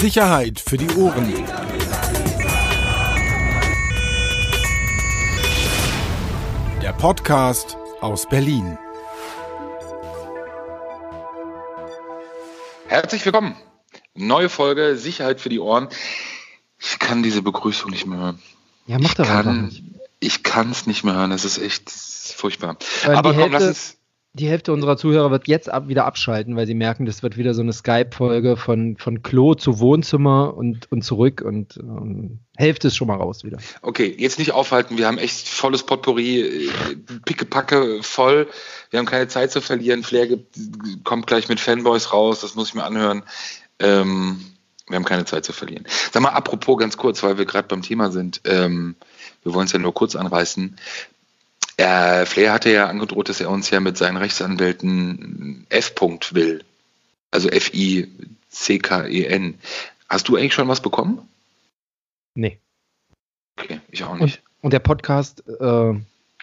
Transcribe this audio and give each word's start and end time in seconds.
Sicherheit 0.00 0.58
für 0.60 0.78
die 0.78 0.88
Ohren. 0.96 1.30
Der 6.82 6.92
Podcast 6.94 7.76
aus 8.00 8.26
Berlin. 8.28 8.78
Herzlich 12.86 13.24
willkommen. 13.24 13.54
Neue 14.14 14.48
Folge 14.48 14.96
Sicherheit 14.96 15.40
für 15.40 15.48
die 15.48 15.60
Ohren. 15.60 15.88
Ich 16.78 16.98
kann 16.98 17.22
diese 17.22 17.42
Begrüßung 17.42 17.90
nicht 17.90 18.06
mehr 18.06 18.18
hören. 18.18 18.42
Ja, 18.86 18.98
mach 18.98 19.14
doch 19.14 19.28
einfach 19.28 19.52
nicht. 19.52 19.82
Ich 20.18 20.42
kann 20.42 20.70
es 20.70 20.86
nicht 20.86 21.04
mehr 21.04 21.14
hören. 21.14 21.30
Das 21.30 21.44
ist 21.44 21.58
echt 21.58 21.90
furchtbar. 21.90 22.76
Weil 23.04 23.16
Aber 23.16 23.30
komm, 23.32 23.40
Hälfte- 23.42 23.58
lass 23.58 23.68
uns. 23.68 23.96
Die 24.32 24.46
Hälfte 24.46 24.72
unserer 24.72 24.96
Zuhörer 24.96 25.32
wird 25.32 25.48
jetzt 25.48 25.68
ab, 25.68 25.88
wieder 25.88 26.04
abschalten, 26.04 26.54
weil 26.54 26.66
sie 26.66 26.74
merken, 26.74 27.04
das 27.04 27.24
wird 27.24 27.36
wieder 27.36 27.52
so 27.52 27.62
eine 27.62 27.72
Skype-Folge 27.72 28.56
von, 28.56 28.96
von 28.96 29.24
Klo 29.24 29.54
zu 29.54 29.80
Wohnzimmer 29.80 30.56
und, 30.56 30.90
und 30.92 31.02
zurück 31.02 31.42
und 31.44 31.76
ähm, 31.78 32.38
Hälfte 32.56 32.88
ist 32.88 32.96
schon 32.96 33.08
mal 33.08 33.16
raus 33.16 33.42
wieder. 33.42 33.58
Okay, 33.82 34.14
jetzt 34.16 34.38
nicht 34.38 34.52
aufhalten. 34.52 34.98
Wir 34.98 35.08
haben 35.08 35.18
echt 35.18 35.48
volles 35.48 35.82
Potpourri, 35.82 36.40
äh, 36.40 36.70
pickepacke 37.24 38.04
voll. 38.04 38.46
Wir 38.90 39.00
haben 39.00 39.06
keine 39.06 39.26
Zeit 39.26 39.50
zu 39.50 39.60
verlieren. 39.60 40.04
Flair 40.04 40.38
kommt 41.02 41.26
gleich 41.26 41.48
mit 41.48 41.58
Fanboys 41.58 42.12
raus. 42.12 42.40
Das 42.40 42.54
muss 42.54 42.68
ich 42.68 42.74
mir 42.74 42.84
anhören. 42.84 43.24
Ähm, 43.80 44.40
wir 44.86 44.96
haben 44.96 45.04
keine 45.04 45.24
Zeit 45.24 45.44
zu 45.44 45.52
verlieren. 45.52 45.86
Sag 46.12 46.22
mal, 46.22 46.30
apropos 46.30 46.78
ganz 46.78 46.96
kurz, 46.96 47.22
weil 47.24 47.36
wir 47.36 47.46
gerade 47.46 47.66
beim 47.66 47.82
Thema 47.82 48.12
sind. 48.12 48.42
Ähm, 48.44 48.94
wir 49.42 49.54
wollen 49.54 49.66
es 49.66 49.72
ja 49.72 49.78
nur 49.78 49.94
kurz 49.94 50.14
anreißen. 50.14 50.76
Äh, 51.80 52.26
Flair 52.26 52.52
hatte 52.52 52.70
ja 52.70 52.86
angedroht, 52.88 53.28
dass 53.30 53.40
er 53.40 53.48
uns 53.50 53.70
ja 53.70 53.80
mit 53.80 53.96
seinen 53.96 54.16
Rechtsanwälten 54.18 55.66
F. 55.70 55.92
-Punkt 55.96 56.34
will. 56.34 56.62
Also 57.30 57.48
F-I-C-K-E-N. 58.50 59.58
Hast 60.08 60.28
du 60.28 60.36
eigentlich 60.36 60.52
schon 60.54 60.68
was 60.68 60.82
bekommen? 60.82 61.26
Nee. 62.34 62.58
Okay, 63.58 63.80
ich 63.90 64.04
auch 64.04 64.10
Und, 64.12 64.20
nicht. 64.20 64.42
und 64.60 64.72
der 64.72 64.80
Podcast, 64.80 65.42
äh, 65.48 65.94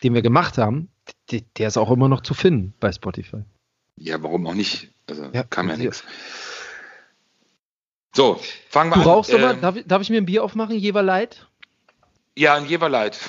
den 0.03 0.13
wir 0.13 0.21
gemacht 0.21 0.57
haben, 0.57 0.89
der, 1.31 1.67
ist 1.67 1.77
auch 1.77 1.91
immer 1.91 2.07
noch 2.09 2.21
zu 2.21 2.33
finden 2.33 2.73
bei 2.79 2.91
Spotify. 2.91 3.43
Ja, 3.97 4.21
warum 4.23 4.47
auch 4.47 4.53
nicht? 4.53 4.89
Also 5.07 5.29
Ja, 5.33 5.43
kam 5.43 5.69
ja 5.69 5.77
nichts. 5.77 6.03
So, 8.15 8.39
fangen 8.69 8.89
wir 8.91 8.95
Du 8.95 9.01
an. 9.01 9.07
rauchst 9.07 9.31
aber, 9.33 9.51
Ähm, 9.51 9.61
darf, 9.61 9.75
ich- 9.75 9.85
darf 9.85 10.01
ich 10.01 10.09
mir 10.09 10.17
ein 10.17 10.25
Bier 10.25 10.43
aufmachen, 10.43 10.75
Jeverleit? 10.77 11.45
ja, 12.35 12.55
ein 12.55 12.65
Jeverleit. 12.65 13.19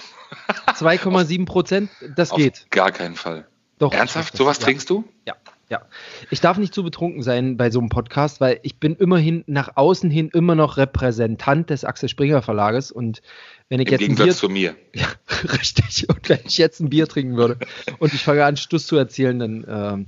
2,7 0.79 1.45
Prozent, 1.47 1.91
das 2.17 2.31
Auf 2.31 2.39
geht. 2.39 2.71
gar 2.71 2.91
keinen 2.91 3.15
Fall. 3.15 3.47
Doch. 3.79 3.93
Ernsthaft? 3.93 4.37
Sowas 4.37 4.59
ja. 4.59 4.65
trinkst 4.65 4.91
du? 4.91 5.05
Ja, 5.27 5.35
ja. 5.69 5.83
Ich 6.31 6.41
darf 6.41 6.59
nicht 6.59 6.75
zu 6.75 6.83
betrunken 6.83 7.23
sein 7.23 7.57
bei 7.57 7.71
so 7.71 7.79
einem 7.79 7.89
Podcast, 7.91 8.41
weil 8.41 8.59
ich 8.63 8.79
bin 8.79 8.97
immerhin 8.97 9.45
nach 9.47 9.77
außen 9.77 10.11
hin 10.11 10.31
immer 10.33 10.55
noch 10.55 10.77
Repräsentant 10.77 11.71
des 11.71 11.85
Axel 11.85 12.09
Springer 12.09 12.43
Verlages 12.43 12.91
und 12.91 13.23
wenn 13.69 13.81
ich 13.81 13.89
Im 13.89 13.93
jetzt 13.93 14.01
ein 14.01 14.07
Bier, 14.09 14.17
Gegensatz 14.17 14.39
zu 14.39 14.49
mir. 14.49 14.75
ja, 14.95 15.07
richtig, 15.53 16.09
und 16.09 16.29
wenn 16.29 16.41
ich 16.45 16.59
jetzt 16.59 16.81
ein 16.81 16.91
Bier 16.91 17.07
trinken 17.07 17.37
würde 17.37 17.59
und 17.99 18.15
ich 18.15 18.23
fange 18.23 18.45
an 18.45 18.57
Stuss 18.57 18.87
zu 18.87 18.97
erzählen, 18.97 19.39
dann, 19.39 19.67
ähm, 19.69 20.07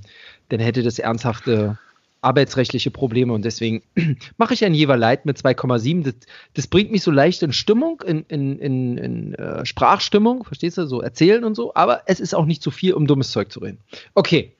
dann 0.49 0.59
hätte 0.59 0.83
das 0.83 0.99
ernsthafte 0.99 1.77
arbeitsrechtliche 2.21 2.91
Probleme 2.91 3.33
und 3.33 3.43
deswegen 3.43 3.83
mache 4.37 4.53
ich 4.53 4.63
ein 4.63 4.73
Jeverleit 4.73 5.25
mit 5.25 5.37
2,7. 5.37 6.03
Das, 6.03 6.13
das 6.53 6.67
bringt 6.67 6.91
mich 6.91 7.03
so 7.03 7.11
leicht 7.11 7.41
in 7.41 7.51
Stimmung, 7.51 8.01
in, 8.01 8.25
in, 8.27 8.59
in, 8.59 8.97
in 8.97 9.33
äh, 9.35 9.65
Sprachstimmung, 9.65 10.43
verstehst 10.43 10.77
du, 10.77 10.85
so 10.85 11.01
erzählen 11.01 11.43
und 11.43 11.55
so, 11.55 11.73
aber 11.73 12.03
es 12.05 12.19
ist 12.19 12.33
auch 12.35 12.45
nicht 12.45 12.61
zu 12.61 12.71
viel, 12.71 12.93
um 12.93 13.07
dummes 13.07 13.31
Zeug 13.31 13.51
zu 13.51 13.59
reden. 13.59 13.79
Okay. 14.13 14.55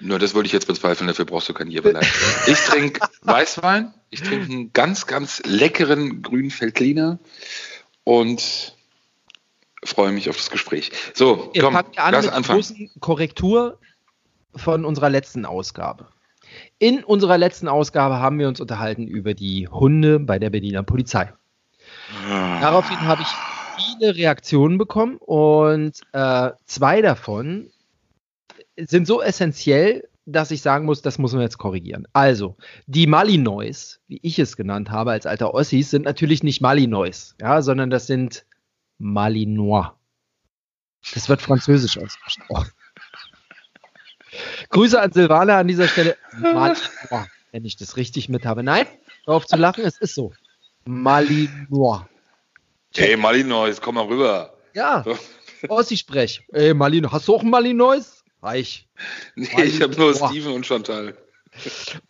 Nur 0.00 0.18
das 0.18 0.34
würde 0.34 0.46
ich 0.46 0.52
jetzt 0.52 0.66
bezweifeln, 0.66 1.06
dafür 1.06 1.24
brauchst 1.24 1.48
du 1.48 1.54
kein 1.54 1.70
Jeverleit. 1.70 2.06
ich 2.46 2.58
trinke 2.58 3.00
Weißwein, 3.22 3.94
ich 4.10 4.22
trinke 4.22 4.52
einen 4.52 4.72
ganz, 4.72 5.06
ganz 5.06 5.42
leckeren 5.46 6.22
grünen 6.22 6.50
Veltliner 6.50 7.18
und 8.04 8.76
freue 9.84 10.12
mich 10.12 10.28
auf 10.28 10.36
das 10.36 10.50
Gespräch. 10.50 10.90
So, 11.14 11.50
Wir 11.54 11.62
komm, 11.62 11.74
fangen 11.74 11.96
an 11.96 12.12
lass 12.12 12.26
mit 12.26 12.34
anfangen. 12.34 12.58
großen 12.60 12.90
Korrektur 13.00 13.78
von 14.54 14.84
unserer 14.84 15.08
letzten 15.08 15.46
Ausgabe. 15.46 16.08
In 16.78 17.04
unserer 17.04 17.38
letzten 17.38 17.68
Ausgabe 17.68 18.20
haben 18.20 18.38
wir 18.38 18.48
uns 18.48 18.60
unterhalten 18.60 19.06
über 19.06 19.34
die 19.34 19.68
Hunde 19.68 20.18
bei 20.18 20.38
der 20.38 20.50
Berliner 20.50 20.82
Polizei. 20.82 21.32
Daraufhin 22.60 23.00
habe 23.00 23.22
ich 23.22 23.28
viele 23.76 24.16
Reaktionen 24.16 24.78
bekommen 24.78 25.16
und 25.18 26.00
äh, 26.12 26.50
zwei 26.64 27.02
davon 27.02 27.70
sind 28.76 29.06
so 29.06 29.22
essentiell, 29.22 30.08
dass 30.26 30.50
ich 30.50 30.60
sagen 30.60 30.84
muss, 30.84 31.02
das 31.02 31.18
muss 31.18 31.32
man 31.32 31.42
jetzt 31.42 31.58
korrigieren. 31.58 32.06
Also, 32.12 32.56
die 32.86 33.06
Malinois, 33.06 34.00
wie 34.08 34.18
ich 34.22 34.38
es 34.38 34.56
genannt 34.56 34.90
habe 34.90 35.12
als 35.12 35.24
alter 35.24 35.54
Ossis, 35.54 35.90
sind 35.90 36.04
natürlich 36.04 36.42
nicht 36.42 36.60
Malinois, 36.60 37.34
ja, 37.40 37.62
sondern 37.62 37.90
das 37.90 38.06
sind 38.06 38.44
Malinois. 38.98 39.92
Das 41.14 41.28
wird 41.28 41.40
französisch 41.40 41.96
ausgesprochen. 41.98 42.72
Grüße 44.70 45.00
an 45.00 45.12
Silvana 45.12 45.58
an 45.58 45.68
dieser 45.68 45.88
Stelle. 45.88 46.16
Malinois, 46.38 47.26
wenn 47.52 47.64
ich 47.64 47.76
das 47.76 47.96
richtig 47.96 48.28
mit 48.28 48.44
habe. 48.44 48.62
Nein, 48.62 48.86
hör 49.24 49.34
auf 49.34 49.46
zu 49.46 49.56
lachen, 49.56 49.84
es 49.84 49.98
ist 49.98 50.14
so. 50.14 50.32
Malinois. 50.86 52.06
Hey 52.94 53.16
Malinois, 53.16 53.74
komm 53.80 53.96
mal 53.96 54.06
rüber. 54.06 54.54
Ja, 54.74 55.02
So. 55.04 55.16
Ossi-Sprech. 55.68 56.42
Ey, 56.52 56.74
Malinois, 56.74 57.12
hast 57.12 57.28
du 57.28 57.34
auch 57.34 57.42
ein 57.42 57.50
Malinois? 57.50 58.22
Reich. 58.42 58.86
Nee, 59.34 59.64
ich 59.64 59.80
habe 59.80 59.96
nur. 59.96 60.14
Steven 60.14 60.52
und 60.52 60.66
Chantal. 60.66 61.16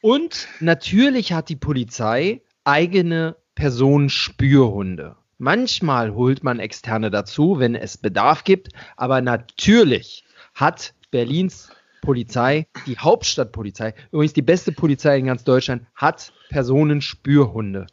Und 0.01 0.49
natürlich 0.61 1.33
hat 1.33 1.49
die 1.49 1.57
Polizei 1.57 2.43
eigene 2.65 3.37
Personenspürhunde. 3.55 5.17
Manchmal 5.39 6.15
holt 6.15 6.43
man 6.43 6.59
externe 6.59 7.11
dazu, 7.11 7.59
wenn 7.59 7.75
es 7.75 7.99
Bedarf 7.99 8.45
gibt, 8.45 8.71
aber 8.97 9.21
natürlich 9.21 10.25
hat 10.55 10.95
Berlins 11.11 11.71
Polizei, 12.07 12.69
die 12.87 12.97
Hauptstadtpolizei, 12.97 13.93
übrigens 14.13 14.33
die 14.33 14.43
beste 14.43 14.71
Polizei 14.71 15.19
in 15.19 15.27
ganz 15.27 15.43
Deutschland, 15.43 15.87
hat 15.97 16.33
Personenspürhunde. 16.51 17.89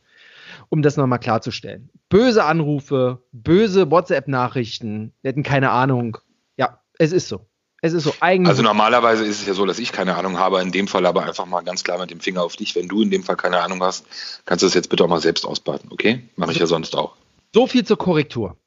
Um 0.70 0.84
das 0.84 0.98
nochmal 0.98 1.20
klarzustellen. 1.20 1.90
Böse 2.10 2.44
Anrufe, 2.46 3.24
böse 3.32 3.90
WhatsApp-Nachrichten, 3.90 5.14
wir 5.24 5.30
hätten 5.30 5.42
keine 5.42 5.72
Ahnung. 5.72 6.18
Ja, 6.58 6.80
es 7.00 7.12
ist 7.12 7.28
so. 7.28 7.48
Es 7.82 7.94
ist 7.94 8.04
so. 8.04 8.14
Eigentlich 8.20 8.50
Also 8.50 8.62
normalerweise 8.62 9.26
ist 9.26 9.42
es 9.42 9.48
ja 9.48 9.56
so, 9.56 9.66
dass 9.66 9.80
ich 9.80 9.92
keine 9.92 10.16
Ahnung 10.16 10.38
habe, 10.38 10.62
in 10.62 10.72
dem 10.72 10.88
Fall 10.88 11.08
aber 11.08 11.26
einfach 11.26 11.48
mal 11.48 11.62
ganz 11.62 11.84
klar 11.84 12.00
mit 12.00 12.12
dem 12.12 12.20
Finger 12.20 12.44
auf 12.44 12.56
dich. 12.56 12.76
Wenn 12.76 12.88
du 12.88 13.02
in 13.02 13.10
dem 13.10 13.24
Fall 13.24 13.36
keine 13.36 13.60
Ahnung 13.62 13.82
hast, 13.82 14.06
kannst 14.46 14.62
du 14.62 14.68
das 14.68 14.76
jetzt 14.76 14.90
bitte 14.90 15.04
auch 15.04 15.10
mal 15.10 15.22
selbst 15.22 15.46
ausbaden, 15.46 15.92
okay? 15.92 16.22
Mache 16.36 16.52
ich 16.52 16.60
ja 16.60 16.68
sonst 16.68 16.96
auch. 16.96 17.16
so 17.54 17.66
viel 17.66 17.84
zur 17.84 17.98
Korrektur. 17.98 18.58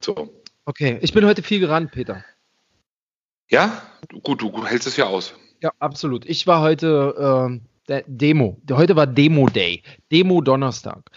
So. 0.00 0.30
Okay, 0.64 0.98
ich 1.02 1.12
bin 1.12 1.26
heute 1.26 1.42
viel 1.42 1.58
gerannt, 1.58 1.90
Peter. 1.90 2.24
Ja? 3.48 3.82
Gut, 4.22 4.42
du 4.42 4.66
hältst 4.66 4.86
es 4.86 4.96
ja 4.96 5.06
aus. 5.06 5.34
Ja, 5.62 5.70
absolut. 5.78 6.26
Ich 6.26 6.46
war 6.46 6.60
heute 6.60 7.60
der 7.88 8.04
Demo. 8.06 8.60
Heute 8.70 8.96
war 8.96 9.06
Demo 9.06 9.48
Day. 9.48 9.82
Demo 10.10 10.40
Donnerstag. 10.40 11.10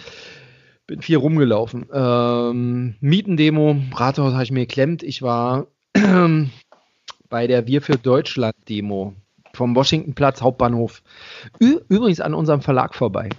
Bin 0.87 1.01
viel 1.01 1.17
rumgelaufen. 1.17 1.87
Ähm, 1.93 2.95
Mietendemo, 2.99 3.77
Rathaus 3.93 4.33
habe 4.33 4.43
ich 4.43 4.51
mir 4.51 4.61
geklemmt. 4.61 5.03
Ich 5.03 5.21
war 5.21 5.67
bei 7.29 7.47
der 7.47 7.67
Wir 7.67 7.81
für 7.81 7.97
Deutschland 7.97 8.55
Demo 8.67 9.15
vom 9.53 9.75
Washingtonplatz 9.75 10.41
Hauptbahnhof. 10.41 11.03
Ü 11.61 11.79
übrigens 11.89 12.21
an 12.21 12.33
unserem 12.33 12.61
Verlag 12.61 12.95
vorbei. 12.95 13.29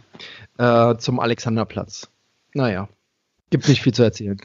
Äh, 0.58 0.96
zum 0.96 1.18
Alexanderplatz. 1.18 2.10
Naja, 2.54 2.88
gibt 3.50 3.68
nicht 3.68 3.82
viel 3.82 3.94
zu 3.94 4.02
erzählen. 4.02 4.40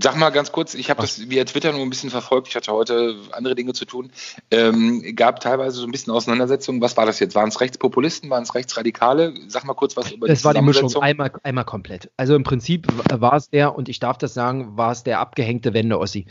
Sag 0.00 0.16
mal 0.16 0.30
ganz 0.30 0.52
kurz, 0.52 0.74
ich 0.74 0.90
habe 0.90 1.02
das 1.02 1.28
via 1.28 1.44
Twitter 1.44 1.72
nur 1.72 1.82
ein 1.82 1.90
bisschen 1.90 2.10
verfolgt. 2.10 2.48
Ich 2.48 2.56
hatte 2.56 2.72
heute 2.72 3.16
andere 3.32 3.54
Dinge 3.54 3.72
zu 3.72 3.84
tun. 3.84 4.10
Ähm, 4.50 5.14
gab 5.14 5.40
teilweise 5.40 5.78
so 5.78 5.86
ein 5.86 5.90
bisschen 5.92 6.12
Auseinandersetzungen. 6.12 6.80
Was 6.80 6.96
war 6.96 7.06
das 7.06 7.20
jetzt? 7.20 7.34
Waren 7.34 7.48
es 7.48 7.60
Rechtspopulisten? 7.60 8.30
Waren 8.30 8.42
es 8.42 8.54
Rechtsradikale? 8.54 9.34
Sag 9.48 9.64
mal 9.64 9.74
kurz 9.74 9.96
was 9.96 10.10
über 10.12 10.26
Das 10.26 10.44
war 10.44 10.54
die 10.54 10.62
Mischung, 10.62 10.94
einmal, 11.02 11.32
einmal 11.42 11.64
komplett. 11.64 12.10
Also 12.16 12.34
im 12.34 12.44
Prinzip 12.44 12.86
war 13.12 13.34
es 13.34 13.50
der, 13.50 13.76
und 13.76 13.88
ich 13.88 13.98
darf 13.98 14.18
das 14.18 14.34
sagen, 14.34 14.76
war 14.76 14.92
es 14.92 15.04
der 15.04 15.20
abgehängte 15.20 15.74
Wende-Ossi. 15.74 16.26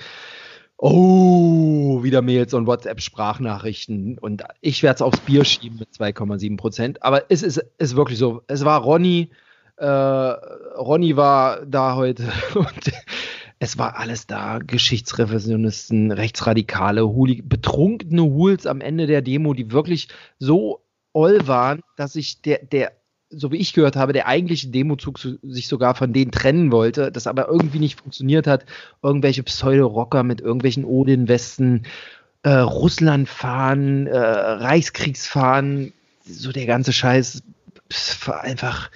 Oh, 0.80 2.04
wieder 2.04 2.22
Mails 2.22 2.54
und 2.54 2.68
WhatsApp-Sprachnachrichten. 2.68 4.20
Und 4.20 4.44
ich 4.62 4.84
werde 4.84 4.96
es 4.96 5.02
aufs 5.02 5.20
Bier 5.22 5.44
schieben 5.44 5.80
mit 5.80 5.90
2,7 5.90 6.58
Prozent. 6.58 7.04
Aber 7.04 7.24
es 7.30 7.42
ist, 7.42 7.64
ist 7.78 7.96
wirklich 7.96 8.20
so. 8.20 8.44
Es 8.48 8.64
war 8.64 8.82
Ronny. 8.82 9.32
Äh, 9.78 9.86
Ronny 9.86 11.18
war 11.18 11.66
da 11.66 11.96
heute. 11.96 12.32
Und 12.54 12.92
es 13.60 13.78
war 13.78 13.98
alles 13.98 14.28
da. 14.28 14.60
Geschichtsrevisionisten, 14.60 16.12
Rechtsradikale, 16.12 17.08
Huli 17.08 17.42
betrunkene 17.42 18.22
Hools 18.22 18.68
am 18.68 18.82
Ende 18.82 19.08
der 19.08 19.22
Demo, 19.22 19.54
die 19.54 19.72
wirklich 19.72 20.10
so 20.40 20.82
oll 21.14 21.48
waren, 21.48 21.82
dass 21.96 22.16
ich 22.16 22.42
der, 22.42 22.60
der, 22.60 22.92
so 23.30 23.52
wie 23.52 23.58
ich 23.58 23.74
gehört 23.74 23.96
habe, 23.96 24.14
der 24.14 24.28
eigentliche 24.28 24.68
Demozug 24.68 25.20
sich 25.20 25.68
sogar 25.68 25.96
von 25.96 26.14
denen 26.14 26.32
trennen 26.32 26.72
wollte, 26.72 27.12
das 27.12 27.26
aber 27.26 27.48
irgendwie 27.48 27.80
nicht 27.80 28.00
funktioniert 28.00 28.46
hat. 28.46 28.66
Irgendwelche 29.02 29.44
Pseudo-Rocker 29.44 30.24
mit 30.24 30.40
irgendwelchen 30.40 30.86
Odin-Westen, 30.86 31.88
äh, 32.44 32.50
Russland-Fahnen, 32.50 34.06
äh, 34.06 34.18
Reichskriegsfahnen, 34.18 35.94
so 36.24 36.52
der 36.52 36.68
ganze 36.68 36.94
Scheiß. 36.94 37.42
Es 37.90 38.28
war 38.28 38.42
einfach, 38.42 38.92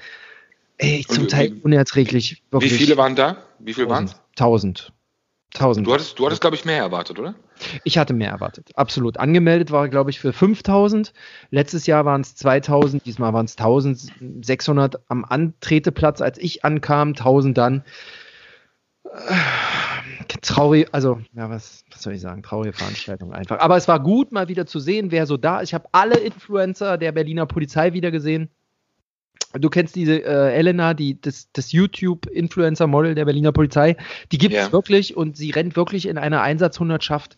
Ey, 0.77 1.05
zum 1.07 1.27
Teil 1.27 1.53
unerträglich. 1.63 2.43
Wirklich. 2.51 2.73
Wie 2.73 2.77
viele 2.77 2.97
waren 2.97 3.15
da? 3.15 3.37
Wie 3.59 3.73
viele 3.73 3.89
waren 3.89 4.05
es? 4.05 4.20
1000. 4.37 4.93
1000. 5.53 5.85
Du 5.85 5.93
hattest, 5.93 6.17
du 6.17 6.25
hattest 6.25 6.41
glaube 6.41 6.55
ich, 6.55 6.63
mehr 6.65 6.77
erwartet, 6.77 7.19
oder? 7.19 7.35
Ich 7.83 7.97
hatte 7.97 8.13
mehr 8.13 8.31
erwartet, 8.31 8.71
absolut. 8.75 9.17
Angemeldet 9.17 9.71
war, 9.71 9.89
glaube 9.89 10.09
ich, 10.09 10.19
für 10.19 10.33
5000. 10.33 11.13
Letztes 11.49 11.85
Jahr 11.87 12.05
waren 12.05 12.21
es 12.21 12.35
2000, 12.35 13.05
diesmal 13.05 13.33
waren 13.33 13.45
es 13.45 13.57
1600 13.57 15.01
am 15.09 15.25
Antreteplatz, 15.25 16.21
als 16.21 16.37
ich 16.37 16.63
ankam, 16.63 17.09
1000 17.09 17.57
dann. 17.57 17.83
Traurig, 20.41 20.87
also, 20.93 21.19
ja, 21.33 21.49
was, 21.49 21.83
was 21.91 22.01
soll 22.01 22.13
ich 22.13 22.21
sagen? 22.21 22.43
Traurige 22.43 22.71
Veranstaltung 22.71 23.33
einfach. 23.33 23.59
Aber 23.59 23.75
es 23.75 23.87
war 23.89 24.01
gut, 24.01 24.31
mal 24.31 24.47
wieder 24.47 24.65
zu 24.65 24.79
sehen, 24.79 25.11
wer 25.11 25.25
so 25.25 25.35
da 25.35 25.59
ist. 25.59 25.69
Ich 25.69 25.73
habe 25.73 25.89
alle 25.91 26.17
Influencer 26.17 26.97
der 26.97 27.11
Berliner 27.11 27.45
Polizei 27.45 27.91
wieder 27.93 28.11
gesehen. 28.11 28.49
Du 29.53 29.69
kennst 29.69 29.95
diese 29.95 30.23
äh, 30.23 30.53
Elena, 30.53 30.93
die, 30.93 31.19
das, 31.19 31.49
das 31.53 31.71
YouTube-Influencer-Model 31.71 33.15
der 33.15 33.25
Berliner 33.25 33.51
Polizei. 33.51 33.97
Die 34.31 34.37
gibt 34.37 34.53
es 34.53 34.67
ja. 34.67 34.71
wirklich 34.71 35.17
und 35.17 35.37
sie 35.37 35.51
rennt 35.51 35.75
wirklich 35.75 36.07
in 36.07 36.17
einer 36.17 36.41
Einsatzhundertschaft 36.41 37.37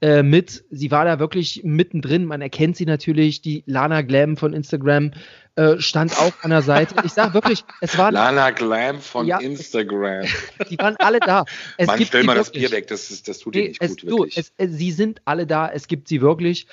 äh, 0.00 0.22
mit. 0.22 0.64
Sie 0.70 0.90
war 0.90 1.04
da 1.04 1.18
wirklich 1.18 1.60
mittendrin. 1.64 2.24
Man 2.24 2.40
erkennt 2.40 2.76
sie 2.76 2.86
natürlich. 2.86 3.42
Die 3.42 3.62
Lana 3.66 4.02
Glam 4.02 4.36
von 4.36 4.54
Instagram 4.54 5.12
äh, 5.56 5.78
stand 5.78 6.18
auch 6.18 6.32
an 6.42 6.50
der 6.50 6.62
Seite. 6.62 6.94
Ich 7.04 7.12
sag 7.12 7.34
wirklich, 7.34 7.64
es 7.82 7.98
war. 7.98 8.10
Lana 8.10 8.50
Glam 8.50 9.00
von 9.00 9.26
ja, 9.26 9.38
Instagram. 9.38 10.24
Die 10.70 10.78
waren 10.78 10.96
alle 10.96 11.20
da. 11.20 11.44
Es 11.76 11.86
Mann, 11.86 12.02
stell 12.02 12.24
mal 12.24 12.36
das 12.36 12.50
Bier 12.50 12.70
weg, 12.70 12.86
das, 12.86 13.10
ist, 13.10 13.28
das 13.28 13.40
tut 13.40 13.54
dir 13.54 13.68
nicht 13.68 13.82
es, 13.82 13.96
gut. 13.98 14.10
Du, 14.10 14.24
es, 14.24 14.52
sie 14.58 14.92
sind 14.92 15.20
alle 15.26 15.46
da. 15.46 15.68
Es 15.68 15.86
gibt 15.86 16.08
sie 16.08 16.22
wirklich. 16.22 16.66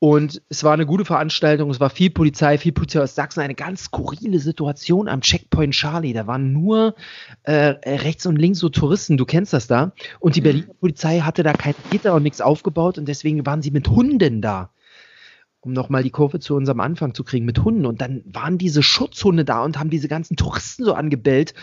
Und 0.00 0.42
es 0.48 0.62
war 0.62 0.74
eine 0.74 0.86
gute 0.86 1.04
Veranstaltung, 1.04 1.70
es 1.70 1.80
war 1.80 1.90
viel 1.90 2.10
Polizei, 2.10 2.56
viel 2.56 2.70
Polizei 2.70 3.02
aus 3.02 3.16
Sachsen, 3.16 3.40
eine 3.40 3.56
ganz 3.56 3.84
skurrile 3.84 4.38
Situation 4.38 5.08
am 5.08 5.22
Checkpoint 5.22 5.74
Charlie. 5.74 6.12
Da 6.12 6.28
waren 6.28 6.52
nur 6.52 6.94
äh, 7.42 7.74
rechts 7.84 8.24
und 8.24 8.36
links 8.36 8.60
so 8.60 8.68
Touristen, 8.68 9.16
du 9.16 9.24
kennst 9.24 9.52
das 9.52 9.66
da. 9.66 9.92
Und 10.20 10.36
die 10.36 10.40
mhm. 10.40 10.44
Berliner 10.44 10.74
Polizei 10.74 11.20
hatte 11.20 11.42
da 11.42 11.52
kein 11.52 11.74
Gitter 11.90 12.14
und 12.14 12.22
nichts 12.22 12.40
aufgebaut 12.40 12.96
und 12.96 13.08
deswegen 13.08 13.44
waren 13.44 13.60
sie 13.60 13.72
mit 13.72 13.88
Hunden 13.88 14.40
da. 14.40 14.70
Um 15.60 15.72
nochmal 15.72 16.04
die 16.04 16.10
Kurve 16.10 16.38
zu 16.38 16.54
unserem 16.54 16.78
Anfang 16.78 17.14
zu 17.14 17.24
kriegen, 17.24 17.44
mit 17.44 17.64
Hunden. 17.64 17.84
Und 17.84 18.00
dann 18.00 18.22
waren 18.26 18.56
diese 18.56 18.84
Schutzhunde 18.84 19.44
da 19.44 19.64
und 19.64 19.80
haben 19.80 19.90
diese 19.90 20.06
ganzen 20.06 20.36
Touristen 20.36 20.84
so 20.84 20.94
angebellt 20.94 21.54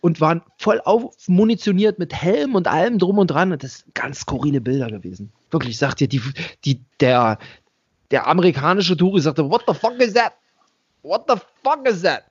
und 0.00 0.20
waren 0.20 0.42
voll 0.58 0.80
aufmunitioniert 0.84 1.98
mit 1.98 2.14
Helm 2.14 2.54
und 2.54 2.66
allem 2.66 2.98
drum 2.98 3.18
und 3.18 3.28
dran. 3.28 3.52
Und 3.52 3.62
das 3.62 3.78
sind 3.78 3.94
ganz 3.94 4.20
skurrile 4.20 4.60
Bilder 4.60 4.90
gewesen. 4.90 5.32
Wirklich, 5.50 5.78
sagt 5.78 6.00
ihr, 6.00 6.08
die, 6.08 6.20
die, 6.64 6.80
der, 7.00 7.38
der 8.10 8.26
amerikanische 8.26 8.96
Tourist 8.96 9.24
sagte, 9.24 9.48
what 9.48 9.62
the 9.66 9.74
fuck 9.74 10.00
is 10.00 10.14
that? 10.14 10.32
What 11.02 11.24
the 11.28 11.36
fuck 11.62 11.86
is 11.86 12.02
that? 12.02 12.24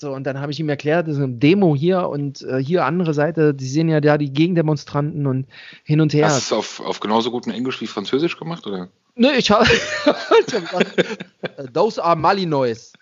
So, 0.00 0.12
und 0.12 0.24
dann 0.24 0.40
habe 0.40 0.52
ich 0.52 0.60
ihm 0.60 0.68
erklärt, 0.68 1.08
das 1.08 1.16
ist 1.16 1.22
eine 1.22 1.34
Demo 1.34 1.74
hier 1.74 2.08
und 2.08 2.42
äh, 2.42 2.62
hier 2.62 2.84
andere 2.84 3.14
Seite, 3.14 3.52
die 3.52 3.66
sehen 3.66 3.88
ja 3.88 4.00
da 4.00 4.16
die 4.16 4.32
Gegendemonstranten 4.32 5.26
und 5.26 5.48
hin 5.82 6.00
und 6.00 6.14
her. 6.14 6.26
Hast 6.26 6.52
du 6.52 6.54
es 6.54 6.58
auf, 6.58 6.80
auf 6.80 7.00
genauso 7.00 7.32
guten 7.32 7.50
Englisch 7.50 7.80
wie 7.80 7.88
Französisch 7.88 8.38
gemacht, 8.38 8.64
oder? 8.64 8.90
Nö, 9.16 9.32
ich 9.36 9.50
habe 9.50 9.66
Those 11.72 12.02
are 12.02 12.14
Malinois. 12.14 12.92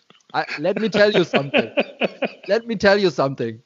Let 0.56 0.80
me 0.80 0.90
tell 0.90 1.14
you 1.14 1.24
something. 1.24 1.70
Let 2.46 2.66
me 2.66 2.78
tell 2.78 2.98
you 2.98 3.10
something. 3.10 3.60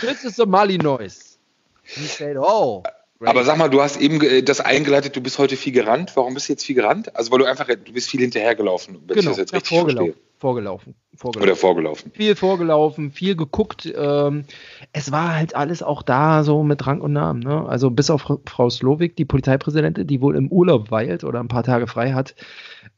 This 0.00 0.24
is 0.24 0.38
a 0.38 0.46
Malinois. 0.46 1.38
He 1.82 2.06
said, 2.06 2.36
oh, 2.38 2.84
aber 3.20 3.44
sag 3.44 3.58
mal, 3.58 3.68
du 3.68 3.82
hast 3.82 4.00
eben 4.00 4.44
das 4.44 4.60
eingeleitet, 4.60 5.16
du 5.16 5.20
bist 5.20 5.38
heute 5.38 5.56
viel 5.56 5.72
gerannt. 5.72 6.12
Warum 6.14 6.34
bist 6.34 6.48
du 6.48 6.52
jetzt 6.52 6.64
viel 6.64 6.76
gerannt? 6.76 7.14
Also 7.16 7.32
weil 7.32 7.40
du 7.40 7.46
einfach, 7.46 7.66
du 7.66 7.92
bist 7.92 8.08
viel 8.08 8.20
hinterhergelaufen, 8.20 8.98
wenn 9.06 9.16
genau, 9.16 9.18
ich 9.18 9.26
das 9.26 9.36
jetzt 9.38 9.52
richtig 9.54 9.72
ja, 9.72 9.78
vorgelaufen, 9.78 10.14
vorgelaufen, 10.38 10.94
vorgelaufen. 11.16 11.48
Oder 11.48 11.56
vorgelaufen. 11.56 12.12
Viel 12.14 12.36
vorgelaufen, 12.36 13.10
viel 13.10 13.34
geguckt. 13.34 13.92
Ähm, 13.96 14.44
es 14.92 15.10
war 15.10 15.34
halt 15.34 15.56
alles 15.56 15.82
auch 15.82 16.02
da, 16.02 16.44
so 16.44 16.62
mit 16.62 16.86
Rang 16.86 17.00
und 17.00 17.12
Namen. 17.12 17.40
Ne? 17.40 17.66
Also 17.68 17.90
bis 17.90 18.08
auf 18.08 18.24
Frau 18.46 18.70
Slowik, 18.70 19.16
die 19.16 19.24
Polizeipräsidentin, 19.24 20.06
die 20.06 20.20
wohl 20.20 20.36
im 20.36 20.48
Urlaub 20.48 20.92
weilt 20.92 21.24
oder 21.24 21.40
ein 21.40 21.48
paar 21.48 21.64
Tage 21.64 21.88
frei 21.88 22.12
hat. 22.12 22.36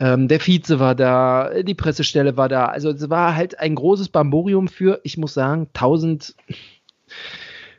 Ähm, 0.01 0.29
der 0.29 0.41
Vize 0.41 0.79
war 0.79 0.95
da, 0.95 1.63
die 1.63 1.75
Pressestelle 1.75 2.37
war 2.37 2.51
da. 2.51 2.67
Also 2.67 2.91
es 2.91 3.09
war 3.09 3.37
halt 3.37 3.59
ein 3.59 3.75
großes 3.75 4.11
Bamborium 4.11 4.69
für, 4.69 5.01
ich 5.03 5.17
muss 5.17 5.33
sagen, 5.33 5.69
1000 5.73 6.35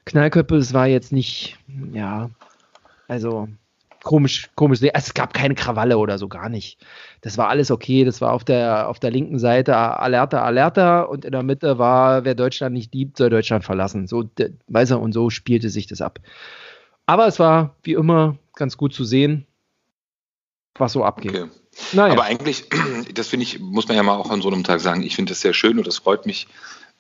Knallköpfe, 0.06 0.56
es 0.56 0.74
war 0.74 0.88
jetzt 0.88 1.12
nicht, 1.12 1.57
ja, 1.94 2.30
also 3.07 3.48
komisch, 4.03 4.50
komisch. 4.56 4.80
Es 4.81 5.13
gab 5.13 5.33
keine 5.33 5.56
Krawalle 5.56 5.98
oder 5.98 6.18
so, 6.18 6.27
gar 6.27 6.50
nicht. 6.50 6.80
Das 7.21 7.38
war 7.38 7.50
alles 7.50 7.71
okay. 7.71 8.03
Das 8.03 8.21
war 8.21 8.33
auf 8.33 8.44
der, 8.44 8.89
auf 8.89 9.00
der 9.00 9.12
linken 9.12 9.39
Seite 9.39 9.75
Alerta, 9.75 10.44
Alerta 10.44 11.01
und 11.01 11.25
in 11.25 11.31
der 11.31 11.44
Mitte 11.44 11.77
war, 11.77 12.25
wer 12.25 12.36
Deutschland 12.36 12.74
nicht 12.74 12.94
liebt, 12.94 13.18
soll 13.18 13.30
Deutschland 13.30 13.63
verlassen. 13.63 14.07
So, 14.07 14.30
weiß 14.68 14.92
er, 14.92 15.01
und 15.01 15.13
so 15.13 15.30
spielte 15.30 15.69
sich 15.69 15.88
das 15.88 16.01
ab. 16.01 16.19
Aber 17.06 17.27
es 17.27 17.39
war 17.39 17.75
wie 17.83 17.94
immer 17.94 18.38
ganz 18.56 18.77
gut 18.77 18.94
zu 18.94 19.04
sehen, 19.04 19.45
was 20.75 20.94
so 20.94 21.04
abgeht. 21.04 21.31
Okay. 21.31 21.50
Naja. 21.94 22.13
Aber 22.13 22.24
eigentlich, 22.24 22.65
das 23.13 23.27
finde 23.27 23.44
ich, 23.44 23.59
muss 23.59 23.88
man 23.88 23.97
ja 23.97 24.04
mal 24.04 24.15
auch 24.15 24.30
an 24.30 24.42
so 24.42 24.50
einem 24.50 24.63
Tag 24.63 24.80
sagen, 24.80 25.04
ich 25.04 25.15
finde 25.15 25.31
das 25.31 25.42
sehr 25.42 25.54
schön 25.54 25.77
und 25.77 25.88
das 25.88 26.00
freut 26.00 26.25
mich, 26.25 26.47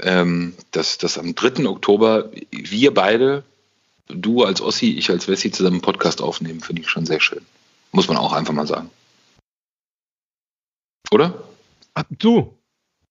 ähm, 0.03 0.53
dass, 0.71 0.97
dass 0.97 1.17
am 1.17 1.35
3. 1.35 1.67
Oktober 1.67 2.29
wir 2.51 2.93
beide, 2.93 3.43
du 4.07 4.43
als 4.43 4.61
Ossi, 4.61 4.91
ich 4.91 5.09
als 5.09 5.27
Wessi, 5.27 5.51
zusammen 5.51 5.75
einen 5.75 5.81
Podcast 5.81 6.21
aufnehmen, 6.21 6.61
finde 6.61 6.81
ich 6.81 6.89
schon 6.89 7.05
sehr 7.05 7.19
schön. 7.19 7.41
Muss 7.91 8.07
man 8.07 8.17
auch 8.17 8.33
einfach 8.33 8.53
mal 8.53 8.67
sagen. 8.67 8.89
Oder? 11.11 11.43
Ach, 11.93 12.03
du, 12.09 12.57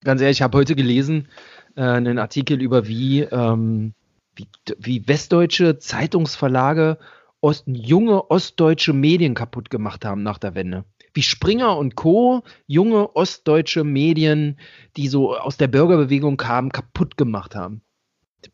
ganz 0.03 0.21
ehrlich, 0.21 0.37
ich 0.37 0.41
habe 0.41 0.57
heute 0.57 0.75
gelesen 0.75 1.27
äh, 1.75 1.81
einen 1.81 2.17
Artikel 2.17 2.61
über 2.61 2.87
wie, 2.87 3.21
ähm, 3.21 3.93
wie, 4.35 4.47
wie 4.79 5.07
westdeutsche 5.07 5.77
Zeitungsverlage 5.77 6.97
Ost, 7.41 7.63
junge 7.65 8.29
ostdeutsche 8.29 8.93
Medien 8.93 9.33
kaputt 9.33 9.71
gemacht 9.71 10.05
haben 10.05 10.21
nach 10.21 10.37
der 10.37 10.53
Wende 10.53 10.85
wie 11.13 11.23
Springer 11.23 11.77
und 11.77 11.95
Co. 11.95 12.43
junge 12.67 13.15
ostdeutsche 13.15 13.83
Medien, 13.83 14.59
die 14.97 15.07
so 15.07 15.35
aus 15.35 15.57
der 15.57 15.67
Bürgerbewegung 15.67 16.37
kamen, 16.37 16.71
kaputt 16.71 17.17
gemacht 17.17 17.55
haben. 17.55 17.81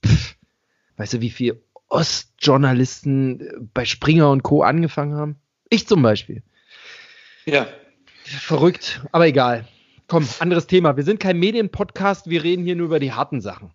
Pff, 0.06 0.36
weißt 0.98 1.14
du, 1.14 1.22
wie 1.22 1.30
viele 1.30 1.62
Ostjournalisten 1.90 3.40
äh, 3.42 3.54
bei 3.74 3.86
Springer 3.86 4.32
und 4.32 4.44
Co. 4.44 4.64
angefangen 4.64 5.16
haben? 5.16 5.36
Ich 5.70 5.88
zum 5.88 6.02
Beispiel. 6.02 6.44
Ja. 7.46 7.68
Verrückt, 8.24 9.02
aber 9.12 9.28
egal. 9.28 9.68
Komm, 10.08 10.28
anderes 10.40 10.68
Thema. 10.68 10.98
Wir 10.98 11.04
sind 11.04 11.20
kein 11.20 11.38
Medienpodcast, 11.40 12.30
wir 12.30 12.44
reden 12.44 12.64
hier 12.64 12.76
nur 12.76 12.88
über 12.88 13.00
die 13.00 13.14
harten 13.14 13.42
Sachen. 13.42 13.72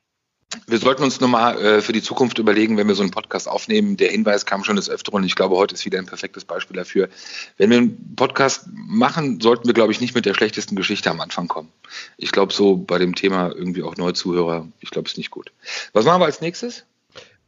Wir 0.67 0.79
sollten 0.79 1.03
uns 1.03 1.21
nochmal 1.21 1.59
äh, 1.59 1.81
für 1.81 1.93
die 1.93 2.03
Zukunft 2.03 2.39
überlegen, 2.39 2.77
wenn 2.77 2.89
wir 2.89 2.95
so 2.95 3.03
einen 3.03 3.11
Podcast 3.11 3.49
aufnehmen. 3.49 3.97
Der 3.97 4.11
Hinweis 4.11 4.47
kam 4.47 4.65
schon 4.65 4.77
des 4.77 4.91
Öfteren 4.91 5.17
und 5.17 5.25
ich 5.25 5.35
glaube, 5.35 5.57
heute 5.57 5.75
ist 5.75 5.85
wieder 5.85 5.99
ein 5.99 6.07
perfektes 6.07 6.45
Beispiel 6.45 6.77
dafür. 6.77 7.09
Wenn 7.57 7.71
wir 7.71 7.79
einen 7.79 8.15
Podcast 8.17 8.69
machen, 8.73 9.41
sollten 9.41 9.67
wir, 9.67 9.75
glaube 9.75 9.93
ich, 9.93 10.01
nicht 10.01 10.15
mit 10.15 10.27
der 10.27 10.35
schlechtesten 10.35 10.77
Geschichte 10.77 11.11
am 11.11 11.21
Anfang 11.21 11.49
kommen. 11.49 11.69
Ich 12.17 12.33
glaube, 12.33 12.53
so 12.53 12.77
bei 12.77 12.99
dem 12.99 13.15
Thema 13.15 13.51
irgendwie 13.55 13.83
auch 13.83 13.97
neue 13.97 14.15
Zuhörer, 14.15 14.69
ich 14.81 14.91
glaube, 14.91 15.07
es 15.07 15.13
ist 15.13 15.19
nicht 15.19 15.31
gut. 15.31 15.53
Was 15.93 16.05
machen 16.05 16.21
wir 16.21 16.27
als 16.27 16.41
nächstes? 16.41 16.85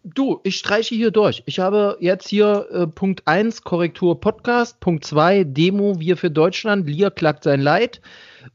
Du, 0.04 0.40
ich 0.42 0.56
streiche 0.56 0.94
hier 0.94 1.10
durch. 1.10 1.42
Ich 1.46 1.60
habe 1.60 1.96
jetzt 1.98 2.28
hier 2.28 2.66
äh, 2.70 2.86
Punkt 2.86 3.26
1 3.26 3.62
Korrektur 3.62 4.20
Podcast, 4.20 4.78
Punkt 4.80 5.04
2 5.06 5.44
Demo 5.44 5.98
Wir 5.98 6.18
für 6.18 6.30
Deutschland, 6.30 6.86
Lier 6.86 7.10
klagt 7.10 7.44
sein 7.44 7.60
Leid 7.60 8.02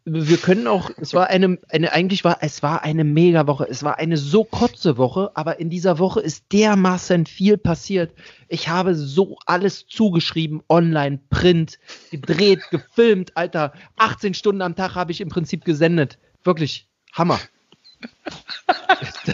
wir 0.06 0.38
können 0.38 0.68
auch, 0.68 0.90
es 0.98 1.14
war 1.14 1.28
eine, 1.28 1.58
eine, 1.70 1.92
eigentlich 1.92 2.24
war, 2.24 2.40
es 2.42 2.64
war 2.64 2.84
eine 2.84 3.04
mega 3.04 3.48
Woche. 3.48 3.68
Es 3.70 3.84
war 3.84 3.98
eine 3.98 4.18
so 4.18 4.44
kurze 4.44 4.98
Woche, 4.98 5.32
aber 5.36 5.60
in 5.60 5.70
dieser 5.70 6.00
Woche 6.00 6.20
ist 6.20 6.52
dermaßen 6.52 7.26
viel 7.26 7.58
passiert. 7.58 8.14
Ich 8.48 8.70
habe 8.70 8.96
so 8.96 9.38
alles 9.46 9.88
zugeschrieben, 9.88 10.62
online, 10.70 11.20
print, 11.30 11.80
gedreht, 12.12 12.62
gefilmt, 12.72 13.36
Alter. 13.36 13.74
18 13.98 14.34
Stunden 14.34 14.62
am 14.62 14.76
Tag 14.76 14.96
habe 14.96 15.12
ich 15.12 15.22
im 15.22 15.30
Prinzip 15.30 15.66
gesendet. 15.66 16.18
Wirklich 16.44 16.88
Hammer. 17.14 17.40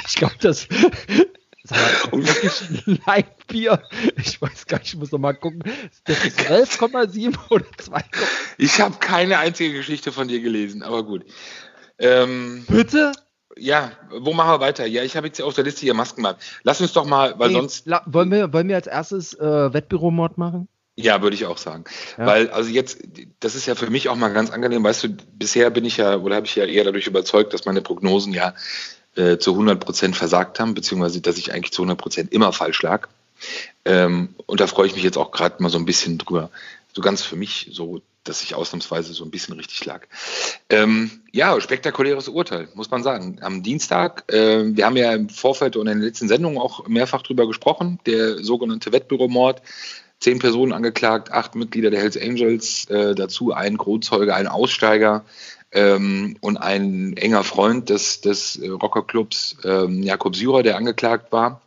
Ich 0.08 0.16
glaube, 0.16 0.36
das, 0.40 0.68
und 2.12 2.28
wirklich 2.28 2.88
ein 2.88 3.00
Leitbier. 3.06 3.82
Ich 4.18 4.42
weiß 4.42 4.68
gar 4.68 4.80
nicht, 4.80 4.94
ich 4.94 5.00
muss 5.00 5.12
noch 5.12 5.20
mal 5.20 5.34
gucken. 5.34 5.64
Das 6.06 6.26
ist 6.26 6.40
12,7 6.40 7.36
oder 7.50 7.66
2, 7.78 8.04
Ich 8.58 8.82
habe 8.82 8.98
keine 9.00 9.40
einzige 9.40 9.74
Geschichte 9.74 10.12
von 10.12 10.28
dir 10.28 10.42
gelesen, 10.42 10.84
aber 10.84 11.04
gut. 11.04 11.26
Ähm, 11.98 12.66
Bitte? 12.68 13.12
Ja, 13.58 13.92
wo 14.10 14.34
machen 14.34 14.52
wir 14.52 14.60
weiter? 14.60 14.86
Ja, 14.86 15.04
ich 15.04 15.16
habe 15.16 15.28
jetzt 15.28 15.42
auf 15.42 15.54
der 15.54 15.64
Liste 15.64 15.82
hier 15.82 15.94
Maskenmarkt. 15.94 16.44
Lass 16.64 16.82
uns 16.82 16.92
doch 16.92 17.06
mal, 17.06 17.40
weil 17.40 17.50
hey, 17.50 17.56
sonst. 17.56 17.88
wollen, 18.06 18.30
wir, 18.32 18.52
wollen 18.52 18.68
wir 18.68 18.76
als 18.76 18.88
erstes 18.88 19.34
äh, 19.34 19.74
Wettbüromord 19.74 20.38
machen? 20.38 20.68
Ja, 20.98 21.22
würde 21.22 21.36
ich 21.36 21.46
auch 21.46 21.58
sagen. 21.58 21.84
Ja. 22.18 22.26
Weil, 22.26 22.50
also 22.50 22.70
jetzt, 22.70 23.00
das 23.42 23.56
ist 23.56 23.66
ja 23.66 23.76
für 23.76 23.90
mich 23.90 24.08
auch 24.08 24.16
mal 24.16 24.30
ganz 24.30 24.50
angenehm, 24.50 24.84
weißt 24.84 25.04
du, 25.04 25.10
bisher 25.10 25.70
bin 25.70 25.84
ich 25.84 25.98
ja, 25.98 26.18
oder 26.18 26.38
habe 26.38 26.46
ich 26.46 26.56
ja 26.56 26.66
eher 26.66 26.86
dadurch 26.86 27.08
überzeugt, 27.08 27.54
dass 27.54 27.66
meine 27.66 27.82
Prognosen 27.82 28.34
ja 28.34 28.54
äh, 29.16 29.38
zu 29.38 29.52
100 29.52 29.80
Prozent 29.80 30.16
versagt 30.16 30.60
haben, 30.60 30.74
beziehungsweise 30.74 31.22
dass 31.22 31.38
ich 31.38 31.54
eigentlich 31.54 31.74
zu 31.74 31.82
100 31.82 31.98
Prozent 31.98 32.34
immer 32.34 32.52
falsch 32.54 32.82
lag. 32.82 33.08
Ähm, 33.84 34.36
und 34.46 34.60
da 34.60 34.68
freue 34.68 34.88
ich 34.88 34.96
mich 34.96 35.04
jetzt 35.04 35.18
auch 35.18 35.32
gerade 35.32 35.62
mal 35.62 35.70
so 35.70 35.78
ein 35.78 35.86
bisschen 35.86 36.18
drüber. 36.18 36.50
So 36.94 37.02
ganz 37.02 37.22
für 37.22 37.36
mich 37.36 37.70
so 37.72 38.02
dass 38.26 38.42
ich 38.42 38.56
ausnahmsweise 38.56 39.14
so 39.14 39.24
ein 39.24 39.32
bisschen 39.32 39.56
richtig 39.56 39.86
lag. 39.86 40.06
Ähm, 40.70 41.12
ja, 41.32 41.60
spektakuläres 41.62 42.28
Urteil, 42.28 42.68
muss 42.74 42.92
man 42.92 43.04
sagen. 43.04 43.38
Am 43.42 43.64
Dienstag, 43.64 44.24
äh, 44.34 44.76
wir 44.76 44.86
haben 44.86 44.98
ja 44.98 45.14
im 45.14 45.30
Vorfeld 45.30 45.78
und 45.78 45.88
in 45.88 46.00
den 46.00 46.06
letzten 46.06 46.28
Sendungen 46.28 46.58
auch 46.58 46.88
mehrfach 46.88 47.22
drüber 47.22 47.48
gesprochen, 47.48 48.00
der 48.06 48.44
sogenannte 48.44 48.92
Wettbüromord. 48.92 49.62
Zehn 50.20 50.40
Personen 50.40 50.72
angeklagt, 50.72 51.32
acht 51.32 51.56
Mitglieder 51.56 51.92
der 51.92 52.00
Hells 52.00 52.18
Angels, 52.18 52.86
äh, 52.90 53.14
dazu 53.16 53.54
ein 53.54 53.78
Kronzeuge, 53.78 54.34
ein 54.34 54.48
Aussteiger 54.48 55.24
ähm, 55.76 56.38
und 56.42 56.58
ein 56.58 57.16
enger 57.18 57.44
Freund 57.44 57.90
des, 57.90 58.22
des 58.22 58.60
Rockerclubs, 58.64 59.58
ähm, 59.64 60.02
Jakob 60.02 60.36
Syrer, 60.36 60.64
der 60.64 60.78
angeklagt 60.78 61.32
war. 61.32 61.62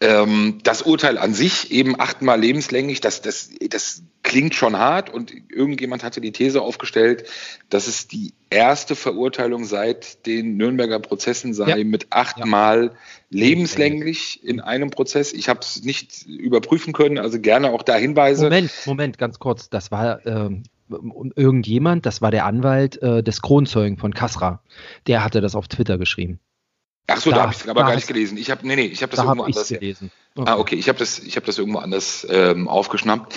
Ähm, 0.00 0.58
das 0.64 0.82
Urteil 0.82 1.16
an 1.16 1.32
sich, 1.32 1.70
eben 1.70 2.00
achtmal 2.00 2.40
lebenslänglich, 2.40 3.00
das, 3.00 3.22
das, 3.22 3.50
das 3.68 4.02
klingt 4.24 4.54
schon 4.54 4.76
hart 4.76 5.10
und 5.10 5.32
irgendjemand 5.48 6.02
hatte 6.02 6.20
die 6.20 6.32
These 6.32 6.60
aufgestellt, 6.60 7.28
dass 7.70 7.86
es 7.86 8.08
die 8.08 8.32
erste 8.50 8.96
Verurteilung 8.96 9.64
seit 9.64 10.26
den 10.26 10.56
Nürnberger 10.56 10.98
Prozessen 10.98 11.54
sei 11.54 11.78
ja. 11.78 11.84
mit 11.84 12.06
achtmal 12.10 12.84
ja. 12.86 12.90
lebenslänglich 13.30 14.42
in 14.42 14.60
einem 14.60 14.90
Prozess. 14.90 15.32
Ich 15.32 15.48
habe 15.48 15.60
es 15.60 15.84
nicht 15.84 16.26
überprüfen 16.26 16.92
können, 16.92 17.18
also 17.18 17.38
gerne 17.38 17.70
auch 17.70 17.82
da 17.82 17.94
Hinweise. 17.94 18.44
Moment, 18.44 18.72
Moment, 18.86 19.18
ganz 19.18 19.38
kurz. 19.38 19.70
Das 19.70 19.92
war 19.92 20.26
ähm, 20.26 20.64
irgendjemand, 20.88 22.06
das 22.06 22.22
war 22.22 22.30
der 22.30 22.46
Anwalt 22.46 23.00
äh, 23.02 23.22
des 23.22 23.42
Kronzeugen 23.42 23.98
von 23.98 24.14
Kasra. 24.14 24.62
Der 25.06 25.24
hatte 25.24 25.40
das 25.40 25.54
auf 25.54 25.68
Twitter 25.68 25.98
geschrieben. 25.98 26.40
Ach 27.06 27.18
so, 27.18 27.30
da, 27.30 27.36
da 27.36 27.42
habe 27.42 27.52
ich 27.52 27.60
es 27.60 27.68
aber 27.68 27.82
gar 27.82 27.94
nicht 27.94 28.06
gelesen. 28.06 28.38
Ich 28.38 28.50
habe 28.50 28.66
nee, 28.66 28.76
nee, 28.76 28.86
ich 28.86 29.02
habe 29.02 29.10
das 29.10 29.18
da 29.18 29.24
irgendwo 29.24 29.44
hab 29.44 29.48
anders 29.48 29.68
gelesen. 29.68 30.10
Okay. 30.34 30.50
Ah, 30.50 30.58
okay, 30.58 30.76
ich 30.76 30.88
habe 30.88 30.98
das 30.98 31.18
ich 31.18 31.36
habe 31.36 31.46
das 31.46 31.58
irgendwo 31.58 31.78
anders 31.78 32.26
ähm, 32.30 32.68
aufgeschnappt. 32.68 33.34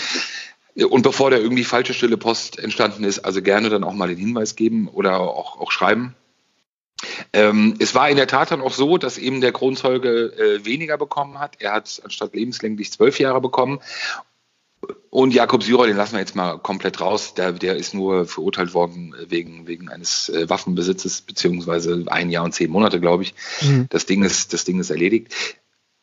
Und 0.89 1.03
bevor 1.03 1.31
da 1.31 1.37
irgendwie 1.37 1.63
falsche 1.63 1.93
stille 1.93 2.17
Post 2.17 2.59
entstanden 2.59 3.05
ist, 3.05 3.19
also 3.19 3.41
gerne 3.41 3.69
dann 3.69 3.85
auch 3.85 3.93
mal 3.93 4.09
den 4.09 4.17
Hinweis 4.17 4.55
geben 4.55 4.89
oder 4.89 5.21
auch, 5.21 5.59
auch 5.59 5.71
schreiben. 5.71 6.15
Ähm, 7.33 7.75
es 7.79 7.95
war 7.95 8.09
in 8.09 8.17
der 8.17 8.27
Tat 8.27 8.51
dann 8.51 8.61
auch 8.61 8.73
so, 8.73 8.97
dass 8.97 9.17
eben 9.17 9.41
der 9.41 9.53
Kronzeuge 9.53 10.33
äh, 10.37 10.65
weniger 10.65 10.97
bekommen 10.97 11.39
hat. 11.39 11.57
Er 11.59 11.73
hat 11.73 12.01
anstatt 12.03 12.33
lebenslänglich 12.33 12.91
zwölf 12.91 13.19
Jahre 13.19 13.41
bekommen. 13.41 13.79
Und 15.09 15.33
Jakob 15.33 15.63
Syrer, 15.63 15.87
den 15.87 15.95
lassen 15.95 16.13
wir 16.13 16.19
jetzt 16.19 16.35
mal 16.35 16.57
komplett 16.57 16.99
raus. 16.99 17.33
Der, 17.35 17.53
der 17.53 17.75
ist 17.75 17.93
nur 17.93 18.25
verurteilt 18.25 18.73
worden 18.73 19.15
wegen, 19.27 19.67
wegen 19.67 19.89
eines 19.89 20.29
äh, 20.29 20.49
Waffenbesitzes, 20.49 21.21
beziehungsweise 21.21 22.03
ein 22.07 22.29
Jahr 22.29 22.43
und 22.43 22.53
zehn 22.53 22.69
Monate, 22.69 22.99
glaube 22.99 23.23
ich. 23.23 23.33
Mhm. 23.61 23.87
Das, 23.89 24.05
Ding 24.05 24.23
ist, 24.23 24.53
das 24.53 24.65
Ding 24.65 24.79
ist 24.79 24.89
erledigt. 24.89 25.33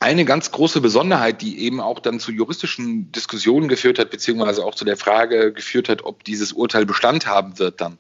Eine 0.03 0.25
ganz 0.25 0.51
große 0.51 0.81
Besonderheit, 0.81 1.43
die 1.43 1.61
eben 1.61 1.81
auch 1.81 2.01
dann 2.01 2.19
zu 2.19 2.33
juristischen 2.33 3.13
Diskussionen 3.13 3.69
geführt 3.69 4.01
hat, 4.01 4.11
beziehungsweise 4.11 4.65
auch 4.65 4.75
zu 4.75 4.85
der 4.85 4.97
Frage 4.97 5.53
geführt 5.53 5.89
hat, 5.89 6.03
ob 6.05 6.25
dieses 6.25 6.53
Urteil 6.53 6.87
Bestand 6.87 7.27
haben 7.27 7.61
wird 7.61 7.81
dann, 7.81 7.99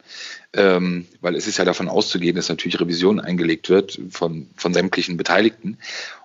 ähm, 0.52 1.06
weil 1.20 1.36
es 1.36 1.46
ist 1.46 1.58
ja 1.58 1.64
davon 1.64 1.88
auszugehen, 1.88 2.34
dass 2.34 2.48
natürlich 2.48 2.80
Revision 2.80 3.20
eingelegt 3.20 3.68
wird 3.68 4.00
von, 4.10 4.48
von 4.56 4.74
sämtlichen 4.74 5.16
Beteiligten. 5.16 5.78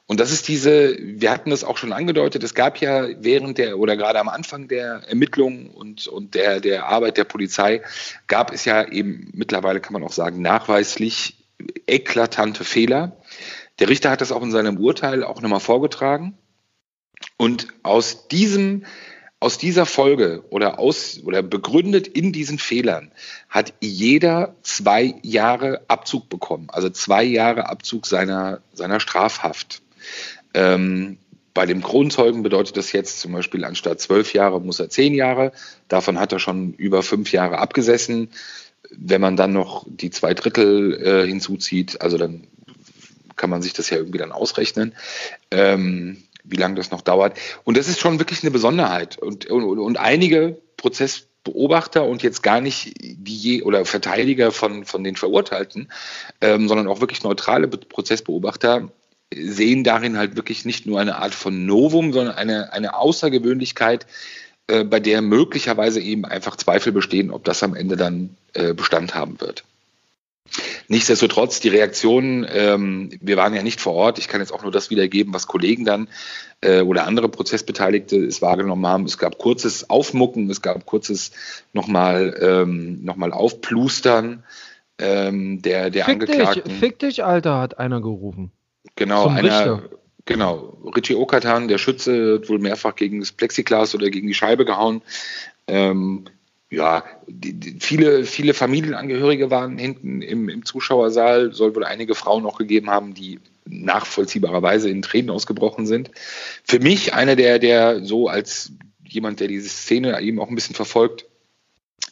Und 0.08 0.20
das 0.20 0.32
ist 0.32 0.48
diese, 0.48 0.98
wir 1.00 1.32
hatten 1.32 1.50
das 1.50 1.66
auch 1.66 1.78
schon 1.78 1.92
angedeutet, 1.92 2.44
es 2.44 2.54
gab 2.54 2.80
ja 2.80 3.08
während 3.20 3.58
der 3.58 3.78
oder 3.78 3.98
gerade 3.98 4.20
am 4.20 4.30
Anfang 4.30 4.68
der 4.70 5.02
Ermittlungen 5.08 5.70
und, 5.70 6.08
und 6.08 6.34
der, 6.34 6.62
der 6.62 6.88
Arbeit 6.88 7.18
der 7.18 7.26
Polizei, 7.26 7.82
gab 8.28 8.54
es 8.54 8.64
ja 8.64 8.88
eben 8.88 9.32
mittlerweile, 9.34 9.82
kann 9.82 9.94
man 9.94 10.04
auch 10.04 10.14
sagen, 10.14 10.42
nachweislich 10.42 11.36
eklatante 11.88 12.64
Fehler 12.64 13.18
der 13.80 13.90
Richter 13.90 14.10
hat 14.10 14.22
das 14.22 14.32
auch 14.32 14.42
in 14.42 14.52
seinem 14.52 14.78
Urteil 14.78 15.24
auch 15.24 15.42
nochmal 15.42 15.60
vorgetragen. 15.60 16.38
Und 17.38 17.68
aus 17.84 18.28
diesem, 18.28 18.86
aus 19.40 19.58
dieser 19.58 19.86
Folge 19.86 20.44
oder 20.50 20.80
aus, 20.80 21.22
oder 21.24 21.44
begründet 21.44 22.08
in 22.08 22.32
diesen 22.32 22.58
Fehlern 22.58 23.12
hat 23.50 23.74
jeder 23.82 24.56
zwei 24.64 25.16
Jahre 25.22 25.82
Abzug 25.88 26.30
bekommen. 26.30 26.70
Also 26.72 26.90
zwei 26.90 27.24
Jahre 27.24 27.70
Abzug 27.70 28.08
seiner, 28.08 28.62
seiner 28.74 29.00
Strafhaft. 29.00 29.82
Ähm, 30.54 31.18
bei 31.58 31.66
dem 31.66 31.82
Kronzeugen 31.82 32.44
bedeutet 32.44 32.78
das 32.78 32.92
jetzt 32.92 33.20
zum 33.20 33.32
Beispiel 33.32 33.66
anstatt 33.66 34.00
zwölf 34.00 34.34
Jahre 34.34 34.62
muss 34.62 34.80
er 34.80 34.90
zehn 34.90 35.16
Jahre. 35.16 35.52
Davon 35.88 36.20
hat 36.20 36.32
er 36.32 36.38
schon 36.38 36.74
über 36.74 37.02
fünf 37.02 37.32
Jahre 37.32 37.58
abgesessen. 37.58 38.30
Wenn 38.92 39.22
man 39.22 39.36
dann 39.38 39.54
noch 39.54 39.84
die 39.90 40.12
zwei 40.12 40.36
Drittel 40.36 40.94
äh, 41.02 41.28
hinzuzieht, 41.28 42.00
also 42.00 42.20
dann 42.20 42.46
kann 43.38 43.50
man 43.50 43.64
sich 43.64 43.74
das 43.74 43.90
ja 43.90 43.98
irgendwie 43.98 44.20
dann 44.20 44.32
ausrechnen, 44.32 44.94
ähm, 45.50 46.24
wie 46.44 46.58
lange 46.58 46.76
das 46.76 46.92
noch 46.92 47.02
dauert. 47.02 47.38
Und 47.64 47.76
das 47.76 47.88
ist 47.88 48.00
schon 48.00 48.20
wirklich 48.20 48.44
eine 48.44 48.52
Besonderheit. 48.52 49.18
Und, 49.18 49.48
und, 49.48 49.80
und 49.80 49.98
einige 49.98 50.62
Prozessbeobachter 50.78 52.06
und 52.06 52.22
jetzt 52.22 52.44
gar 52.44 52.62
nicht 52.62 52.94
die 53.02 53.36
je 53.36 53.62
oder 53.64 53.84
Verteidiger 53.86 54.52
von, 54.52 54.86
von 54.86 55.04
den 55.04 55.16
Verurteilten, 55.16 55.92
ähm, 56.40 56.68
sondern 56.68 56.88
auch 56.88 57.02
wirklich 57.02 57.24
neutrale 57.24 57.68
Prozessbeobachter 57.68 58.92
sehen 59.34 59.84
darin 59.84 60.18
halt 60.18 60.36
wirklich 60.36 60.66
nicht 60.66 60.86
nur 60.86 61.00
eine 61.00 61.18
Art 61.18 61.34
von 61.34 61.66
Novum, 61.66 62.14
sondern 62.14 62.36
eine, 62.36 62.74
eine 62.74 62.96
Außergewöhnlichkeit, 62.96 64.06
äh, 64.68 64.84
bei 64.84 65.00
der 65.00 65.22
möglicherweise 65.22 66.02
eben 66.02 66.26
einfach 66.26 66.56
Zweifel 66.56 66.92
bestehen, 66.92 67.32
ob 67.32 67.44
das 67.44 67.64
am 67.64 67.76
Ende 67.76 67.98
dann 67.98 68.38
äh, 68.54 68.74
Bestand 68.74 69.16
haben 69.16 69.40
wird. 69.42 69.64
Nichtsdestotrotz, 70.88 71.60
die 71.60 71.68
Reaktionen, 71.68 72.48
ähm, 72.50 73.10
wir 73.20 73.36
waren 73.36 73.54
ja 73.54 73.64
nicht 73.64 73.82
vor 73.82 73.94
Ort, 73.94 74.18
ich 74.18 74.30
kann 74.30 74.40
jetzt 74.40 74.54
auch 74.54 74.64
nur 74.64 74.72
das 74.72 74.90
wiedergeben, 74.90 75.34
was 75.34 75.48
Kollegen 75.48 75.84
dann 75.84 76.08
äh, 76.62 76.82
oder 76.82 77.06
andere 77.06 77.28
Prozessbeteiligte 77.28 78.18
es 78.18 78.42
wahrgenommen 78.42 78.88
haben. 78.88 79.06
Es 79.06 79.18
gab 79.18 79.38
kurzes 79.38 79.90
Aufmucken, 79.90 80.50
es 80.50 80.62
gab 80.62 80.86
kurzes 80.86 81.32
nochmal 81.74 82.38
ähm, 82.42 83.04
noch 83.04 83.18
Aufplustern 83.18 84.44
ähm, 85.00 85.62
der, 85.62 85.90
der 85.90 86.06
fick 86.06 86.14
Angeklagten. 86.14 86.64
Dich, 86.64 86.80
fick 86.80 87.00
dich, 87.00 87.24
Alter, 87.24 87.60
hat 87.60 87.78
einer 87.78 88.02
gerufen. 88.02 88.52
Genau, 88.98 89.24
Zum 89.24 89.36
einer, 89.36 89.44
Richter. 89.44 89.90
genau. 90.26 90.78
Richie 90.96 91.16
Okatan, 91.16 91.68
der 91.70 91.78
Schütze, 91.78 92.40
hat 92.40 92.50
wohl 92.50 92.60
mehrfach 92.60 92.96
gegen 92.96 93.22
das 93.22 93.32
Plexiglas 93.32 93.96
oder 93.96 94.10
gegen 94.10 94.28
die 94.28 94.34
Scheibe 94.34 94.66
gehauen. 94.66 95.02
Ähm, 95.68 96.26
ja, 96.70 97.04
die, 97.28 97.54
die, 97.54 97.78
viele, 97.80 98.26
viele 98.26 98.54
Familienangehörige 98.54 99.50
waren 99.50 99.78
hinten 99.78 100.22
im, 100.22 100.50
im 100.50 100.66
Zuschauersaal, 100.66 101.54
soll 101.54 101.76
wohl 101.76 101.86
einige 101.86 102.16
Frauen 102.16 102.46
auch 102.46 102.58
gegeben 102.58 102.90
haben, 102.90 103.14
die 103.14 103.40
nachvollziehbarerweise 103.66 104.90
in 104.90 105.02
Tränen 105.02 105.30
ausgebrochen 105.30 105.86
sind. 105.86 106.12
Für 106.66 106.80
mich 106.80 107.14
einer 107.14 107.36
der, 107.36 107.60
der 107.60 108.04
so 108.04 108.28
als 108.28 108.72
jemand, 109.06 109.40
der 109.40 109.48
diese 109.48 109.70
Szene 109.70 110.20
eben 110.22 110.40
auch 110.40 110.50
ein 110.50 110.56
bisschen 110.56 110.76
verfolgt, 110.76 111.26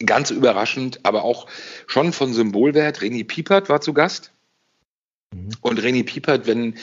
ganz 0.06 0.32
überraschend, 0.32 1.00
aber 1.04 1.24
auch 1.24 1.48
schon 1.88 2.14
von 2.14 2.34
Symbolwert. 2.34 3.02
Reni 3.02 3.24
Piepert 3.24 3.70
war 3.70 3.82
zu 3.82 3.94
Gast. 3.94 4.32
Mhm. 5.36 5.50
Und 5.62 5.84
Reni 5.84 6.04
Piepert, 6.04 6.48
wenn 6.48 6.76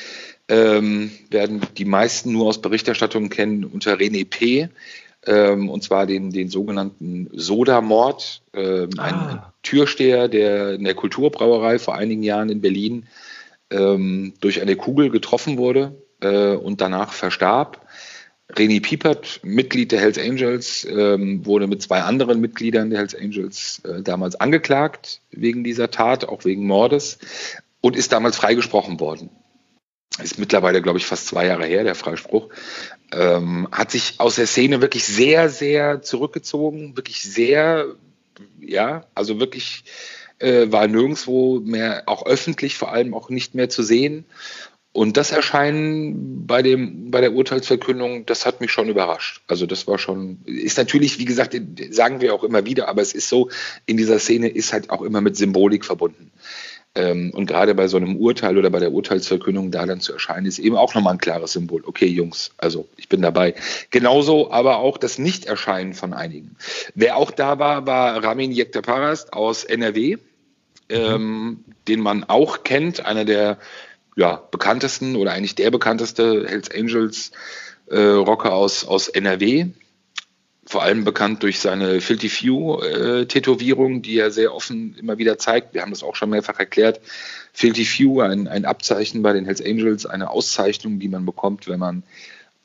ähm, 0.48 1.10
werden 1.30 1.62
die 1.76 1.84
meisten 1.84 2.32
nur 2.32 2.46
aus 2.46 2.60
Berichterstattungen 2.60 3.30
kennen 3.30 3.64
unter 3.64 3.94
René 3.94 4.28
P 4.28 4.68
ähm, 5.26 5.70
und 5.70 5.82
zwar 5.82 6.06
den, 6.06 6.30
den 6.30 6.48
sogenannten 6.48 7.30
Soda-Mord. 7.32 8.42
Ähm, 8.52 8.90
ah. 8.98 9.02
ein, 9.02 9.42
Türsteher, 9.62 10.28
der 10.28 10.74
in 10.74 10.84
der 10.84 10.94
Kulturbrauerei 10.94 11.78
vor 11.78 11.94
einigen 11.94 12.22
Jahren 12.24 12.48
in 12.48 12.60
Berlin 12.60 13.06
ähm, 13.70 14.34
durch 14.40 14.60
eine 14.60 14.74
Kugel 14.76 15.10
getroffen 15.10 15.56
wurde 15.56 15.94
äh, 16.20 16.54
und 16.54 16.80
danach 16.80 17.12
verstarb. 17.12 17.86
René 18.50 18.82
Piepert, 18.82 19.40
Mitglied 19.44 19.92
der 19.92 20.00
Hells 20.00 20.18
Angels, 20.18 20.84
ähm, 20.84 21.46
wurde 21.46 21.68
mit 21.68 21.80
zwei 21.80 22.02
anderen 22.02 22.40
Mitgliedern 22.40 22.90
der 22.90 22.98
Hells 22.98 23.14
Angels 23.14 23.80
äh, 23.84 24.02
damals 24.02 24.34
angeklagt 24.34 25.20
wegen 25.30 25.64
dieser 25.64 25.90
Tat, 25.90 26.28
auch 26.28 26.44
wegen 26.44 26.66
Mordes, 26.66 27.18
und 27.82 27.94
ist 27.96 28.12
damals 28.12 28.36
freigesprochen 28.38 28.98
worden 28.98 29.28
ist 30.20 30.38
mittlerweile, 30.38 30.82
glaube 30.82 30.98
ich, 30.98 31.06
fast 31.06 31.26
zwei 31.26 31.46
Jahre 31.46 31.66
her, 31.66 31.84
der 31.84 31.94
Freispruch, 31.94 32.48
ähm, 33.12 33.68
hat 33.72 33.90
sich 33.90 34.14
aus 34.18 34.36
der 34.36 34.46
Szene 34.46 34.80
wirklich 34.80 35.04
sehr, 35.04 35.48
sehr 35.48 36.02
zurückgezogen, 36.02 36.96
wirklich 36.96 37.22
sehr, 37.22 37.86
ja, 38.60 39.06
also 39.14 39.40
wirklich 39.40 39.84
äh, 40.38 40.70
war 40.70 40.86
nirgendwo 40.86 41.60
mehr, 41.60 42.02
auch 42.06 42.26
öffentlich 42.26 42.76
vor 42.76 42.92
allem 42.92 43.14
auch 43.14 43.30
nicht 43.30 43.54
mehr 43.54 43.68
zu 43.68 43.82
sehen. 43.82 44.26
Und 44.94 45.16
das 45.16 45.32
Erscheinen 45.32 46.46
bei, 46.46 46.60
dem, 46.60 47.10
bei 47.10 47.22
der 47.22 47.32
Urteilsverkündung, 47.32 48.26
das 48.26 48.44
hat 48.44 48.60
mich 48.60 48.70
schon 48.70 48.90
überrascht. 48.90 49.40
Also 49.46 49.64
das 49.64 49.86
war 49.86 49.98
schon, 49.98 50.42
ist 50.44 50.76
natürlich, 50.76 51.18
wie 51.18 51.24
gesagt, 51.24 51.58
sagen 51.90 52.20
wir 52.20 52.34
auch 52.34 52.44
immer 52.44 52.66
wieder, 52.66 52.88
aber 52.88 53.00
es 53.00 53.14
ist 53.14 53.30
so, 53.30 53.48
in 53.86 53.96
dieser 53.96 54.18
Szene 54.18 54.48
ist 54.48 54.74
halt 54.74 54.90
auch 54.90 55.00
immer 55.00 55.22
mit 55.22 55.34
Symbolik 55.34 55.86
verbunden. 55.86 56.30
Ähm, 56.94 57.30
und 57.34 57.46
gerade 57.46 57.74
bei 57.74 57.88
so 57.88 57.96
einem 57.96 58.16
Urteil 58.16 58.58
oder 58.58 58.68
bei 58.68 58.78
der 58.78 58.92
Urteilsverkündung 58.92 59.70
da 59.70 59.86
dann 59.86 60.00
zu 60.00 60.12
erscheinen, 60.12 60.46
ist 60.46 60.58
eben 60.58 60.76
auch 60.76 60.94
nochmal 60.94 61.14
ein 61.14 61.18
klares 61.18 61.52
Symbol. 61.52 61.82
Okay, 61.86 62.06
Jungs, 62.06 62.52
also 62.58 62.88
ich 62.96 63.08
bin 63.08 63.22
dabei. 63.22 63.54
Genauso 63.90 64.50
aber 64.50 64.78
auch 64.78 64.98
das 64.98 65.18
Nichterscheinen 65.18 65.94
von 65.94 66.12
einigen. 66.12 66.56
Wer 66.94 67.16
auch 67.16 67.30
da 67.30 67.58
war, 67.58 67.86
war 67.86 68.22
Ramin 68.22 68.52
Yektaparast 68.52 69.32
aus 69.32 69.64
NRW, 69.64 70.18
ähm, 70.90 71.64
den 71.88 72.00
man 72.00 72.24
auch 72.24 72.62
kennt, 72.62 73.06
einer 73.06 73.24
der 73.24 73.58
ja, 74.14 74.42
bekanntesten 74.50 75.16
oder 75.16 75.32
eigentlich 75.32 75.54
der 75.54 75.70
bekannteste 75.70 76.46
Hells 76.46 76.70
Angels 76.70 77.32
äh, 77.86 77.98
Rocker 77.98 78.52
aus, 78.52 78.84
aus 78.84 79.08
NRW. 79.08 79.68
Vor 80.64 80.82
allem 80.82 81.04
bekannt 81.04 81.42
durch 81.42 81.58
seine 81.58 82.00
Filthy 82.00 82.28
Few-Tätowierung, 82.28 83.96
äh, 83.96 84.00
die 84.00 84.18
er 84.18 84.30
sehr 84.30 84.54
offen 84.54 84.96
immer 84.98 85.18
wieder 85.18 85.38
zeigt. 85.38 85.74
Wir 85.74 85.82
haben 85.82 85.90
das 85.90 86.02
auch 86.02 86.14
schon 86.14 86.30
mehrfach 86.30 86.58
erklärt. 86.58 87.00
Filthy 87.52 87.84
Few, 87.84 88.20
ein, 88.20 88.46
ein 88.46 88.64
Abzeichen 88.64 89.22
bei 89.22 89.32
den 89.32 89.44
Hells 89.44 89.64
Angels, 89.64 90.06
eine 90.06 90.30
Auszeichnung, 90.30 91.00
die 91.00 91.08
man 91.08 91.26
bekommt, 91.26 91.68
wenn 91.68 91.80
man 91.80 92.04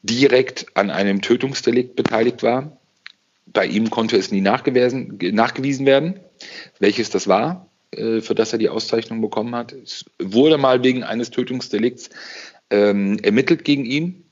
direkt 0.04 0.68
an 0.76 0.92
einem 0.92 1.22
Tötungsdelikt 1.22 1.96
beteiligt 1.96 2.44
war. 2.44 2.78
Bei 3.48 3.66
ihm 3.66 3.90
konnte 3.90 4.18
es 4.18 4.32
nie 4.32 4.42
nachgewiesen 4.42 5.86
werden, 5.86 6.20
welches 6.80 7.10
das 7.10 7.28
war, 7.28 7.68
äh, 7.92 8.22
für 8.22 8.36
das 8.36 8.54
er 8.54 8.60
die 8.60 8.70
Auszeichnung 8.70 9.22
bekommen 9.22 9.56
hat. 9.56 9.74
Es 9.74 10.06
wurde 10.20 10.58
mal 10.58 10.84
wegen 10.84 11.04
eines 11.04 11.32
Tötungsdelikts 11.32 12.10
ähm, 12.70 13.18
ermittelt 13.20 13.64
gegen 13.64 13.86
ihn, 13.86 14.24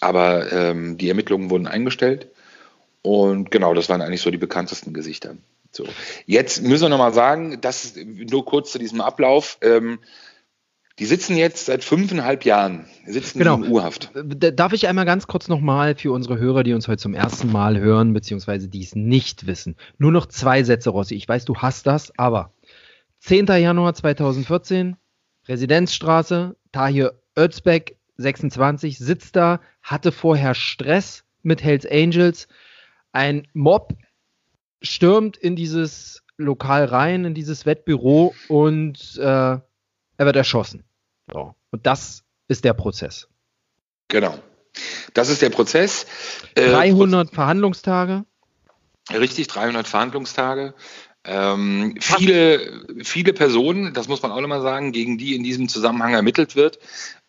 aber 0.00 0.50
ähm, 0.50 0.98
die 0.98 1.08
Ermittlungen 1.08 1.50
wurden 1.50 1.68
eingestellt. 1.68 2.31
Und 3.02 3.50
genau, 3.50 3.74
das 3.74 3.88
waren 3.88 4.00
eigentlich 4.00 4.22
so 4.22 4.30
die 4.30 4.38
bekanntesten 4.38 4.94
Gesichter. 4.94 5.36
So. 5.72 5.84
Jetzt 6.26 6.62
müssen 6.62 6.82
wir 6.82 6.88
nochmal 6.88 7.14
sagen, 7.14 7.60
das 7.60 7.94
nur 7.96 8.44
kurz 8.44 8.72
zu 8.72 8.78
diesem 8.78 9.00
Ablauf. 9.00 9.58
Ähm, 9.62 9.98
die 10.98 11.06
sitzen 11.06 11.36
jetzt 11.36 11.66
seit 11.66 11.82
fünfeinhalb 11.82 12.44
Jahren, 12.44 12.84
sitzen 13.06 13.38
genau. 13.38 13.56
in 13.56 13.68
Urhaft. 13.68 14.10
Darf 14.14 14.74
ich 14.74 14.86
einmal 14.86 15.06
ganz 15.06 15.26
kurz 15.26 15.48
nochmal 15.48 15.96
für 15.96 16.12
unsere 16.12 16.38
Hörer, 16.38 16.62
die 16.62 16.74
uns 16.74 16.86
heute 16.86 17.00
zum 17.00 17.14
ersten 17.14 17.50
Mal 17.50 17.80
hören, 17.80 18.12
beziehungsweise 18.12 18.68
die 18.68 18.82
es 18.82 18.94
nicht 18.94 19.46
wissen, 19.46 19.76
nur 19.96 20.12
noch 20.12 20.26
zwei 20.26 20.62
Sätze, 20.62 20.90
Rossi. 20.90 21.14
Ich 21.14 21.26
weiß, 21.26 21.46
du 21.46 21.56
hast 21.56 21.86
das, 21.86 22.16
aber 22.18 22.52
10. 23.20 23.46
Januar 23.46 23.94
2014, 23.94 24.96
Residenzstraße, 25.48 26.56
Tahir 26.72 27.14
Özbek, 27.38 27.96
26, 28.18 28.98
sitzt 28.98 29.34
da, 29.34 29.60
hatte 29.82 30.12
vorher 30.12 30.54
Stress 30.54 31.24
mit 31.42 31.62
Hells 31.64 31.86
Angels. 31.86 32.48
Ein 33.12 33.46
Mob 33.52 33.94
stürmt 34.82 35.36
in 35.36 35.56
dieses 35.56 36.22
Lokal 36.36 36.86
rein, 36.86 37.24
in 37.24 37.34
dieses 37.34 37.66
Wettbüro 37.66 38.34
und 38.48 39.16
äh, 39.18 39.22
er 39.22 39.62
wird 40.18 40.36
erschossen. 40.36 40.84
So. 41.32 41.54
Und 41.70 41.86
das 41.86 42.24
ist 42.48 42.64
der 42.64 42.74
Prozess. 42.74 43.28
Genau. 44.08 44.38
Das 45.14 45.28
ist 45.28 45.42
der 45.42 45.50
Prozess. 45.50 46.06
300 46.54 47.30
äh, 47.30 47.34
Verhandlungstage. 47.34 48.24
Richtig, 49.10 49.48
300 49.48 49.86
Verhandlungstage. 49.86 50.74
Ähm, 51.24 51.94
viele, 52.00 52.84
viele 53.04 53.32
Personen, 53.32 53.94
das 53.94 54.08
muss 54.08 54.22
man 54.22 54.32
auch 54.32 54.40
nochmal 54.40 54.62
sagen, 54.62 54.90
gegen 54.90 55.18
die 55.18 55.36
in 55.36 55.44
diesem 55.44 55.68
Zusammenhang 55.68 56.14
ermittelt 56.14 56.56
wird 56.56 56.80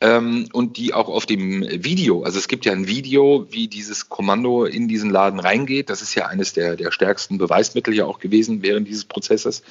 ähm, 0.02 0.50
und 0.52 0.78
die 0.78 0.96
auch 0.96 1.10
auf 1.10 1.28
dem 1.28 1.62
Video, 1.62 2.24
also 2.24 2.40
es 2.40 2.48
gibt 2.48 2.66
ja 2.66 2.72
ein 2.72 2.88
Video, 2.88 3.46
wie 3.52 3.68
dieses 3.68 4.10
Kommando 4.10 4.66
in 4.66 4.88
diesen 4.88 5.12
Laden 5.12 5.40
reingeht. 5.40 5.92
Das 5.92 6.02
ist 6.02 6.16
ja 6.16 6.26
eines 6.26 6.54
der, 6.54 6.76
der 6.76 6.92
stärksten 6.92 7.38
Beweismittel 7.38 7.94
ja 7.94 8.06
auch 8.06 8.18
gewesen 8.18 8.64
während 8.64 8.88
dieses 8.88 9.06
Prozesses 9.06 9.62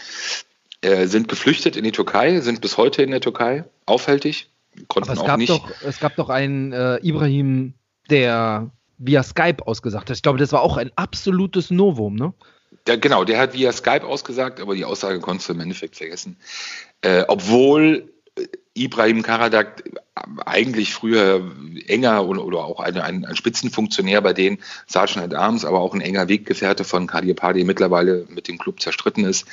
äh, 0.82 1.06
sind 1.06 1.28
geflüchtet 1.28 1.76
in 1.76 1.82
die 1.82 1.92
Türkei, 1.92 2.40
sind 2.40 2.60
bis 2.60 2.76
heute 2.76 3.02
in 3.02 3.10
der 3.10 3.20
Türkei, 3.20 3.64
aufhältig, 3.86 4.50
konnten 4.88 5.08
Aber 5.08 5.14
es 5.14 5.20
auch 5.20 5.26
gab 5.26 5.38
nicht. 5.38 5.50
Doch, 5.50 5.68
es 5.84 5.98
gab 5.98 6.16
doch 6.16 6.28
einen 6.28 6.72
äh, 6.72 6.96
Ibrahim, 6.98 7.74
der 8.10 8.70
via 8.98 9.22
Skype 9.22 9.66
ausgesagt 9.66 10.10
hat. 10.10 10.16
Ich 10.16 10.22
glaube, 10.22 10.38
das 10.38 10.52
war 10.52 10.62
auch 10.62 10.76
ein 10.76 10.92
absolutes 10.96 11.70
Novum, 11.70 12.14
ne? 12.14 12.34
Der, 12.86 12.98
genau, 12.98 13.24
der 13.24 13.38
hat 13.38 13.54
via 13.54 13.72
Skype 13.72 14.04
ausgesagt, 14.04 14.60
aber 14.60 14.74
die 14.74 14.84
Aussage 14.84 15.20
konntest 15.20 15.48
du 15.48 15.54
im 15.54 15.60
Endeffekt 15.60 15.96
vergessen. 15.96 16.36
Äh, 17.02 17.24
obwohl 17.28 18.08
Ibrahim 18.74 19.22
Karadak 19.22 19.84
eigentlich 20.46 20.92
früher 20.92 21.50
enger 21.86 22.26
oder, 22.26 22.44
oder 22.44 22.64
auch 22.64 22.80
eine, 22.80 23.04
ein, 23.04 23.24
ein, 23.24 23.36
Spitzenfunktionär 23.36 24.20
bei 24.20 24.32
den 24.32 24.58
Sergeant 24.86 25.32
at 25.32 25.38
Arms, 25.38 25.64
aber 25.64 25.80
auch 25.80 25.94
ein 25.94 26.00
enger 26.00 26.28
Weggefährte 26.28 26.84
von 26.84 27.06
Kadir 27.06 27.34
Padi 27.34 27.64
mittlerweile 27.64 28.26
mit 28.28 28.48
dem 28.48 28.58
Club 28.58 28.80
zerstritten 28.80 29.24
ist, 29.24 29.46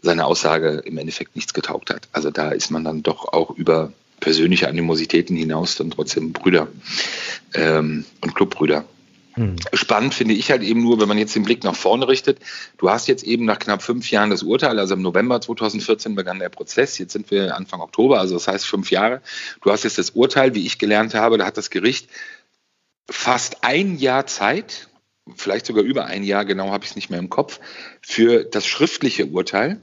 seine 0.00 0.24
Aussage 0.24 0.82
im 0.84 0.98
Endeffekt 0.98 1.36
nichts 1.36 1.54
getaugt 1.54 1.90
hat. 1.90 2.08
Also 2.12 2.30
da 2.30 2.50
ist 2.50 2.70
man 2.70 2.84
dann 2.84 3.02
doch 3.02 3.32
auch 3.32 3.50
über 3.50 3.92
persönliche 4.20 4.68
Animositäten 4.68 5.36
hinaus 5.36 5.76
dann 5.76 5.90
trotzdem 5.90 6.32
Brüder 6.32 6.68
ähm, 7.54 8.04
und 8.20 8.34
Clubbrüder. 8.34 8.84
Mhm. 9.36 9.56
Spannend 9.72 10.14
finde 10.14 10.34
ich 10.34 10.50
halt 10.50 10.62
eben 10.62 10.82
nur, 10.82 11.00
wenn 11.00 11.08
man 11.08 11.18
jetzt 11.18 11.34
den 11.34 11.44
Blick 11.44 11.64
nach 11.64 11.76
vorne 11.76 12.08
richtet. 12.08 12.40
Du 12.78 12.90
hast 12.90 13.08
jetzt 13.08 13.24
eben 13.24 13.44
nach 13.44 13.58
knapp 13.58 13.82
fünf 13.82 14.10
Jahren 14.10 14.30
das 14.30 14.42
Urteil, 14.42 14.78
also 14.78 14.94
im 14.94 15.02
November 15.02 15.40
2014 15.40 16.14
begann 16.14 16.38
der 16.38 16.48
Prozess. 16.48 16.98
Jetzt 16.98 17.12
sind 17.12 17.30
wir 17.30 17.56
Anfang 17.56 17.80
Oktober, 17.80 18.20
also 18.20 18.34
das 18.34 18.48
heißt 18.48 18.66
fünf 18.66 18.90
Jahre. 18.90 19.22
Du 19.62 19.70
hast 19.70 19.84
jetzt 19.84 19.98
das 19.98 20.10
Urteil, 20.10 20.54
wie 20.54 20.66
ich 20.66 20.78
gelernt 20.78 21.14
habe, 21.14 21.38
da 21.38 21.46
hat 21.46 21.56
das 21.56 21.70
Gericht 21.70 22.08
fast 23.08 23.64
ein 23.64 23.96
Jahr 23.96 24.26
Zeit, 24.26 24.88
vielleicht 25.34 25.66
sogar 25.66 25.84
über 25.84 26.06
ein 26.06 26.24
Jahr, 26.24 26.44
genau 26.44 26.70
habe 26.70 26.84
ich 26.84 26.90
es 26.90 26.96
nicht 26.96 27.10
mehr 27.10 27.18
im 27.18 27.30
Kopf, 27.30 27.60
für 28.00 28.44
das 28.44 28.66
schriftliche 28.66 29.26
Urteil. 29.26 29.80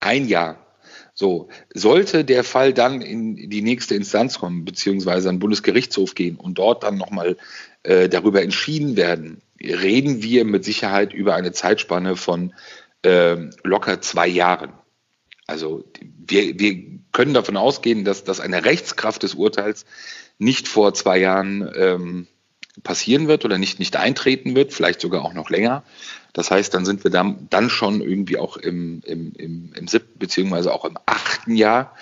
Ein 0.00 0.28
Jahr. 0.28 0.67
So, 1.20 1.48
sollte 1.74 2.24
der 2.24 2.44
Fall 2.44 2.72
dann 2.72 3.00
in 3.00 3.50
die 3.50 3.60
nächste 3.60 3.96
Instanz 3.96 4.38
kommen, 4.38 4.64
beziehungsweise 4.64 5.28
an 5.28 5.34
den 5.34 5.40
Bundesgerichtshof 5.40 6.14
gehen 6.14 6.36
und 6.36 6.58
dort 6.58 6.84
dann 6.84 6.96
nochmal 6.96 7.36
äh, 7.82 8.08
darüber 8.08 8.40
entschieden 8.40 8.96
werden, 8.96 9.42
reden 9.60 10.22
wir 10.22 10.44
mit 10.44 10.64
Sicherheit 10.64 11.12
über 11.12 11.34
eine 11.34 11.50
Zeitspanne 11.50 12.14
von 12.14 12.54
äh, 13.02 13.34
locker 13.64 14.00
zwei 14.00 14.28
Jahren. 14.28 14.74
Also 15.48 15.82
wir, 16.00 16.60
wir 16.60 16.84
können 17.10 17.34
davon 17.34 17.56
ausgehen, 17.56 18.04
dass, 18.04 18.22
dass 18.22 18.38
eine 18.38 18.64
Rechtskraft 18.64 19.24
des 19.24 19.34
Urteils 19.34 19.86
nicht 20.38 20.68
vor 20.68 20.94
zwei 20.94 21.18
Jahren 21.18 21.68
ähm, 21.74 22.28
passieren 22.82 23.28
wird 23.28 23.44
oder 23.44 23.58
nicht, 23.58 23.78
nicht 23.78 23.96
eintreten 23.96 24.54
wird, 24.54 24.72
vielleicht 24.72 25.00
sogar 25.00 25.24
auch 25.24 25.34
noch 25.34 25.50
länger. 25.50 25.82
Das 26.32 26.50
heißt, 26.50 26.72
dann 26.74 26.84
sind 26.84 27.04
wir 27.04 27.10
dann, 27.10 27.48
dann 27.50 27.70
schon 27.70 28.00
irgendwie 28.00 28.38
auch 28.38 28.56
im, 28.56 29.02
im, 29.04 29.32
im, 29.32 29.72
im 29.74 29.88
siebten 29.88 30.18
beziehungsweise 30.18 30.72
auch 30.72 30.84
im 30.84 30.98
achten 31.06 31.56
Jahr 31.56 31.94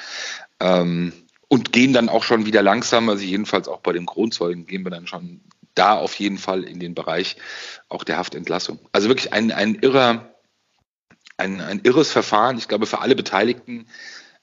ähm, 0.60 1.12
und 1.48 1.72
gehen 1.72 1.92
dann 1.92 2.08
auch 2.08 2.24
schon 2.24 2.46
wieder 2.46 2.62
langsam, 2.62 3.08
also 3.08 3.24
jedenfalls 3.24 3.68
auch 3.68 3.80
bei 3.80 3.92
den 3.92 4.06
Kronzeugen 4.06 4.66
gehen 4.66 4.84
wir 4.84 4.90
dann 4.90 5.06
schon 5.06 5.40
da 5.74 5.94
auf 5.94 6.14
jeden 6.18 6.38
Fall 6.38 6.64
in 6.64 6.80
den 6.80 6.94
Bereich 6.94 7.36
auch 7.88 8.02
der 8.02 8.18
Haftentlassung. 8.18 8.78
Also 8.92 9.08
wirklich 9.08 9.32
ein, 9.32 9.52
ein 9.52 9.76
irrer, 9.76 10.34
ein, 11.36 11.60
ein 11.60 11.80
irres 11.84 12.10
Verfahren, 12.10 12.58
ich 12.58 12.68
glaube 12.68 12.86
für 12.86 13.00
alle 13.00 13.14
Beteiligten, 13.14 13.86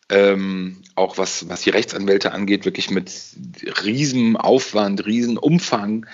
ähm, 0.09 0.77
auch 0.95 1.17
was, 1.17 1.49
was 1.49 1.61
die 1.61 1.69
Rechtsanwälte 1.69 2.31
angeht, 2.31 2.65
wirklich 2.65 2.89
mit 2.89 3.11
riesen 3.83 4.35
Aufwand, 4.37 5.05
riesen 5.05 5.37
Umfang. 5.37 6.05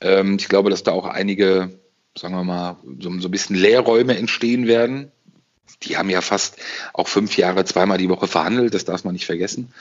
Ähm, 0.00 0.36
ich 0.38 0.48
glaube, 0.48 0.70
dass 0.70 0.82
da 0.82 0.92
auch 0.92 1.06
einige 1.06 1.78
sagen 2.18 2.34
wir 2.34 2.44
mal, 2.44 2.76
so, 3.00 3.10
so 3.20 3.28
ein 3.28 3.30
bisschen 3.30 3.56
Lehrräume 3.56 4.16
entstehen 4.16 4.66
werden. 4.66 5.10
Die 5.82 5.96
haben 5.96 6.10
ja 6.10 6.20
fast 6.20 6.56
auch 6.92 7.08
fünf 7.08 7.36
Jahre 7.36 7.64
zweimal 7.64 7.98
die 7.98 8.08
Woche 8.08 8.26
verhandelt, 8.26 8.74
das 8.74 8.84
darf 8.84 9.04
man 9.04 9.12
nicht 9.12 9.26
vergessen. 9.26 9.72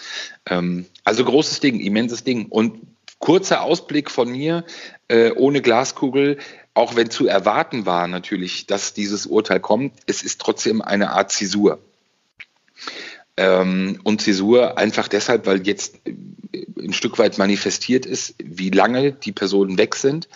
Ähm, 0.45 0.85
also 1.03 1.25
großes 1.25 1.59
Ding, 1.59 1.79
immenses 1.79 2.23
Ding. 2.23 2.45
Und 2.47 2.81
kurzer 3.19 3.63
Ausblick 3.63 4.11
von 4.11 4.29
mir, 4.29 4.63
äh, 5.07 5.31
ohne 5.31 5.61
Glaskugel, 5.61 6.37
auch 6.73 6.95
wenn 6.95 7.09
zu 7.09 7.25
erwarten 7.27 7.85
war 7.87 8.07
natürlich, 8.07 8.67
dass 8.67 8.93
dieses 8.93 9.25
Urteil 9.25 9.59
kommt, 9.59 9.93
es 10.05 10.21
ist 10.21 10.39
trotzdem 10.39 10.81
eine 10.81 11.11
Art 11.11 11.31
Zäsur. 11.31 11.79
Ähm, 13.37 13.99
und 14.03 14.21
Zäsur 14.21 14.77
einfach 14.77 15.07
deshalb, 15.07 15.45
weil 15.45 15.65
jetzt 15.65 15.99
ein 16.77 16.93
Stück 16.93 17.19
weit 17.19 17.37
manifestiert 17.37 18.05
ist, 18.05 18.35
wie 18.43 18.69
lange 18.69 19.11
die 19.11 19.31
Personen 19.31 19.77
weg 19.77 19.95
sind. 19.95 20.27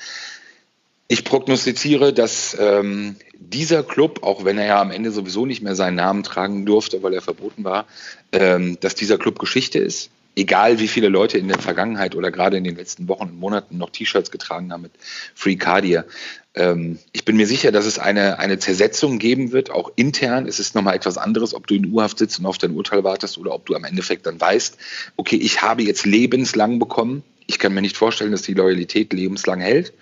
Ich 1.07 1.25
prognostiziere, 1.25 2.13
dass 2.13 2.55
ähm, 2.59 3.17
dieser 3.37 3.83
Club, 3.83 4.23
auch 4.23 4.45
wenn 4.45 4.57
er 4.57 4.65
ja 4.65 4.81
am 4.81 4.91
Ende 4.91 5.11
sowieso 5.11 5.45
nicht 5.45 5.61
mehr 5.61 5.75
seinen 5.75 5.95
Namen 5.95 6.23
tragen 6.23 6.65
durfte, 6.65 7.03
weil 7.03 7.13
er 7.13 7.21
verboten 7.21 7.63
war, 7.63 7.85
ähm, 8.31 8.77
dass 8.79 8.95
dieser 8.95 9.17
Club 9.17 9.39
Geschichte 9.39 9.79
ist. 9.79 10.09
Egal 10.37 10.79
wie 10.79 10.87
viele 10.87 11.09
Leute 11.09 11.37
in 11.37 11.49
der 11.49 11.59
Vergangenheit 11.59 12.15
oder 12.15 12.31
gerade 12.31 12.55
in 12.55 12.63
den 12.63 12.77
letzten 12.77 13.09
Wochen 13.09 13.23
und 13.23 13.39
Monaten 13.39 13.77
noch 13.77 13.89
T-Shirts 13.89 14.31
getragen 14.31 14.71
haben 14.71 14.83
mit 14.83 14.93
Free 15.35 15.57
Cardia. 15.57 16.05
Ähm, 16.53 16.99
ich 17.13 17.23
bin 17.23 17.37
mir 17.37 17.47
sicher, 17.47 17.71
dass 17.71 17.85
es 17.85 17.97
eine, 17.97 18.39
eine 18.39 18.59
Zersetzung 18.59 19.19
geben 19.19 19.51
wird, 19.51 19.71
auch 19.71 19.91
intern. 19.95 20.47
Es 20.47 20.59
ist 20.59 20.75
nochmal 20.75 20.95
etwas 20.95 21.17
anderes, 21.17 21.53
ob 21.53 21.67
du 21.67 21.75
in 21.75 21.91
U-Haft 21.91 22.17
sitzt 22.17 22.39
und 22.39 22.45
auf 22.45 22.57
dein 22.57 22.71
Urteil 22.71 23.03
wartest 23.03 23.37
oder 23.37 23.53
ob 23.53 23.65
du 23.65 23.75
am 23.75 23.85
Endeffekt 23.85 24.25
dann 24.25 24.39
weißt, 24.39 24.77
okay, 25.15 25.37
ich 25.37 25.61
habe 25.61 25.83
jetzt 25.83 26.05
lebenslang 26.05 26.79
bekommen. 26.79 27.23
Ich 27.47 27.59
kann 27.59 27.73
mir 27.73 27.81
nicht 27.81 27.97
vorstellen, 27.97 28.31
dass 28.31 28.41
die 28.41 28.53
Loyalität 28.53 29.13
lebenslang 29.13 29.61
hält. 29.61 29.93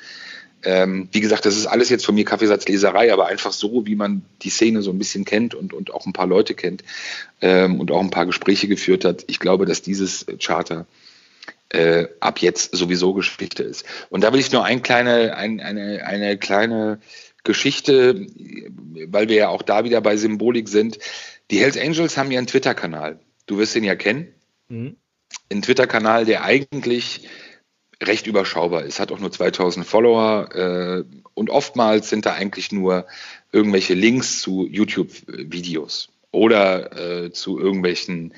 Ähm, 0.61 1.07
wie 1.11 1.21
gesagt, 1.21 1.45
das 1.45 1.55
ist 1.55 1.67
alles 1.67 1.89
jetzt 1.89 2.05
von 2.05 2.15
mir 2.15 2.25
Kaffeesatzleserei, 2.25 3.13
aber 3.13 3.27
einfach 3.27 3.53
so, 3.53 3.85
wie 3.85 3.95
man 3.95 4.23
die 4.41 4.49
Szene 4.49 4.81
so 4.81 4.91
ein 4.91 4.97
bisschen 4.97 5.23
kennt 5.23 5.55
und, 5.55 5.73
und 5.73 5.93
auch 5.93 6.05
ein 6.05 6.13
paar 6.13 6.27
Leute 6.27 6.53
kennt 6.53 6.83
ähm, 7.41 7.79
und 7.79 7.91
auch 7.91 8.01
ein 8.01 8.09
paar 8.09 8.25
Gespräche 8.25 8.67
geführt 8.67 9.05
hat. 9.05 9.23
Ich 9.27 9.39
glaube, 9.39 9.65
dass 9.65 9.81
dieses 9.81 10.25
Charter 10.39 10.85
äh, 11.69 12.07
ab 12.19 12.39
jetzt 12.39 12.75
sowieso 12.75 13.13
Geschichte 13.13 13.63
ist. 13.63 13.85
Und 14.09 14.23
da 14.23 14.33
will 14.33 14.39
ich 14.39 14.51
nur 14.51 14.63
ein 14.63 14.81
kleine, 14.81 15.35
ein, 15.35 15.59
eine, 15.59 16.05
eine 16.05 16.37
kleine 16.37 16.99
Geschichte, 17.43 18.27
weil 19.07 19.29
wir 19.29 19.35
ja 19.35 19.49
auch 19.49 19.61
da 19.61 19.83
wieder 19.83 20.01
bei 20.01 20.17
Symbolik 20.17 20.67
sind. 20.67 20.99
Die 21.51 21.59
Hells 21.59 21.77
Angels 21.77 22.17
haben 22.17 22.31
ja 22.31 22.37
einen 22.37 22.47
Twitter-Kanal. 22.47 23.19
Du 23.45 23.57
wirst 23.57 23.75
den 23.75 23.83
ja 23.83 23.95
kennen. 23.95 24.33
Mhm. 24.67 24.97
Ein 25.51 25.61
Twitter-Kanal, 25.61 26.25
der 26.25 26.43
eigentlich 26.43 27.27
recht 28.01 28.27
überschaubar 28.27 28.83
ist, 28.83 28.99
hat 28.99 29.11
auch 29.11 29.19
nur 29.19 29.31
2000 29.31 29.85
Follower 29.85 30.49
äh, 30.55 31.03
und 31.33 31.49
oftmals 31.49 32.09
sind 32.09 32.25
da 32.25 32.33
eigentlich 32.33 32.71
nur 32.71 33.05
irgendwelche 33.51 33.93
Links 33.93 34.41
zu 34.41 34.65
YouTube-Videos 34.67 36.09
oder 36.31 37.25
äh, 37.25 37.31
zu 37.31 37.59
irgendwelchen 37.59 38.33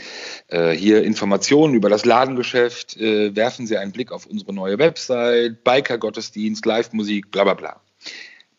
äh, 0.48 0.72
hier 0.72 1.04
Informationen 1.04 1.74
über 1.74 1.90
das 1.90 2.06
Ladengeschäft. 2.06 2.98
Äh, 2.98 3.36
werfen 3.36 3.68
Sie 3.68 3.78
einen 3.78 3.92
Blick 3.92 4.12
auf 4.12 4.26
unsere 4.26 4.54
neue 4.54 4.80
Website, 4.80 5.64
Biker-Gottesdienst, 5.64 6.66
Live-Musik, 6.66 7.32
bla 7.32 7.44
bla 7.44 7.54
bla. 7.54 7.82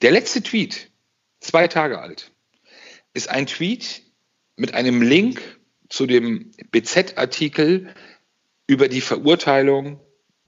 Der 0.03 0.11
letzte 0.11 0.43
Tweet, 0.43 0.91
zwei 1.41 1.69
Tage 1.69 2.01
alt, 2.01 2.31
ist 3.15 3.31
ein 3.31 3.47
Tweet 3.47 4.03
mit 4.57 4.75
einem 4.75 5.01
Link 5.01 5.41
zu 5.89 6.07
dem 6.07 6.51
BZ-Artikel 6.71 7.95
über 8.67 8.89
die 8.89 9.01
Verurteilung 9.01 10.01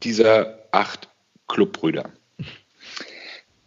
dieser 0.03 0.69
acht 0.73 1.09
Clubbrüder. 1.49 2.13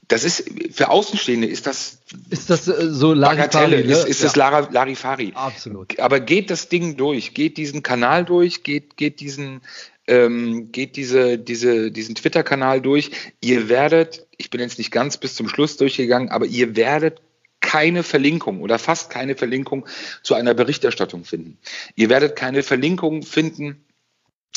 Das 0.07 0.23
ist 0.23 0.49
für 0.71 0.89
Außenstehende 0.89 1.47
ist 1.47 1.67
das 1.67 1.99
ist 2.29 2.49
das 2.49 2.67
äh, 2.67 2.91
so 2.91 3.13
Larifari, 3.13 3.83
ne? 3.83 3.91
ist, 3.91 4.05
ist 4.05 4.21
ja. 4.21 4.27
das 4.27 4.35
Lar 4.35 4.71
Larifari. 4.71 5.33
Absolut. 5.35 5.99
Aber 5.99 6.21
geht 6.21 6.49
das 6.49 6.69
Ding 6.69 6.95
durch, 6.95 7.33
geht 7.33 7.57
diesen 7.57 7.83
Kanal 7.83 8.23
durch, 8.23 8.63
geht 8.63 8.95
geht 8.95 9.19
diesen 9.19 9.61
ähm, 10.07 10.71
geht 10.71 10.95
diese, 10.95 11.37
diese, 11.37 11.91
diesen 11.91 12.15
Twitter-Kanal 12.15 12.81
durch. 12.81 13.11
Ihr 13.41 13.69
werdet, 13.69 14.25
ich 14.37 14.49
bin 14.49 14.61
jetzt 14.61 14.77
nicht 14.77 14.91
ganz 14.91 15.17
bis 15.17 15.35
zum 15.35 15.49
Schluss 15.49 15.77
durchgegangen, 15.77 16.29
aber 16.29 16.45
ihr 16.45 16.75
werdet 16.75 17.21
keine 17.59 18.03
Verlinkung 18.03 18.61
oder 18.61 18.79
fast 18.79 19.09
keine 19.09 19.35
Verlinkung 19.35 19.85
zu 20.23 20.35
einer 20.35 20.53
Berichterstattung 20.53 21.25
finden. 21.25 21.57
Ihr 21.95 22.09
werdet 22.09 22.37
keine 22.37 22.63
Verlinkung 22.63 23.23
finden 23.23 23.83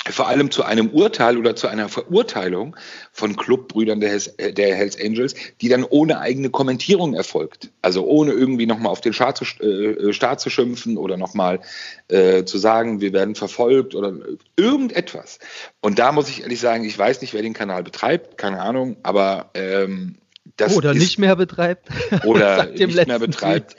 vor 0.09 0.29
allem 0.29 0.51
zu 0.51 0.65
einem 0.65 0.89
Urteil 0.91 1.37
oder 1.37 1.55
zu 1.57 1.69
einer 1.69 1.89
Verurteilung 1.89 2.77
von 3.13 3.37
Clubbrüdern 3.37 4.01
der, 4.01 4.19
der 4.53 4.75
Hells 4.75 4.99
Angels, 4.99 5.35
die 5.61 5.69
dann 5.69 5.85
ohne 5.85 6.21
eigene 6.21 6.51
Kommentierung 6.51 7.15
erfolgt. 7.15 7.71
Also 7.83 8.05
ohne 8.05 8.33
irgendwie 8.33 8.67
nochmal 8.67 8.93
auf 8.93 9.01
den 9.01 9.13
Staat 9.13 9.37
zu, 9.37 9.45
äh, 9.63 10.13
Staat 10.13 10.41
zu 10.41 10.49
schimpfen 10.49 10.97
oder 10.97 11.17
nochmal 11.17 11.61
äh, 12.09 12.45
zu 12.45 12.57
sagen, 12.59 13.01
wir 13.01 13.13
werden 13.13 13.35
verfolgt 13.35 13.95
oder 13.95 14.15
irgendetwas. 14.57 15.39
Und 15.81 15.99
da 15.99 16.13
muss 16.13 16.29
ich 16.31 16.43
ehrlich 16.43 16.61
sagen, 16.61 16.85
ich 16.85 16.99
weiß 16.99 17.21
nicht, 17.21 17.35
wer 17.35 17.43
den 17.43 17.55
Kanal 17.55 17.83
betreibt, 17.83 18.39
keine 18.39 18.61
Ahnung, 18.61 18.97
aber 19.03 19.51
ähm, 19.55 20.17
das 20.57 20.75
oder 20.75 20.95
nicht 20.95 21.19
mehr 21.19 21.37
betreibt. 21.37 21.89
Oder 22.25 22.67
nicht 22.67 23.07
mehr 23.07 23.19
betreibt. 23.19 23.77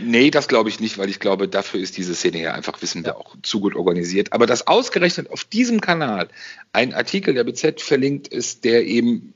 nee, 0.00 0.30
das 0.30 0.48
glaube 0.48 0.68
ich 0.68 0.80
nicht, 0.80 0.98
weil 0.98 1.08
ich 1.08 1.20
glaube, 1.20 1.48
dafür 1.48 1.80
ist 1.80 1.96
diese 1.96 2.14
Szene 2.14 2.40
ja 2.40 2.52
einfach, 2.52 2.80
wissen 2.80 3.04
wir, 3.04 3.16
auch 3.16 3.36
zu 3.42 3.60
gut 3.60 3.74
organisiert. 3.74 4.32
Aber 4.32 4.46
dass 4.46 4.66
ausgerechnet 4.66 5.30
auf 5.30 5.44
diesem 5.44 5.80
Kanal 5.80 6.28
ein 6.72 6.94
Artikel 6.94 7.34
der 7.34 7.44
BZ 7.44 7.80
verlinkt 7.80 8.28
ist, 8.28 8.64
der 8.64 8.84
eben 8.86 9.34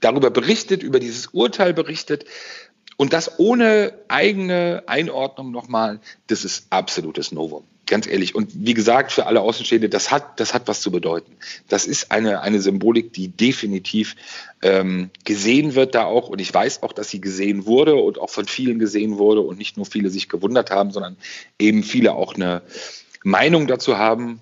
darüber 0.00 0.30
berichtet, 0.30 0.82
über 0.82 1.00
dieses 1.00 1.28
Urteil 1.28 1.72
berichtet, 1.72 2.26
und 2.96 3.12
das 3.12 3.38
ohne 3.38 3.92
eigene 4.08 4.84
Einordnung 4.86 5.50
nochmal, 5.50 6.00
das 6.28 6.44
ist 6.44 6.66
absolutes 6.70 7.30
Novum. 7.30 7.64
Ganz 7.86 8.08
ehrlich. 8.08 8.34
Und 8.34 8.50
wie 8.52 8.74
gesagt, 8.74 9.12
für 9.12 9.26
alle 9.26 9.40
Außenstehende, 9.40 9.88
das 9.88 10.10
hat, 10.10 10.40
das 10.40 10.54
hat 10.54 10.66
was 10.66 10.80
zu 10.80 10.90
bedeuten. 10.90 11.36
Das 11.68 11.86
ist 11.86 12.10
eine, 12.10 12.40
eine 12.40 12.60
Symbolik, 12.60 13.12
die 13.12 13.28
definitiv 13.28 14.16
ähm, 14.60 15.10
gesehen 15.24 15.76
wird 15.76 15.94
da 15.94 16.04
auch. 16.04 16.28
Und 16.28 16.40
ich 16.40 16.52
weiß 16.52 16.82
auch, 16.82 16.92
dass 16.92 17.10
sie 17.10 17.20
gesehen 17.20 17.64
wurde 17.64 17.94
und 17.94 18.18
auch 18.18 18.30
von 18.30 18.46
vielen 18.46 18.80
gesehen 18.80 19.18
wurde 19.18 19.40
und 19.40 19.56
nicht 19.56 19.76
nur 19.76 19.86
viele 19.86 20.10
sich 20.10 20.28
gewundert 20.28 20.72
haben, 20.72 20.90
sondern 20.90 21.16
eben 21.60 21.84
viele 21.84 22.14
auch 22.14 22.34
eine 22.34 22.62
Meinung 23.22 23.68
dazu 23.68 23.96
haben, 23.96 24.40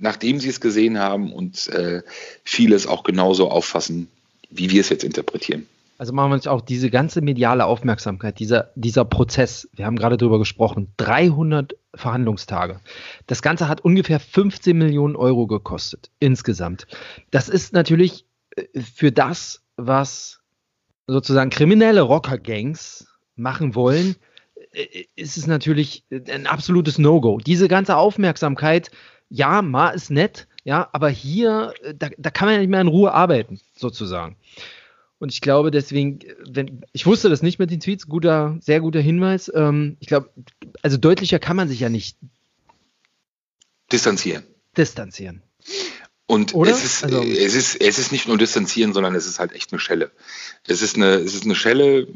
nachdem 0.00 0.40
sie 0.40 0.48
es 0.48 0.60
gesehen 0.60 0.98
haben 0.98 1.30
und 1.30 1.68
äh, 1.68 2.02
vieles 2.42 2.86
auch 2.86 3.04
genauso 3.04 3.50
auffassen, 3.50 4.08
wie 4.48 4.70
wir 4.70 4.80
es 4.80 4.88
jetzt 4.88 5.04
interpretieren. 5.04 5.66
Also 5.98 6.12
machen 6.12 6.30
wir 6.30 6.34
uns 6.34 6.46
auch 6.46 6.60
diese 6.60 6.90
ganze 6.90 7.20
mediale 7.20 7.66
Aufmerksamkeit, 7.66 8.38
dieser, 8.38 8.70
dieser 8.76 9.04
Prozess, 9.04 9.68
wir 9.74 9.84
haben 9.84 9.96
gerade 9.96 10.16
darüber 10.16 10.38
gesprochen, 10.38 10.94
300 10.96 11.74
Verhandlungstage. 11.92 12.80
Das 13.26 13.42
Ganze 13.42 13.66
hat 13.68 13.80
ungefähr 13.80 14.20
15 14.20 14.78
Millionen 14.78 15.16
Euro 15.16 15.48
gekostet 15.48 16.12
insgesamt. 16.20 16.86
Das 17.32 17.48
ist 17.48 17.72
natürlich 17.72 18.26
äh, 18.54 18.80
für 18.80 19.10
das, 19.10 19.64
was 19.76 20.38
sozusagen 21.08 21.50
kriminelle 21.50 22.02
Rockergangs 22.02 23.08
machen 23.34 23.74
wollen, 23.74 24.14
äh, 24.72 25.04
ist 25.16 25.36
es 25.36 25.48
natürlich 25.48 26.04
ein 26.10 26.46
absolutes 26.46 26.98
No-Go. 26.98 27.38
Diese 27.38 27.66
ganze 27.66 27.96
Aufmerksamkeit, 27.96 28.92
ja, 29.30 29.62
Ma 29.62 29.88
ist 29.88 30.12
nett, 30.12 30.46
ja, 30.62 30.88
aber 30.92 31.08
hier, 31.08 31.74
äh, 31.82 31.92
da, 31.92 32.08
da 32.16 32.30
kann 32.30 32.46
man 32.46 32.54
ja 32.54 32.60
nicht 32.60 32.70
mehr 32.70 32.82
in 32.82 32.86
Ruhe 32.86 33.12
arbeiten, 33.12 33.58
sozusagen. 33.74 34.36
Und 35.18 35.32
ich 35.32 35.40
glaube 35.40 35.70
deswegen, 35.70 36.20
wenn, 36.48 36.84
ich 36.92 37.06
wusste 37.06 37.28
das 37.28 37.42
nicht 37.42 37.58
mit 37.58 37.70
den 37.70 37.80
Tweets, 37.80 38.06
guter, 38.06 38.56
sehr 38.60 38.80
guter 38.80 39.00
Hinweis. 39.00 39.50
Ähm, 39.54 39.96
ich 40.00 40.06
glaube, 40.06 40.30
also 40.82 40.96
deutlicher 40.96 41.38
kann 41.38 41.56
man 41.56 41.68
sich 41.68 41.80
ja 41.80 41.88
nicht 41.88 42.16
distanzieren. 43.90 44.44
Distanzieren. 44.76 45.42
Und 46.26 46.54
es 46.54 46.84
ist, 46.84 47.04
also, 47.04 47.22
es, 47.22 47.54
ist, 47.54 47.80
es 47.80 47.98
ist 47.98 48.12
nicht 48.12 48.28
nur 48.28 48.36
distanzieren, 48.36 48.92
sondern 48.92 49.14
es 49.14 49.26
ist 49.26 49.38
halt 49.38 49.52
echt 49.52 49.72
eine 49.72 49.80
Schelle. 49.80 50.10
Es 50.66 50.82
ist 50.82 50.96
eine, 50.96 51.14
es 51.14 51.34
ist 51.34 51.44
eine 51.44 51.54
Schelle 51.54 52.06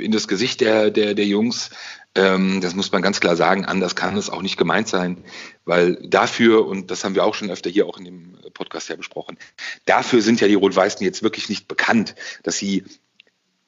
in 0.00 0.12
das 0.12 0.28
Gesicht 0.28 0.60
der, 0.60 0.90
der, 0.90 1.14
der 1.14 1.26
Jungs, 1.26 1.70
ähm, 2.14 2.60
das 2.60 2.74
muss 2.74 2.90
man 2.90 3.02
ganz 3.02 3.20
klar 3.20 3.36
sagen, 3.36 3.64
anders 3.64 3.94
kann 3.94 4.16
es 4.16 4.30
auch 4.30 4.42
nicht 4.42 4.56
gemeint 4.56 4.88
sein, 4.88 5.22
weil 5.64 5.96
dafür, 6.02 6.66
und 6.66 6.90
das 6.90 7.04
haben 7.04 7.14
wir 7.14 7.24
auch 7.24 7.34
schon 7.34 7.50
öfter 7.50 7.70
hier 7.70 7.86
auch 7.86 7.98
in 7.98 8.04
dem 8.04 8.38
Podcast 8.52 8.88
ja 8.88 8.96
besprochen, 8.96 9.38
dafür 9.84 10.20
sind 10.20 10.40
ja 10.40 10.48
die 10.48 10.54
Rot-Weißen 10.54 11.04
jetzt 11.04 11.22
wirklich 11.22 11.48
nicht 11.48 11.68
bekannt, 11.68 12.14
dass 12.42 12.58
sie 12.58 12.84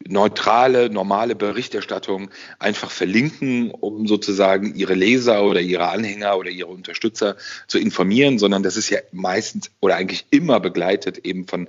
neutrale, 0.09 0.91
normale 0.91 1.35
Berichterstattung 1.35 2.31
einfach 2.59 2.91
verlinken, 2.91 3.71
um 3.71 4.07
sozusagen 4.07 4.75
ihre 4.75 4.95
Leser 4.95 5.45
oder 5.45 5.61
ihre 5.61 5.89
Anhänger 5.89 6.37
oder 6.37 6.51
ihre 6.51 6.69
Unterstützer 6.69 7.37
zu 7.67 7.79
informieren, 7.79 8.39
sondern 8.39 8.63
das 8.63 8.77
ist 8.77 8.91
ja 8.91 8.99
meistens 9.13 9.71
oder 9.81 9.97
eigentlich 9.97 10.27
immer 10.31 10.61
begleitet 10.61 11.19
eben 11.19 11.47
von 11.47 11.69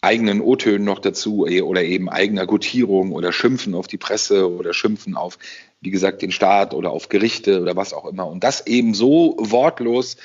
eigenen 0.00 0.40
O-Tönen 0.40 0.84
noch 0.84 0.98
dazu 0.98 1.46
eh, 1.46 1.62
oder 1.62 1.82
eben 1.82 2.08
eigener 2.08 2.46
Gutierung 2.46 3.12
oder 3.12 3.32
Schimpfen 3.32 3.74
auf 3.74 3.86
die 3.86 3.98
Presse 3.98 4.50
oder 4.50 4.72
Schimpfen 4.72 5.16
auf, 5.16 5.38
wie 5.80 5.90
gesagt, 5.90 6.22
den 6.22 6.32
Staat 6.32 6.74
oder 6.74 6.90
auf 6.90 7.08
Gerichte 7.08 7.60
oder 7.60 7.76
was 7.76 7.92
auch 7.92 8.06
immer. 8.06 8.26
Und 8.26 8.44
das 8.44 8.66
eben 8.66 8.94
so 8.94 9.36
wortlos 9.38 10.16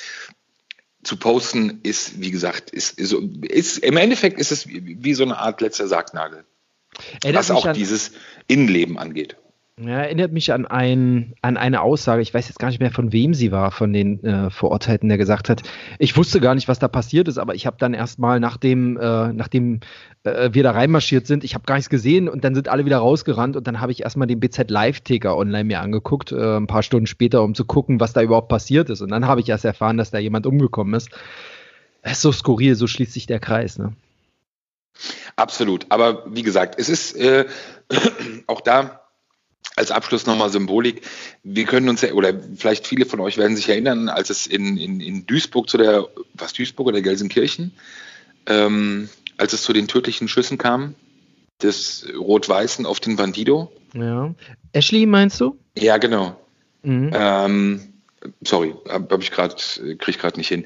zu 1.04 1.18
posten 1.18 1.82
ist, 1.84 2.20
wie 2.20 2.32
gesagt, 2.32 2.72
ist, 2.72 2.98
ist, 2.98 3.14
ist 3.14 3.78
im 3.80 3.98
Endeffekt 3.98 4.40
ist 4.40 4.52
es 4.52 4.68
wie, 4.68 5.04
wie 5.04 5.14
so 5.14 5.24
eine 5.24 5.38
Art 5.38 5.62
letzter 5.62 5.88
Sargnagel. 5.88 6.46
Erinnert 7.24 7.40
was 7.40 7.52
auch 7.52 7.66
an, 7.66 7.74
dieses 7.74 8.12
Innenleben 8.48 8.98
angeht. 8.98 9.38
Ja, 9.78 10.04
erinnert 10.04 10.32
mich 10.32 10.54
an, 10.54 10.66
ein, 10.66 11.34
an 11.42 11.58
eine 11.58 11.82
Aussage, 11.82 12.22
ich 12.22 12.34
weiß 12.34 12.48
jetzt 12.48 12.60
gar 12.60 12.70
nicht 12.70 12.80
mehr, 12.80 12.92
von 12.92 13.12
wem 13.12 13.34
sie 13.34 13.52
war, 13.52 13.72
von 13.72 13.92
den 13.92 14.24
äh, 14.24 14.50
Verurteilten, 14.50 15.10
der 15.10 15.18
gesagt 15.18 15.50
hat, 15.50 15.64
ich 16.00 16.16
wusste 16.16 16.40
gar 16.40 16.56
nicht, 16.56 16.70
was 16.70 16.80
da 16.80 16.88
passiert 16.88 17.28
ist, 17.28 17.38
aber 17.38 17.56
ich 17.56 17.66
habe 17.66 17.76
dann 17.78 17.94
erstmal, 17.94 18.40
nachdem, 18.40 18.96
äh, 18.96 19.34
nachdem 19.34 19.82
äh, 20.24 20.52
wir 20.54 20.64
da 20.64 20.72
reinmarschiert 20.72 21.28
sind, 21.28 21.44
ich 21.44 21.56
habe 21.56 21.66
gar 21.66 21.76
nichts 21.76 21.90
gesehen 21.90 22.30
und 22.30 22.46
dann 22.46 22.56
sind 22.56 22.70
alle 22.70 22.86
wieder 22.86 23.00
rausgerannt 23.00 23.58
und 23.58 23.68
dann 23.68 23.82
habe 23.82 23.92
ich 23.92 24.04
erstmal 24.04 24.28
den 24.28 24.40
BZ 24.40 24.72
Live-Ticker 24.72 25.36
online 25.36 25.66
mir 25.66 25.82
angeguckt, 25.82 26.32
äh, 26.32 26.56
ein 26.56 26.68
paar 26.68 26.82
Stunden 26.84 27.08
später, 27.08 27.44
um 27.44 27.54
zu 27.54 27.66
gucken, 27.66 28.00
was 28.00 28.14
da 28.14 28.22
überhaupt 28.22 28.48
passiert 28.48 28.90
ist. 28.90 29.02
Und 29.02 29.12
dann 29.12 29.28
habe 29.28 29.42
ich 29.42 29.50
erst 29.50 29.66
erfahren, 29.66 29.98
dass 29.98 30.10
da 30.10 30.20
jemand 30.20 30.48
umgekommen 30.48 30.94
ist. 30.94 31.10
Das 32.02 32.14
ist 32.14 32.22
so 32.22 32.32
skurril, 32.32 32.76
so 32.76 32.88
schließt 32.88 33.12
sich 33.12 33.28
der 33.28 33.42
Kreis, 33.42 33.78
ne? 33.78 33.92
Absolut. 35.36 35.86
Aber 35.90 36.24
wie 36.28 36.44
gesagt, 36.44 36.80
es 36.80 36.90
ist 36.90 37.16
äh, 37.16 37.46
auch 38.48 38.62
da 38.62 39.02
als 39.76 39.92
Abschluss 39.92 40.26
nochmal 40.26 40.50
Symbolik. 40.50 41.02
Wir 41.44 41.66
können 41.66 41.90
uns 41.90 42.02
ja, 42.02 42.14
oder 42.14 42.34
vielleicht 42.56 42.88
viele 42.88 43.06
von 43.06 43.20
euch 43.20 43.38
werden 43.38 43.56
sich 43.56 43.68
erinnern, 43.70 44.10
als 44.10 44.30
es 44.30 44.48
in, 44.48 44.78
in, 44.78 45.02
in 45.02 45.26
Duisburg 45.26 45.70
zu 45.70 45.78
der, 45.78 46.08
was 46.34 46.54
Duisburg 46.54 46.88
oder 46.88 47.02
Gelsenkirchen, 47.02 47.74
ähm, 48.48 49.10
als 49.38 49.54
es 49.54 49.64
zu 49.64 49.74
den 49.74 49.88
tödlichen 49.88 50.28
Schüssen 50.28 50.58
kam, 50.58 50.96
des 51.62 52.08
Rot-Weißen 52.18 52.86
auf 52.86 53.00
den 53.00 53.18
Bandido. 53.18 53.72
Ja. 53.94 54.34
Ashley 54.72 55.06
meinst 55.06 55.42
du? 55.42 55.58
Ja, 55.78 55.98
genau. 55.98 56.40
Mhm. 56.84 57.12
Ähm, 57.14 57.94
sorry, 58.42 58.76
habe 58.88 59.14
hab 59.14 59.22
ich 59.22 59.32
gerade, 59.32 59.56
kriege 59.56 60.12
ich 60.12 60.20
gerade 60.20 60.38
nicht 60.38 60.48
hin. 60.48 60.66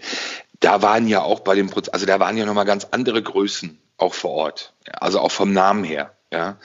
Da 0.60 0.82
waren 0.82 1.08
ja 1.08 1.22
auch 1.22 1.40
bei 1.40 1.56
dem 1.56 1.70
Prozess, 1.70 1.94
also 1.94 2.06
da 2.06 2.20
waren 2.20 2.38
ja 2.38 2.46
nochmal 2.46 2.66
ganz 2.66 2.86
andere 2.92 3.24
Größen 3.24 3.80
auch 4.02 4.14
vor 4.14 4.32
Ort. 4.32 4.74
Also 4.94 5.20
auch 5.20 5.32
vom 5.32 5.54
Namen 5.54 5.84
her. 5.84 6.16
Ja. 6.32 6.58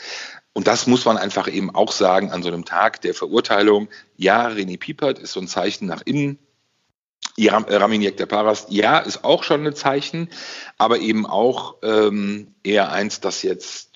Und 0.52 0.66
das 0.66 0.86
muss 0.86 1.04
man 1.04 1.16
einfach 1.16 1.48
eben 1.48 1.74
auch 1.74 1.92
sagen 1.92 2.30
an 2.30 2.42
so 2.42 2.48
einem 2.48 2.64
Tag 2.64 3.00
der 3.00 3.14
Verurteilung. 3.14 3.88
Ja, 4.16 4.46
René 4.48 4.78
Piepert 4.78 5.18
ist 5.18 5.32
so 5.32 5.40
ein 5.40 5.48
Zeichen 5.48 5.86
nach 5.86 6.02
innen. 6.04 6.38
Raminiek 7.36 8.16
der 8.16 8.26
Paras, 8.26 8.66
ja, 8.68 8.98
ist 8.98 9.24
auch 9.24 9.42
schon 9.42 9.66
ein 9.66 9.74
Zeichen, 9.74 10.30
aber 10.78 10.98
eben 10.98 11.26
auch 11.26 11.76
ähm, 11.82 12.54
eher 12.62 12.92
eins, 12.92 13.20
das 13.20 13.42
jetzt 13.42 13.93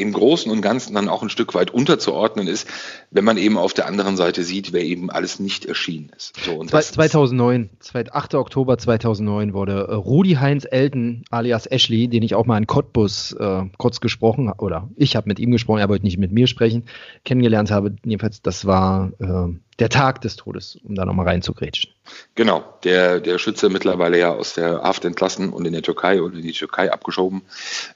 im 0.00 0.12
Großen 0.12 0.50
und 0.50 0.62
Ganzen 0.62 0.94
dann 0.94 1.08
auch 1.08 1.22
ein 1.22 1.30
Stück 1.30 1.54
weit 1.54 1.70
unterzuordnen 1.70 2.46
ist, 2.46 2.68
wenn 3.10 3.24
man 3.24 3.36
eben 3.36 3.58
auf 3.58 3.72
der 3.72 3.86
anderen 3.86 4.16
Seite 4.16 4.42
sieht, 4.42 4.72
wer 4.72 4.82
eben 4.82 5.10
alles 5.10 5.40
nicht 5.40 5.64
erschienen 5.66 6.10
ist. 6.16 6.34
So, 6.44 6.54
und 6.54 6.70
2009, 6.70 7.70
8. 8.10 8.34
Oktober 8.34 8.78
2009 8.78 9.52
wurde 9.52 9.88
äh, 9.88 9.94
Rudi 9.94 10.34
Heinz 10.34 10.66
Elton 10.70 11.24
alias 11.30 11.66
Ashley, 11.66 12.08
den 12.08 12.22
ich 12.22 12.34
auch 12.34 12.46
mal 12.46 12.58
in 12.58 12.66
Cottbus 12.66 13.32
äh, 13.32 13.62
kurz 13.78 14.00
gesprochen 14.00 14.48
habe, 14.48 14.62
oder 14.62 14.88
ich 14.96 15.16
habe 15.16 15.28
mit 15.28 15.38
ihm 15.38 15.50
gesprochen, 15.50 15.80
er 15.80 15.88
wollte 15.88 16.04
nicht 16.04 16.18
mit 16.18 16.32
mir 16.32 16.46
sprechen, 16.46 16.84
kennengelernt 17.24 17.70
habe. 17.70 17.94
Jedenfalls, 18.04 18.42
das 18.42 18.66
war 18.66 19.12
äh, 19.18 19.54
der 19.80 19.88
Tag 19.88 20.20
des 20.20 20.36
Todes, 20.36 20.78
um 20.84 20.94
da 20.94 21.04
nochmal 21.04 21.26
reinzugrätschen. 21.26 21.90
Genau, 22.34 22.62
der, 22.84 23.20
der 23.20 23.38
Schütze 23.38 23.70
mittlerweile 23.70 24.18
ja 24.18 24.32
aus 24.32 24.54
der 24.54 24.82
Haft 24.82 25.04
entlassen 25.04 25.50
und 25.50 25.66
in 25.66 25.72
der 25.72 25.82
Türkei 25.82 26.22
oder 26.22 26.36
in 26.36 26.42
die 26.42 26.52
Türkei 26.52 26.92
abgeschoben. 26.92 27.42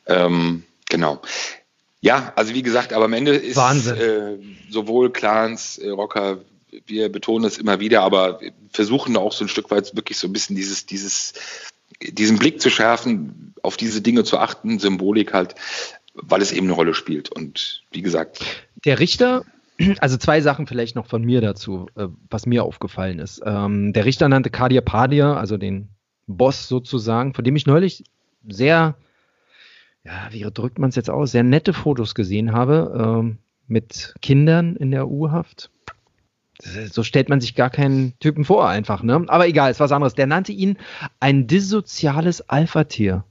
Ähm, 0.07 0.65
genau. 0.89 1.21
Ja, 2.05 2.35
also 2.37 2.53
wie 2.53 2.63
gesagt, 2.63 2.93
aber 2.93 3.07
am 3.07 3.15
Ende 3.15 3.35
ist 3.35 3.57
äh, 3.57 4.37
sowohl 4.69 5.11
Clans, 5.11 5.79
äh, 5.79 5.89
Rocker, 5.89 6.37
wir 6.87 7.11
betonen 7.11 7.47
es 7.47 7.57
immer 7.57 7.81
wieder, 7.81 8.03
aber 8.03 8.41
versuchen 8.71 9.17
auch 9.17 9.33
so 9.33 9.47
ein 9.47 9.49
Stück 9.49 9.71
weit 9.71 9.97
wirklich 9.97 10.19
so 10.19 10.29
ein 10.29 10.33
bisschen 10.35 10.55
dieses, 10.55 10.85
dieses, 10.85 11.33
diesen 12.03 12.39
Blick 12.39 12.61
zu 12.61 12.69
schärfen, 12.69 13.55
auf 13.63 13.79
diese 13.79 14.03
Dinge 14.03 14.23
zu 14.25 14.37
achten, 14.37 14.79
Symbolik 14.79 15.33
halt, 15.33 15.55
weil 16.13 16.43
es 16.43 16.53
eben 16.53 16.67
eine 16.67 16.75
Rolle 16.75 16.93
spielt. 16.93 17.31
Und 17.31 17.85
wie 17.91 18.03
gesagt. 18.03 18.45
Der 18.85 18.99
Richter, 18.99 19.47
also 19.99 20.19
zwei 20.19 20.43
Sachen 20.43 20.67
vielleicht 20.67 20.97
noch 20.97 21.07
von 21.07 21.25
mir 21.25 21.41
dazu, 21.41 21.87
äh, 21.97 22.09
was 22.29 22.45
mir 22.45 22.65
aufgefallen 22.65 23.19
ist. 23.19 23.41
Ähm, 23.47 23.95
der 23.95 24.05
Richter 24.05 24.29
nannte 24.29 24.51
Kadir 24.51 24.83
Padia, 24.83 25.39
also 25.39 25.57
den 25.57 25.89
Boss 26.27 26.69
sozusagen, 26.69 27.33
von 27.33 27.45
dem 27.45 27.57
ich 27.57 27.65
neulich 27.65 28.05
sehr 28.47 28.95
ja, 30.05 30.29
wie 30.31 30.43
drückt 30.53 30.79
man 30.79 30.91
es 30.91 30.97
jetzt 30.97 31.11
aus, 31.11 31.33
sehr 31.33 31.43
nette 31.43 31.73
Fotos 31.73 32.15
gesehen 32.15 32.53
habe 32.53 32.95
ähm, 32.99 33.39
mit 33.67 34.15
Kindern 34.21 34.77
in 34.77 34.91
der 34.91 35.09
U-Haft. 35.09 35.71
So 36.91 37.03
stellt 37.03 37.29
man 37.29 37.41
sich 37.41 37.55
gar 37.55 37.71
keinen 37.71 38.17
Typen 38.21 38.45
vor, 38.45 38.69
einfach, 38.69 39.03
ne? 39.03 39.25
Aber 39.27 39.49
egal, 39.49 39.71
ist 39.71 39.81
was 39.81 39.93
anderes. 39.93 40.15
Der 40.15 40.27
nannte 40.27 40.53
ihn 40.53 40.79
ein 41.19 41.47
dissoziales 41.47 42.49
Alpha-Tier. 42.49 43.25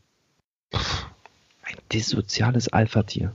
Ein 0.72 1.78
dissoziales 1.92 2.68
Alpha-Tier. 2.68 3.34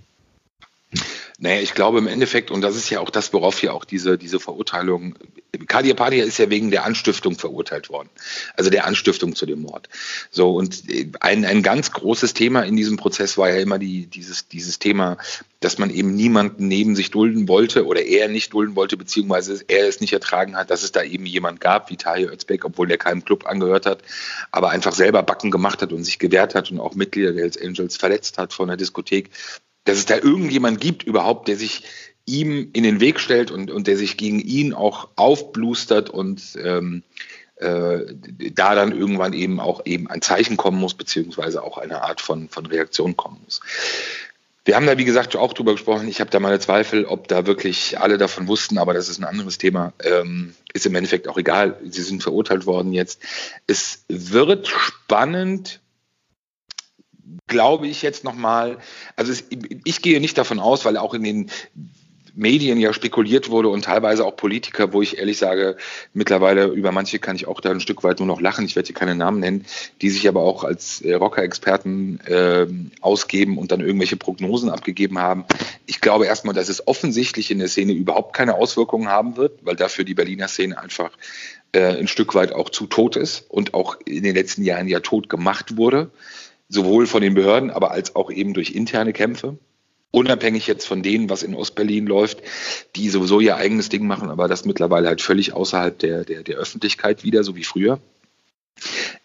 Naja, 1.41 1.61
ich 1.61 1.73
glaube 1.75 1.99
im 1.99 2.09
Endeffekt, 2.09 2.51
und 2.51 2.63
das 2.63 2.75
ist 2.75 2.91
ja 2.91 2.99
auch 2.99 3.11
das, 3.11 3.33
worauf 3.33 3.61
hier 3.61 3.73
auch 3.73 3.85
diese, 3.85 4.19
diese 4.19 4.41
Verurteilung, 4.41 5.15
Kadir 5.69 5.95
Padia 5.95 6.25
ist 6.25 6.39
ja 6.39 6.51
wegen 6.51 6.73
der 6.73 6.85
Anstiftung 6.85 7.39
verurteilt 7.39 7.91
worden. 7.91 8.11
Also 8.57 8.71
der 8.71 8.87
Anstiftung 8.87 9.37
zu 9.37 9.47
dem 9.47 9.63
Mord. 9.63 9.89
So, 10.33 10.51
und 10.51 10.83
ein, 11.21 11.45
ein 11.45 11.63
ganz 11.63 11.93
großes 11.93 12.35
Thema 12.35 12.63
in 12.63 12.75
diesem 12.75 12.97
Prozess 12.97 13.39
war 13.39 13.51
ja 13.51 13.57
immer 13.59 13.79
die, 13.79 14.07
dieses, 14.07 14.49
dieses 14.49 14.81
Thema, 14.81 15.17
dass 15.61 15.79
man 15.79 15.91
eben 15.91 16.13
niemanden 16.13 16.67
neben 16.67 16.97
sich 16.97 17.13
dulden 17.13 17.47
wollte 17.47 17.87
oder 17.87 18.03
er 18.03 18.27
nicht 18.27 18.53
dulden 18.53 18.75
wollte, 18.75 18.97
beziehungsweise 18.97 19.65
er 19.69 19.87
es 19.87 20.01
nicht 20.01 20.13
ertragen 20.13 20.57
hat, 20.57 20.71
dass 20.71 20.83
es 20.83 20.91
da 20.91 21.05
eben 21.05 21.25
jemand 21.25 21.61
gab, 21.61 21.89
wie 21.89 21.97
Tahir 21.97 22.33
Özbek, 22.33 22.65
obwohl 22.65 22.89
der 22.89 22.99
keinem 22.99 23.25
Club 23.25 23.47
angehört 23.47 23.87
hat, 23.87 24.03
aber 24.51 24.71
einfach 24.71 24.93
selber 24.93 25.23
Backen 25.23 25.53
gemacht 25.53 25.83
hat 25.83 25.93
und 25.93 26.03
sich 26.03 26.19
gewehrt 26.19 26.57
hat 26.57 26.73
und 26.73 26.81
auch 26.81 26.97
Mitglieder 26.97 27.33
der 27.33 27.43
Hells 27.43 27.63
Angels 27.63 27.97
verletzt 27.97 28.39
hat 28.39 28.53
von 28.53 28.67
der 28.67 28.77
Diskothek 28.77 29.31
dass 29.89 29.99
es 29.99 30.07
da 30.07 30.17
irgendjemand 30.17 30.81
gibt 30.81 31.03
überhaupt, 31.03 31.49
der 31.49 31.57
sich 31.57 31.83
ihm 32.27 32.71
in 32.75 32.83
den 32.83 33.01
Weg 33.01 33.21
stellt 33.21 33.51
und, 33.51 33.71
und 33.71 33.87
der 33.87 33.97
sich 33.97 34.19
gegen 34.19 34.39
ihn 34.39 34.75
auch 34.75 35.09
aufblustert 35.17 36.11
und 36.11 36.59
ähm, 36.63 37.03
äh, 37.57 38.01
da 38.53 38.75
dann 38.75 38.93
irgendwann 38.93 39.33
eben 39.33 39.61
auch 39.61 39.87
eben 39.87 40.09
ein 40.09 40.21
Zeichen 40.21 40.59
kommen 40.59 40.79
muss, 40.79 40.95
beziehungsweise 40.95 41.63
auch 41.63 41.79
eine 41.79 42.03
Art 42.03 42.21
von, 42.21 42.49
von 42.51 42.67
Reaktion 42.67 43.17
kommen 43.17 43.41
muss. 43.45 43.61
Wir 44.67 44.77
haben 44.77 44.87
da, 44.87 44.99
wie 44.99 45.07
gesagt, 45.07 45.35
auch 45.35 45.55
drüber 45.55 45.73
gesprochen. 45.73 46.09
Ich 46.09 46.21
habe 46.21 46.29
da 46.29 46.39
meine 46.39 46.61
Zweifel, 46.61 47.07
ob 47.07 47.27
da 47.27 47.47
wirklich 47.47 47.99
alle 47.99 48.19
davon 48.19 48.47
wussten, 48.47 48.77
aber 48.77 48.93
das 48.93 49.09
ist 49.09 49.19
ein 49.19 49.25
anderes 49.25 49.57
Thema. 49.57 49.95
Ähm, 50.05 50.55
ist 50.75 50.85
im 50.85 50.95
Endeffekt 50.95 51.27
auch 51.27 51.39
egal. 51.39 51.81
Sie 51.89 52.03
sind 52.03 52.23
verurteilt 52.23 52.67
worden 52.67 52.93
jetzt. 52.93 53.23
Es 53.67 54.05
wird 54.09 54.69
spannend, 54.69 55.81
glaube 57.47 57.87
ich 57.87 58.03
jetzt 58.03 58.25
nochmal, 58.25 58.79
also 59.17 59.33
es, 59.33 59.45
ich 59.85 60.03
gehe 60.03 60.21
nicht 60.21 60.39
davon 60.39 60.59
aus, 60.59 60.85
weil 60.85 60.97
auch 60.97 61.15
in 61.15 61.25
den 61.25 61.51
Medien 62.39 62.79
ja 62.79 62.93
spekuliert 62.93 63.51
wurde 63.51 63.69
und 63.69 63.85
teilweise 63.85 64.25
auch 64.25 64.37
Politiker, 64.37 64.93
wo 64.93 65.03
ich 65.03 65.19
ehrlich 65.19 65.39
sage, 65.39 65.77
mittlerweile 66.15 66.67
über 66.67 66.93
manche 66.93 67.19
kann 67.19 67.35
ich 67.35 67.49
auch 67.49 67.61
da 67.61 67.71
ein 67.71 67.81
Stück 67.81 68.05
weit 68.05 68.21
nur 68.21 68.29
noch 68.29 68.41
lachen. 68.41 68.65
Ich 68.65 68.77
werde 68.77 68.87
hier 68.87 68.95
keine 68.95 69.17
Namen 69.17 69.41
nennen, 69.41 69.67
die 70.01 70.09
sich 70.11 70.29
aber 70.29 70.43
auch 70.43 70.63
als 70.63 71.01
äh, 71.01 71.15
Rocker-Experten 71.15 72.21
äh, 72.27 72.67
ausgeben 73.01 73.59
und 73.59 73.73
dann 73.73 73.81
irgendwelche 73.81 74.17
Prognosen 74.17 74.71
abgegeben 74.71 75.19
haben. 75.19 75.45
Ich 75.87 76.01
glaube 76.01 76.27
erstmal, 76.27 76.55
dass 76.55 76.69
es 76.69 76.87
offensichtlich 76.87 77.51
in 77.51 77.59
der 77.59 77.69
Szene 77.69 77.93
überhaupt 77.93 78.37
keine 78.37 78.55
Auswirkungen 78.55 79.09
haben 79.09 79.37
wird, 79.37 79.59
weil 79.63 79.75
dafür 79.75 80.05
die 80.05 80.15
Berliner 80.15 80.47
Szene 80.47 80.79
einfach 80.79 81.11
äh, 81.73 81.99
ein 81.99 82.07
Stück 82.07 82.37
weit 82.37 82.53
auch 82.53 82.71
zu 82.71 82.87
tot 82.87 83.17
ist 83.17 83.47
und 83.49 83.75
auch 83.75 83.97
in 84.05 84.23
den 84.23 84.37
letzten 84.37 84.63
Jahren 84.63 84.87
ja 84.87 85.01
tot 85.01 85.29
gemacht 85.29 85.77
wurde 85.77 86.11
sowohl 86.69 87.07
von 87.07 87.23
den 87.23 87.35
Behörden, 87.35 87.71
aber 87.71 87.91
als 87.91 88.17
auch 88.17 88.31
eben 88.31 88.55
durch 88.55 88.73
interne 88.73 89.13
Kämpfe. 89.13 89.59
Unabhängig 90.11 90.67
jetzt 90.67 90.87
von 90.87 91.03
denen, 91.03 91.29
was 91.29 91.43
in 91.43 91.55
Ostberlin 91.55 92.07
läuft, 92.07 92.43
die 92.97 93.11
sowieso 93.11 93.41
ihr 93.41 93.57
eigenes 93.57 93.91
Ding 93.91 94.07
machen, 94.07 94.31
aber 94.31 94.49
das 94.49 94.65
mittlerweile 94.65 95.09
halt 95.09 95.21
völlig 95.21 95.53
außerhalb 95.53 95.99
der, 95.99 96.25
der, 96.25 96.43
der 96.43 96.57
Öffentlichkeit 96.57 97.25
wieder, 97.25 97.45
so 97.45 97.57
wie 97.57 97.65
früher. 97.65 98.01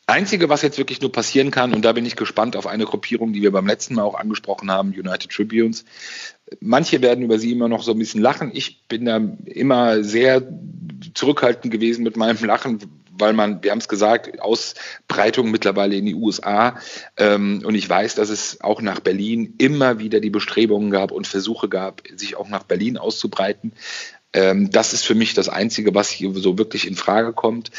Einzige, 0.06 0.50
was 0.50 0.62
jetzt 0.62 0.78
wirklich 0.78 1.00
nur 1.00 1.12
passieren 1.12 1.52
kann, 1.52 1.74
und 1.74 1.86
da 1.86 1.94
bin 1.94 2.06
ich 2.06 2.18
gespannt 2.18 2.58
auf 2.58 2.68
eine 2.68 2.84
Gruppierung, 2.84 3.32
die 3.32 3.42
wir 3.42 3.52
beim 3.52 3.68
letzten 3.68 3.96
Mal 3.96 4.04
auch 4.04 4.16
angesprochen 4.16 4.70
haben, 4.70 4.90
United 4.90 5.32
Tribunes. 5.32 5.86
Manche 6.60 7.02
werden 7.02 7.24
über 7.24 7.40
sie 7.40 7.54
immer 7.54 7.70
noch 7.70 7.84
so 7.84 7.92
ein 7.92 8.00
bisschen 8.00 8.22
lachen. 8.22 8.52
Ich 8.54 8.86
bin 8.88 9.06
da 9.06 9.22
immer 9.46 10.04
sehr 10.04 10.46
zurückhaltend 11.14 11.72
gewesen 11.72 12.04
mit 12.04 12.18
meinem 12.18 12.44
Lachen, 12.44 12.80
weil 13.18 13.34
man, 13.34 13.64
wir 13.64 13.72
haben 13.72 13.80
es 13.80 13.88
gesagt, 13.88 14.42
Ausbreitung 14.42 15.52
mittlerweile 15.52 15.96
in 15.96 16.06
die 16.06 16.16
USA. 16.16 16.78
Ähm, 17.18 17.62
und 17.66 17.76
ich 17.76 17.88
weiß, 17.88 18.16
dass 18.16 18.30
es 18.30 18.62
auch 18.62 18.82
nach 18.82 19.00
Berlin 19.00 19.56
immer 19.58 20.00
wieder 20.00 20.20
die 20.20 20.30
Bestrebungen 20.30 20.92
gab 20.92 21.12
und 21.12 21.28
Versuche 21.28 21.70
gab, 21.70 22.02
sich 22.16 22.36
auch 22.36 22.50
nach 22.50 22.64
Berlin 22.64 22.98
auszubreiten. 22.98 23.74
Ähm, 24.34 24.72
das 24.72 24.94
ist 24.94 25.06
für 25.06 25.16
mich 25.16 25.34
das 25.34 25.50
Einzige, 25.50 25.94
was 25.94 26.10
hier 26.10 26.34
so 26.34 26.58
wirklich 26.58 26.88
in 26.88 26.96
Frage 26.96 27.34
kommt 27.34 27.72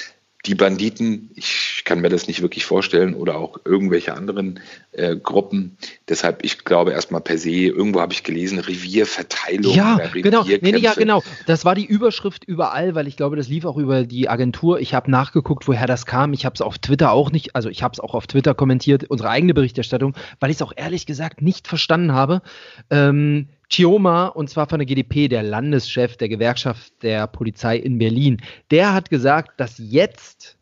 die 0.47 0.55
Banditen, 0.55 1.31
ich 1.35 1.83
kann 1.85 2.01
mir 2.01 2.11
das 2.11 2.27
nicht 2.27 2.43
wirklich 2.43 2.67
vorstellen, 2.67 3.15
oder 3.15 3.37
auch 3.37 3.61
irgendwelche 3.65 4.15
anderen 4.15 4.61
äh, 4.93 5.17
Gruppen. 5.17 5.79
Deshalb, 6.09 6.45
ich 6.45 6.65
glaube 6.65 6.93
erstmal 6.93 7.23
per 7.23 7.39
se, 7.39 7.51
irgendwo 7.51 8.01
habe 8.01 8.13
ich 8.13 8.25
gelesen, 8.25 8.59
Revierverteilung. 8.59 9.75
Ja, 9.75 10.01
genau. 10.13 10.45
Nee, 10.45 10.59
nee, 10.61 10.77
ja, 10.77 10.95
genau. 10.95 11.23
Das 11.47 11.65
war 11.65 11.75
die 11.75 11.87
Überschrift 11.87 12.45
überall, 12.45 12.95
weil 12.95 13.07
ich 13.07 13.17
glaube, 13.17 13.37
das 13.37 13.49
lief 13.49 13.65
auch 13.65 13.79
über 13.79 14.05
die 14.05 14.29
Agentur. 14.29 14.81
Ich 14.81 14.93
habe 14.93 15.11
nachgeguckt, 15.11 15.67
woher 15.67 15.87
das 15.87 16.05
kam. 16.05 16.35
Ich 16.35 16.45
habe 16.45 16.55
es 16.55 16.61
auf 16.61 16.79
Twitter 16.79 17.13
auch 17.13 17.31
nicht, 17.31 17.57
also 17.57 17.71
ich 17.71 17.83
habe 17.83 17.93
es 17.93 18.01
auch 18.01 18.15
auf 18.15 18.27
Twitter 18.27 18.55
kommentiert, 18.55 19.05
unsere 19.05 19.31
eigene 19.31 19.55
Berichterstattung, 19.55 20.15
weil 20.41 20.51
ich 20.51 20.57
es 20.57 20.63
auch 20.63 20.73
ehrlich 20.77 21.07
gesagt 21.07 21.41
nicht 21.41 21.69
verstanden 21.69 22.13
habe. 22.13 22.43
Ähm, 22.91 23.49
Chioma, 23.75 24.27
und 24.27 24.49
zwar 24.49 24.69
von 24.69 24.79
der 24.79 24.87
GDP, 24.87 25.27
der 25.27 25.43
Landeschef 25.43 26.17
der 26.17 26.29
Gewerkschaft 26.29 27.03
der 27.03 27.27
Polizei 27.27 27.77
in 27.77 27.99
Berlin, 27.99 28.41
der 28.71 28.95
hat 28.95 29.11
gesagt, 29.11 29.59
dass 29.59 29.79
jetzt 29.79 30.59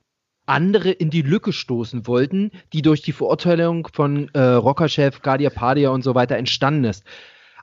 andere 0.47 0.91
in 0.91 1.11
die 1.11 1.21
Lücke 1.21 1.53
stoßen 1.53 2.07
wollten, 2.07 2.53
die 2.73 2.81
durch 2.81 3.03
die 3.03 3.13
Verurteilung 3.13 3.87
von 3.93 4.31
äh, 4.33 4.41
Rockerchef 4.41 5.21
Gadia 5.21 5.51
Padia 5.51 5.91
und 5.91 6.03
so 6.03 6.15
weiter 6.15 6.37
entstanden 6.37 6.85
ist 6.85 7.05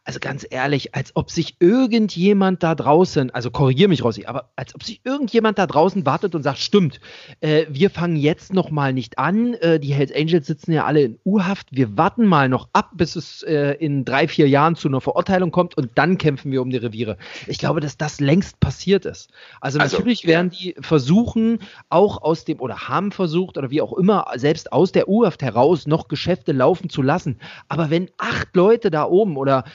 also 0.09 0.19
ganz 0.19 0.43
ehrlich, 0.49 0.95
als 0.95 1.15
ob 1.15 1.29
sich 1.29 1.57
irgendjemand 1.59 2.63
da 2.63 2.73
draußen, 2.73 3.29
also 3.29 3.51
korrigiere 3.51 3.89
mich, 3.89 4.03
Rossi, 4.03 4.25
aber 4.25 4.49
als 4.55 4.73
ob 4.73 4.81
sich 4.81 5.01
irgendjemand 5.03 5.59
da 5.59 5.67
draußen 5.67 6.03
wartet 6.03 6.33
und 6.33 6.41
sagt, 6.41 6.57
stimmt, 6.57 6.99
äh, 7.41 7.67
wir 7.69 7.91
fangen 7.91 8.15
jetzt 8.15 8.51
noch 8.51 8.71
mal 8.71 8.91
nicht 8.91 9.19
an, 9.19 9.53
äh, 9.53 9.79
die 9.79 9.93
Hells 9.93 10.11
Angels 10.11 10.47
sitzen 10.47 10.71
ja 10.71 10.85
alle 10.85 11.01
in 11.01 11.19
U-Haft, 11.25 11.67
wir 11.69 11.95
warten 11.95 12.25
mal 12.25 12.49
noch 12.49 12.69
ab, 12.73 12.89
bis 12.95 13.15
es 13.15 13.43
äh, 13.43 13.73
in 13.73 14.03
drei, 14.03 14.27
vier 14.27 14.49
Jahren 14.49 14.75
zu 14.75 14.87
einer 14.87 14.99
Verurteilung 14.99 15.51
kommt 15.51 15.77
und 15.77 15.91
dann 15.93 16.17
kämpfen 16.17 16.51
wir 16.51 16.63
um 16.63 16.71
die 16.71 16.77
Reviere. 16.77 17.19
Ich 17.45 17.59
glaube, 17.59 17.79
dass 17.79 17.95
das 17.95 18.19
längst 18.19 18.59
passiert 18.59 19.05
ist. 19.05 19.29
Also, 19.61 19.77
also 19.77 19.95
natürlich 19.95 20.25
werden 20.25 20.49
die 20.49 20.73
versuchen, 20.81 21.59
auch 21.89 22.23
aus 22.23 22.45
dem, 22.45 22.59
oder 22.61 22.87
haben 22.87 23.11
versucht, 23.11 23.59
oder 23.59 23.69
wie 23.69 23.83
auch 23.83 23.93
immer, 23.93 24.25
selbst 24.37 24.73
aus 24.73 24.91
der 24.91 25.07
U-Haft 25.07 25.43
heraus 25.43 25.85
noch 25.85 26.07
Geschäfte 26.07 26.51
laufen 26.51 26.89
zu 26.89 27.03
lassen. 27.03 27.37
Aber 27.67 27.91
wenn 27.91 28.09
acht 28.17 28.55
Leute 28.55 28.89
da 28.89 29.05
oben 29.05 29.37
oder 29.37 29.65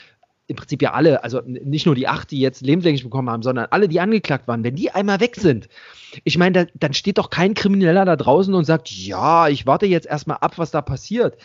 im 0.47 0.55
Prinzip 0.55 0.81
ja 0.81 0.93
alle, 0.93 1.23
also 1.23 1.41
nicht 1.45 1.85
nur 1.85 1.95
die 1.95 2.07
acht, 2.07 2.29
die 2.31 2.39
jetzt 2.39 2.61
lebenslänglich 2.61 3.03
bekommen 3.03 3.29
haben, 3.29 3.41
sondern 3.41 3.67
alle, 3.71 3.87
die 3.87 3.99
angeklagt 3.99 4.47
waren, 4.47 4.63
wenn 4.63 4.75
die 4.75 4.91
einmal 4.91 5.19
weg 5.19 5.35
sind, 5.35 5.67
ich 6.23 6.37
meine, 6.37 6.65
da, 6.65 6.71
dann 6.75 6.93
steht 6.93 7.17
doch 7.17 7.29
kein 7.29 7.55
Krimineller 7.55 8.05
da 8.05 8.15
draußen 8.15 8.53
und 8.53 8.65
sagt, 8.65 8.91
ja, 8.91 9.47
ich 9.47 9.65
warte 9.65 9.85
jetzt 9.85 10.07
erstmal 10.07 10.37
ab, 10.37 10.57
was 10.57 10.71
da 10.71 10.81
passiert. 10.81 11.37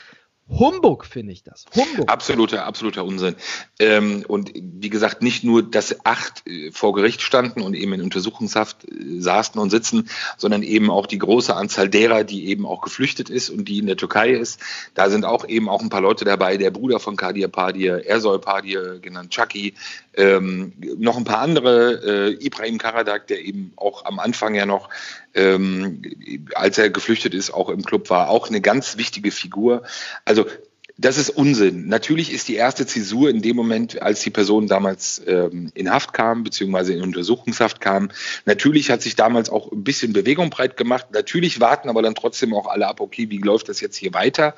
Humbug, 0.50 1.06
finde 1.06 1.32
ich 1.32 1.42
das. 1.42 1.64
Humbug. 1.74 2.10
Absoluter, 2.10 2.66
absoluter 2.66 3.04
Unsinn. 3.04 3.36
Ähm, 3.78 4.24
und 4.26 4.52
wie 4.54 4.90
gesagt, 4.90 5.22
nicht 5.22 5.44
nur, 5.44 5.62
dass 5.62 6.04
acht 6.04 6.46
äh, 6.46 6.70
vor 6.72 6.92
Gericht 6.92 7.22
standen 7.22 7.62
und 7.62 7.74
eben 7.74 7.92
in 7.92 8.02
Untersuchungshaft 8.02 8.84
äh, 8.84 9.20
saßen 9.20 9.60
und 9.60 9.70
sitzen, 9.70 10.08
sondern 10.36 10.62
eben 10.62 10.90
auch 10.90 11.06
die 11.06 11.18
große 11.18 11.54
Anzahl 11.54 11.88
derer, 11.88 12.24
die 12.24 12.48
eben 12.48 12.66
auch 12.66 12.80
geflüchtet 12.80 13.30
ist 13.30 13.50
und 13.50 13.68
die 13.68 13.78
in 13.78 13.86
der 13.86 13.96
Türkei 13.96 14.30
ist. 14.30 14.60
Da 14.94 15.08
sind 15.08 15.24
auch 15.24 15.46
eben 15.46 15.68
auch 15.68 15.82
ein 15.82 15.88
paar 15.88 16.00
Leute 16.00 16.24
dabei, 16.24 16.56
der 16.56 16.70
Bruder 16.70 16.98
von 16.98 17.16
Kadir 17.16 17.48
Padir, 17.48 18.06
Ersoy 18.06 18.38
Padir, 18.38 18.98
genannt 18.98 19.30
Chucky, 19.30 19.74
ähm, 20.14 20.72
noch 20.98 21.16
ein 21.16 21.24
paar 21.24 21.38
andere, 21.38 22.30
äh, 22.30 22.44
Ibrahim 22.44 22.78
Karadak, 22.78 23.28
der 23.28 23.44
eben 23.44 23.72
auch 23.76 24.04
am 24.04 24.18
Anfang 24.18 24.54
ja 24.54 24.66
noch, 24.66 24.88
ähm, 25.34 26.02
als 26.54 26.78
er 26.78 26.90
geflüchtet 26.90 27.32
ist, 27.32 27.52
auch 27.52 27.68
im 27.68 27.84
Club 27.84 28.10
war, 28.10 28.28
auch 28.28 28.48
eine 28.48 28.60
ganz 28.60 28.96
wichtige 28.96 29.30
Figur. 29.30 29.84
Also 30.24 30.39
Also 30.40 30.69
das 31.00 31.16
ist 31.16 31.30
Unsinn. 31.30 31.88
Natürlich 31.88 32.30
ist 32.30 32.48
die 32.48 32.56
erste 32.56 32.86
Zäsur 32.86 33.30
in 33.30 33.40
dem 33.40 33.56
Moment, 33.56 34.02
als 34.02 34.20
die 34.20 34.30
Person 34.30 34.66
damals 34.66 35.22
ähm, 35.26 35.70
in 35.74 35.90
Haft 35.90 36.12
kam, 36.12 36.44
beziehungsweise 36.44 36.92
in 36.92 37.02
Untersuchungshaft 37.02 37.80
kam. 37.80 38.10
Natürlich 38.44 38.90
hat 38.90 39.00
sich 39.00 39.16
damals 39.16 39.48
auch 39.48 39.72
ein 39.72 39.82
bisschen 39.82 40.12
Bewegung 40.12 40.50
breit 40.50 40.76
gemacht. 40.76 41.06
Natürlich 41.12 41.58
warten 41.58 41.88
aber 41.88 42.02
dann 42.02 42.14
trotzdem 42.14 42.52
auch 42.52 42.66
alle 42.66 42.86
ab, 42.86 43.00
okay, 43.00 43.30
wie 43.30 43.38
läuft 43.38 43.70
das 43.70 43.80
jetzt 43.80 43.96
hier 43.96 44.12
weiter? 44.12 44.54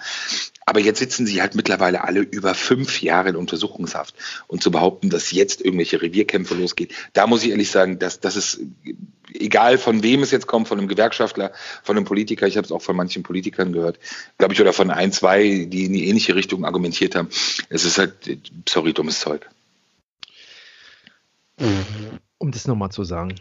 Aber 0.66 0.81
jetzt 0.81 0.98
sitzen 0.98 1.26
sie 1.26 1.40
halt 1.40 1.55
mittlerweile 1.55 2.02
alle 2.02 2.20
über 2.20 2.55
fünf 2.55 3.02
Jahre 3.02 3.28
in 3.28 3.37
Untersuchungshaft. 3.37 4.14
Und 4.48 4.64
zu 4.64 4.72
behaupten, 4.72 5.11
dass 5.11 5.31
jetzt 5.31 5.64
irgendwelche 5.64 6.02
Revierkämpfe 6.02 6.55
losgeht, 6.55 6.92
da 7.12 7.28
muss 7.28 7.44
ich 7.44 7.50
ehrlich 7.50 7.70
sagen, 7.70 8.00
dass 8.00 8.18
das 8.18 8.37
ist 8.37 8.61
egal 9.35 9.78
von 9.78 10.02
wem 10.02 10.22
es 10.22 10.31
jetzt 10.31 10.46
kommt, 10.46 10.68
von 10.68 10.78
einem 10.78 10.88
Gewerkschaftler, 10.88 11.52
von 11.83 11.96
einem 11.96 12.05
Politiker, 12.05 12.46
ich 12.46 12.57
habe 12.57 12.64
es 12.64 12.72
auch 12.72 12.83
von 12.83 12.96
manchen 12.96 13.22
Politikern 13.22 13.72
gehört, 13.72 13.98
glaube 14.38 14.55
ich, 14.55 14.61
oder 14.61 14.72
von 14.72 14.90
ein, 14.90 15.12
zwei, 15.12 15.66
die 15.68 15.87
in 15.87 15.92
die 15.92 16.09
ähnliche 16.09 16.32
Richtung 16.35 16.64
argumentiert 16.64 17.14
haben. 17.14 17.29
Es 17.68 17.85
ist 17.85 17.99
halt, 17.99 18.38
sorry, 18.68 18.92
dummes 18.92 19.21
Zeug. 19.21 19.49
Um 22.38 22.51
das 22.51 22.66
nochmal 22.66 22.90
zu 22.90 23.05
sagen. 23.05 23.35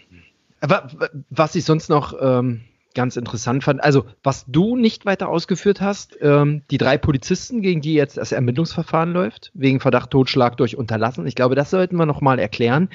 Aber 0.60 0.92
was 1.30 1.56
ich 1.56 1.66
sonst 1.66 1.90
noch 1.90 2.14
ähm, 2.22 2.62
ganz 2.94 3.16
interessant 3.16 3.64
fand, 3.64 3.84
also 3.84 4.06
was 4.24 4.46
du 4.48 4.76
nicht 4.76 5.06
weiter 5.06 5.28
ausgeführt 5.28 5.82
hast, 5.82 6.18
ähm, 6.22 6.62
die 6.70 6.78
drei 6.78 6.98
Polizisten, 6.98 7.62
gegen 7.62 7.82
die 7.82 7.94
jetzt 7.94 8.18
das 8.18 8.32
Ermittlungsverfahren 8.32 9.12
läuft, 9.12 9.52
wegen 9.54 9.80
Verdacht 9.80 10.12
Totschlag 10.12 10.58
durch 10.58 10.78
Unterlassen, 10.78 11.26
ich 11.26 11.36
glaube, 11.36 11.56
das 11.56 11.72
sollten 11.72 11.96
wir 11.96 12.06
nochmal 12.06 12.40
erklären. 12.40 12.90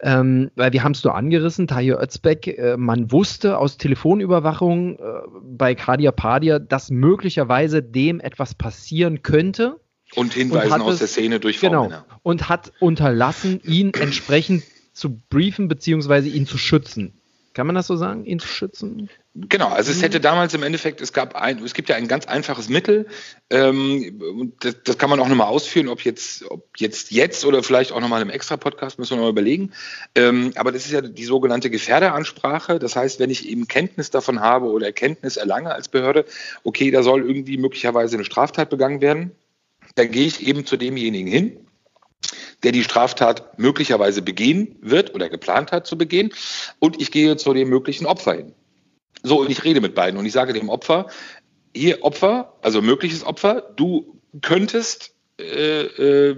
Ähm, 0.00 0.50
weil 0.56 0.72
wir 0.72 0.82
haben 0.82 0.92
es 0.92 1.04
nur 1.04 1.14
angerissen, 1.14 1.66
Tahir 1.66 2.00
Özbek, 2.00 2.46
äh, 2.46 2.76
man 2.76 3.12
wusste 3.12 3.58
aus 3.58 3.78
Telefonüberwachung 3.78 4.96
äh, 4.96 5.02
bei 5.42 5.74
Kadia 5.74 6.12
Padia, 6.12 6.58
dass 6.58 6.90
möglicherweise 6.90 7.82
dem 7.82 8.20
etwas 8.20 8.54
passieren 8.54 9.22
könnte. 9.22 9.80
Und 10.14 10.34
Hinweisen 10.34 10.72
und 10.74 10.82
aus 10.82 10.94
es, 10.94 10.98
der 11.00 11.08
Szene 11.08 11.40
durch 11.40 11.60
Genau. 11.60 11.90
Und 12.22 12.48
hat 12.48 12.72
unterlassen, 12.80 13.60
ihn 13.64 13.92
entsprechend 13.94 14.64
zu 14.92 15.20
briefen 15.28 15.68
bzw. 15.68 16.28
ihn 16.28 16.46
zu 16.46 16.58
schützen. 16.58 17.14
Kann 17.52 17.66
man 17.66 17.74
das 17.74 17.86
so 17.86 17.96
sagen, 17.96 18.24
ihn 18.24 18.38
zu 18.38 18.48
schützen? 18.48 19.08
Genau, 19.36 19.66
also 19.66 19.90
es 19.90 20.00
hätte 20.00 20.20
damals 20.20 20.54
im 20.54 20.62
Endeffekt, 20.62 21.00
es 21.00 21.12
gab 21.12 21.34
ein, 21.34 21.58
es 21.64 21.74
gibt 21.74 21.88
ja 21.88 21.96
ein 21.96 22.06
ganz 22.06 22.26
einfaches 22.26 22.68
Mittel, 22.68 23.08
ähm, 23.50 24.52
das, 24.60 24.76
das, 24.84 24.96
kann 24.96 25.10
man 25.10 25.18
auch 25.18 25.26
nochmal 25.26 25.48
ausführen, 25.48 25.88
ob 25.88 26.02
jetzt, 26.02 26.48
ob 26.48 26.68
jetzt 26.78 27.10
jetzt 27.10 27.44
oder 27.44 27.64
vielleicht 27.64 27.90
auch 27.90 28.00
nochmal 28.00 28.22
im 28.22 28.30
Extra-Podcast, 28.30 29.00
müssen 29.00 29.10
wir 29.10 29.16
nochmal 29.16 29.32
überlegen. 29.32 29.72
Ähm, 30.14 30.52
aber 30.54 30.70
das 30.70 30.86
ist 30.86 30.92
ja 30.92 31.00
die 31.00 31.24
sogenannte 31.24 31.68
Gefährderansprache. 31.68 32.78
Das 32.78 32.94
heißt, 32.94 33.18
wenn 33.18 33.28
ich 33.28 33.48
eben 33.48 33.66
Kenntnis 33.66 34.10
davon 34.10 34.38
habe 34.38 34.66
oder 34.66 34.86
Erkenntnis 34.86 35.36
erlange 35.36 35.74
als 35.74 35.88
Behörde, 35.88 36.26
okay, 36.62 36.92
da 36.92 37.02
soll 37.02 37.26
irgendwie 37.26 37.56
möglicherweise 37.56 38.14
eine 38.14 38.24
Straftat 38.24 38.70
begangen 38.70 39.00
werden, 39.00 39.32
dann 39.96 40.12
gehe 40.12 40.28
ich 40.28 40.46
eben 40.46 40.64
zu 40.64 40.76
demjenigen 40.76 41.26
hin 41.26 41.58
der 42.62 42.72
die 42.72 42.82
Straftat 42.82 43.58
möglicherweise 43.58 44.22
begehen 44.22 44.76
wird 44.80 45.14
oder 45.14 45.28
geplant 45.28 45.70
hat 45.70 45.86
zu 45.86 45.98
begehen. 45.98 46.32
Und 46.78 46.98
ich 46.98 47.10
gehe 47.10 47.36
zu 47.36 47.52
dem 47.52 47.68
möglichen 47.68 48.06
Opfer 48.06 48.32
hin. 48.32 48.54
So, 49.24 49.40
und 49.40 49.50
ich 49.50 49.64
rede 49.64 49.80
mit 49.80 49.96
beiden 49.96 50.18
und 50.18 50.26
ich 50.26 50.32
sage 50.32 50.52
dem 50.52 50.68
Opfer, 50.68 51.08
hier 51.74 52.04
Opfer, 52.04 52.54
also 52.62 52.80
mögliches 52.80 53.24
Opfer, 53.24 53.72
du 53.74 54.20
könntest 54.40 55.14
äh, 55.40 55.82
äh, 55.82 56.36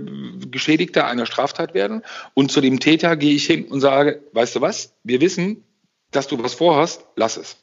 Geschädigter 0.51 1.07
einer 1.07 1.27
Straftat 1.27 1.75
werden. 1.75 2.03
Und 2.33 2.51
zu 2.51 2.63
dem 2.63 2.81
Täter 2.81 3.17
gehe 3.17 3.35
ich 3.35 3.45
hin 3.45 3.67
und 3.67 3.81
sage, 3.83 4.23
weißt 4.33 4.57
du 4.57 4.61
was, 4.63 4.95
wir 5.05 5.21
wissen, 5.21 5.65
dass 6.11 6.29
du 6.29 6.43
was 6.43 6.55
vorhast, 6.55 7.05
lass 7.17 7.37
es 7.37 7.59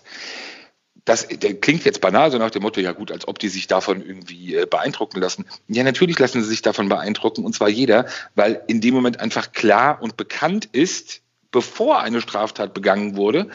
das 1.06 1.28
klingt 1.28 1.84
jetzt 1.84 2.02
banal, 2.02 2.32
so 2.32 2.38
nach 2.38 2.52
dem 2.52 2.62
Motto, 2.62 2.80
ja 2.80 2.94
gut, 2.94 3.12
als 3.12 3.28
ob 3.28 3.38
die 3.40 3.50
sich 3.50 3.68
davon 3.68 4.06
irgendwie 4.06 4.56
äh, 4.56 4.66
beeindrucken 4.66 5.20
lassen. 5.20 5.46
Ja, 5.68 5.84
natürlich 5.84 6.18
lassen 6.18 6.42
sie 6.42 6.50
sich 6.50 6.62
davon 6.62 6.88
beeindrucken, 6.88 7.44
und 7.44 7.54
zwar 7.54 7.70
jeder, 7.70 8.06
weil 8.36 8.64
in 8.68 8.80
dem 8.80 8.94
Moment 8.94 9.20
einfach 9.20 9.52
klar 9.52 10.02
und 10.02 10.16
bekannt 10.16 10.70
ist, 10.72 11.22
bevor 11.52 12.00
eine 12.00 12.22
Straftat 12.22 12.74
begangen 12.74 13.18
wurde, 13.18 13.50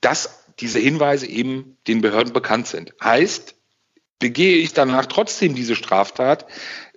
dass 0.00 0.39
diese 0.60 0.78
Hinweise 0.78 1.26
eben 1.26 1.76
den 1.86 2.00
Behörden 2.00 2.32
bekannt 2.32 2.66
sind. 2.66 2.94
Heißt, 3.02 3.54
begehe 4.18 4.58
ich 4.58 4.72
danach 4.72 5.06
trotzdem 5.06 5.54
diese 5.54 5.74
Straftat, 5.74 6.46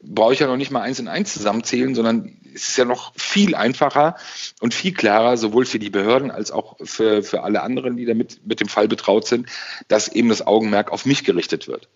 brauche 0.03 0.33
ich 0.33 0.39
ja 0.39 0.47
noch 0.47 0.57
nicht 0.57 0.71
mal 0.71 0.81
eins 0.81 0.99
in 0.99 1.07
eins 1.07 1.33
zusammenzählen, 1.33 1.95
sondern 1.95 2.37
es 2.53 2.69
ist 2.69 2.77
ja 2.77 2.85
noch 2.85 3.13
viel 3.15 3.55
einfacher 3.55 4.15
und 4.59 4.73
viel 4.73 4.93
klarer, 4.93 5.37
sowohl 5.37 5.65
für 5.65 5.79
die 5.79 5.89
Behörden 5.89 6.29
als 6.29 6.51
auch 6.51 6.77
für, 6.83 7.23
für 7.23 7.43
alle 7.43 7.63
anderen, 7.63 7.97
die 7.97 8.05
damit 8.05 8.45
mit 8.45 8.59
dem 8.59 8.67
Fall 8.67 8.87
betraut 8.87 9.25
sind, 9.25 9.47
dass 9.87 10.09
eben 10.09 10.29
das 10.29 10.45
Augenmerk 10.45 10.91
auf 10.91 11.05
mich 11.05 11.23
gerichtet 11.23 11.67
wird. 11.67 11.89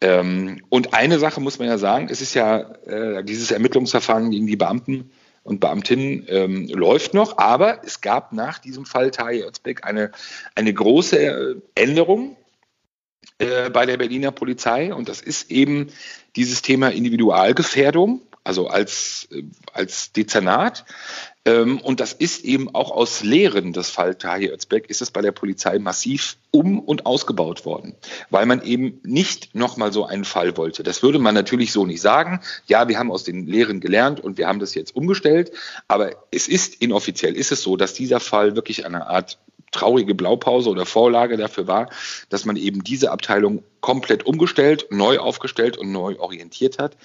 Ähm, 0.00 0.62
und 0.68 0.94
eine 0.94 1.18
Sache 1.18 1.40
muss 1.40 1.58
man 1.58 1.66
ja 1.66 1.78
sagen, 1.78 2.08
es 2.10 2.20
ist 2.20 2.34
ja 2.34 2.60
äh, 2.84 3.24
dieses 3.24 3.50
Ermittlungsverfahren 3.50 4.30
gegen 4.30 4.46
die 4.46 4.56
Beamten 4.56 5.10
und 5.48 5.60
Beamtinnen 5.60 6.26
ähm, 6.28 6.68
läuft 6.68 7.14
noch, 7.14 7.38
aber 7.38 7.82
es 7.84 8.02
gab 8.02 8.32
nach 8.32 8.58
diesem 8.58 8.84
Fall 8.84 9.10
Taje 9.10 9.46
Özbeck 9.46 9.84
eine, 9.84 10.12
eine 10.54 10.74
große 10.74 11.62
Änderung 11.74 12.36
äh, 13.38 13.70
bei 13.70 13.86
der 13.86 13.96
Berliner 13.96 14.30
Polizei 14.30 14.92
und 14.92 15.08
das 15.08 15.22
ist 15.22 15.50
eben 15.50 15.88
dieses 16.36 16.60
Thema 16.60 16.88
Individualgefährdung 16.90 18.20
also 18.48 18.66
als, 18.68 19.28
äh, 19.30 19.42
als 19.74 20.12
Dezernat. 20.12 20.86
Ähm, 21.44 21.80
und 21.80 22.00
das 22.00 22.12
ist 22.12 22.44
eben 22.44 22.74
auch 22.74 22.90
aus 22.90 23.22
Lehren 23.22 23.72
des 23.72 23.90
Fall 23.90 24.14
Tahir 24.14 24.52
Özbek 24.52 24.90
ist 24.90 25.02
es 25.02 25.10
bei 25.10 25.22
der 25.22 25.32
Polizei 25.32 25.78
massiv 25.78 26.36
um- 26.50 26.80
und 26.80 27.06
ausgebaut 27.06 27.64
worden, 27.64 27.94
weil 28.30 28.46
man 28.46 28.62
eben 28.62 29.00
nicht 29.04 29.54
nochmal 29.54 29.92
so 29.92 30.04
einen 30.04 30.24
Fall 30.24 30.56
wollte. 30.56 30.82
Das 30.82 31.02
würde 31.02 31.18
man 31.18 31.34
natürlich 31.34 31.72
so 31.72 31.86
nicht 31.86 32.00
sagen. 32.00 32.40
Ja, 32.66 32.88
wir 32.88 32.98
haben 32.98 33.10
aus 33.10 33.24
den 33.24 33.46
Lehren 33.46 33.80
gelernt 33.80 34.20
und 34.20 34.38
wir 34.38 34.48
haben 34.48 34.58
das 34.58 34.74
jetzt 34.74 34.94
umgestellt, 34.96 35.52
aber 35.86 36.12
es 36.30 36.48
ist 36.48 36.76
inoffiziell, 36.76 37.34
ist 37.36 37.52
es 37.52 37.62
so, 37.62 37.76
dass 37.76 37.94
dieser 37.94 38.20
Fall 38.20 38.56
wirklich 38.56 38.86
eine 38.86 39.06
Art 39.06 39.38
traurige 39.70 40.14
Blaupause 40.14 40.70
oder 40.70 40.86
Vorlage 40.86 41.36
dafür 41.36 41.66
war, 41.66 41.90
dass 42.30 42.44
man 42.44 42.56
eben 42.56 42.82
diese 42.84 43.10
Abteilung 43.10 43.62
komplett 43.80 44.26
umgestellt, 44.26 44.86
neu 44.90 45.18
aufgestellt 45.18 45.76
und 45.76 45.92
neu 45.92 46.18
orientiert 46.18 46.78
hat, 46.78 46.96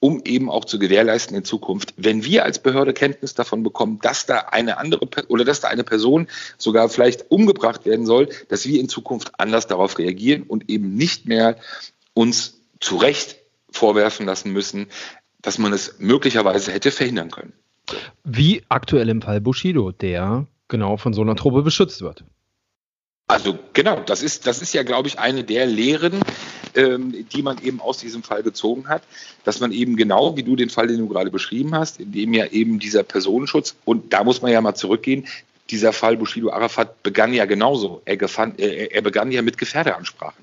um 0.00 0.22
eben 0.24 0.50
auch 0.50 0.64
zu 0.64 0.78
gewährleisten 0.78 1.36
in 1.36 1.44
Zukunft, 1.44 1.94
wenn 1.96 2.24
wir 2.24 2.44
als 2.44 2.58
Behörde 2.60 2.92
Kenntnis 2.92 3.34
davon 3.34 3.62
bekommen, 3.62 3.81
dass 3.86 4.26
da 4.26 4.38
eine 4.50 4.78
andere 4.78 5.08
oder 5.28 5.44
dass 5.44 5.60
da 5.60 5.68
eine 5.68 5.84
Person 5.84 6.28
sogar 6.58 6.88
vielleicht 6.88 7.30
umgebracht 7.30 7.84
werden 7.84 8.06
soll, 8.06 8.28
dass 8.48 8.66
wir 8.66 8.80
in 8.80 8.88
Zukunft 8.88 9.32
anders 9.38 9.66
darauf 9.66 9.98
reagieren 9.98 10.42
und 10.42 10.68
eben 10.70 10.94
nicht 10.94 11.26
mehr 11.26 11.56
uns 12.14 12.60
zu 12.80 12.96
Recht 12.96 13.36
vorwerfen 13.70 14.26
lassen 14.26 14.52
müssen, 14.52 14.88
dass 15.40 15.58
man 15.58 15.72
es 15.72 15.96
möglicherweise 15.98 16.72
hätte 16.72 16.90
verhindern 16.90 17.30
können. 17.30 17.52
Wie 18.24 18.62
aktuell 18.68 19.08
im 19.08 19.22
Fall 19.22 19.40
Bushido, 19.40 19.92
der 19.92 20.46
genau 20.68 20.96
von 20.96 21.12
so 21.12 21.22
einer 21.22 21.36
Truppe 21.36 21.62
beschützt 21.62 22.00
wird. 22.00 22.24
Also 23.26 23.58
genau, 23.72 24.00
das 24.00 24.22
ist, 24.22 24.46
das 24.46 24.62
ist 24.62 24.72
ja, 24.74 24.82
glaube 24.82 25.08
ich, 25.08 25.18
eine 25.18 25.44
der 25.44 25.66
Lehren, 25.66 26.20
ähm, 26.74 27.26
die 27.32 27.42
man 27.42 27.62
eben 27.62 27.80
aus 27.80 27.98
diesem 27.98 28.22
Fall 28.22 28.42
gezogen 28.42 28.88
hat, 28.88 29.02
dass 29.44 29.60
man 29.60 29.72
eben 29.72 29.96
genau, 29.96 30.36
wie 30.36 30.42
du 30.42 30.56
den 30.56 30.70
Fall, 30.70 30.86
den 30.86 30.98
du 30.98 31.08
gerade 31.08 31.30
beschrieben 31.30 31.74
hast, 31.74 32.00
in 32.00 32.12
dem 32.12 32.32
ja 32.34 32.46
eben 32.46 32.78
dieser 32.78 33.02
Personenschutz, 33.02 33.74
und 33.84 34.12
da 34.12 34.24
muss 34.24 34.42
man 34.42 34.52
ja 34.52 34.60
mal 34.60 34.74
zurückgehen, 34.74 35.26
dieser 35.70 35.92
Fall 35.92 36.16
Bushido 36.16 36.50
Arafat 36.50 37.02
begann 37.02 37.32
ja 37.32 37.46
genauso. 37.46 38.02
Er, 38.04 38.16
gefand, 38.16 38.60
er, 38.60 38.92
er 38.92 39.02
begann 39.02 39.32
ja 39.32 39.42
mit 39.42 39.58
Gefährdeansprachen. 39.58 40.42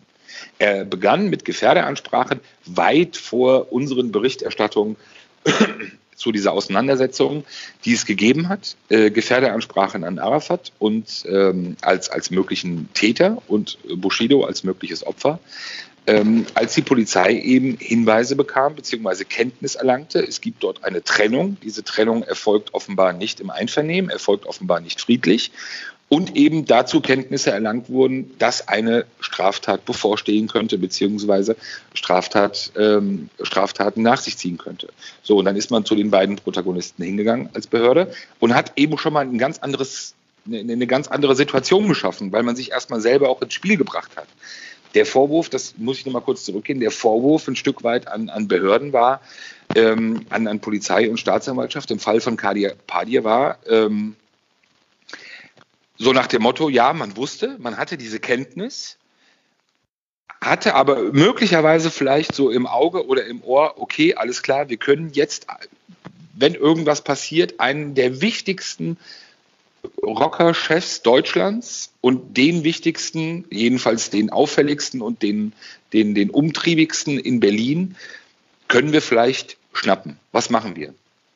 Er 0.57 0.85
begann 0.85 1.29
mit 1.29 1.45
Gefährdeansprachen 1.45 2.39
weit 2.65 3.17
vor 3.17 3.71
unseren 3.71 4.11
Berichterstattungen 4.11 4.95
zu 6.15 6.31
dieser 6.33 6.51
Auseinandersetzung, 6.51 7.45
die 7.85 7.93
es 7.93 8.05
gegeben 8.05 8.49
hat, 8.49 8.75
äh, 8.89 9.09
Gefährderansprachen 9.09 10.03
an 10.03 10.19
Arafat 10.19 10.73
und 10.77 11.23
ähm, 11.29 11.77
als, 11.81 12.09
als 12.09 12.29
möglichen 12.29 12.89
Täter 12.93 13.41
und 13.47 13.77
Bushido 13.95 14.43
als 14.43 14.63
mögliches 14.63 15.05
Opfer. 15.07 15.39
Ähm, 16.09 16.47
als 16.55 16.73
die 16.73 16.81
Polizei 16.81 17.33
eben 17.33 17.77
Hinweise 17.79 18.35
bekam 18.35 18.73
bzw. 18.73 19.25
Kenntnis 19.25 19.75
erlangte, 19.75 20.17
es 20.19 20.41
gibt 20.41 20.63
dort 20.63 20.83
eine 20.83 21.03
Trennung. 21.03 21.57
Diese 21.61 21.83
Trennung 21.83 22.23
erfolgt 22.23 22.73
offenbar 22.73 23.13
nicht 23.13 23.39
im 23.39 23.51
Einvernehmen, 23.51 24.09
erfolgt 24.09 24.47
offenbar 24.47 24.79
nicht 24.79 24.99
friedlich. 24.99 25.51
und 26.09 26.35
eben 26.35 26.65
dazu 26.65 27.01
Kenntnisse 27.01 27.51
erlangt 27.51 27.89
wurden, 27.89 28.31
dass 28.39 28.67
eine 28.67 29.05
Straftat 29.19 29.85
bevorstehen 29.85 30.47
könnte, 30.47 30.79
beziehungsweise 30.79 31.55
Straftat, 31.93 32.71
ähm, 32.75 33.29
Straftaten 33.43 34.01
nach 34.01 34.19
sich 34.19 34.35
ziehen 34.35 34.57
könnte. 34.57 34.89
So, 35.21 35.37
und 35.37 35.45
dann 35.45 35.55
ist 35.55 35.69
man 35.69 35.85
zu 35.85 35.93
den 35.93 36.09
beiden 36.09 36.37
Protagonisten 36.37 37.03
hingegangen 37.03 37.49
als 37.53 37.67
Behörde 37.67 38.11
und 38.39 38.55
hat 38.55 38.73
eben 38.75 38.97
schon 38.97 39.13
mal 39.13 39.21
ein 39.23 39.37
ganz 39.37 39.59
anderes, 39.59 40.15
eine, 40.47 40.59
eine 40.59 40.87
ganz 40.87 41.07
andere 41.07 41.35
Situation 41.35 41.87
geschaffen, 41.87 42.31
weil 42.31 42.41
man 42.41 42.55
sich 42.55 42.71
erstmal 42.71 43.01
selber 43.01 43.29
auch 43.29 43.43
ins 43.43 43.53
Spiel 43.53 43.77
gebracht 43.77 44.09
hat. 44.15 44.27
Der 44.95 45.05
Vorwurf, 45.05 45.49
das 45.49 45.75
muss 45.77 45.99
ich 45.99 46.05
nochmal 46.05 46.21
kurz 46.21 46.43
zurückgehen, 46.45 46.79
der 46.79 46.91
Vorwurf 46.91 47.47
ein 47.47 47.55
Stück 47.55 47.83
weit 47.83 48.07
an, 48.07 48.29
an 48.29 48.47
Behörden 48.47 48.91
war, 48.91 49.21
ähm, 49.75 50.25
an, 50.29 50.47
an 50.47 50.59
Polizei 50.59 51.09
und 51.09 51.19
Staatsanwaltschaft. 51.19 51.91
Im 51.91 51.99
Fall 51.99 52.21
von 52.21 52.37
Kadir 52.37 52.75
Padir 52.87 53.23
war, 53.23 53.59
ähm, 53.67 54.15
so 55.97 56.13
nach 56.13 56.27
dem 56.27 56.41
Motto, 56.41 56.69
ja, 56.69 56.93
man 56.93 57.17
wusste, 57.17 57.57
man 57.59 57.77
hatte 57.77 57.97
diese 57.97 58.19
Kenntnis, 58.19 58.97
hatte 60.41 60.73
aber 60.73 61.11
möglicherweise 61.11 61.91
vielleicht 61.91 62.33
so 62.33 62.49
im 62.49 62.65
Auge 62.65 63.05
oder 63.05 63.25
im 63.25 63.43
Ohr, 63.43 63.73
okay, 63.77 64.15
alles 64.15 64.41
klar, 64.41 64.69
wir 64.69 64.77
können 64.77 65.11
jetzt, 65.11 65.47
wenn 66.33 66.55
irgendwas 66.55 67.03
passiert, 67.03 67.59
einen 67.59 67.95
der 67.95 68.21
wichtigsten 68.21 68.97
Rocker-Chefs 70.01 71.01
Deutschlands 71.01 71.91
und 72.01 72.37
den 72.37 72.63
wichtigsten, 72.63 73.45
jedenfalls 73.49 74.09
den 74.09 74.29
auffälligsten 74.29 75.01
und 75.01 75.21
den, 75.21 75.53
den, 75.93 76.15
den 76.15 76.29
umtriebigsten 76.29 77.19
in 77.19 77.39
Berlin, 77.39 77.95
können 78.67 78.93
wir 78.93 79.01
vielleicht 79.01 79.57
schnappen. 79.73 80.17
Was 80.31 80.49
machen 80.49 80.75
wir? 80.75 80.93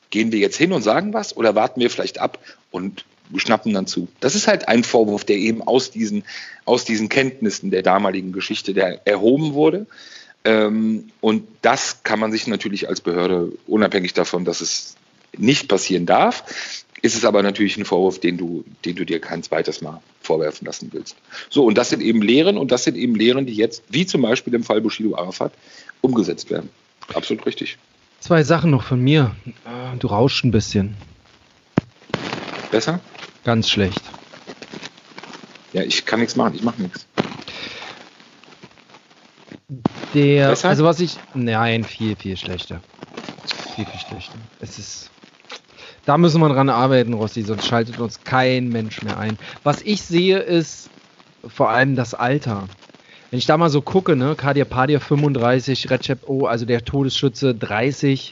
Gehen 0.09 0.31
wir 0.31 0.39
jetzt 0.39 0.57
hin 0.57 0.73
und 0.73 0.81
sagen 0.81 1.13
was 1.13 1.35
oder 1.35 1.55
warten 1.55 1.79
wir 1.79 1.89
vielleicht 1.89 2.19
ab 2.19 2.39
und 2.71 3.05
schnappen 3.37 3.73
dann 3.73 3.87
zu. 3.87 4.07
Das 4.19 4.35
ist 4.35 4.47
halt 4.47 4.67
ein 4.67 4.83
Vorwurf, 4.83 5.23
der 5.23 5.37
eben 5.37 5.61
aus 5.61 5.91
diesen, 5.91 6.23
aus 6.65 6.85
diesen 6.85 7.09
Kenntnissen 7.09 7.71
der 7.71 7.81
damaligen 7.81 8.31
Geschichte 8.31 8.73
der 8.73 9.07
erhoben 9.07 9.53
wurde. 9.53 9.87
Ähm, 10.45 11.09
und 11.21 11.47
das 11.61 12.03
kann 12.03 12.19
man 12.19 12.31
sich 12.31 12.47
natürlich 12.47 12.89
als 12.89 13.01
Behörde, 13.01 13.53
unabhängig 13.65 14.13
davon, 14.13 14.45
dass 14.45 14.61
es 14.61 14.95
nicht 15.35 15.67
passieren 15.67 16.05
darf, 16.05 16.43
ist 17.03 17.15
es 17.15 17.25
aber 17.25 17.43
natürlich 17.43 17.77
ein 17.77 17.83
Vorwurf, 17.83 18.19
den 18.19 18.37
du, 18.37 18.63
den 18.85 18.95
du 18.95 19.05
dir 19.05 19.19
kein 19.19 19.43
zweites 19.43 19.81
Mal 19.81 20.01
vorwerfen 20.21 20.65
lassen 20.65 20.89
willst. 20.93 21.17
So, 21.49 21.65
und 21.65 21.77
das 21.77 21.89
sind 21.89 22.01
eben 22.01 22.21
Lehren 22.21 22.57
und 22.57 22.71
das 22.71 22.85
sind 22.85 22.95
eben 22.95 23.13
Lehren, 23.13 23.45
die 23.45 23.53
jetzt, 23.53 23.83
wie 23.89 24.05
zum 24.05 24.21
Beispiel 24.21 24.53
im 24.53 24.63
Fall 24.63 24.79
Bushido 24.79 25.15
Arafat, 25.17 25.51
umgesetzt 25.99 26.49
werden. 26.49 26.69
Absolut 27.13 27.45
richtig. 27.45 27.77
Zwei 28.21 28.43
Sachen 28.43 28.71
noch 28.71 28.83
von 28.83 29.01
mir. 29.01 29.35
Du 29.99 30.07
rauschst 30.07 30.45
ein 30.45 30.51
bisschen. 30.51 30.95
Besser? 32.71 33.01
Ganz 33.43 33.69
schlecht. 33.69 34.01
Ja, 35.73 35.83
ich 35.83 36.05
kann 36.05 36.21
nichts 36.21 36.37
machen, 36.37 36.55
ich 36.55 36.63
mache 36.63 36.81
nichts. 36.81 37.05
Der, 40.13 40.51
Besser? 40.51 40.69
also 40.69 40.85
was 40.85 41.01
ich, 41.01 41.17
nein, 41.33 41.83
viel, 41.83 42.15
viel 42.15 42.37
schlechter. 42.37 42.81
Viel, 43.75 43.85
viel 43.85 43.99
schlechter. 43.99 44.37
Es 44.61 44.79
ist, 44.79 45.11
da 46.05 46.17
müssen 46.17 46.41
wir 46.41 46.49
dran 46.49 46.69
arbeiten, 46.69 47.13
Rossi, 47.13 47.43
sonst 47.43 47.67
schaltet 47.67 47.99
uns 47.99 48.23
kein 48.23 48.69
Mensch 48.69 49.01
mehr 49.03 49.17
ein. 49.17 49.37
Was 49.63 49.81
ich 49.81 50.01
sehe, 50.01 50.39
ist 50.39 50.89
vor 51.47 51.69
allem 51.69 51.95
das 51.95 52.13
Alter. 52.13 52.67
Wenn 53.31 53.39
ich 53.39 53.45
da 53.45 53.57
mal 53.57 53.69
so 53.69 53.81
gucke, 53.81 54.15
ne, 54.15 54.35
Kadir 54.35 54.65
Padir 54.65 54.99
35, 54.99 55.89
Recep 55.89 56.29
O, 56.29 56.45
also 56.45 56.65
der 56.65 56.85
Todesschütze 56.85 57.55
30, 57.55 58.31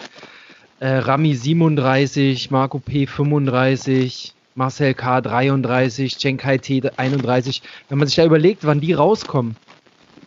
äh, 0.79 0.87
Rami 0.87 1.33
37, 1.33 2.51
Marco 2.51 2.79
P 2.79 3.07
35, 3.07 4.33
Marcel 4.55 4.93
K. 4.93 5.21
33, 5.21 6.17
Chenkai 6.17 6.57
T. 6.57 6.81
31. 6.97 7.61
Wenn 7.89 7.97
man 7.97 8.07
sich 8.07 8.17
da 8.17 8.25
überlegt, 8.25 8.65
wann 8.65 8.81
die 8.81 8.93
rauskommen, 8.93 9.55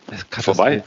das 0.07 0.23
ist. 0.23 0.43
Vorbei. 0.43 0.83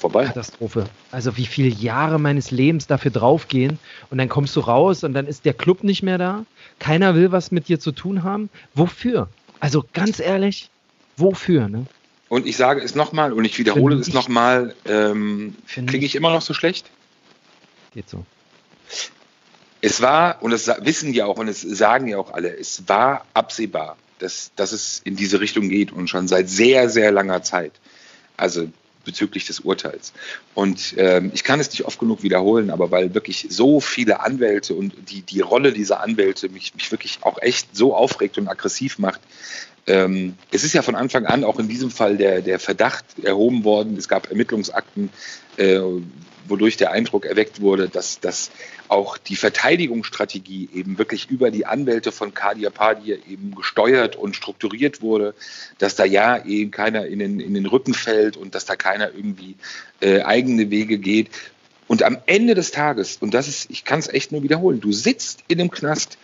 Vorbei. 0.00 0.26
Katastrophe. 0.26 0.84
Also 1.10 1.36
wie 1.36 1.46
viele 1.46 1.68
Jahre 1.68 2.18
meines 2.18 2.50
Lebens 2.50 2.86
dafür 2.86 3.10
draufgehen 3.10 3.78
und 4.10 4.18
dann 4.18 4.28
kommst 4.28 4.54
du 4.56 4.60
raus 4.60 5.04
und 5.04 5.14
dann 5.14 5.26
ist 5.26 5.44
der 5.44 5.54
Club 5.54 5.84
nicht 5.84 6.02
mehr 6.02 6.18
da. 6.18 6.44
Keiner 6.78 7.14
will 7.14 7.32
was 7.32 7.50
mit 7.50 7.68
dir 7.68 7.80
zu 7.80 7.92
tun 7.92 8.22
haben. 8.22 8.50
Wofür? 8.74 9.28
Also 9.58 9.84
ganz 9.94 10.20
ehrlich, 10.20 10.70
wofür? 11.16 11.68
Ne? 11.68 11.86
Und 12.28 12.46
ich 12.46 12.56
sage 12.56 12.82
es 12.82 12.94
nochmal 12.94 13.32
und 13.32 13.44
ich 13.44 13.58
wiederhole 13.58 13.96
es 13.96 14.12
nochmal. 14.12 14.74
Ähm, 14.84 15.54
Klinge 15.66 16.04
ich 16.04 16.14
immer 16.14 16.30
noch 16.30 16.42
so 16.42 16.52
schlecht? 16.52 16.90
Geht 17.94 18.08
so. 18.08 18.24
Es 19.80 20.02
war, 20.02 20.42
und 20.42 20.50
das 20.50 20.66
wissen 20.80 21.14
ja 21.14 21.26
auch 21.26 21.38
und 21.38 21.48
es 21.48 21.62
sagen 21.62 22.08
ja 22.08 22.18
auch 22.18 22.32
alle, 22.32 22.54
es 22.54 22.88
war 22.88 23.24
absehbar, 23.34 23.96
dass, 24.18 24.50
dass 24.56 24.72
es 24.72 25.00
in 25.04 25.16
diese 25.16 25.40
Richtung 25.40 25.68
geht 25.68 25.92
und 25.92 26.08
schon 26.08 26.28
seit 26.28 26.48
sehr, 26.48 26.88
sehr 26.88 27.12
langer 27.12 27.42
Zeit. 27.42 27.72
Also 28.36 28.68
bezüglich 29.06 29.46
des 29.46 29.60
Urteils. 29.60 30.12
Und 30.54 30.94
ähm, 30.98 31.30
ich 31.32 31.42
kann 31.42 31.58
es 31.60 31.70
nicht 31.70 31.86
oft 31.86 31.98
genug 31.98 32.22
wiederholen, 32.22 32.70
aber 32.70 32.90
weil 32.90 33.14
wirklich 33.14 33.46
so 33.48 33.80
viele 33.80 34.20
Anwälte 34.20 34.74
und 34.74 34.92
die, 35.10 35.22
die 35.22 35.40
Rolle 35.40 35.72
dieser 35.72 36.00
Anwälte 36.00 36.50
mich, 36.50 36.74
mich 36.74 36.92
wirklich 36.92 37.20
auch 37.22 37.40
echt 37.40 37.74
so 37.74 37.94
aufregt 37.94 38.36
und 38.36 38.48
aggressiv 38.48 38.98
macht. 38.98 39.20
Ähm, 39.86 40.34
es 40.50 40.64
ist 40.64 40.72
ja 40.72 40.82
von 40.82 40.96
Anfang 40.96 41.26
an 41.26 41.44
auch 41.44 41.58
in 41.60 41.68
diesem 41.68 41.90
Fall 41.90 42.16
der, 42.16 42.42
der 42.42 42.58
Verdacht 42.58 43.04
erhoben 43.22 43.64
worden. 43.64 43.96
Es 43.96 44.08
gab 44.08 44.30
Ermittlungsakten, 44.30 45.10
äh, 45.58 45.80
wodurch 46.48 46.76
der 46.76 46.90
Eindruck 46.92 47.24
erweckt 47.24 47.60
wurde, 47.60 47.88
dass, 47.88 48.20
dass 48.20 48.50
auch 48.88 49.18
die 49.18 49.36
Verteidigungsstrategie 49.36 50.68
eben 50.74 50.98
wirklich 50.98 51.30
über 51.30 51.50
die 51.50 51.66
Anwälte 51.66 52.12
von 52.12 52.34
Kadir 52.34 52.70
Padir 52.70 53.18
eben 53.28 53.54
gesteuert 53.54 54.16
und 54.16 54.36
strukturiert 54.36 55.02
wurde, 55.02 55.34
dass 55.78 55.94
da 55.94 56.04
ja 56.04 56.44
eben 56.44 56.70
keiner 56.70 57.06
in 57.06 57.18
den, 57.18 57.40
in 57.40 57.54
den 57.54 57.66
Rücken 57.66 57.94
fällt 57.94 58.36
und 58.36 58.54
dass 58.54 58.64
da 58.64 58.76
keiner 58.76 59.12
irgendwie 59.14 59.56
äh, 60.00 60.22
eigene 60.22 60.70
Wege 60.70 60.98
geht. 60.98 61.30
Und 61.88 62.02
am 62.02 62.18
Ende 62.26 62.54
des 62.54 62.72
Tages, 62.72 63.18
und 63.20 63.34
das 63.34 63.46
ist, 63.46 63.70
ich 63.70 63.84
kann 63.84 64.00
es 64.00 64.08
echt 64.08 64.32
nur 64.32 64.42
wiederholen, 64.42 64.80
du 64.80 64.92
sitzt 64.92 65.44
in 65.46 65.60
einem 65.60 65.70
Knast, 65.70 66.18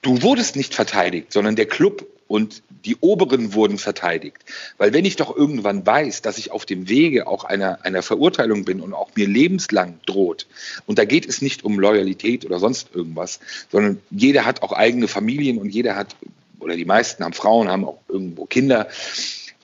du 0.00 0.22
wurdest 0.22 0.56
nicht 0.56 0.74
verteidigt, 0.74 1.32
sondern 1.32 1.56
der 1.56 1.66
Club 1.66 2.06
und 2.30 2.62
die 2.84 2.96
Oberen 3.00 3.54
wurden 3.54 3.76
verteidigt. 3.76 4.38
Weil 4.78 4.92
wenn 4.92 5.04
ich 5.04 5.16
doch 5.16 5.36
irgendwann 5.36 5.84
weiß, 5.84 6.22
dass 6.22 6.38
ich 6.38 6.52
auf 6.52 6.64
dem 6.64 6.88
Wege 6.88 7.26
auch 7.26 7.42
einer, 7.42 7.84
einer 7.84 8.02
Verurteilung 8.02 8.64
bin 8.64 8.80
und 8.80 8.94
auch 8.94 9.10
mir 9.16 9.26
lebenslang 9.26 9.98
droht, 10.06 10.46
und 10.86 11.00
da 11.00 11.04
geht 11.04 11.28
es 11.28 11.42
nicht 11.42 11.64
um 11.64 11.80
Loyalität 11.80 12.46
oder 12.46 12.60
sonst 12.60 12.94
irgendwas, 12.94 13.40
sondern 13.72 14.00
jeder 14.12 14.44
hat 14.44 14.62
auch 14.62 14.70
eigene 14.70 15.08
Familien 15.08 15.58
und 15.58 15.70
jeder 15.70 15.96
hat, 15.96 16.14
oder 16.60 16.76
die 16.76 16.84
meisten 16.84 17.24
haben 17.24 17.32
Frauen, 17.32 17.68
haben 17.68 17.84
auch 17.84 17.98
irgendwo 18.08 18.46
Kinder, 18.46 18.86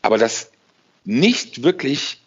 aber 0.02 0.18
dass 0.18 0.50
nicht 1.04 1.62
wirklich 1.62 2.20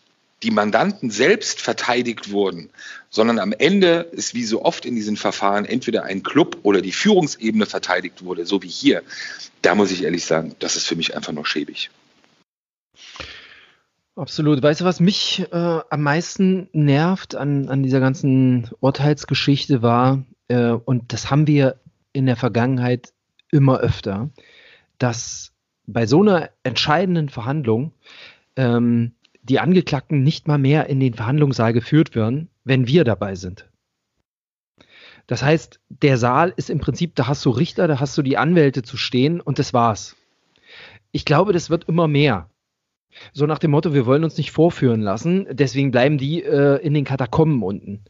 die 0.43 0.51
Mandanten 0.51 1.09
selbst 1.09 1.61
verteidigt 1.61 2.31
wurden, 2.31 2.69
sondern 3.09 3.39
am 3.39 3.51
Ende 3.51 4.07
ist 4.11 4.33
wie 4.33 4.43
so 4.43 4.63
oft 4.63 4.85
in 4.85 4.95
diesen 4.95 5.17
Verfahren 5.17 5.65
entweder 5.65 6.03
ein 6.03 6.23
Club 6.23 6.59
oder 6.63 6.81
die 6.81 6.91
Führungsebene 6.91 7.65
verteidigt 7.65 8.23
wurde, 8.23 8.45
so 8.45 8.63
wie 8.63 8.67
hier. 8.67 9.03
Da 9.61 9.75
muss 9.75 9.91
ich 9.91 10.03
ehrlich 10.03 10.25
sagen, 10.25 10.55
das 10.59 10.75
ist 10.75 10.87
für 10.87 10.95
mich 10.95 11.15
einfach 11.15 11.33
nur 11.33 11.45
schäbig. 11.45 11.89
Absolut. 14.15 14.61
Weißt 14.61 14.81
du, 14.81 14.85
was 14.85 14.99
mich 14.99 15.45
äh, 15.51 15.79
am 15.89 16.01
meisten 16.01 16.67
nervt 16.73 17.35
an, 17.35 17.69
an 17.69 17.83
dieser 17.83 18.01
ganzen 18.01 18.69
Urteilsgeschichte 18.81 19.81
war, 19.81 20.25
äh, 20.49 20.71
und 20.71 21.13
das 21.13 21.29
haben 21.29 21.47
wir 21.47 21.79
in 22.11 22.25
der 22.25 22.35
Vergangenheit 22.35 23.13
immer 23.51 23.79
öfter, 23.79 24.29
dass 24.97 25.53
bei 25.85 26.05
so 26.05 26.21
einer 26.21 26.49
entscheidenden 26.63 27.29
Verhandlung 27.29 27.93
ähm, 28.55 29.13
die 29.43 29.59
Angeklagten 29.59 30.23
nicht 30.23 30.47
mal 30.47 30.57
mehr 30.57 30.87
in 30.87 30.99
den 30.99 31.13
Verhandlungssaal 31.13 31.73
geführt 31.73 32.15
werden, 32.15 32.49
wenn 32.63 32.87
wir 32.87 33.03
dabei 33.03 33.35
sind. 33.35 33.67
Das 35.27 35.43
heißt, 35.43 35.79
der 35.89 36.17
Saal 36.17 36.53
ist 36.55 36.69
im 36.69 36.79
Prinzip, 36.79 37.15
da 37.15 37.27
hast 37.27 37.45
du 37.45 37.51
Richter, 37.51 37.87
da 37.87 37.99
hast 37.99 38.17
du 38.17 38.21
die 38.21 38.37
Anwälte 38.37 38.81
zu 38.81 38.97
stehen 38.97 39.41
und 39.41 39.59
das 39.59 39.73
war's. 39.73 40.15
Ich 41.11 41.25
glaube, 41.25 41.53
das 41.53 41.69
wird 41.69 41.87
immer 41.87 42.07
mehr. 42.07 42.49
So 43.33 43.45
nach 43.45 43.59
dem 43.59 43.71
Motto, 43.71 43.93
wir 43.93 44.05
wollen 44.05 44.23
uns 44.23 44.37
nicht 44.37 44.51
vorführen 44.51 45.01
lassen, 45.01 45.47
deswegen 45.51 45.91
bleiben 45.91 46.17
die 46.17 46.43
äh, 46.43 46.77
in 46.77 46.93
den 46.93 47.05
Katakomben 47.05 47.63
unten. 47.63 48.01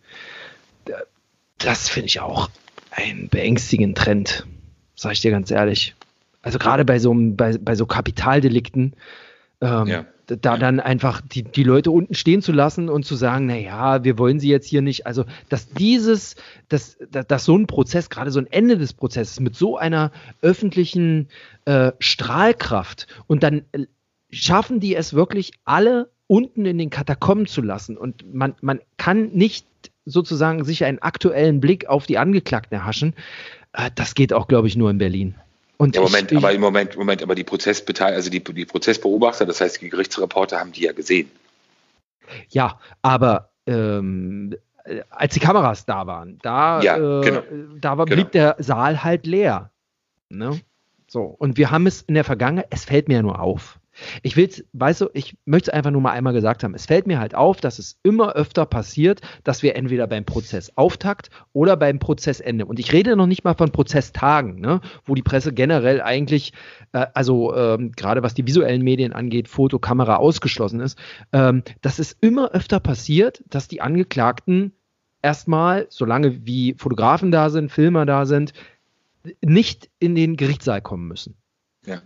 Das 1.57 1.89
finde 1.89 2.07
ich 2.07 2.19
auch 2.19 2.49
einen 2.91 3.29
beängstigenden 3.29 3.95
Trend, 3.95 4.45
sage 4.95 5.13
ich 5.13 5.21
dir 5.21 5.31
ganz 5.31 5.51
ehrlich. 5.51 5.95
Also 6.41 6.57
gerade 6.57 6.85
bei 6.85 6.99
so, 6.99 7.13
bei, 7.13 7.57
bei 7.57 7.75
so 7.75 7.85
Kapitaldelikten, 7.85 8.93
ähm, 9.61 9.87
ja 9.87 10.05
da 10.29 10.57
dann 10.57 10.79
einfach 10.79 11.21
die, 11.21 11.43
die 11.43 11.63
Leute 11.63 11.91
unten 11.91 12.13
stehen 12.13 12.41
zu 12.41 12.51
lassen 12.51 12.89
und 12.89 13.03
zu 13.03 13.15
sagen, 13.15 13.45
naja, 13.45 14.03
wir 14.03 14.17
wollen 14.17 14.39
sie 14.39 14.49
jetzt 14.49 14.67
hier 14.67 14.81
nicht. 14.81 15.05
Also, 15.05 15.25
dass 15.49 15.69
dieses, 15.69 16.35
dass, 16.67 16.97
dass 17.09 17.45
so 17.45 17.57
ein 17.57 17.67
Prozess, 17.67 18.09
gerade 18.09 18.31
so 18.31 18.39
ein 18.39 18.47
Ende 18.47 18.77
des 18.77 18.93
Prozesses 18.93 19.39
mit 19.39 19.55
so 19.55 19.77
einer 19.77 20.11
öffentlichen 20.41 21.27
äh, 21.65 21.91
Strahlkraft 21.99 23.07
und 23.27 23.43
dann 23.43 23.63
äh, 23.71 23.85
schaffen 24.29 24.79
die 24.79 24.95
es 24.95 25.13
wirklich 25.13 25.51
alle 25.65 26.09
unten 26.27 26.65
in 26.65 26.77
den 26.77 26.89
Katakomben 26.91 27.47
zu 27.47 27.61
lassen 27.61 27.97
und 27.97 28.33
man, 28.33 28.55
man 28.61 28.79
kann 28.97 29.29
nicht 29.29 29.65
sozusagen 30.05 30.63
sich 30.63 30.85
einen 30.85 30.99
aktuellen 30.99 31.59
Blick 31.59 31.87
auf 31.87 32.05
die 32.05 32.17
Angeklagten 32.17 32.77
erhaschen. 32.77 33.13
Äh, 33.73 33.89
das 33.95 34.15
geht 34.15 34.33
auch, 34.33 34.47
glaube 34.47 34.67
ich, 34.67 34.75
nur 34.75 34.91
in 34.91 34.97
Berlin. 34.97 35.35
Und 35.81 35.95
ja, 35.95 36.01
Moment, 36.01 36.29
ich, 36.29 36.37
aber 36.37 36.51
im 36.51 36.59
Moment, 36.59 36.97
Moment, 36.97 37.23
aber 37.23 37.35
die 37.35 37.45
Prozessbeteil, 37.45 38.13
also 38.13 38.29
die, 38.29 38.43
die 38.43 38.65
Prozessbeobachter, 38.65 39.45
das 39.45 39.61
heißt 39.61 39.81
die 39.81 39.89
Gerichtsreporter 39.89 40.59
haben 40.59 40.73
die 40.73 40.81
ja 40.81 40.91
gesehen. 40.91 41.31
Ja, 42.49 42.79
aber 43.01 43.51
ähm, 43.65 44.57
als 45.09 45.33
die 45.33 45.39
Kameras 45.39 45.85
da 45.85 46.05
waren, 46.05 46.37
da, 46.41 46.81
ja, 46.81 46.97
äh, 46.97 47.21
genau. 47.21 47.43
da 47.79 47.97
war, 47.97 48.05
blieb 48.05 48.33
genau. 48.33 48.53
der 48.55 48.55
Saal 48.59 49.05
halt 49.05 49.25
leer. 49.25 49.71
Ne? 50.27 50.59
So, 51.07 51.23
und 51.23 51.55
wir 51.55 51.71
haben 51.71 51.87
es 51.87 52.01
in 52.01 52.13
der 52.13 52.25
Vergangenheit, 52.25 52.67
es 52.71 52.83
fällt 52.83 53.07
mir 53.07 53.15
ja 53.15 53.21
nur 53.21 53.39
auf. 53.39 53.79
Ich 54.23 54.35
will 54.35 54.49
weißt 54.73 55.01
du, 55.01 55.09
ich 55.13 55.37
möchte 55.45 55.71
es 55.71 55.73
einfach 55.73 55.91
nur 55.91 56.01
mal 56.01 56.11
einmal 56.11 56.33
gesagt 56.33 56.63
haben. 56.63 56.73
Es 56.73 56.85
fällt 56.85 57.07
mir 57.07 57.19
halt 57.19 57.35
auf, 57.35 57.61
dass 57.61 57.79
es 57.79 57.99
immer 58.03 58.33
öfter 58.33 58.65
passiert, 58.65 59.21
dass 59.43 59.63
wir 59.63 59.75
entweder 59.75 60.07
beim 60.07 60.25
Prozessauftakt 60.25 61.29
oder 61.53 61.77
beim 61.77 61.99
Prozessende, 61.99 62.65
und 62.65 62.79
ich 62.79 62.93
rede 62.93 63.15
noch 63.15 63.27
nicht 63.27 63.43
mal 63.43 63.53
von 63.53 63.71
Prozesstagen, 63.71 64.59
ne, 64.59 64.81
wo 65.05 65.15
die 65.15 65.21
Presse 65.21 65.53
generell 65.53 66.01
eigentlich, 66.01 66.53
äh, 66.93 67.07
also 67.13 67.55
ähm, 67.55 67.91
gerade 67.91 68.23
was 68.23 68.33
die 68.33 68.47
visuellen 68.47 68.81
Medien 68.81 69.13
angeht, 69.13 69.47
Foto, 69.47 69.79
Kamera 69.79 70.17
ausgeschlossen 70.17 70.79
ist, 70.79 70.97
ähm, 71.33 71.63
dass 71.81 71.99
es 71.99 72.15
immer 72.19 72.51
öfter 72.51 72.79
passiert, 72.79 73.43
dass 73.49 73.67
die 73.67 73.81
Angeklagten 73.81 74.73
erstmal, 75.21 75.87
solange 75.89 76.45
wie 76.45 76.75
Fotografen 76.77 77.31
da 77.31 77.49
sind, 77.49 77.71
Filmer 77.71 78.05
da 78.05 78.25
sind, 78.25 78.53
nicht 79.41 79.89
in 79.99 80.15
den 80.15 80.37
Gerichtssaal 80.37 80.81
kommen 80.81 81.07
müssen. 81.07 81.35
Ja. 81.85 82.01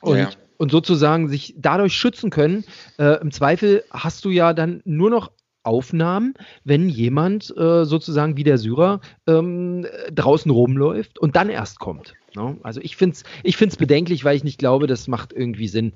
Und 0.00 0.18
ja 0.18 0.30
und 0.58 0.70
sozusagen 0.70 1.28
sich 1.28 1.54
dadurch 1.58 1.94
schützen 1.94 2.30
können. 2.30 2.64
Äh, 2.98 3.20
Im 3.20 3.30
Zweifel 3.30 3.84
hast 3.90 4.24
du 4.24 4.30
ja 4.30 4.52
dann 4.52 4.82
nur 4.84 5.10
noch 5.10 5.30
Aufnahmen, 5.62 6.34
wenn 6.64 6.88
jemand 6.88 7.52
äh, 7.56 7.84
sozusagen 7.84 8.36
wie 8.36 8.44
der 8.44 8.56
Syrer 8.56 9.00
ähm, 9.26 9.84
draußen 10.14 10.50
rumläuft 10.50 11.18
und 11.18 11.34
dann 11.34 11.50
erst 11.50 11.80
kommt. 11.80 12.14
Ne? 12.36 12.56
Also 12.62 12.80
ich 12.80 12.96
finde 12.96 13.14
es 13.16 13.24
ich 13.42 13.56
find's 13.56 13.76
bedenklich, 13.76 14.24
weil 14.24 14.36
ich 14.36 14.44
nicht 14.44 14.58
glaube, 14.58 14.86
das 14.86 15.08
macht 15.08 15.32
irgendwie 15.32 15.68
Sinn. 15.68 15.92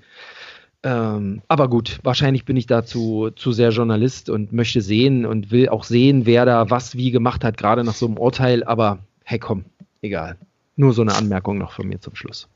Ähm, 0.82 1.42
aber 1.46 1.68
gut, 1.68 2.00
wahrscheinlich 2.02 2.44
bin 2.44 2.56
ich 2.56 2.66
dazu 2.66 3.30
zu 3.36 3.52
sehr 3.52 3.70
Journalist 3.70 4.30
und 4.30 4.52
möchte 4.52 4.80
sehen 4.80 5.26
und 5.26 5.50
will 5.50 5.68
auch 5.68 5.84
sehen, 5.84 6.26
wer 6.26 6.46
da 6.46 6.70
was 6.70 6.96
wie 6.96 7.11
gemacht 7.11 7.44
hat, 7.44 7.56
gerade 7.56 7.84
nach 7.84 7.94
so 7.94 8.06
einem 8.06 8.18
Urteil. 8.18 8.64
Aber 8.64 8.98
hey, 9.24 9.38
komm, 9.38 9.64
egal. 10.02 10.36
Nur 10.76 10.94
so 10.94 11.02
eine 11.02 11.14
Anmerkung 11.14 11.58
noch 11.58 11.72
von 11.72 11.86
mir 11.86 12.00
zum 12.00 12.14
Schluss. 12.14 12.48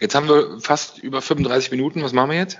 Jetzt 0.00 0.14
haben 0.14 0.28
wir 0.28 0.60
fast 0.60 0.98
über 0.98 1.22
35 1.22 1.70
Minuten. 1.70 2.02
Was 2.02 2.12
machen 2.12 2.30
wir 2.30 2.38
jetzt? 2.38 2.58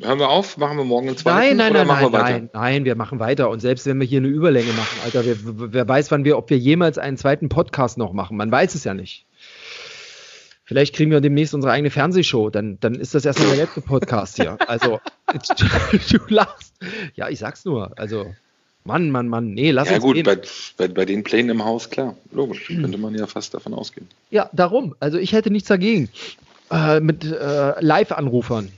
Hören 0.00 0.18
wir 0.18 0.28
auf? 0.28 0.56
Machen 0.56 0.76
wir 0.76 0.84
morgen 0.84 1.08
einen 1.08 1.16
zweiten? 1.16 1.56
Nein, 1.56 1.72
nein, 1.72 1.86
nein, 1.86 1.86
nein, 1.86 2.12
nein, 2.12 2.50
nein, 2.52 2.84
wir 2.84 2.94
machen 2.94 3.18
weiter. 3.18 3.50
Und 3.50 3.60
selbst 3.60 3.86
wenn 3.86 3.98
wir 3.98 4.06
hier 4.06 4.18
eine 4.18 4.28
Überlänge 4.28 4.72
machen, 4.72 4.98
Alter, 5.04 5.24
wer, 5.24 5.36
wer 5.72 5.88
weiß, 5.88 6.10
wann 6.10 6.24
wir, 6.24 6.38
ob 6.38 6.50
wir 6.50 6.58
jemals 6.58 6.98
einen 6.98 7.16
zweiten 7.16 7.48
Podcast 7.48 7.98
noch 7.98 8.12
machen. 8.12 8.36
Man 8.36 8.50
weiß 8.50 8.74
es 8.74 8.84
ja 8.84 8.94
nicht. 8.94 9.26
Vielleicht 10.64 10.94
kriegen 10.94 11.10
wir 11.10 11.20
demnächst 11.20 11.52
unsere 11.52 11.72
eigene 11.72 11.90
Fernsehshow. 11.90 12.50
Dann, 12.50 12.78
dann 12.78 12.94
ist 12.94 13.14
das 13.14 13.24
erstmal 13.24 13.48
der 13.48 13.56
letzte 13.56 13.80
Podcast 13.80 14.36
hier. 14.36 14.56
Also, 14.68 15.00
du 16.10 16.18
lachst. 16.28 16.74
Ja, 17.14 17.28
ich 17.28 17.40
sag's 17.40 17.64
nur. 17.64 17.98
Also, 17.98 18.32
Mann, 18.84 19.10
Mann, 19.10 19.28
Mann. 19.28 19.52
Nee, 19.52 19.70
lass 19.70 19.88
ja, 19.88 19.96
uns 19.96 20.04
gut, 20.04 20.14
gehen. 20.14 20.24
Bei, 20.24 20.40
bei, 20.76 20.88
bei 20.88 21.04
den 21.04 21.22
Plänen 21.22 21.50
im 21.50 21.64
Haus, 21.64 21.90
klar. 21.90 22.16
Logisch. 22.32 22.66
Könnte 22.66 22.98
man 22.98 23.14
ja 23.14 23.26
fast 23.26 23.52
davon 23.52 23.74
ausgehen. 23.74 24.08
Ja, 24.30 24.48
darum. 24.52 24.94
Also, 25.00 25.18
ich 25.18 25.32
hätte 25.32 25.50
nichts 25.50 25.68
dagegen 25.68 26.08
äh, 26.70 27.00
mit 27.00 27.24
äh, 27.24 27.80
Live-Anrufern. 27.80 28.70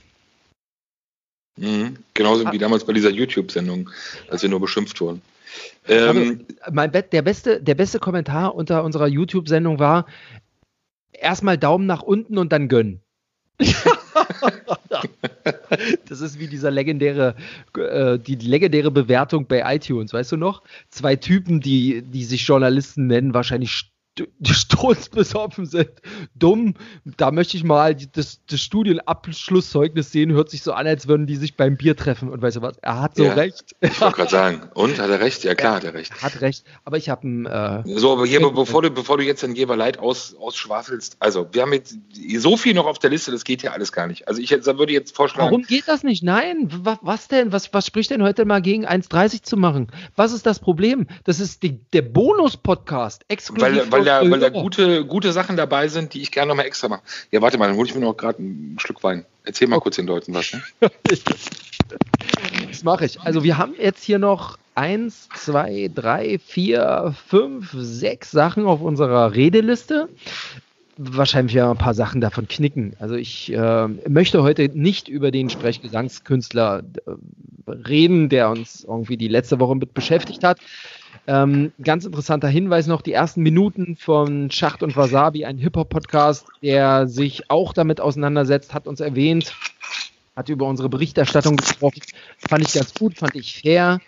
Mhm. 1.55 1.97
Genauso 2.13 2.43
wie 2.51 2.57
ah. 2.57 2.59
damals 2.59 2.85
bei 2.85 2.93
dieser 2.93 3.11
YouTube-Sendung, 3.11 3.89
als 4.29 4.41
wir 4.41 4.49
nur 4.49 4.59
beschimpft 4.59 4.99
wurden. 4.99 5.21
Ähm, 5.87 6.45
also, 6.59 6.73
mein 6.73 6.91
Be 6.91 7.03
der, 7.03 7.21
beste, 7.21 7.61
der 7.61 7.75
beste 7.75 7.99
Kommentar 7.99 8.55
unter 8.55 8.83
unserer 8.83 9.07
YouTube-Sendung 9.07 9.79
war: 9.79 10.07
erstmal 11.11 11.57
Daumen 11.57 11.85
nach 11.85 12.01
unten 12.01 12.37
und 12.37 12.51
dann 12.51 12.67
gönnen. 12.67 13.01
das 16.07 16.21
ist 16.21 16.39
wie 16.39 16.47
dieser 16.47 16.71
legendäre, 16.71 17.35
äh, 17.77 18.19
die 18.19 18.35
legendäre 18.35 18.91
Bewertung 18.91 19.47
bei 19.47 19.75
iTunes, 19.75 20.13
weißt 20.13 20.31
du 20.33 20.37
noch? 20.37 20.63
Zwei 20.89 21.15
Typen, 21.15 21.59
die, 21.59 22.01
die 22.01 22.23
sich 22.23 22.47
Journalisten 22.47 23.07
nennen, 23.07 23.33
wahrscheinlich 23.33 23.92
die 24.17 24.53
sturzbesoffen 24.53 25.65
sind, 25.65 25.89
dumm. 26.35 26.75
Da 27.17 27.31
möchte 27.31 27.57
ich 27.57 27.63
mal 27.63 27.95
das, 27.95 28.41
das 28.45 28.61
Studienabschlusszeugnis 28.61 30.11
sehen. 30.11 30.31
Hört 30.31 30.51
sich 30.51 30.61
so 30.61 30.73
an, 30.73 30.85
als 30.85 31.07
würden 31.07 31.25
die 31.25 31.35
sich 31.35 31.57
beim 31.57 31.77
Bier 31.77 31.95
treffen. 31.95 32.29
Und 32.29 32.41
weißt 32.41 32.57
du 32.57 32.61
was? 32.61 32.77
Er 32.77 33.01
hat 33.01 33.15
so 33.15 33.23
ja, 33.23 33.33
recht. 33.33 33.75
Ich 33.81 33.99
wollte 33.99 34.17
gerade 34.17 34.29
sagen. 34.31 34.61
Und 34.75 34.99
hat 34.99 35.09
er 35.09 35.19
recht? 35.19 35.43
Ja 35.43 35.55
klar, 35.55 35.75
hat 35.75 35.83
er 35.83 35.93
recht. 35.93 36.21
Hat 36.21 36.41
recht. 36.41 36.63
Aber 36.85 36.97
ich 36.97 37.09
habe 37.09 37.27
ein. 37.27 37.45
Äh, 37.45 37.83
so, 37.97 38.13
aber 38.13 38.25
hier, 38.25 38.39
bevor 38.39 38.83
du, 38.83 38.91
bevor 38.91 39.17
du 39.17 39.23
jetzt 39.23 39.41
den 39.41 39.55
Geberleid 39.55 39.97
aus, 39.97 40.35
ausschwafelst, 40.35 41.17
also 41.19 41.47
wir 41.51 41.63
haben 41.63 41.73
jetzt 41.73 41.97
so 42.37 42.55
viel 42.55 42.75
noch 42.75 42.85
auf 42.85 42.99
der 42.99 43.09
Liste, 43.09 43.31
das 43.31 43.43
geht 43.43 43.63
ja 43.63 43.71
alles 43.71 43.91
gar 43.91 44.07
nicht. 44.07 44.27
Also 44.27 44.41
ich 44.41 44.49
jetzt, 44.51 44.65
würde 44.65 44.93
jetzt 44.93 45.15
vorschlagen. 45.15 45.51
Warum 45.51 45.63
geht 45.63 45.87
das 45.87 46.03
nicht? 46.03 46.23
Nein. 46.23 46.69
Was, 46.83 46.99
was 47.01 47.27
denn? 47.27 47.51
Was, 47.51 47.73
was 47.73 47.87
spricht 47.87 48.11
denn 48.11 48.21
heute 48.21 48.45
mal 48.45 48.61
gegen 48.61 48.85
1,30 48.85 49.41
zu 49.41 49.57
machen? 49.57 49.91
Was 50.15 50.33
ist 50.33 50.45
das 50.45 50.59
Problem? 50.59 51.07
Das 51.23 51.39
ist 51.39 51.63
die, 51.63 51.79
der 51.93 52.03
Bonus-Podcast. 52.03 53.23
Exklusiv. 53.27 53.63
Weil, 53.63 53.91
weil 53.91 54.02
weil 54.05 54.23
da, 54.23 54.31
weil 54.31 54.39
da 54.39 54.49
gute, 54.49 55.05
gute 55.05 55.31
Sachen 55.31 55.57
dabei 55.57 55.87
sind, 55.87 56.13
die 56.13 56.21
ich 56.21 56.31
gerne 56.31 56.49
nochmal 56.49 56.65
extra 56.65 56.87
mache. 56.87 57.01
Ja, 57.31 57.41
warte 57.41 57.57
mal, 57.57 57.67
dann 57.67 57.77
hole 57.77 57.87
ich 57.87 57.95
mir 57.95 58.01
noch 58.01 58.15
gerade 58.15 58.41
ein 58.41 58.77
Schluck 58.79 59.03
Wein. 59.03 59.25
Erzähl 59.45 59.67
mal 59.67 59.77
okay. 59.77 59.83
kurz 59.83 59.95
den 59.97 60.07
Leuten 60.07 60.33
was. 60.33 60.53
Ne? 60.53 60.61
das 62.67 62.83
mache 62.83 63.05
ich. 63.05 63.19
Also 63.21 63.43
wir 63.43 63.57
haben 63.57 63.73
jetzt 63.77 64.03
hier 64.03 64.19
noch 64.19 64.57
eins, 64.75 65.29
zwei, 65.35 65.89
drei, 65.93 66.39
vier, 66.39 67.15
fünf, 67.27 67.71
sechs 67.73 68.31
Sachen 68.31 68.65
auf 68.65 68.81
unserer 68.81 69.33
Redeliste. 69.33 70.09
Wahrscheinlich 70.97 71.55
wir 71.55 71.69
ein 71.69 71.77
paar 71.77 71.95
Sachen 71.95 72.21
davon 72.21 72.47
knicken. 72.47 72.95
Also 72.99 73.15
ich 73.15 73.51
äh, 73.51 73.87
möchte 74.07 74.43
heute 74.43 74.69
nicht 74.73 75.07
über 75.07 75.31
den 75.31 75.49
Sprechgesangskünstler 75.49 76.83
äh, 77.05 77.71
reden, 77.71 78.29
der 78.29 78.49
uns 78.49 78.83
irgendwie 78.83 79.17
die 79.17 79.27
letzte 79.27 79.59
Woche 79.59 79.75
mit 79.75 79.93
beschäftigt 79.93 80.43
hat. 80.43 80.59
Ähm, 81.25 81.71
ganz 81.81 82.05
interessanter 82.05 82.47
Hinweis 82.49 82.87
noch, 82.87 83.01
die 83.01 83.13
ersten 83.13 83.41
Minuten 83.41 83.95
von 83.95 84.51
Schacht 84.51 84.83
und 84.83 84.95
Wasabi, 84.95 85.45
ein 85.45 85.57
Hip-Hop-Podcast, 85.57 86.45
der 86.61 87.07
sich 87.07 87.49
auch 87.49 87.73
damit 87.73 88.01
auseinandersetzt, 88.01 88.73
hat 88.73 88.87
uns 88.87 88.99
erwähnt, 88.99 89.55
hat 90.35 90.49
über 90.49 90.67
unsere 90.67 90.89
Berichterstattung 90.89 91.55
gesprochen. 91.55 92.01
Fand 92.37 92.67
ich 92.67 92.73
ganz 92.73 92.93
gut, 92.93 93.17
fand 93.17 93.35
ich 93.35 93.61
fair. 93.61 94.01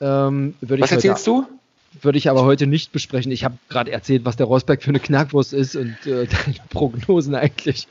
Ähm, 0.00 0.54
was 0.60 0.92
erzählst 0.92 1.26
du? 1.26 1.46
Würde 2.02 2.18
ich 2.18 2.28
aber 2.28 2.44
heute 2.44 2.66
nicht 2.66 2.92
besprechen. 2.92 3.32
Ich 3.32 3.44
habe 3.44 3.56
gerade 3.68 3.92
erzählt, 3.92 4.24
was 4.24 4.36
der 4.36 4.46
Rosberg 4.46 4.82
für 4.82 4.90
eine 4.90 5.00
Knackwurst 5.00 5.52
ist 5.52 5.76
und 5.76 5.96
äh, 6.06 6.26
deine 6.44 6.56
Prognosen 6.70 7.34
eigentlich 7.34 7.86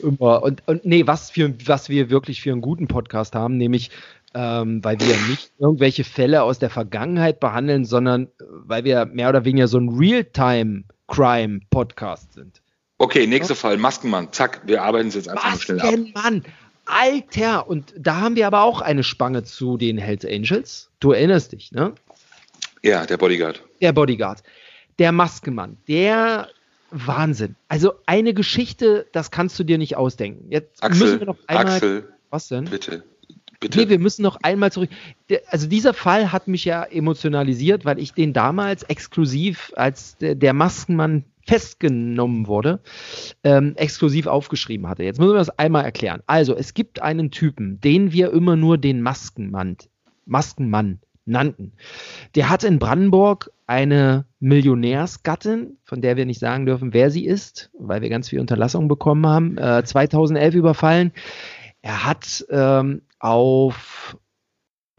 immer. 0.00 0.42
Und, 0.42 0.62
und 0.66 0.84
nee, 0.84 1.06
was, 1.06 1.30
für, 1.30 1.52
was 1.66 1.88
wir 1.88 2.10
wirklich 2.10 2.42
für 2.42 2.52
einen 2.52 2.60
guten 2.60 2.88
Podcast 2.88 3.34
haben, 3.34 3.56
nämlich 3.56 3.90
ähm, 4.34 4.82
weil 4.82 4.98
wir 5.00 5.14
nicht 5.28 5.52
irgendwelche 5.58 6.04
Fälle 6.04 6.42
aus 6.42 6.58
der 6.58 6.70
Vergangenheit 6.70 7.38
behandeln, 7.40 7.84
sondern 7.84 8.24
äh, 8.24 8.28
weil 8.64 8.84
wir 8.84 9.04
mehr 9.06 9.28
oder 9.28 9.44
weniger 9.44 9.68
so 9.68 9.78
ein 9.78 9.90
Real-Time-Crime-Podcast 9.90 12.32
sind. 12.32 12.62
Okay, 12.98 13.26
nächster 13.26 13.56
Fall, 13.56 13.78
Maskenmann. 13.78 14.28
Zack, 14.32 14.60
wir 14.64 14.82
arbeiten 14.82 15.08
es 15.08 15.16
jetzt 15.16 15.28
einfach 15.28 15.50
mal 15.50 15.58
schnell 15.58 15.80
ab. 15.80 15.86
Maskenmann, 15.86 16.44
Alter! 16.86 17.68
Und 17.68 17.92
da 17.98 18.20
haben 18.20 18.36
wir 18.36 18.46
aber 18.46 18.62
auch 18.62 18.80
eine 18.80 19.02
Spange 19.02 19.42
zu 19.44 19.76
den 19.76 19.98
Hells 19.98 20.24
Angels. 20.24 20.88
Du 21.00 21.10
erinnerst 21.12 21.52
dich, 21.52 21.72
ne? 21.72 21.92
Ja, 22.82 23.06
der 23.06 23.16
Bodyguard. 23.16 23.62
Der 23.80 23.92
Bodyguard. 23.92 24.42
Der 24.98 25.12
Maskenmann, 25.12 25.78
der 25.88 26.48
Wahnsinn. 26.90 27.56
Also 27.68 27.94
eine 28.06 28.34
Geschichte, 28.34 29.06
das 29.12 29.30
kannst 29.30 29.58
du 29.58 29.64
dir 29.64 29.78
nicht 29.78 29.96
ausdenken. 29.96 30.50
Jetzt 30.50 30.82
Axel, 30.82 31.06
müssen 31.06 31.18
wir 31.20 31.26
noch 31.26 31.38
einmal. 31.46 31.66
Axel, 31.66 32.08
was 32.30 32.48
denn? 32.48 32.64
Bitte. 32.64 33.04
Bitte? 33.60 33.78
Nee, 33.78 33.88
wir 33.88 34.00
müssen 34.00 34.22
noch 34.22 34.38
einmal 34.42 34.72
zurück. 34.72 34.90
Also 35.46 35.68
dieser 35.68 35.94
Fall 35.94 36.32
hat 36.32 36.48
mich 36.48 36.64
ja 36.64 36.82
emotionalisiert, 36.82 37.84
weil 37.84 38.00
ich 38.00 38.12
den 38.12 38.32
damals 38.32 38.82
exklusiv, 38.82 39.72
als 39.76 40.16
der, 40.18 40.52
Maskenmann 40.52 41.24
festgenommen 41.46 42.48
wurde, 42.48 42.80
ähm, 43.44 43.74
exklusiv 43.76 44.26
aufgeschrieben 44.26 44.88
hatte. 44.88 45.04
Jetzt 45.04 45.20
müssen 45.20 45.32
wir 45.32 45.38
das 45.38 45.58
einmal 45.58 45.84
erklären. 45.84 46.22
Also, 46.26 46.56
es 46.56 46.74
gibt 46.74 47.02
einen 47.02 47.30
Typen, 47.30 47.80
den 47.80 48.12
wir 48.12 48.32
immer 48.32 48.56
nur 48.56 48.78
den 48.78 49.00
Maskenmann, 49.00 49.76
Maskenmann 50.26 50.98
nannten. 51.24 51.72
Der 52.34 52.50
hatte 52.50 52.66
in 52.66 52.78
Brandenburg 52.78 53.50
eine 53.66 54.26
Millionärsgattin, 54.40 55.78
von 55.84 56.02
der 56.02 56.16
wir 56.16 56.26
nicht 56.26 56.40
sagen 56.40 56.66
dürfen, 56.66 56.92
wer 56.92 57.10
sie 57.10 57.24
ist, 57.24 57.70
weil 57.78 58.02
wir 58.02 58.10
ganz 58.10 58.28
viel 58.28 58.40
Unterlassung 58.40 58.88
bekommen 58.88 59.26
haben, 59.26 59.58
äh, 59.58 59.84
2011 59.84 60.54
überfallen. 60.54 61.12
Er 61.80 62.04
hat 62.04 62.44
ähm, 62.50 63.02
auf 63.18 64.16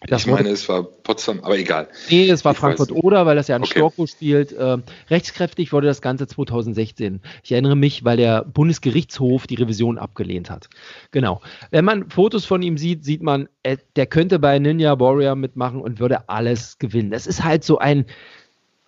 Das 0.08 0.26
ich 0.26 0.32
meine, 0.32 0.50
es 0.50 0.68
war 0.68 0.84
Potsdam, 0.84 1.40
aber 1.44 1.58
egal. 1.58 1.88
Nee, 2.10 2.30
es 2.30 2.44
war 2.44 2.52
Ich 2.52 2.58
weiß 2.58 2.76
Frankfurt-Oder, 2.76 3.26
weil 3.26 3.36
das 3.36 3.48
ja 3.48 3.56
in 3.56 3.64
Okay. 3.64 3.80
Storkow 3.80 4.10
spielt. 4.10 4.54
Ähm, 4.58 4.84
rechtskräftig 5.10 5.72
wurde 5.72 5.88
das 5.88 6.02
Ganze 6.02 6.28
2016. 6.28 7.22
Ich 7.44 7.52
erinnere 7.54 7.78
mich, 7.78 8.04
weil 8.04 8.18
der 8.18 8.44
Bundesgerichtshof 8.44 9.48
die 9.48 9.56
Revision 9.56 9.98
abgelehnt 9.98 10.50
hat. 10.50 10.70
Genau. 11.12 11.42
Wenn 11.72 11.86
man 11.86 12.10
Fotos 12.10 12.44
von 12.46 12.62
ihm 12.62 12.78
sieht, 12.78 13.06
sieht 13.06 13.22
man, 13.22 13.48
äh, 13.64 13.78
der 13.96 14.06
könnte 14.06 14.40
bei 14.40 14.60
Ninja 14.60 15.00
Warrior 15.00 15.36
mitmachen 15.36 15.80
und 15.80 16.00
würde 16.00 16.28
alles 16.28 16.80
gewinnen. 16.80 17.12
Das 17.12 17.26
ist 17.26 17.44
halt 17.44 17.64
so 17.64 17.78
ein, 17.78 18.06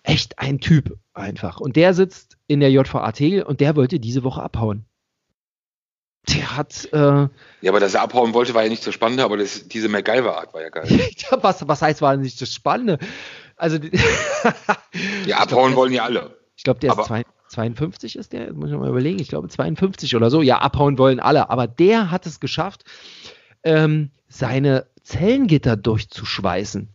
echt 0.02 0.38
ein 0.38 0.60
Typ 0.60 0.98
einfach. 1.14 1.60
Und 1.60 1.76
der 1.76 1.94
sitzt 1.94 2.36
in 2.46 2.60
der 2.60 2.70
JVA 2.70 3.12
Tegel 3.12 3.42
und 3.42 3.60
der 3.60 3.74
wollte 3.74 4.00
diese 4.00 4.22
Woche 4.22 4.42
abhauen. 4.42 4.84
Der 6.34 6.56
hat, 6.56 6.88
äh, 6.92 6.96
Ja, 6.98 7.28
aber 7.68 7.78
dass 7.80 7.94
er 7.94 8.02
abhauen 8.02 8.34
wollte, 8.34 8.52
war 8.54 8.62
ja 8.64 8.68
nicht 8.68 8.82
so 8.82 8.90
spannend, 8.92 9.20
aber 9.20 9.36
das, 9.36 9.68
diese 9.68 9.88
MacGyver-Art 9.88 10.52
war 10.52 10.60
ja 10.62 10.70
geil. 10.70 10.88
was, 11.40 11.66
was 11.68 11.82
heißt, 11.82 12.02
war 12.02 12.16
nicht 12.16 12.40
das 12.40 12.52
Spannende? 12.52 12.98
Also, 13.56 13.78
Ja, 15.26 15.38
abhauen 15.38 15.76
wollen 15.76 15.92
ja 15.92 16.04
alle. 16.04 16.36
Ich 16.56 16.64
glaube, 16.64 16.80
der 16.80 16.90
Aber- 16.92 17.02
ist 17.02 17.08
zwei, 17.08 17.22
52 17.48 18.16
ist 18.16 18.32
der, 18.32 18.52
muss 18.52 18.70
ich 18.70 18.76
mal 18.76 18.88
überlegen, 18.88 19.20
ich 19.20 19.28
glaube 19.28 19.48
52 19.48 20.16
oder 20.16 20.30
so. 20.30 20.42
Ja, 20.42 20.58
abhauen 20.58 20.98
wollen 20.98 21.20
alle, 21.20 21.48
aber 21.48 21.66
der 21.68 22.10
hat 22.10 22.26
es 22.26 22.40
geschafft, 22.40 22.84
ähm, 23.62 24.10
seine 24.28 24.86
Zellengitter 25.02 25.76
durchzuschweißen. 25.76 26.88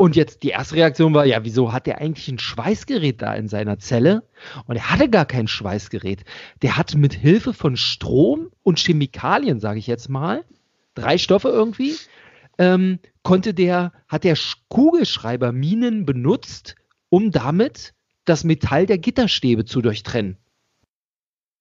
Und 0.00 0.14
jetzt 0.14 0.44
die 0.44 0.50
erste 0.50 0.76
Reaktion 0.76 1.12
war, 1.12 1.26
ja, 1.26 1.44
wieso 1.44 1.72
hat 1.72 1.88
der 1.88 1.98
eigentlich 1.98 2.28
ein 2.28 2.38
Schweißgerät 2.38 3.20
da 3.20 3.34
in 3.34 3.48
seiner 3.48 3.80
Zelle? 3.80 4.22
Und 4.66 4.76
er 4.76 4.90
hatte 4.90 5.10
gar 5.10 5.26
kein 5.26 5.48
Schweißgerät. 5.48 6.24
Der 6.62 6.76
hat 6.76 6.94
mit 6.94 7.14
Hilfe 7.14 7.52
von 7.52 7.76
Strom 7.76 8.48
und 8.62 8.78
Chemikalien, 8.78 9.58
sage 9.58 9.80
ich 9.80 9.88
jetzt 9.88 10.08
mal, 10.08 10.44
drei 10.94 11.18
Stoffe 11.18 11.48
irgendwie, 11.48 11.96
ähm, 12.58 13.00
konnte 13.24 13.54
der, 13.54 13.92
hat 14.06 14.22
der 14.22 14.36
Sch- 14.36 14.58
Kugelschreiberminen 14.68 16.06
benutzt, 16.06 16.76
um 17.08 17.32
damit 17.32 17.92
das 18.24 18.44
Metall 18.44 18.86
der 18.86 18.98
Gitterstäbe 18.98 19.64
zu 19.64 19.82
durchtrennen. 19.82 20.36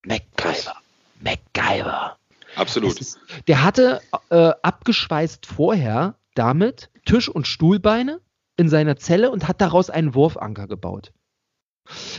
MacGyver. 0.05 0.75
MacGyver. 1.21 2.17
Absolut. 2.55 3.01
Ist- 3.01 3.17
Der 3.47 3.63
hatte 3.63 3.99
äh, 4.29 4.51
abgeschweißt 4.61 5.47
vorher 5.47 6.15
damit 6.35 6.91
Tisch- 7.05 7.29
und 7.29 7.47
Stuhlbeine 7.47 8.21
in 8.57 8.69
seiner 8.69 8.97
Zelle 8.97 9.31
und 9.31 9.47
hat 9.47 9.61
daraus 9.61 9.89
einen 9.89 10.13
Wurfanker 10.15 10.67
gebaut. 10.67 11.13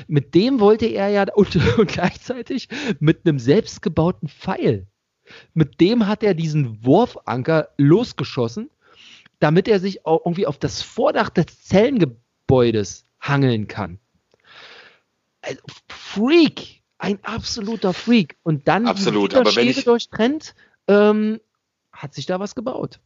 Mit 0.06 0.34
dem 0.34 0.60
wollte 0.60 0.86
er 0.86 1.08
ja 1.08 1.26
und, 1.34 1.54
und 1.78 1.88
gleichzeitig 1.90 2.68
mit 3.00 3.26
einem 3.26 3.38
selbstgebauten 3.38 4.28
Pfeil. 4.28 4.86
Mit 5.52 5.80
dem 5.80 6.06
hat 6.06 6.22
er 6.22 6.32
diesen 6.34 6.84
Wurfanker 6.84 7.68
losgeschossen, 7.76 8.70
damit 9.40 9.68
er 9.68 9.78
sich 9.78 10.06
auch 10.06 10.24
irgendwie 10.24 10.46
auf 10.46 10.58
das 10.58 10.80
Vordach 10.80 11.28
des 11.28 11.64
Zellengebäudes 11.64 13.04
hangeln 13.20 13.66
kann. 13.68 13.98
Also, 15.42 15.60
Freak, 15.88 16.82
ein 16.98 17.22
absoluter 17.24 17.92
Freak. 17.92 18.36
Und 18.42 18.68
dann 18.68 18.86
Absolut, 18.86 19.32
die 19.32 19.36
aber 19.36 19.54
wenn 19.54 19.68
ich- 19.68 19.84
durchtrennt, 19.84 20.54
ähm, 20.88 21.40
hat 21.92 22.14
sich 22.14 22.26
da 22.26 22.40
was 22.40 22.54
gebaut. 22.54 23.00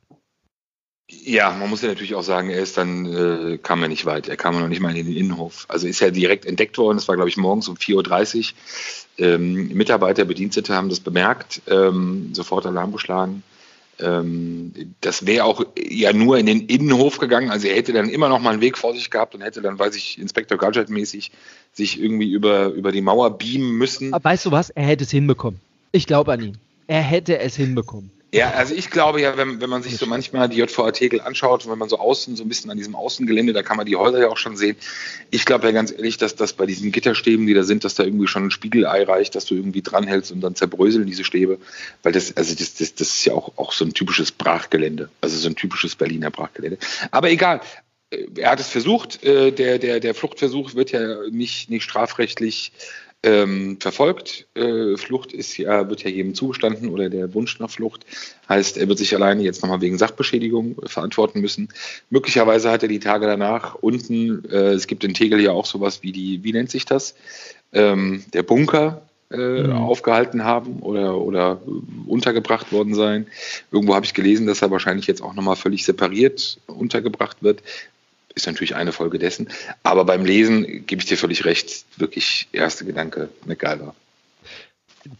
Ja, 1.08 1.50
man 1.50 1.68
muss 1.68 1.82
ja 1.82 1.88
natürlich 1.88 2.14
auch 2.14 2.22
sagen, 2.22 2.48
er 2.48 2.62
ist 2.62 2.78
dann, 2.78 3.06
äh, 3.06 3.58
kam 3.58 3.82
er 3.82 3.88
nicht 3.88 4.06
weit. 4.06 4.28
Er 4.28 4.36
kam 4.36 4.58
noch 4.58 4.68
nicht 4.68 4.80
mal 4.80 4.96
in 4.96 5.06
den 5.06 5.16
Innenhof. 5.16 5.66
Also 5.68 5.86
ist 5.86 6.00
er 6.00 6.10
direkt 6.10 6.46
entdeckt 6.46 6.78
worden. 6.78 6.96
Das 6.96 7.08
war, 7.08 7.16
glaube 7.16 7.28
ich, 7.28 7.36
morgens 7.36 7.68
um 7.68 7.76
4.30 7.76 8.38
Uhr. 9.18 9.24
Ähm, 9.26 9.68
Mitarbeiter, 9.74 10.24
Bedienstete 10.24 10.74
haben 10.74 10.88
das 10.88 11.00
bemerkt, 11.00 11.60
ähm, 11.68 12.30
sofort 12.32 12.64
Alarm 12.64 12.92
geschlagen. 12.92 13.42
Ähm, 14.00 14.72
das 15.00 15.26
wäre 15.26 15.44
auch 15.44 15.64
ja 15.76 16.12
nur 16.12 16.38
in 16.38 16.46
den 16.46 16.66
Innenhof 16.66 17.18
gegangen. 17.18 17.50
Also 17.50 17.68
er 17.68 17.76
hätte 17.76 17.92
dann 17.92 18.08
immer 18.08 18.28
noch 18.28 18.40
mal 18.40 18.50
einen 18.50 18.62
Weg 18.62 18.78
vor 18.78 18.94
sich 18.94 19.10
gehabt 19.10 19.34
und 19.34 19.42
hätte 19.42 19.60
dann, 19.60 19.78
weiß 19.78 19.94
ich, 19.96 20.18
Inspektor 20.18 20.56
Gadget 20.56 20.88
mäßig 20.88 21.30
sich 21.72 22.00
irgendwie 22.00 22.30
über, 22.30 22.68
über 22.68 22.90
die 22.90 23.02
Mauer 23.02 23.36
beamen 23.36 23.76
müssen. 23.76 24.14
Aber 24.14 24.24
weißt 24.24 24.46
du 24.46 24.50
was? 24.50 24.70
Er 24.70 24.84
hätte 24.84 25.04
es 25.04 25.10
hinbekommen. 25.10 25.60
Ich 25.92 26.06
glaube 26.06 26.32
an 26.32 26.42
ihn. 26.42 26.58
Er 26.86 27.02
hätte 27.02 27.38
es 27.38 27.54
hinbekommen. 27.54 28.10
Ja, 28.34 28.52
also 28.52 28.74
ich 28.74 28.88
glaube 28.88 29.20
ja, 29.20 29.36
wenn, 29.36 29.60
wenn 29.60 29.68
man 29.68 29.82
sich 29.82 29.98
so 29.98 30.06
manchmal 30.06 30.48
die 30.48 30.56
JVA 30.56 30.90
Tegel 30.92 31.20
anschaut, 31.20 31.68
wenn 31.68 31.76
man 31.76 31.90
so 31.90 31.98
außen, 31.98 32.34
so 32.34 32.42
ein 32.42 32.48
bisschen 32.48 32.70
an 32.70 32.78
diesem 32.78 32.94
Außengelände, 32.94 33.52
da 33.52 33.62
kann 33.62 33.76
man 33.76 33.84
die 33.84 33.94
Häuser 33.94 34.20
ja 34.20 34.28
auch 34.28 34.38
schon 34.38 34.56
sehen. 34.56 34.76
Ich 35.30 35.44
glaube 35.44 35.66
ja 35.66 35.72
ganz 35.72 35.92
ehrlich, 35.92 36.16
dass 36.16 36.34
das 36.34 36.54
bei 36.54 36.64
diesen 36.64 36.92
Gitterstäben, 36.92 37.46
die 37.46 37.52
da 37.52 37.62
sind, 37.62 37.84
dass 37.84 37.94
da 37.94 38.04
irgendwie 38.04 38.26
schon 38.26 38.46
ein 38.46 38.50
Spiegelei 38.50 39.02
reicht, 39.04 39.34
dass 39.34 39.44
du 39.44 39.54
irgendwie 39.54 39.82
dranhältst 39.82 40.32
und 40.32 40.40
dann 40.40 40.54
zerbröseln 40.54 41.06
diese 41.06 41.24
Stäbe. 41.24 41.58
Weil 42.02 42.12
das, 42.12 42.34
also 42.34 42.54
das, 42.54 42.74
das, 42.74 42.94
das 42.94 43.08
ist 43.08 43.24
ja 43.26 43.34
auch, 43.34 43.52
auch 43.56 43.72
so 43.72 43.84
ein 43.84 43.92
typisches 43.92 44.32
Brachgelände. 44.32 45.10
Also 45.20 45.36
so 45.36 45.48
ein 45.48 45.56
typisches 45.56 45.94
Berliner 45.94 46.30
Brachgelände. 46.30 46.78
Aber 47.10 47.30
egal. 47.30 47.60
Äh, 48.08 48.28
Er 48.36 48.52
hat 48.52 48.60
es 48.60 48.68
versucht, 48.68 49.22
äh, 49.24 49.52
der, 49.52 49.78
der, 49.78 50.00
der 50.00 50.14
Fluchtversuch 50.14 50.74
wird 50.74 50.90
ja 50.92 51.28
nicht, 51.30 51.68
nicht 51.68 51.82
strafrechtlich 51.84 52.72
ähm, 53.22 53.78
verfolgt. 53.80 54.46
Äh, 54.54 54.96
Flucht 54.96 55.32
ist 55.32 55.56
ja, 55.56 55.88
wird 55.88 56.02
ja 56.02 56.10
jedem 56.10 56.34
zugestanden 56.34 56.88
oder 56.88 57.08
der 57.08 57.32
Wunsch 57.34 57.58
nach 57.60 57.70
Flucht. 57.70 58.04
Heißt, 58.48 58.76
er 58.76 58.88
wird 58.88 58.98
sich 58.98 59.14
alleine 59.14 59.42
jetzt 59.42 59.62
nochmal 59.62 59.80
wegen 59.80 59.98
Sachbeschädigung 59.98 60.76
äh, 60.82 60.88
verantworten 60.88 61.40
müssen. 61.40 61.68
Möglicherweise 62.10 62.70
hat 62.70 62.82
er 62.82 62.88
die 62.88 63.00
Tage 63.00 63.26
danach 63.26 63.76
unten, 63.76 64.44
äh, 64.50 64.72
es 64.72 64.86
gibt 64.86 65.04
in 65.04 65.14
Tegel 65.14 65.40
ja 65.40 65.52
auch 65.52 65.66
sowas 65.66 66.02
wie 66.02 66.12
die, 66.12 66.42
wie 66.42 66.52
nennt 66.52 66.70
sich 66.70 66.84
das? 66.84 67.14
Ähm, 67.72 68.24
der 68.32 68.42
Bunker 68.42 69.02
äh, 69.32 69.62
Mhm. 69.62 69.72
aufgehalten 69.72 70.44
haben 70.44 70.80
oder, 70.80 71.16
oder 71.16 71.62
untergebracht 72.06 72.70
worden 72.70 72.94
sein. 72.94 73.26
Irgendwo 73.70 73.94
habe 73.94 74.04
ich 74.04 74.12
gelesen, 74.12 74.46
dass 74.46 74.60
er 74.60 74.70
wahrscheinlich 74.70 75.06
jetzt 75.06 75.22
auch 75.22 75.32
nochmal 75.32 75.56
völlig 75.56 75.86
separiert 75.86 76.58
untergebracht 76.66 77.42
wird. 77.42 77.62
Ist 78.34 78.46
natürlich 78.46 78.74
eine 78.74 78.92
Folge 78.92 79.18
dessen. 79.18 79.48
Aber 79.82 80.04
beim 80.04 80.24
Lesen 80.24 80.86
gebe 80.86 81.00
ich 81.00 81.06
dir 81.06 81.16
völlig 81.16 81.44
recht. 81.44 81.84
Wirklich 81.96 82.48
erste 82.52 82.84
Gedanke, 82.84 83.28
MacGyver. 83.46 83.94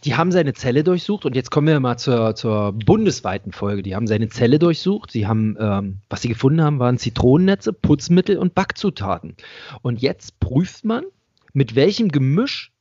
Die 0.05 0.15
haben 0.15 0.31
seine 0.31 0.53
Zelle 0.53 0.83
durchsucht 0.83 1.25
und 1.25 1.35
jetzt 1.35 1.51
kommen 1.51 1.67
wir 1.67 1.79
mal 1.79 1.97
zur, 1.97 2.35
zur 2.35 2.71
bundesweiten 2.71 3.51
Folge. 3.51 3.83
Die 3.83 3.95
haben 3.95 4.07
seine 4.07 4.29
Zelle 4.29 4.57
durchsucht. 4.57 5.11
Sie 5.11 5.27
haben, 5.27 5.57
ähm, 5.59 5.97
was 6.09 6.21
sie 6.21 6.29
gefunden 6.29 6.61
haben, 6.61 6.79
waren 6.79 6.97
Zitronennetze, 6.97 7.73
Putzmittel 7.73 8.37
und 8.37 8.55
Backzutaten. 8.55 9.35
Und 9.81 10.01
jetzt 10.01 10.39
prüft 10.39 10.85
man, 10.85 11.03
mit 11.51 11.75
welchem 11.75 12.09
Gemisch 12.09 12.72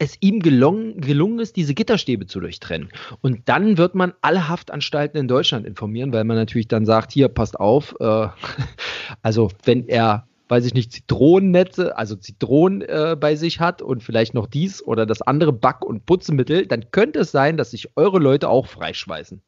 es 0.00 0.16
ihm 0.20 0.40
gelungen, 0.40 0.98
gelungen 1.00 1.38
ist, 1.40 1.56
diese 1.56 1.74
Gitterstäbe 1.74 2.26
zu 2.26 2.40
durchtrennen. 2.40 2.88
Und 3.20 3.48
dann 3.50 3.76
wird 3.76 3.94
man 3.94 4.14
alle 4.22 4.48
Haftanstalten 4.48 5.18
in 5.18 5.28
Deutschland 5.28 5.66
informieren, 5.66 6.12
weil 6.12 6.24
man 6.24 6.38
natürlich 6.38 6.68
dann 6.68 6.86
sagt, 6.86 7.12
hier, 7.12 7.28
passt 7.28 7.60
auf, 7.60 7.94
äh, 8.00 8.28
also 9.22 9.50
wenn 9.64 9.86
er, 9.88 10.26
weiß 10.48 10.64
ich 10.64 10.72
nicht, 10.72 10.90
Zitronennetze, 10.92 11.98
also 11.98 12.16
Zitronen 12.16 12.80
äh, 12.80 13.14
bei 13.20 13.36
sich 13.36 13.60
hat 13.60 13.82
und 13.82 14.02
vielleicht 14.02 14.32
noch 14.32 14.46
dies 14.46 14.82
oder 14.82 15.04
das 15.04 15.20
andere 15.20 15.52
Back- 15.52 15.84
und 15.84 16.06
Putzmittel, 16.06 16.66
dann 16.66 16.90
könnte 16.90 17.20
es 17.20 17.30
sein, 17.30 17.58
dass 17.58 17.72
sich 17.72 17.94
eure 17.96 18.18
Leute 18.18 18.48
auch 18.48 18.66
freischweißen. 18.66 19.42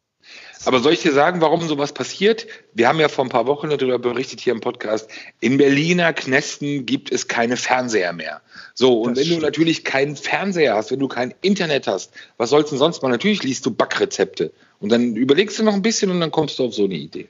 Aber 0.64 0.80
soll 0.80 0.92
ich 0.92 1.02
dir 1.02 1.12
sagen, 1.12 1.40
warum 1.40 1.62
sowas 1.62 1.92
passiert? 1.92 2.46
Wir 2.72 2.88
haben 2.88 3.00
ja 3.00 3.08
vor 3.08 3.24
ein 3.24 3.30
paar 3.30 3.46
Wochen 3.46 3.68
darüber 3.68 3.98
berichtet 3.98 4.40
hier 4.40 4.52
im 4.52 4.60
Podcast. 4.60 5.10
In 5.40 5.56
Berliner 5.56 6.12
Knästen 6.12 6.86
gibt 6.86 7.10
es 7.10 7.28
keine 7.28 7.56
Fernseher 7.56 8.12
mehr. 8.12 8.40
So, 8.74 9.00
und 9.00 9.12
das 9.12 9.18
wenn 9.18 9.26
stimmt. 9.26 9.42
du 9.42 9.46
natürlich 9.46 9.84
keinen 9.84 10.16
Fernseher 10.16 10.74
hast, 10.74 10.90
wenn 10.92 11.00
du 11.00 11.08
kein 11.08 11.34
Internet 11.40 11.86
hast, 11.86 12.12
was 12.36 12.50
sollst 12.50 12.70
du 12.70 12.76
denn 12.76 12.78
sonst 12.78 13.02
mal? 13.02 13.08
Natürlich 13.08 13.42
liest 13.42 13.66
du 13.66 13.74
Backrezepte. 13.74 14.52
Und 14.78 14.90
dann 14.90 15.16
überlegst 15.16 15.58
du 15.58 15.64
noch 15.64 15.74
ein 15.74 15.82
bisschen 15.82 16.10
und 16.10 16.20
dann 16.20 16.30
kommst 16.30 16.58
du 16.58 16.64
auf 16.64 16.74
so 16.74 16.84
eine 16.84 16.94
Idee. 16.94 17.28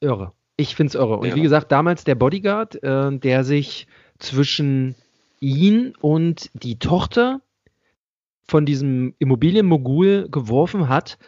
Irre. 0.00 0.32
Ich 0.56 0.74
finde 0.74 0.88
es 0.88 0.94
irre. 0.94 1.18
Und 1.18 1.26
irre. 1.26 1.36
wie 1.36 1.42
gesagt, 1.42 1.72
damals 1.72 2.04
der 2.04 2.14
Bodyguard, 2.14 2.82
äh, 2.82 3.16
der 3.18 3.44
sich 3.44 3.86
zwischen 4.18 4.94
ihn 5.40 5.94
und 6.00 6.50
die 6.54 6.78
Tochter 6.78 7.40
von 8.48 8.66
diesem 8.66 9.14
Immobilienmogul 9.18 10.28
geworfen 10.30 10.88
hat, 10.88 11.18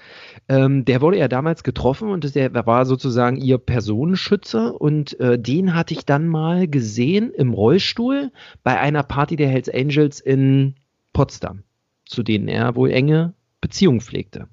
ähm, 0.49 0.85
der 0.85 1.01
wurde 1.01 1.19
ja 1.19 1.29
damals 1.29 1.63
getroffen 1.63 2.11
und 2.11 2.35
der 2.35 2.67
war 2.67 2.87
sozusagen 2.87 3.37
ihr 3.37 3.59
Personenschützer 3.59 4.81
und 4.81 5.19
äh, 5.21 5.39
den 5.39 5.75
hatte 5.75 5.95
ich 5.95 6.05
dann 6.05 6.29
mal 6.29 6.69
gesehen 6.69 7.33
im 7.33 7.53
Rollstuhl 7.53 8.31
bei 8.63 8.79
einer 8.79 9.03
Party 9.03 9.37
der 9.37 9.49
Hells 9.49 9.69
Angels 9.69 10.21
in 10.21 10.75
Potsdam, 11.13 11.63
zu 12.05 12.23
denen 12.23 12.49
er 12.49 12.77
wohl 12.77 12.91
enge 12.91 13.33
Beziehungen 13.61 14.01
pflegte. 14.01 14.49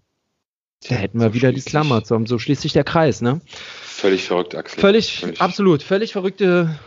Da 0.87 0.95
hätten 0.95 1.19
wir 1.19 1.27
so 1.27 1.33
wieder 1.33 1.51
die 1.51 1.61
Klammer, 1.61 2.01
so, 2.03 2.25
so 2.25 2.39
schließt 2.39 2.61
sich 2.61 2.73
der 2.73 2.83
Kreis, 2.83 3.21
ne? 3.21 3.41
Völlig 3.83 4.23
verrückt, 4.23 4.55
Axel. 4.55 4.79
Völlig, 4.79 5.19
völlig, 5.19 5.41
absolut, 5.41 5.83
völlig 5.83 6.13
verrückte 6.13 6.79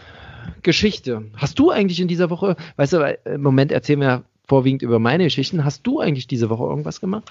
Geschichte. 0.63 1.25
Hast 1.37 1.59
du 1.59 1.71
eigentlich 1.71 2.01
in 2.01 2.09
dieser 2.09 2.31
Woche, 2.31 2.57
weißt 2.77 2.95
du, 2.95 3.19
im 3.25 3.43
Moment 3.43 3.71
erzählen 3.71 4.01
wir 4.01 4.25
vorwiegend 4.47 4.83
über 4.83 4.99
meine 4.99 5.25
Geschichten. 5.25 5.65
Hast 5.65 5.87
du 5.87 6.01
eigentlich 6.01 6.27
diese 6.27 6.51
Woche 6.51 6.65
irgendwas 6.65 7.01
gemacht? 7.01 7.31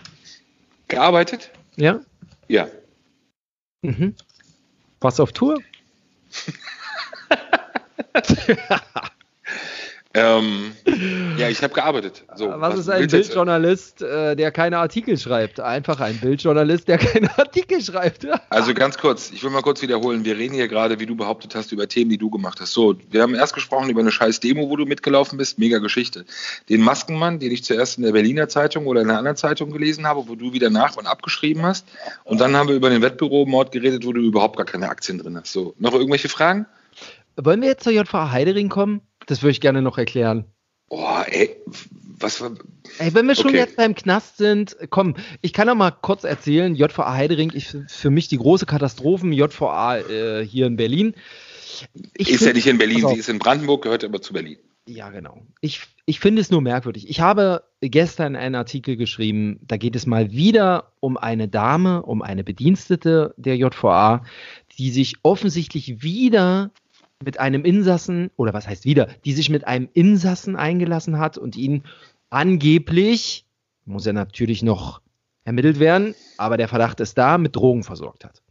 Gearbeitet? 0.87 1.51
Ja? 1.75 1.99
Ja. 2.47 2.67
Mhm. 3.81 4.15
Warst 4.99 5.19
du 5.19 5.23
auf 5.23 5.31
Tour? 5.31 5.61
Ähm, 10.15 10.73
ja, 11.37 11.49
ich 11.49 11.63
habe 11.63 11.73
gearbeitet. 11.73 12.23
So, 12.35 12.47
was, 12.47 12.59
was, 12.59 12.79
ist 12.81 12.89
ein 12.89 13.07
Bildjournalist, 13.07 14.03
äh, 14.03 14.35
der 14.35 14.51
keine 14.51 14.77
Artikel 14.77 15.17
schreibt? 15.17 15.59
Einfach 15.59 15.99
ein 16.01 16.19
Bildjournalist, 16.19 16.87
der 16.87 16.97
keine 16.99 17.35
Artikel 17.35 17.81
schreibt. 17.81 18.27
also 18.51 18.75
ganz 18.75 18.99
kurz, 18.99 19.31
ich 19.31 19.43
will 19.43 19.49
mal 19.49 19.63
kurz 19.63 19.81
wiederholen. 19.81 20.23
Wir 20.23 20.37
reden 20.37 20.53
hier 20.53 20.67
gerade, 20.67 20.99
wie 20.99 21.07
du 21.07 21.15
behauptet 21.15 21.55
hast, 21.55 21.71
über 21.71 21.87
Themen, 21.87 22.11
die 22.11 22.19
du 22.19 22.29
gemacht 22.29 22.61
hast. 22.61 22.73
So, 22.73 22.95
wir 23.09 23.23
haben 23.23 23.33
erst 23.33 23.55
gesprochen 23.55 23.89
über 23.89 24.01
eine 24.01 24.11
scheiß 24.11 24.39
Demo, 24.39 24.69
wo 24.69 24.75
du 24.75 24.85
mitgelaufen 24.85 25.39
bist. 25.39 25.57
Mega 25.57 25.79
Geschichte. 25.79 26.25
Den 26.69 26.81
Maskenmann, 26.81 27.39
den 27.39 27.51
ich 27.51 27.63
zuerst 27.63 27.97
in 27.97 28.03
der 28.03 28.11
Berliner 28.11 28.47
Zeitung 28.47 28.85
oder 28.85 29.01
in 29.01 29.09
einer 29.09 29.17
anderen 29.17 29.37
Zeitung 29.37 29.71
gelesen 29.71 30.05
habe, 30.05 30.27
wo 30.27 30.35
du 30.35 30.53
wieder 30.53 30.69
nach 30.69 30.95
und 30.95 31.07
abgeschrieben 31.07 31.63
hast. 31.63 31.87
Und 32.23 32.39
dann 32.39 32.55
haben 32.55 32.69
wir 32.69 32.75
über 32.75 32.91
den 32.91 33.01
Wettbüromord 33.01 33.71
geredet, 33.71 34.05
wo 34.05 34.13
du 34.13 34.21
überhaupt 34.21 34.57
gar 34.57 34.65
keine 34.67 34.89
Aktien 34.89 35.17
drin 35.17 35.37
hast. 35.37 35.51
So, 35.51 35.73
noch 35.79 35.93
irgendwelche 35.93 36.29
Fragen? 36.29 36.67
Wollen 37.35 37.61
wir 37.61 37.69
jetzt 37.69 37.83
zur 37.83 37.93
JVA 37.93 38.29
Heidering 38.31 38.69
kommen? 38.69 39.01
Das 39.27 39.41
würde 39.41 39.51
ich 39.51 39.61
gerne 39.61 39.81
noch 39.81 39.97
erklären. 39.97 40.45
Boah, 40.89 41.25
ey, 41.27 41.55
was 42.19 42.41
war. 42.41 42.51
Ey, 42.99 43.13
wenn 43.13 43.27
wir 43.27 43.35
schon 43.35 43.47
okay. 43.47 43.57
jetzt 43.57 43.77
beim 43.77 43.95
Knast 43.95 44.37
sind, 44.37 44.77
komm, 44.89 45.15
ich 45.41 45.53
kann 45.53 45.67
noch 45.67 45.75
mal 45.75 45.91
kurz 45.91 46.23
erzählen, 46.23 46.75
JVA 46.75 47.13
Heidering, 47.13 47.51
ich, 47.53 47.75
für 47.87 48.09
mich 48.09 48.27
die 48.27 48.37
große 48.37 48.65
Katastrophen, 48.65 49.33
JVA 49.33 49.97
äh, 49.97 50.45
hier 50.45 50.67
in 50.67 50.75
Berlin. 50.75 51.15
Ich 52.15 52.29
ist 52.29 52.39
find, 52.39 52.49
ja 52.49 52.53
nicht 52.53 52.67
in 52.67 52.77
Berlin, 52.77 53.07
sie 53.07 53.17
ist 53.17 53.29
in 53.29 53.39
Brandenburg, 53.39 53.83
gehört 53.83 54.03
aber 54.03 54.21
zu 54.21 54.33
Berlin. 54.33 54.57
Ja, 54.85 55.09
genau. 55.09 55.41
Ich, 55.61 55.81
ich 56.05 56.19
finde 56.19 56.41
es 56.41 56.51
nur 56.51 56.61
merkwürdig. 56.61 57.09
Ich 57.09 57.21
habe 57.21 57.63
gestern 57.79 58.35
einen 58.35 58.55
Artikel 58.55 58.97
geschrieben, 58.97 59.59
da 59.61 59.77
geht 59.77 59.95
es 59.95 60.05
mal 60.05 60.31
wieder 60.31 60.91
um 60.99 61.15
eine 61.17 61.47
Dame, 61.47 62.03
um 62.03 62.21
eine 62.21 62.43
Bedienstete 62.43 63.33
der 63.37 63.55
JVA, 63.55 64.25
die 64.77 64.91
sich 64.91 65.15
offensichtlich 65.23 66.03
wieder 66.03 66.71
mit 67.23 67.39
einem 67.39 67.65
Insassen, 67.65 68.31
oder 68.35 68.53
was 68.53 68.67
heißt 68.67 68.85
wieder, 68.85 69.07
die 69.25 69.33
sich 69.33 69.49
mit 69.49 69.65
einem 69.65 69.89
Insassen 69.93 70.55
eingelassen 70.55 71.19
hat 71.19 71.37
und 71.37 71.55
ihn 71.55 71.83
angeblich, 72.29 73.45
muss 73.85 74.05
er 74.05 74.13
natürlich 74.13 74.63
noch 74.63 75.01
ermittelt 75.43 75.79
werden, 75.79 76.15
aber 76.37 76.57
der 76.57 76.67
Verdacht 76.67 76.99
ist 76.99 77.17
da, 77.17 77.37
mit 77.37 77.55
Drogen 77.55 77.83
versorgt 77.83 78.23
hat. 78.23 78.41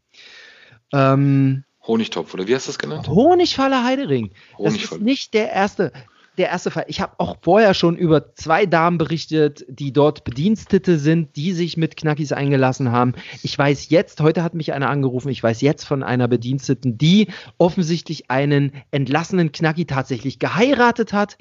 Ähm, 0.93 1.65
Honigtopf, 1.87 2.33
oder 2.35 2.47
wie 2.47 2.55
hast 2.55 2.67
du 2.67 2.71
das 2.71 2.79
genannt? 2.79 3.09
Honigfalle 3.09 3.83
Heidering. 3.83 4.31
Honigfalle. 4.57 4.79
Das 4.79 4.93
ist 4.93 5.01
nicht 5.01 5.35
der 5.35 5.51
erste 5.51 5.93
der 6.39 6.49
erste 6.49 6.71
Fall. 6.71 6.85
Ich 6.89 7.01
habe 7.01 7.15
auch 7.19 7.37
vorher 7.43 7.75
schon 7.75 7.97
über 7.97 8.35
zwei 8.35 8.65
Damen 8.65 8.99
berichtet, 8.99 9.65
die 9.69 9.93
dort 9.93 10.25
Bedienstete 10.25 10.99
sind, 10.99 11.37
die 11.37 11.53
sich 11.53 11.77
mit 11.77 11.97
Knackis 11.97 12.33
eingelassen 12.33 12.91
haben. 12.91 13.15
Ich 13.43 13.57
weiß 13.59 13.91
jetzt, 13.91 14.21
heute 14.21 14.43
hat 14.43 14.55
mich 14.55 14.73
einer 14.73 14.89
angerufen, 14.89 15.29
ich 15.29 15.43
weiß 15.43 15.61
jetzt 15.61 15.85
von 15.85 16.03
einer 16.03 16.29
Bediensteten, 16.29 16.97
die 16.97 17.29
offensichtlich 17.59 18.31
einen 18.31 18.73
entlassenen 18.91 19.53
Knacki 19.53 19.85
tatsächlich 19.85 20.39
geheiratet 20.39 21.13
hat. 21.13 21.37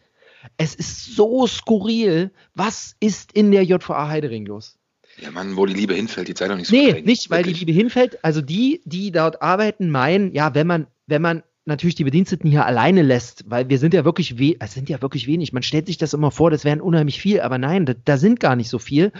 Es 0.57 0.75
ist 0.75 1.15
so 1.15 1.47
skurril. 1.47 2.31
Was 2.53 2.95
ist 2.99 3.31
in 3.31 3.51
der 3.51 3.63
JVA 3.63 4.09
Heidering 4.09 4.45
los? 4.45 4.77
Ja, 5.17 5.31
Mann, 5.31 5.55
wo 5.55 5.65
die 5.65 5.73
Liebe 5.73 5.93
hinfällt, 5.93 6.27
die 6.27 6.33
Zeit 6.33 6.49
doch 6.49 6.55
nicht 6.55 6.67
so 6.67 6.75
Nee, 6.75 7.01
nicht, 7.01 7.29
weil 7.29 7.39
Wirklich? 7.39 7.59
die 7.59 7.65
Liebe 7.65 7.77
hinfällt. 7.77 8.23
Also 8.23 8.41
die, 8.41 8.81
die 8.85 9.11
dort 9.11 9.41
arbeiten, 9.41 9.89
meinen, 9.89 10.33
ja, 10.33 10.55
wenn 10.55 10.67
man, 10.67 10.87
wenn 11.05 11.21
man 11.21 11.43
natürlich 11.65 11.95
die 11.95 12.03
Bediensteten 12.03 12.49
hier 12.49 12.65
alleine 12.65 13.01
lässt, 13.01 13.49
weil 13.49 13.69
wir 13.69 13.77
sind 13.77 13.93
ja 13.93 14.05
wirklich, 14.05 14.39
we 14.39 14.55
es 14.59 14.73
sind 14.73 14.89
ja 14.89 15.01
wirklich 15.01 15.27
wenig. 15.27 15.53
Man 15.53 15.63
stellt 15.63 15.87
sich 15.87 15.97
das 15.97 16.13
immer 16.13 16.31
vor, 16.31 16.51
das 16.51 16.65
wären 16.65 16.81
unheimlich 16.81 17.21
viel, 17.21 17.41
aber 17.41 17.57
nein, 17.57 17.85
da, 17.85 17.93
da 17.93 18.17
sind 18.17 18.39
gar 18.39 18.55
nicht 18.55 18.69
so 18.69 18.79
viel. 18.79 19.11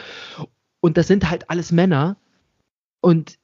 Und 0.80 0.98
das 0.98 1.08
sind 1.08 1.30
halt 1.30 1.50
alles 1.50 1.72
Männer. 1.72 2.18
Und 3.02 3.38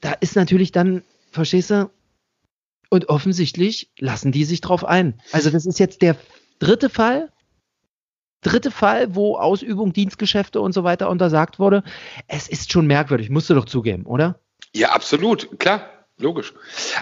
da 0.00 0.12
ist 0.20 0.36
natürlich 0.36 0.72
dann, 0.72 1.02
verstehst 1.30 1.70
du? 1.70 1.90
Und 2.90 3.08
offensichtlich 3.08 3.90
lassen 3.98 4.32
die 4.32 4.44
sich 4.44 4.60
drauf 4.60 4.84
ein. 4.84 5.20
Also 5.32 5.50
das 5.50 5.66
ist 5.66 5.78
jetzt 5.78 6.00
der 6.00 6.16
dritte 6.58 6.88
Fall, 6.88 7.30
dritte 8.40 8.70
Fall, 8.70 9.14
wo 9.14 9.36
Ausübung, 9.36 9.92
Dienstgeschäfte 9.92 10.60
und 10.60 10.72
so 10.72 10.84
weiter 10.84 11.10
untersagt 11.10 11.58
wurde. 11.58 11.82
Es 12.28 12.48
ist 12.48 12.72
schon 12.72 12.86
merkwürdig, 12.86 13.28
musst 13.28 13.50
du 13.50 13.54
doch 13.54 13.66
zugeben, 13.66 14.06
oder? 14.06 14.40
Ja, 14.74 14.92
absolut, 14.92 15.58
klar. 15.58 15.97
Logisch. 16.18 16.52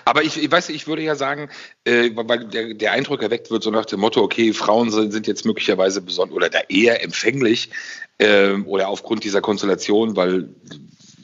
Aber 0.05 0.23
ich, 0.23 0.43
ich 0.43 0.51
weiß, 0.51 0.69
ich 0.69 0.87
würde 0.87 1.03
ja 1.03 1.15
sagen, 1.15 1.49
äh, 1.85 2.11
weil 2.15 2.47
der, 2.47 2.75
der 2.75 2.93
Eindruck 2.93 3.23
erweckt 3.23 3.51
wird, 3.51 3.63
so 3.63 3.71
nach 3.71 3.87
dem 3.87 4.01
Motto, 4.01 4.23
okay, 4.23 4.53
Frauen 4.53 4.91
sind, 4.91 5.13
sind 5.13 5.27
jetzt 5.27 5.47
möglicherweise 5.47 6.03
besonders 6.03 6.37
oder 6.37 6.51
da 6.51 6.61
eher 6.69 7.03
empfänglich 7.03 7.71
äh, 8.19 8.53
oder 8.53 8.89
aufgrund 8.89 9.25
dieser 9.25 9.41
Konstellation, 9.41 10.17
weil 10.17 10.51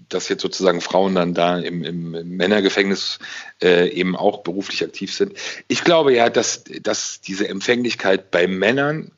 dass 0.09 0.29
jetzt 0.29 0.43
sozusagen 0.43 0.81
Frauen 0.81 1.15
dann 1.15 1.35
da 1.35 1.59
im, 1.59 1.85
im 1.85 2.37
Männergefängnis 2.37 3.19
äh, 3.63 3.89
eben 3.89 4.15
auch 4.15 4.43
beruflich 4.43 4.85
aktiv 4.85 5.15
sind. 5.15 5.33
Ich 5.69 5.85
glaube 5.85 6.15
ja, 6.15 6.29
dass, 6.29 6.65
dass 6.83 7.21
diese 7.21 7.49
Empfänglichkeit 7.49 8.31
bei 8.31 8.47
Männern 8.47 9.11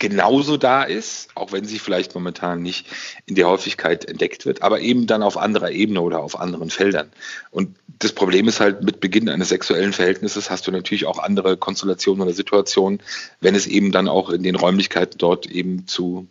genauso 0.00 0.56
da 0.56 0.82
ist, 0.82 1.28
auch 1.36 1.52
wenn 1.52 1.64
sie 1.64 1.78
vielleicht 1.78 2.14
momentan 2.16 2.62
nicht 2.62 2.86
in 3.26 3.36
der 3.36 3.46
Häufigkeit 3.46 4.04
entdeckt 4.04 4.46
wird, 4.46 4.62
aber 4.62 4.80
eben 4.80 5.06
dann 5.06 5.22
auf 5.22 5.36
anderer 5.36 5.70
Ebene 5.70 6.00
oder 6.00 6.20
auf 6.20 6.40
anderen 6.40 6.70
Feldern. 6.70 7.12
Und 7.52 7.76
das 8.00 8.12
Problem 8.12 8.48
ist 8.48 8.58
halt, 8.58 8.82
mit 8.82 8.98
Beginn 8.98 9.28
eines 9.28 9.50
sexuellen 9.50 9.92
Verhältnisses 9.92 10.50
hast 10.50 10.66
du 10.66 10.72
natürlich 10.72 11.06
auch 11.06 11.18
andere 11.18 11.56
Konstellationen 11.56 12.22
oder 12.22 12.32
Situationen, 12.32 13.00
wenn 13.40 13.54
es 13.54 13.68
eben 13.68 13.92
dann 13.92 14.08
auch 14.08 14.30
in 14.30 14.42
den 14.42 14.56
Räumlichkeiten 14.56 15.18
dort 15.18 15.46
eben 15.46 15.86
zu 15.86 16.26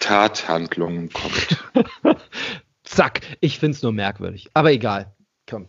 Tathandlungen 0.00 1.10
kommt. 1.10 1.64
Zack, 2.84 3.20
ich 3.40 3.58
finde 3.58 3.76
es 3.76 3.82
nur 3.82 3.92
merkwürdig. 3.92 4.50
Aber 4.52 4.72
egal. 4.72 5.14
Komm. 5.48 5.68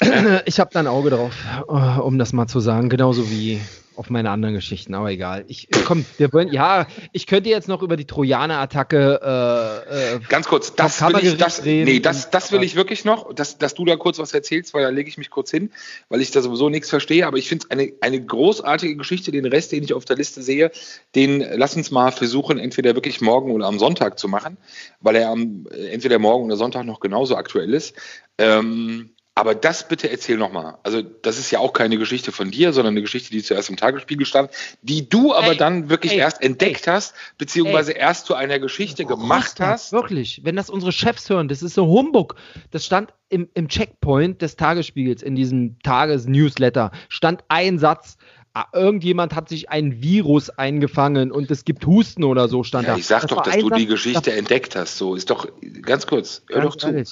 Ich 0.46 0.60
habe 0.60 0.70
da 0.72 0.80
ein 0.80 0.86
Auge 0.86 1.10
drauf, 1.10 1.34
äh, 1.68 2.00
um 2.00 2.18
das 2.18 2.32
mal 2.32 2.46
zu 2.46 2.60
sagen. 2.60 2.88
Genauso 2.88 3.30
wie 3.30 3.60
auf 3.96 4.10
meine 4.10 4.30
anderen 4.30 4.54
Geschichten, 4.54 4.94
aber 4.94 5.10
egal. 5.10 5.44
Ich 5.48 5.68
äh, 5.74 5.80
komm, 5.84 6.04
wir 6.18 6.32
wollen, 6.32 6.52
ja, 6.52 6.86
ich 7.12 7.26
könnte 7.26 7.50
jetzt 7.50 7.68
noch 7.68 7.82
über 7.82 7.96
die 7.96 8.06
Trojaner-Attacke. 8.06 9.20
Äh, 9.22 10.14
äh, 10.16 10.20
Ganz 10.28 10.46
kurz, 10.46 10.74
das 10.74 11.00
will 11.02 11.16
ich, 11.22 11.36
das, 11.36 11.64
nee, 11.64 12.00
das, 12.00 12.30
das 12.30 12.52
will 12.52 12.62
ich 12.62 12.76
wirklich 12.76 13.04
noch, 13.04 13.32
dass, 13.34 13.58
dass 13.58 13.74
du 13.74 13.84
da 13.84 13.96
kurz 13.96 14.18
was 14.18 14.34
erzählst, 14.34 14.74
weil 14.74 14.82
da 14.82 14.90
lege 14.90 15.08
ich 15.08 15.18
mich 15.18 15.30
kurz 15.30 15.50
hin, 15.50 15.70
weil 16.08 16.20
ich 16.20 16.30
da 16.30 16.42
sowieso 16.42 16.68
nichts 16.68 16.90
verstehe. 16.90 17.26
Aber 17.26 17.36
ich 17.36 17.48
finde 17.48 17.64
es 17.64 17.70
eine, 17.70 17.92
eine 18.00 18.24
großartige 18.24 18.96
Geschichte. 18.96 19.30
Den 19.32 19.46
Rest, 19.46 19.72
den 19.72 19.82
ich 19.84 19.94
auf 19.94 20.04
der 20.04 20.16
Liste 20.16 20.42
sehe, 20.42 20.70
den 21.14 21.44
lass 21.54 21.76
uns 21.76 21.90
mal 21.90 22.10
versuchen, 22.10 22.58
entweder 22.58 22.94
wirklich 22.94 23.20
morgen 23.20 23.52
oder 23.52 23.66
am 23.66 23.78
Sonntag 23.78 24.18
zu 24.18 24.28
machen, 24.28 24.56
weil 25.00 25.16
er 25.16 25.30
am 25.30 25.66
entweder 25.90 26.18
morgen 26.18 26.46
oder 26.46 26.56
Sonntag 26.56 26.84
noch 26.84 27.00
genauso 27.00 27.36
aktuell 27.36 27.72
ist. 27.74 27.94
Ähm, 28.38 29.13
aber 29.36 29.54
das 29.56 29.88
bitte 29.88 30.08
erzähl 30.10 30.36
nochmal. 30.36 30.78
Also, 30.84 31.02
das 31.02 31.38
ist 31.38 31.50
ja 31.50 31.58
auch 31.58 31.72
keine 31.72 31.98
Geschichte 31.98 32.30
von 32.30 32.50
dir, 32.52 32.72
sondern 32.72 32.94
eine 32.94 33.00
Geschichte, 33.02 33.30
die 33.30 33.42
zuerst 33.42 33.68
im 33.68 33.76
Tagesspiegel 33.76 34.26
stand, 34.26 34.50
die 34.82 35.08
du 35.08 35.34
aber 35.34 35.52
ey, 35.52 35.56
dann 35.56 35.88
wirklich 35.90 36.12
ey, 36.12 36.18
erst 36.18 36.40
entdeckt 36.42 36.86
ey, 36.86 36.92
hast, 36.92 37.14
beziehungsweise 37.36 37.92
erst 37.92 38.26
zu 38.26 38.34
einer 38.36 38.58
Geschichte 38.60 39.04
gemacht 39.04 39.58
hast. 39.58 39.92
Wirklich, 39.92 40.42
wenn 40.44 40.54
das 40.56 40.70
unsere 40.70 40.92
Chefs 40.92 41.28
hören, 41.30 41.48
das 41.48 41.62
ist 41.62 41.74
so 41.74 41.86
Humbug. 41.88 42.36
Das 42.70 42.84
stand 42.86 43.12
im, 43.28 43.48
im 43.54 43.68
Checkpoint 43.68 44.40
des 44.40 44.54
Tagesspiegels, 44.56 45.22
in 45.22 45.34
diesem 45.34 45.78
Tagesnewsletter, 45.82 46.92
stand 47.08 47.42
ein 47.48 47.78
Satz. 47.78 48.16
ah, 48.56 48.66
irgendjemand 48.72 49.34
hat 49.34 49.48
sich 49.48 49.68
ein 49.68 50.00
Virus 50.00 50.48
eingefangen 50.48 51.32
und 51.32 51.50
es 51.50 51.64
gibt 51.64 51.84
Husten 51.86 52.22
oder 52.22 52.46
so, 52.46 52.62
stand 52.62 52.86
Ja, 52.86 52.92
da. 52.92 52.98
ich 53.00 53.06
sag 53.06 53.22
Das 53.22 53.30
doch, 53.30 53.42
dass 53.42 53.56
du 53.58 53.68
die 53.70 53.86
Geschichte 53.86 54.30
das- 54.30 54.38
entdeckt 54.38 54.76
hast. 54.76 54.96
So, 54.96 55.16
ist 55.16 55.28
doch, 55.28 55.48
ganz 55.82 56.06
kurz, 56.06 56.42
hör 56.48 56.60
ganz 56.60 56.74
doch 56.74 56.76
zu. 56.80 56.86
ehrlich. 56.86 57.08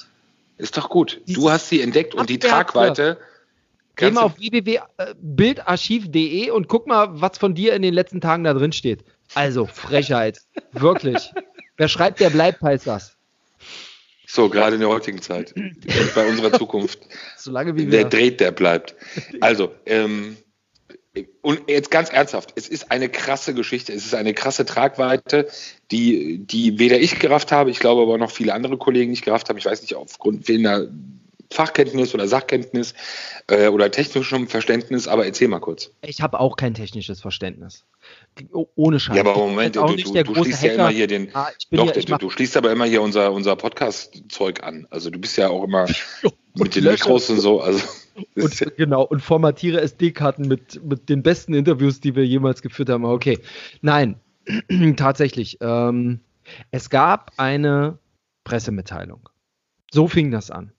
Ist 0.57 0.77
doch 0.77 0.89
gut. 0.89 1.21
Du 1.27 1.49
hast 1.49 1.69
sie 1.69 1.81
entdeckt 1.81 2.13
und 2.15 2.29
die. 2.29 2.39
Tragweite. 2.39 3.17
Geh 3.95 4.11
mal 4.11 4.23
auf 4.23 4.39
www.bildarchiv.de 4.39 6.49
und 6.49 6.67
guck 6.67 6.87
mal, 6.87 7.09
was 7.21 7.37
von 7.37 7.53
dir 7.53 7.75
in 7.75 7.83
den 7.83 7.93
letzten 7.93 8.21
Tagen 8.21 8.43
da 8.43 8.53
drin 8.53 8.71
steht. 8.71 9.03
Also, 9.35 9.67
Frechheit. 9.67 10.39
Wirklich. 10.71 11.31
Wer 11.77 11.87
schreibt, 11.87 12.19
der 12.19 12.31
bleibt, 12.31 12.61
heißt 12.61 12.87
das. 12.87 13.15
So, 14.25 14.49
gerade 14.49 14.75
in 14.75 14.81
der 14.81 14.89
heutigen 14.89 15.21
Zeit. 15.21 15.53
Bei 16.15 16.27
unserer 16.27 16.51
Zukunft. 16.57 16.99
Solange 17.37 17.75
wie 17.75 17.91
Wer 17.91 18.03
wir. 18.03 18.09
dreht, 18.09 18.39
der 18.39 18.51
bleibt. 18.51 18.95
Also, 19.41 19.75
ähm, 19.85 20.37
und 21.41 21.69
jetzt 21.69 21.91
ganz 21.91 22.09
ernsthaft, 22.09 22.53
es 22.55 22.67
ist 22.67 22.91
eine 22.91 23.07
krasse 23.09 23.53
Geschichte, 23.53 23.93
es 23.93 24.05
ist 24.05 24.15
eine 24.15 24.33
krasse 24.33 24.65
Tragweite, 24.65 25.47
die, 25.91 26.39
die 26.39 26.79
weder 26.79 26.99
ich 26.99 27.19
gerafft 27.19 27.51
habe, 27.51 27.69
ich 27.69 27.79
glaube 27.79 28.01
aber 28.01 28.17
noch 28.17 28.31
viele 28.31 28.53
andere 28.53 28.77
Kollegen 28.77 29.11
nicht 29.11 29.23
gerafft 29.23 29.49
haben. 29.49 29.57
Ich 29.57 29.65
weiß 29.65 29.81
nicht, 29.81 29.95
aufgrund 29.95 30.45
fehlender 30.45 30.87
Fachkenntnis 31.51 32.15
oder 32.15 32.27
Sachkenntnis 32.27 32.95
äh, 33.47 33.67
oder 33.67 33.91
technischem 33.91 34.47
Verständnis, 34.47 35.07
aber 35.07 35.25
erzähl 35.27 35.47
mal 35.49 35.59
kurz. 35.59 35.91
Ich 36.01 36.21
habe 36.21 36.39
auch 36.39 36.55
kein 36.55 36.73
technisches 36.73 37.21
Verständnis. 37.21 37.85
Oh, 38.51 38.65
ohne 38.75 38.99
Scheiß. 38.99 39.15
Ja, 39.15 39.21
aber 39.21 39.35
Moment, 39.37 39.75
du, 39.75 39.85
du, 39.85 40.23
du 40.23 40.35
schließt 40.43 40.63
ja 40.63 40.69
Hacker. 40.71 40.73
immer 40.81 40.89
hier 40.89 41.05
den, 41.05 41.29
Ah, 41.35 41.49
doch, 41.69 41.87
ja, 41.87 41.95
ich 41.95 42.05
du, 42.05 42.17
du 42.17 42.29
schließt 42.31 42.57
aber 42.57 42.71
immer 42.71 42.85
hier 42.85 43.03
unser, 43.03 43.31
unser 43.31 43.55
Podcast-Zeug 43.55 44.63
an. 44.63 44.87
Also 44.89 45.11
du 45.11 45.19
bist 45.19 45.37
ja 45.37 45.49
auch 45.49 45.63
immer 45.63 45.85
mit 46.55 46.75
den 46.75 46.85
Mikros 46.85 47.29
und 47.29 47.39
so. 47.39 47.61
Also 47.61 47.79
ja- 47.79 47.85
und, 48.35 48.77
genau, 48.77 49.03
und 49.03 49.21
formatiere 49.21 49.81
SD-Karten 49.81 50.47
mit, 50.47 50.83
mit 50.83 51.09
den 51.09 51.23
besten 51.23 51.53
Interviews, 51.53 51.99
die 51.99 52.15
wir 52.15 52.25
jemals 52.25 52.61
geführt 52.61 52.89
haben. 52.89 53.05
Okay. 53.05 53.39
Nein, 53.81 54.19
tatsächlich. 54.97 55.57
Ähm, 55.61 56.19
es 56.71 56.89
gab 56.89 57.31
eine 57.37 57.97
Pressemitteilung. 58.43 59.29
So 59.91 60.07
fing 60.07 60.31
das 60.31 60.51
an. 60.51 60.71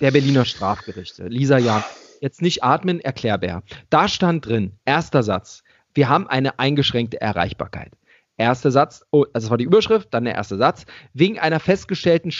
Der 0.00 0.10
Berliner 0.10 0.44
Strafgerichte. 0.44 1.26
Lisa 1.26 1.58
Jahn. 1.58 1.84
Jetzt 2.20 2.42
nicht 2.42 2.62
atmen, 2.62 3.00
erklärbär. 3.00 3.62
Da 3.88 4.08
stand 4.08 4.46
drin, 4.46 4.72
erster 4.84 5.22
Satz. 5.22 5.62
Wir 5.94 6.08
haben 6.08 6.28
eine 6.28 6.58
eingeschränkte 6.58 7.20
Erreichbarkeit. 7.20 7.92
Erster 8.36 8.70
Satz, 8.70 9.04
oh, 9.10 9.24
also 9.32 9.46
das 9.46 9.50
war 9.50 9.58
die 9.58 9.64
Überschrift, 9.64 10.14
dann 10.14 10.24
der 10.24 10.34
erste 10.34 10.56
Satz. 10.56 10.86
Wegen 11.12 11.38
einer 11.38 11.60
festgestellten 11.60 12.30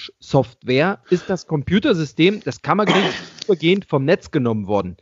Schadsoftware 0.00 1.00
ist 1.10 1.28
das 1.28 1.46
Computersystem 1.46 2.40
des 2.40 2.62
Kammergerichts 2.62 3.44
übergehend 3.44 3.84
vom 3.84 4.04
Netz 4.04 4.30
genommen 4.30 4.66
worden. 4.66 4.96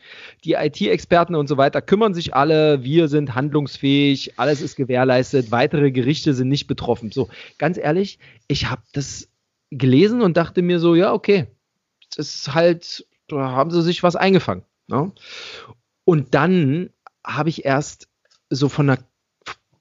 Die 0.45 0.55
IT-Experten 0.55 1.35
und 1.35 1.47
so 1.47 1.57
weiter 1.57 1.81
kümmern 1.81 2.15
sich 2.15 2.35
alle, 2.35 2.83
wir 2.83 3.09
sind 3.09 3.35
handlungsfähig, 3.35 4.39
alles 4.39 4.61
ist 4.61 4.77
gewährleistet, 4.77 5.51
weitere 5.51 5.91
Gerichte 5.91 6.35
sind 6.35 6.49
nicht 6.49 6.67
betroffen. 6.67 7.13
So, 7.13 7.29
ganz 7.59 7.79
ehrlich, 7.79 8.19
ich 8.49 8.71
habe 8.71 8.83
das 8.93 9.29
gelesen 9.71 10.23
und 10.23 10.37
dachte 10.37 10.63
mir 10.63 10.81
so, 10.81 10.95
ja, 10.95 11.13
okay, 11.13 11.47
das 12.17 12.35
ist 12.35 12.55
halt, 12.55 13.07
da 13.29 13.51
haben 13.53 13.71
sie 13.71 13.83
sich 13.83 14.03
was 14.03 14.17
eingefangen. 14.17 14.65
Ne? 14.89 15.13
Und 16.05 16.35
dann 16.35 16.91
habe 17.25 17.51
ich 17.51 17.65
erst 17.65 18.09
so 18.51 18.69
von 18.69 18.91
einer, 18.91 19.03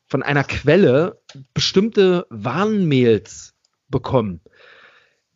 von 0.08 0.24
einer 0.24 0.44
Quelle 0.44 1.22
bestimmte 1.54 2.28
Warnmails 2.30 3.54
bekommen, 3.90 4.42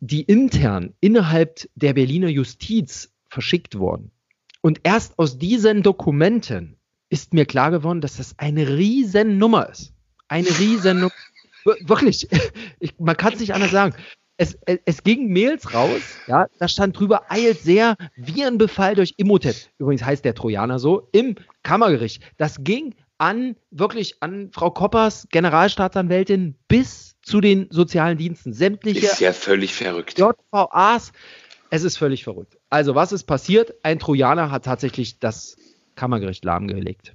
die 0.04 0.22
intern 0.22 0.94
innerhalb 1.00 1.60
der 1.76 1.94
Berliner 1.94 2.28
Justiz 2.28 3.12
verschickt 3.28 3.78
wurden. 3.78 4.10
Und 4.60 4.80
erst 4.82 5.18
aus 5.18 5.38
diesen 5.38 5.82
Dokumenten 5.82 6.76
ist 7.08 7.34
mir 7.34 7.46
klar 7.46 7.70
geworden, 7.70 8.00
dass 8.00 8.16
das 8.16 8.38
eine 8.38 8.68
Riesennummer 8.76 9.68
ist. 9.70 9.92
Eine 10.28 10.48
Riesennummer. 10.48 11.12
Wir- 11.64 11.76
Wirklich, 11.88 12.28
ich, 12.80 12.98
man 12.98 13.16
kann 13.16 13.34
es 13.34 13.40
nicht 13.40 13.54
anders 13.54 13.70
sagen. 13.70 13.94
Es, 14.38 14.58
es, 14.66 14.78
es 14.86 15.02
ging 15.04 15.32
Mails 15.32 15.72
raus, 15.72 16.00
ja, 16.26 16.46
da 16.58 16.66
stand 16.66 16.98
drüber, 16.98 17.30
eilt 17.30 17.60
sehr, 17.60 17.96
Virenbefall 18.16 18.96
durch 18.96 19.14
Imhotep. 19.18 19.54
Übrigens 19.78 20.04
heißt 20.04 20.24
der 20.24 20.34
Trojaner 20.34 20.80
so, 20.80 21.08
im 21.12 21.36
Kammergericht. 21.62 22.22
Das 22.38 22.64
ging 22.64 22.94
an, 23.22 23.54
wirklich 23.70 24.16
an 24.20 24.50
Frau 24.52 24.70
Koppers, 24.70 25.28
Generalstaatsanwältin, 25.30 26.56
bis 26.66 27.14
zu 27.22 27.40
den 27.40 27.68
sozialen 27.70 28.18
Diensten. 28.18 28.52
Sämtliche 28.52 29.06
ist 29.06 29.20
ja 29.20 29.32
völlig 29.32 29.74
verrückt. 29.74 30.18
JVAs. 30.18 31.12
Es 31.70 31.84
ist 31.84 31.96
völlig 31.96 32.24
verrückt. 32.24 32.58
Also, 32.68 32.96
was 32.96 33.12
ist 33.12 33.24
passiert? 33.24 33.74
Ein 33.84 34.00
Trojaner 34.00 34.50
hat 34.50 34.64
tatsächlich 34.64 35.20
das 35.20 35.56
Kammergericht 35.94 36.44
lahmgelegt. 36.44 37.14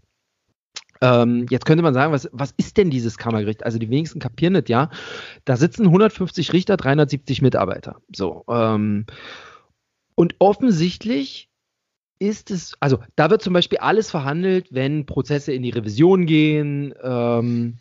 Ähm, 1.02 1.46
jetzt 1.50 1.66
könnte 1.66 1.84
man 1.84 1.94
sagen, 1.94 2.14
was, 2.14 2.30
was 2.32 2.54
ist 2.56 2.78
denn 2.78 2.90
dieses 2.90 3.18
Kammergericht? 3.18 3.64
Also 3.64 3.78
die 3.78 3.90
wenigsten 3.90 4.20
kapieren 4.20 4.54
das 4.54 4.64
ja. 4.68 4.90
Da 5.46 5.58
sitzen 5.58 5.86
150 5.86 6.54
Richter, 6.54 6.78
370 6.78 7.42
Mitarbeiter. 7.42 7.98
So. 8.16 8.46
Ähm, 8.50 9.06
und 10.16 10.36
offensichtlich 10.40 11.47
ist 12.20 12.52
es, 12.52 12.74
also 12.80 13.00
da 13.16 13.30
wird 13.30 13.42
zum 13.42 13.54
Beispiel 13.54 13.78
alles 13.80 14.10
verhandelt, 14.10 14.68
wenn 14.72 15.06
Prozesse 15.06 15.54
in 15.54 15.64
die 15.64 15.70
Revision 15.70 16.26
gehen. 16.26 16.94
Ähm, 17.02 17.80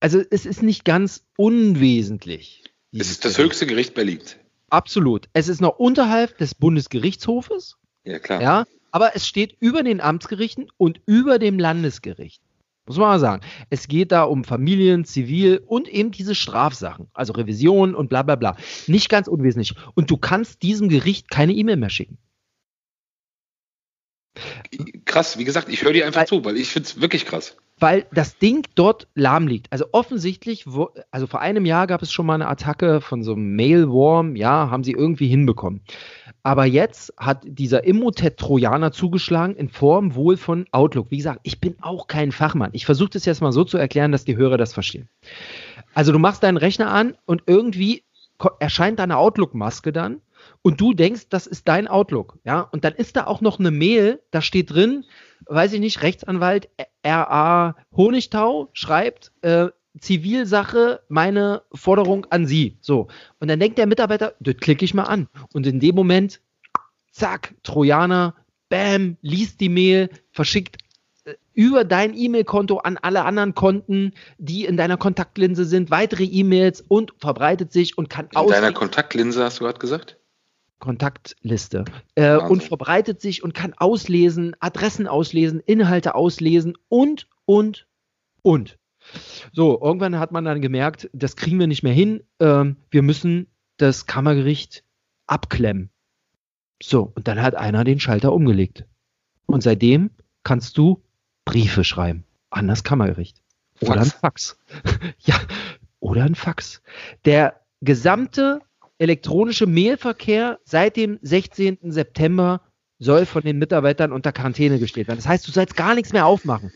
also 0.00 0.20
es 0.30 0.46
ist 0.46 0.62
nicht 0.62 0.84
ganz 0.84 1.24
unwesentlich. 1.36 2.64
Es 2.92 3.10
ist 3.10 3.24
das 3.24 3.36
Gericht. 3.36 3.50
höchste 3.52 3.66
Gericht 3.66 3.94
Berlins. 3.94 4.36
Absolut. 4.70 5.28
Es 5.32 5.48
ist 5.48 5.60
noch 5.60 5.78
unterhalb 5.78 6.38
des 6.38 6.54
Bundesgerichtshofes, 6.54 7.76
Ja, 8.04 8.18
klar. 8.18 8.42
ja, 8.42 8.64
aber 8.90 9.14
es 9.16 9.26
steht 9.26 9.56
über 9.60 9.82
den 9.82 10.00
Amtsgerichten 10.00 10.68
und 10.76 11.00
über 11.06 11.38
dem 11.38 11.58
Landesgericht. 11.58 12.42
Muss 12.86 12.96
man 12.98 13.08
mal 13.08 13.20
sagen. 13.20 13.42
Es 13.70 13.86
geht 13.86 14.10
da 14.10 14.24
um 14.24 14.42
Familien, 14.44 15.04
Zivil 15.04 15.62
und 15.66 15.88
eben 15.88 16.10
diese 16.10 16.34
Strafsachen, 16.34 17.06
also 17.14 17.32
Revision 17.34 17.94
und 17.94 18.08
bla 18.08 18.22
bla 18.22 18.34
bla. 18.34 18.56
Nicht 18.88 19.08
ganz 19.08 19.28
unwesentlich. 19.28 19.74
Und 19.94 20.10
du 20.10 20.16
kannst 20.16 20.62
diesem 20.62 20.88
Gericht 20.88 21.30
keine 21.30 21.52
E-Mail 21.52 21.76
mehr 21.76 21.90
schicken. 21.90 22.18
Krass, 25.04 25.38
wie 25.38 25.44
gesagt, 25.44 25.68
ich 25.68 25.82
höre 25.82 25.92
dir 25.92 26.06
einfach 26.06 26.20
Weil- 26.20 26.26
zu, 26.26 26.44
weil 26.44 26.56
ich 26.56 26.68
finde 26.68 26.88
es 26.88 27.00
wirklich 27.00 27.26
krass. 27.26 27.56
weil 27.78 28.06
das 28.12 28.38
Ding 28.38 28.66
dort 28.76 29.08
lahm 29.14 29.46
liegt. 29.48 29.66
Also 29.72 29.86
offensichtlich, 29.92 30.64
wo, 30.66 30.90
also 31.10 31.26
vor 31.26 31.40
einem 31.40 31.64
Jahr 31.66 31.86
gab 31.88 32.00
es 32.02 32.12
schon 32.12 32.26
mal 32.26 32.34
eine 32.34 32.46
Attacke 32.48 33.00
von 33.00 33.22
so 33.24 33.32
einem 33.32 33.56
Mailworm, 33.56 34.36
ja, 34.36 34.70
haben 34.70 34.84
sie 34.84 34.92
irgendwie 34.92 35.26
hinbekommen. 35.26 35.80
Aber 36.44 36.64
jetzt 36.64 37.12
hat 37.18 37.42
dieser 37.44 37.84
Immotet-Trojaner 37.84 38.92
zugeschlagen 38.92 39.54
in 39.56 39.68
Form 39.68 40.14
wohl 40.14 40.36
von 40.36 40.66
Outlook. 40.72 41.10
Wie 41.10 41.16
gesagt, 41.18 41.40
ich 41.42 41.60
bin 41.60 41.76
auch 41.80 42.06
kein 42.06 42.32
Fachmann. 42.32 42.70
Ich 42.72 42.84
versuche 42.86 43.10
das 43.10 43.24
jetzt 43.24 43.42
mal 43.42 43.52
so 43.52 43.64
zu 43.64 43.78
erklären, 43.78 44.12
dass 44.12 44.24
die 44.24 44.36
Hörer 44.36 44.56
das 44.58 44.72
verstehen. 44.72 45.08
Also 45.94 46.12
du 46.12 46.18
machst 46.18 46.42
deinen 46.42 46.56
Rechner 46.56 46.90
an 46.90 47.16
und 47.26 47.42
irgendwie 47.46 48.04
erscheint 48.58 48.98
deine 48.98 49.18
Outlook-Maske 49.18 49.92
dann 49.92 50.20
und 50.62 50.80
du 50.80 50.94
denkst, 50.94 51.28
das 51.28 51.46
ist 51.46 51.68
dein 51.68 51.88
Outlook, 51.88 52.38
ja, 52.44 52.60
und 52.60 52.84
dann 52.84 52.94
ist 52.94 53.16
da 53.16 53.26
auch 53.26 53.40
noch 53.40 53.58
eine 53.58 53.70
Mail, 53.70 54.20
da 54.30 54.42
steht 54.42 54.70
drin, 54.70 55.04
weiß 55.46 55.72
ich 55.72 55.80
nicht, 55.80 56.02
Rechtsanwalt 56.02 56.68
RA 57.04 57.76
Honigtau 57.96 58.68
schreibt, 58.72 59.32
äh, 59.42 59.68
Zivilsache, 59.98 61.02
meine 61.08 61.62
Forderung 61.74 62.26
an 62.30 62.46
Sie. 62.46 62.78
So. 62.80 63.08
Und 63.40 63.48
dann 63.48 63.60
denkt 63.60 63.78
der 63.78 63.86
Mitarbeiter, 63.86 64.34
das 64.40 64.56
klicke 64.56 64.84
ich 64.84 64.94
mal 64.94 65.04
an. 65.04 65.28
Und 65.52 65.66
in 65.66 65.80
dem 65.80 65.94
Moment, 65.94 66.40
zack, 67.10 67.54
Trojaner, 67.62 68.34
bam, 68.68 69.18
liest 69.20 69.60
die 69.60 69.68
Mail, 69.68 70.08
verschickt 70.30 70.78
äh, 71.24 71.34
über 71.52 71.84
dein 71.84 72.16
E-Mail-Konto 72.16 72.78
an 72.78 72.96
alle 72.96 73.24
anderen 73.24 73.54
Konten, 73.54 74.14
die 74.38 74.64
in 74.64 74.78
deiner 74.78 74.96
Kontaktlinse 74.96 75.66
sind, 75.66 75.90
weitere 75.90 76.24
E-Mails 76.24 76.80
und 76.80 77.12
verbreitet 77.18 77.72
sich 77.72 77.98
und 77.98 78.08
kann 78.08 78.28
In 78.34 78.48
deiner 78.48 78.72
Kontaktlinse 78.72 79.44
hast 79.44 79.60
du 79.60 79.64
gerade 79.64 79.78
gesagt? 79.78 80.16
Kontaktliste 80.82 81.84
äh, 82.16 82.36
und 82.36 82.64
verbreitet 82.64 83.20
sich 83.20 83.44
und 83.44 83.54
kann 83.54 83.72
auslesen, 83.72 84.56
Adressen 84.58 85.06
auslesen, 85.06 85.60
Inhalte 85.60 86.16
auslesen 86.16 86.76
und, 86.88 87.28
und, 87.46 87.86
und. 88.42 88.78
So, 89.52 89.80
irgendwann 89.80 90.18
hat 90.18 90.32
man 90.32 90.44
dann 90.44 90.60
gemerkt, 90.60 91.08
das 91.12 91.36
kriegen 91.36 91.60
wir 91.60 91.68
nicht 91.68 91.84
mehr 91.84 91.92
hin, 91.92 92.24
ähm, 92.40 92.78
wir 92.90 93.02
müssen 93.02 93.46
das 93.76 94.06
Kammergericht 94.06 94.82
abklemmen. 95.28 95.90
So, 96.82 97.12
und 97.14 97.28
dann 97.28 97.40
hat 97.40 97.54
einer 97.54 97.84
den 97.84 98.00
Schalter 98.00 98.32
umgelegt. 98.32 98.84
Und 99.46 99.62
seitdem 99.62 100.10
kannst 100.42 100.76
du 100.78 101.00
Briefe 101.44 101.84
schreiben 101.84 102.24
an 102.50 102.66
das 102.66 102.82
Kammergericht. 102.82 103.40
Oder 103.80 104.04
Fax. 104.04 104.08
ein 104.14 104.18
Fax. 104.20 104.58
ja, 105.20 105.36
oder 106.00 106.24
ein 106.24 106.34
Fax. 106.34 106.82
Der 107.24 107.60
gesamte 107.80 108.62
elektronische 109.02 109.66
Mailverkehr 109.66 110.60
seit 110.64 110.96
dem 110.96 111.18
16. 111.22 111.78
September 111.82 112.62
soll 113.00 113.26
von 113.26 113.42
den 113.42 113.58
Mitarbeitern 113.58 114.12
unter 114.12 114.30
Quarantäne 114.30 114.78
gestellt 114.78 115.08
werden. 115.08 115.18
Das 115.18 115.26
heißt, 115.26 115.46
du 115.46 115.50
sollst 115.50 115.76
gar 115.76 115.96
nichts 115.96 116.12
mehr 116.12 116.24
aufmachen. 116.24 116.72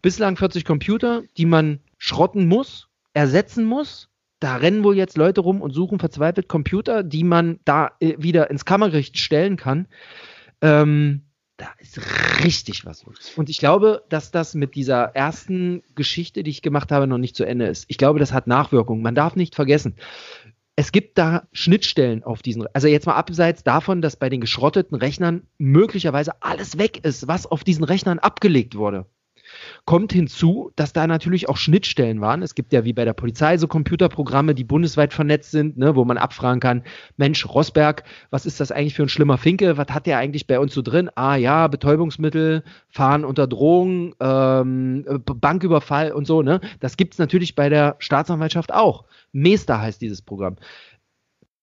Bislang 0.00 0.36
40 0.36 0.64
Computer, 0.64 1.22
die 1.36 1.44
man 1.44 1.80
schrotten 1.98 2.48
muss, 2.48 2.88
ersetzen 3.12 3.66
muss. 3.66 4.08
Da 4.40 4.56
rennen 4.56 4.82
wohl 4.82 4.96
jetzt 4.96 5.18
Leute 5.18 5.42
rum 5.42 5.60
und 5.60 5.72
suchen 5.72 5.98
verzweifelt 5.98 6.48
Computer, 6.48 7.02
die 7.02 7.24
man 7.24 7.58
da 7.64 7.90
äh, 8.00 8.14
wieder 8.18 8.50
ins 8.50 8.64
Kammergericht 8.64 9.18
stellen 9.18 9.56
kann. 9.56 9.88
Ähm, 10.62 11.24
da 11.58 11.66
ist 11.80 12.00
richtig 12.44 12.86
was 12.86 13.04
los. 13.04 13.32
Und 13.36 13.50
ich 13.50 13.58
glaube, 13.58 14.04
dass 14.08 14.30
das 14.30 14.54
mit 14.54 14.76
dieser 14.76 15.16
ersten 15.16 15.82
Geschichte, 15.96 16.44
die 16.44 16.50
ich 16.50 16.62
gemacht 16.62 16.92
habe, 16.92 17.08
noch 17.08 17.18
nicht 17.18 17.36
zu 17.36 17.44
Ende 17.44 17.66
ist. 17.66 17.84
Ich 17.88 17.98
glaube, 17.98 18.20
das 18.20 18.32
hat 18.32 18.46
Nachwirkungen. 18.46 19.02
Man 19.02 19.16
darf 19.16 19.34
nicht 19.34 19.56
vergessen, 19.56 19.96
es 20.78 20.92
gibt 20.92 21.18
da 21.18 21.48
Schnittstellen 21.52 22.22
auf 22.22 22.40
diesen, 22.40 22.64
also 22.72 22.86
jetzt 22.86 23.04
mal 23.04 23.16
abseits 23.16 23.64
davon, 23.64 24.00
dass 24.00 24.14
bei 24.14 24.28
den 24.28 24.40
geschrotteten 24.40 24.96
Rechnern 24.96 25.42
möglicherweise 25.58 26.40
alles 26.40 26.78
weg 26.78 27.04
ist, 27.04 27.26
was 27.26 27.46
auf 27.46 27.64
diesen 27.64 27.82
Rechnern 27.82 28.20
abgelegt 28.20 28.76
wurde. 28.76 29.06
Kommt 29.88 30.12
hinzu, 30.12 30.70
dass 30.76 30.92
da 30.92 31.06
natürlich 31.06 31.48
auch 31.48 31.56
Schnittstellen 31.56 32.20
waren. 32.20 32.42
Es 32.42 32.54
gibt 32.54 32.74
ja 32.74 32.84
wie 32.84 32.92
bei 32.92 33.06
der 33.06 33.14
Polizei 33.14 33.56
so 33.56 33.66
Computerprogramme, 33.68 34.54
die 34.54 34.64
bundesweit 34.64 35.14
vernetzt 35.14 35.50
sind, 35.50 35.78
ne, 35.78 35.96
wo 35.96 36.04
man 36.04 36.18
abfragen 36.18 36.60
kann, 36.60 36.82
Mensch, 37.16 37.48
Rosberg, 37.48 38.04
was 38.28 38.44
ist 38.44 38.60
das 38.60 38.70
eigentlich 38.70 38.92
für 38.92 39.04
ein 39.04 39.08
schlimmer 39.08 39.38
Finke? 39.38 39.78
Was 39.78 39.88
hat 39.88 40.04
der 40.04 40.18
eigentlich 40.18 40.46
bei 40.46 40.60
uns 40.60 40.74
so 40.74 40.82
drin? 40.82 41.08
Ah 41.14 41.36
ja, 41.36 41.68
Betäubungsmittel, 41.68 42.64
Fahren 42.90 43.24
unter 43.24 43.46
Drohung, 43.46 44.14
ähm, 44.20 45.06
Banküberfall 45.24 46.12
und 46.12 46.26
so. 46.26 46.42
Ne? 46.42 46.60
Das 46.80 46.98
gibt 46.98 47.14
es 47.14 47.18
natürlich 47.18 47.54
bei 47.54 47.70
der 47.70 47.96
Staatsanwaltschaft 47.98 48.74
auch. 48.74 49.06
Mester 49.32 49.80
heißt 49.80 50.02
dieses 50.02 50.20
Programm. 50.20 50.56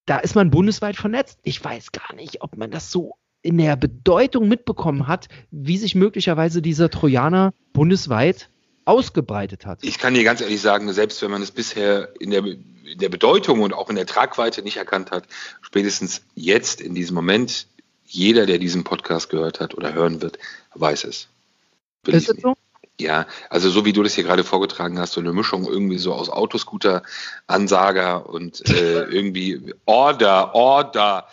Da 0.08 0.18
ist 0.18 0.34
man 0.34 0.50
bundesweit 0.50 0.96
vernetzt. 0.96 1.42
Ich 1.44 1.64
weiß 1.64 1.92
gar 1.92 2.16
nicht, 2.16 2.42
ob 2.42 2.58
man 2.58 2.72
das 2.72 2.92
so 2.92 3.18
in 3.46 3.58
der 3.58 3.76
Bedeutung 3.76 4.48
mitbekommen 4.48 5.08
hat, 5.08 5.28
wie 5.52 5.78
sich 5.78 5.94
möglicherweise 5.94 6.62
dieser 6.62 6.90
Trojaner 6.90 7.54
bundesweit 7.74 8.50
ausgebreitet 8.86 9.66
hat. 9.66 9.80
Ich 9.84 10.00
kann 10.00 10.16
dir 10.16 10.24
ganz 10.24 10.42
ehrlich 10.42 10.62
sagen, 10.62 10.92
selbst 10.92 11.22
wenn 11.22 11.32
man 11.32 11.42
es 11.42 11.52
bisher 11.52 12.10
in 12.20 12.32
der, 12.32 12.44
in 12.44 12.98
der 12.98 13.10
Bedeutung 13.10 13.62
und 13.62 13.74
auch 13.74 13.90
in 13.90 13.96
der 13.96 14.08
Tragweite 14.08 14.64
nicht 14.64 14.78
erkannt 14.78 15.12
hat, 15.12 15.28
spätestens 15.62 16.24
jetzt 16.34 16.82
in 16.82 16.96
diesem 16.96 17.16
Moment, 17.16 17.68
jeder, 18.06 18.46
der 18.46 18.58
diesen 18.58 18.84
Podcast 18.84 19.30
gehört 19.30 19.60
hat 19.60 19.76
oder 19.76 19.94
hören 19.94 20.22
wird, 20.22 20.40
weiß 20.74 21.04
es. 21.06 21.28
Ist 22.08 22.30
es 22.30 22.42
so? 22.42 22.56
Ja, 23.00 23.28
also 23.50 23.70
so 23.70 23.84
wie 23.84 23.92
du 23.92 24.04
das 24.04 24.14
hier 24.14 24.24
gerade 24.24 24.46
vorgetragen 24.46 25.00
hast, 25.00 25.14
so 25.14 25.20
eine 25.20 25.34
Mischung 25.34 25.66
irgendwie 25.68 25.98
so 25.98 26.14
aus 26.14 26.30
Autoscooter, 26.30 27.04
Ansager 27.46 28.30
und 28.30 28.68
äh, 28.70 29.04
irgendwie 29.10 29.74
Order, 29.86 30.56
Order, 30.56 31.28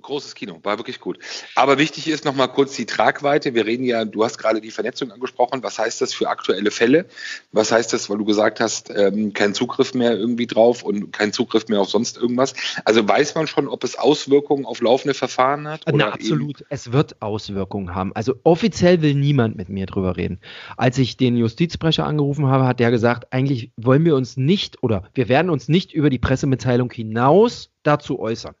großes 0.00 0.34
Kino, 0.34 0.60
war 0.62 0.78
wirklich 0.78 1.00
gut. 1.00 1.18
Aber 1.54 1.78
wichtig 1.78 2.08
ist 2.08 2.24
nochmal 2.24 2.48
kurz 2.48 2.76
die 2.76 2.86
Tragweite. 2.86 3.54
Wir 3.54 3.66
reden 3.66 3.84
ja, 3.84 4.04
du 4.04 4.24
hast 4.24 4.38
gerade 4.38 4.60
die 4.60 4.70
Vernetzung 4.70 5.10
angesprochen. 5.10 5.62
Was 5.62 5.78
heißt 5.78 6.00
das 6.00 6.14
für 6.14 6.28
aktuelle 6.28 6.70
Fälle? 6.70 7.06
Was 7.52 7.72
heißt 7.72 7.92
das, 7.92 8.10
weil 8.10 8.18
du 8.18 8.24
gesagt 8.24 8.60
hast, 8.60 8.90
ähm, 8.94 9.32
kein 9.32 9.54
Zugriff 9.54 9.94
mehr 9.94 10.16
irgendwie 10.16 10.46
drauf 10.46 10.82
und 10.82 11.12
kein 11.12 11.32
Zugriff 11.32 11.68
mehr 11.68 11.80
auf 11.80 11.90
sonst 11.90 12.16
irgendwas? 12.16 12.54
Also 12.84 13.06
weiß 13.06 13.34
man 13.34 13.46
schon, 13.46 13.68
ob 13.68 13.84
es 13.84 13.98
Auswirkungen 13.98 14.64
auf 14.64 14.80
laufende 14.80 15.14
Verfahren 15.14 15.68
hat? 15.68 15.84
Na, 15.92 16.10
absolut. 16.10 16.64
Es 16.68 16.92
wird 16.92 17.20
Auswirkungen 17.22 17.94
haben. 17.94 18.12
Also 18.14 18.34
offiziell 18.44 19.02
will 19.02 19.14
niemand 19.14 19.56
mit 19.56 19.68
mir 19.68 19.86
drüber 19.86 20.16
reden. 20.16 20.40
Als 20.76 20.98
ich 20.98 21.16
den 21.16 21.36
Justizsprecher 21.36 22.06
angerufen 22.06 22.46
habe, 22.46 22.66
hat 22.66 22.80
der 22.80 22.90
gesagt, 22.90 23.32
eigentlich 23.32 23.72
wollen 23.76 24.04
wir 24.04 24.16
uns 24.16 24.36
nicht 24.36 24.82
oder 24.82 25.04
wir 25.14 25.28
werden 25.28 25.50
uns 25.50 25.68
nicht 25.68 25.92
über 25.92 26.10
die 26.10 26.18
Pressemitteilung 26.18 26.90
hinaus 26.90 27.70
dazu 27.82 28.18
äußern. 28.18 28.54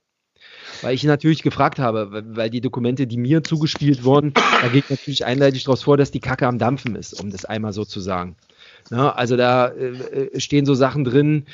Weil 0.82 0.94
ich 0.94 1.04
natürlich 1.04 1.42
gefragt 1.42 1.78
habe, 1.78 2.24
weil 2.28 2.50
die 2.50 2.60
Dokumente, 2.60 3.06
die 3.06 3.16
mir 3.16 3.42
zugespielt 3.42 4.04
wurden, 4.04 4.32
da 4.34 4.68
geht 4.68 4.90
natürlich 4.90 5.24
eindeutig 5.24 5.64
daraus 5.64 5.82
vor, 5.82 5.96
dass 5.96 6.10
die 6.10 6.20
Kacke 6.20 6.46
am 6.46 6.58
Dampfen 6.58 6.96
ist, 6.96 7.20
um 7.20 7.30
das 7.30 7.44
einmal 7.44 7.72
so 7.72 7.84
zu 7.84 8.00
sagen. 8.00 8.36
Na, 8.90 9.12
also 9.12 9.36
da 9.36 9.68
äh, 9.68 10.38
stehen 10.40 10.66
so 10.66 10.74
Sachen 10.74 11.04
drin, 11.04 11.46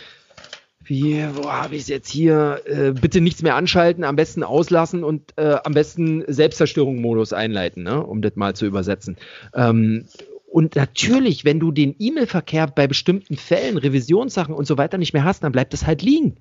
wie, 0.85 1.25
wo 1.35 1.51
habe 1.51 1.77
ich 1.77 1.83
es 1.83 1.89
jetzt 1.89 2.11
hier? 2.11 2.61
Äh, 2.67 2.93
bitte 2.93 3.21
nichts 3.21 3.43
mehr 3.43 3.57
anschalten, 3.57 4.05
am 4.05 4.17
besten 4.17 4.43
auslassen 4.43 5.03
und 5.03 5.33
äh, 5.37 5.57
am 5.65 5.73
besten 5.73 6.25
Selbstzerstörung-Modus 6.27 7.33
einleiten, 7.33 7.83
ne? 7.83 8.05
um 8.05 8.21
das 8.21 8.37
mal 8.37 8.55
zu 8.55 8.67
übersetzen. 8.67 9.17
Ähm, 9.55 10.05
und 10.47 10.77
natürlich, 10.77 11.45
wenn 11.45 11.59
du 11.59 11.73
den 11.73 11.97
E-Mail-Verkehr 11.99 12.67
bei 12.69 12.87
bestimmten 12.87 13.37
Fällen, 13.37 13.79
Revisionssachen 13.79 14.55
und 14.55 14.67
so 14.67 14.79
weiter 14.79 14.99
nicht 14.99 15.15
mehr 15.15 15.25
hast, 15.25 15.43
dann 15.43 15.53
bleibt 15.53 15.75
es 15.75 15.87
halt 15.87 16.03
liegen 16.03 16.37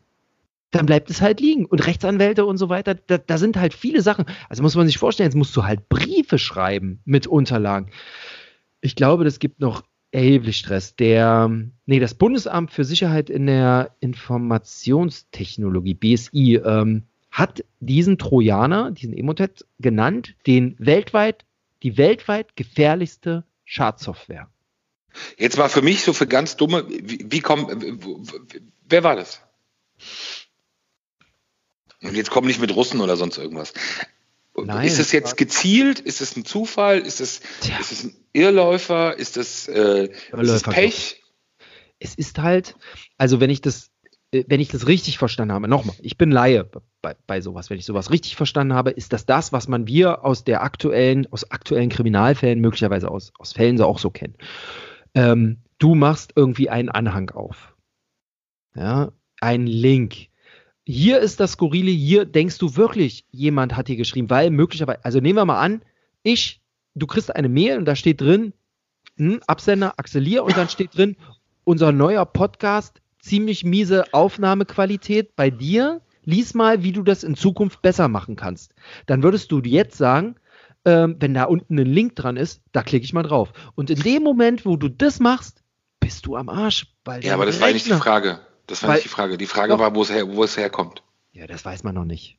dann 0.73 0.85
bleibt 0.87 1.09
es 1.09 1.21
halt 1.21 1.39
liegen. 1.39 1.65
Und 1.65 1.85
Rechtsanwälte 1.85 2.45
und 2.45 2.57
so 2.57 2.67
weiter, 2.67 2.95
da, 2.95 3.17
da 3.17 3.37
sind 3.37 3.57
halt 3.57 3.73
viele 3.73 4.01
Sachen. 4.01 4.25
Also 4.49 4.63
muss 4.63 4.75
man 4.75 4.87
sich 4.87 4.97
vorstellen, 4.97 5.27
jetzt 5.27 5.37
musst 5.37 5.55
du 5.55 5.63
halt 5.63 5.87
Briefe 5.87 6.37
schreiben 6.37 6.99
mit 7.05 7.27
Unterlagen. 7.27 7.91
Ich 8.81 8.95
glaube, 8.95 9.23
das 9.23 9.39
gibt 9.39 9.59
noch 9.59 9.83
erheblich 10.11 10.57
Stress. 10.57 10.95
Der, 10.95 11.49
nee, 11.85 11.99
das 11.99 12.15
Bundesamt 12.15 12.71
für 12.71 12.83
Sicherheit 12.83 13.29
in 13.29 13.45
der 13.45 13.95
Informationstechnologie, 13.99 15.93
BSI, 15.93 16.55
ähm, 16.63 17.03
hat 17.29 17.63
diesen 17.79 18.17
Trojaner, 18.17 18.91
diesen 18.91 19.15
Emotet 19.15 19.65
genannt, 19.79 20.35
den 20.45 20.75
weltweit, 20.79 21.45
die 21.81 21.97
weltweit 21.97 22.55
gefährlichste 22.55 23.43
Schadsoftware. 23.63 24.49
Jetzt 25.37 25.57
war 25.57 25.69
für 25.69 25.81
mich 25.81 26.03
so 26.03 26.13
für 26.13 26.27
ganz 26.27 26.57
dumme, 26.57 26.85
wie, 26.89 27.25
wie 27.29 27.39
kommt, 27.39 27.69
wer 28.87 29.03
war 29.03 29.15
das? 29.15 29.41
Und 32.03 32.15
jetzt 32.15 32.29
kommen 32.29 32.47
nicht 32.47 32.61
mit 32.61 32.75
Russen 32.75 33.01
oder 33.01 33.17
sonst 33.17 33.37
irgendwas. 33.37 33.73
Nein, 34.55 34.85
ist 34.85 34.99
es 34.99 35.11
jetzt 35.11 35.35
gezielt? 35.37 35.99
Ist 35.99 36.21
es 36.21 36.35
ein 36.35 36.45
Zufall? 36.45 36.99
Ist 36.99 37.21
es, 37.21 37.41
ist 37.79 37.91
es 37.91 38.03
ein 38.03 38.15
Irrläufer? 38.33 39.17
Ist 39.17 39.37
es, 39.37 39.67
äh, 39.67 40.09
ist 40.31 40.49
es 40.49 40.63
Pech? 40.63 41.23
Es 41.99 42.15
ist 42.15 42.39
halt, 42.39 42.75
also 43.17 43.39
wenn 43.39 43.49
ich 43.49 43.61
das, 43.61 43.89
äh, 44.31 44.43
wenn 44.47 44.59
ich 44.59 44.67
das 44.67 44.87
richtig 44.87 45.17
verstanden 45.17 45.53
habe, 45.53 45.67
nochmal, 45.67 45.95
ich 46.01 46.17
bin 46.17 46.29
Laie 46.29 46.69
bei, 47.01 47.15
bei 47.25 47.41
sowas, 47.41 47.69
wenn 47.69 47.79
ich 47.79 47.85
sowas 47.85 48.11
richtig 48.11 48.35
verstanden 48.35 48.73
habe, 48.73 48.91
ist 48.91 49.13
das 49.13 49.25
das, 49.25 49.53
was 49.53 49.67
man 49.67 49.87
wir 49.87 50.23
aus 50.23 50.43
der 50.43 50.61
aktuellen, 50.61 51.31
aus 51.31 51.49
aktuellen 51.49 51.89
Kriminalfällen, 51.89 52.59
möglicherweise 52.59 53.09
aus, 53.09 53.31
aus 53.39 53.53
Fällen 53.53 53.77
so 53.77 53.85
auch 53.85 53.99
so 53.99 54.11
kennen. 54.11 54.35
Ähm, 55.15 55.59
du 55.79 55.95
machst 55.95 56.33
irgendwie 56.35 56.69
einen 56.69 56.89
Anhang 56.89 57.31
auf. 57.31 57.75
Ja, 58.75 59.11
einen 59.39 59.67
Link 59.67 60.29
hier 60.85 61.19
ist 61.19 61.39
das 61.39 61.53
Skurrile, 61.53 61.91
hier 61.91 62.25
denkst 62.25 62.57
du 62.57 62.75
wirklich, 62.75 63.25
jemand 63.31 63.75
hat 63.75 63.87
hier 63.87 63.95
geschrieben, 63.95 64.29
weil 64.29 64.49
möglicherweise, 64.49 65.03
also 65.03 65.19
nehmen 65.19 65.37
wir 65.37 65.45
mal 65.45 65.59
an, 65.59 65.81
ich, 66.23 66.61
du 66.95 67.07
kriegst 67.07 67.35
eine 67.35 67.49
Mail 67.49 67.77
und 67.77 67.85
da 67.85 67.95
steht 67.95 68.21
drin, 68.21 68.53
hm, 69.17 69.41
Absender 69.47 69.93
Axelier 69.97 70.43
und 70.43 70.57
dann 70.57 70.69
steht 70.69 70.97
drin, 70.97 71.15
unser 71.63 71.91
neuer 71.91 72.25
Podcast, 72.25 73.01
ziemlich 73.19 73.63
miese 73.63 74.13
Aufnahmequalität 74.13 75.35
bei 75.35 75.49
dir, 75.49 76.01
lies 76.25 76.53
mal, 76.53 76.83
wie 76.83 76.91
du 76.91 77.03
das 77.03 77.23
in 77.23 77.35
Zukunft 77.35 77.81
besser 77.81 78.07
machen 78.07 78.35
kannst. 78.35 78.75
Dann 79.05 79.23
würdest 79.23 79.51
du 79.51 79.61
jetzt 79.61 79.97
sagen, 79.97 80.35
ähm, 80.85 81.15
wenn 81.19 81.33
da 81.33 81.45
unten 81.45 81.79
ein 81.79 81.87
Link 81.87 82.15
dran 82.15 82.35
ist, 82.35 82.61
da 82.73 82.83
klicke 82.83 83.05
ich 83.05 83.13
mal 83.13 83.23
drauf. 83.23 83.53
Und 83.75 83.89
in 83.89 83.99
dem 83.99 84.23
Moment, 84.23 84.65
wo 84.65 84.75
du 84.75 84.89
das 84.89 85.19
machst, 85.19 85.63
bist 86.01 86.25
du 86.25 86.35
am 86.35 86.49
Arsch. 86.49 86.87
ja, 87.21 87.33
aber 87.33 87.45
das 87.45 87.55
Rechner, 87.55 87.65
war 87.65 87.73
nicht 87.73 87.85
die 87.85 87.91
Frage. 87.91 88.39
Das 88.67 88.81
war 88.81 88.89
Weil, 88.89 88.95
nicht 88.95 89.05
die 89.05 89.09
Frage. 89.09 89.37
Die 89.37 89.45
Frage 89.45 89.73
doch, 89.73 89.79
war, 89.79 89.95
wo 89.95 90.01
es, 90.01 90.11
her, 90.11 90.27
wo 90.27 90.43
es 90.43 90.57
herkommt. 90.57 91.03
Ja, 91.31 91.47
das 91.47 91.65
weiß 91.65 91.83
man 91.83 91.95
noch 91.95 92.05
nicht. 92.05 92.37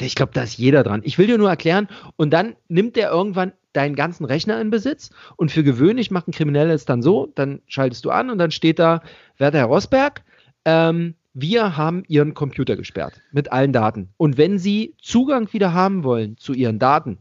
Ich 0.00 0.14
glaube, 0.14 0.32
da 0.34 0.42
ist 0.42 0.58
jeder 0.58 0.82
dran. 0.82 1.00
Ich 1.04 1.16
will 1.16 1.26
dir 1.26 1.38
nur 1.38 1.48
erklären, 1.48 1.88
und 2.16 2.30
dann 2.30 2.56
nimmt 2.68 2.96
der 2.96 3.10
irgendwann 3.10 3.52
deinen 3.72 3.94
ganzen 3.94 4.24
Rechner 4.24 4.60
in 4.60 4.70
Besitz 4.70 5.10
und 5.36 5.50
für 5.50 5.62
gewöhnlich 5.62 6.10
macht 6.10 6.28
ein 6.28 6.32
Krimineller 6.32 6.74
es 6.74 6.86
dann 6.86 7.02
so, 7.02 7.30
dann 7.34 7.60
schaltest 7.66 8.04
du 8.04 8.10
an 8.10 8.30
und 8.30 8.38
dann 8.38 8.50
steht 8.50 8.78
da, 8.78 9.02
werter 9.36 9.58
Herr 9.58 9.66
Rosberg, 9.66 10.22
ähm, 10.64 11.14
wir 11.34 11.76
haben 11.76 12.02
Ihren 12.08 12.32
Computer 12.32 12.76
gesperrt 12.76 13.20
mit 13.30 13.52
allen 13.52 13.74
Daten. 13.74 14.08
Und 14.16 14.38
wenn 14.38 14.58
Sie 14.58 14.94
Zugang 15.00 15.52
wieder 15.52 15.74
haben 15.74 16.04
wollen 16.04 16.38
zu 16.38 16.54
Ihren 16.54 16.78
Daten, 16.78 17.18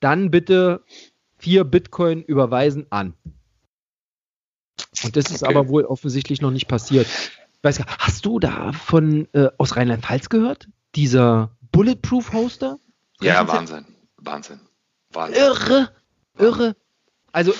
dann 0.00 0.32
bitte 0.32 0.82
vier 1.38 1.64
Bitcoin 1.64 2.22
überweisen 2.22 2.86
an. 2.90 3.14
Und 5.06 5.16
das 5.16 5.30
ist 5.30 5.42
okay. 5.42 5.54
aber 5.54 5.68
wohl 5.68 5.84
offensichtlich 5.84 6.40
noch 6.40 6.50
nicht 6.50 6.68
passiert. 6.68 7.06
Weiß, 7.62 7.80
hast 7.98 8.24
du 8.24 8.38
da 8.38 8.72
von 8.72 9.28
äh, 9.32 9.48
aus 9.58 9.76
Rheinland-Pfalz 9.76 10.28
gehört? 10.28 10.68
Dieser 10.94 11.50
Bulletproof 11.72 12.32
Hoster? 12.32 12.78
Ja, 13.20 13.46
Wahnsinn. 13.48 13.84
Wahnsinn. 14.18 14.60
Wahnsinn. 15.12 15.42
Irre. 15.42 15.90
Irre. 16.38 16.76
Also, 17.32 17.54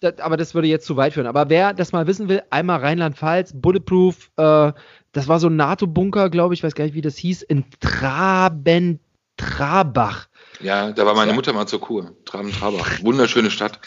das, 0.00 0.18
aber 0.18 0.36
das 0.36 0.54
würde 0.54 0.68
jetzt 0.68 0.86
zu 0.86 0.96
weit 0.96 1.14
führen. 1.14 1.26
Aber 1.26 1.48
wer 1.48 1.72
das 1.72 1.92
mal 1.92 2.06
wissen 2.06 2.28
will, 2.28 2.42
einmal 2.50 2.80
Rheinland-Pfalz, 2.80 3.52
Bulletproof, 3.54 4.30
äh, 4.36 4.72
das 5.12 5.28
war 5.28 5.40
so 5.40 5.48
ein 5.48 5.56
NATO-Bunker, 5.56 6.28
glaube 6.30 6.54
ich, 6.54 6.62
weiß 6.62 6.74
gar 6.74 6.84
nicht, 6.84 6.94
wie 6.94 7.00
das 7.00 7.16
hieß, 7.16 7.42
in 7.42 7.64
Traben, 7.80 9.00
Trabach. 9.36 10.28
Ja, 10.60 10.92
da 10.92 11.06
war 11.06 11.14
meine 11.14 11.32
Mutter 11.32 11.52
mal 11.52 11.66
zur 11.66 11.80
Kur. 11.80 12.12
Traben, 12.24 12.52
Trabach. 12.52 13.02
Wunderschöne 13.02 13.50
Stadt. 13.50 13.80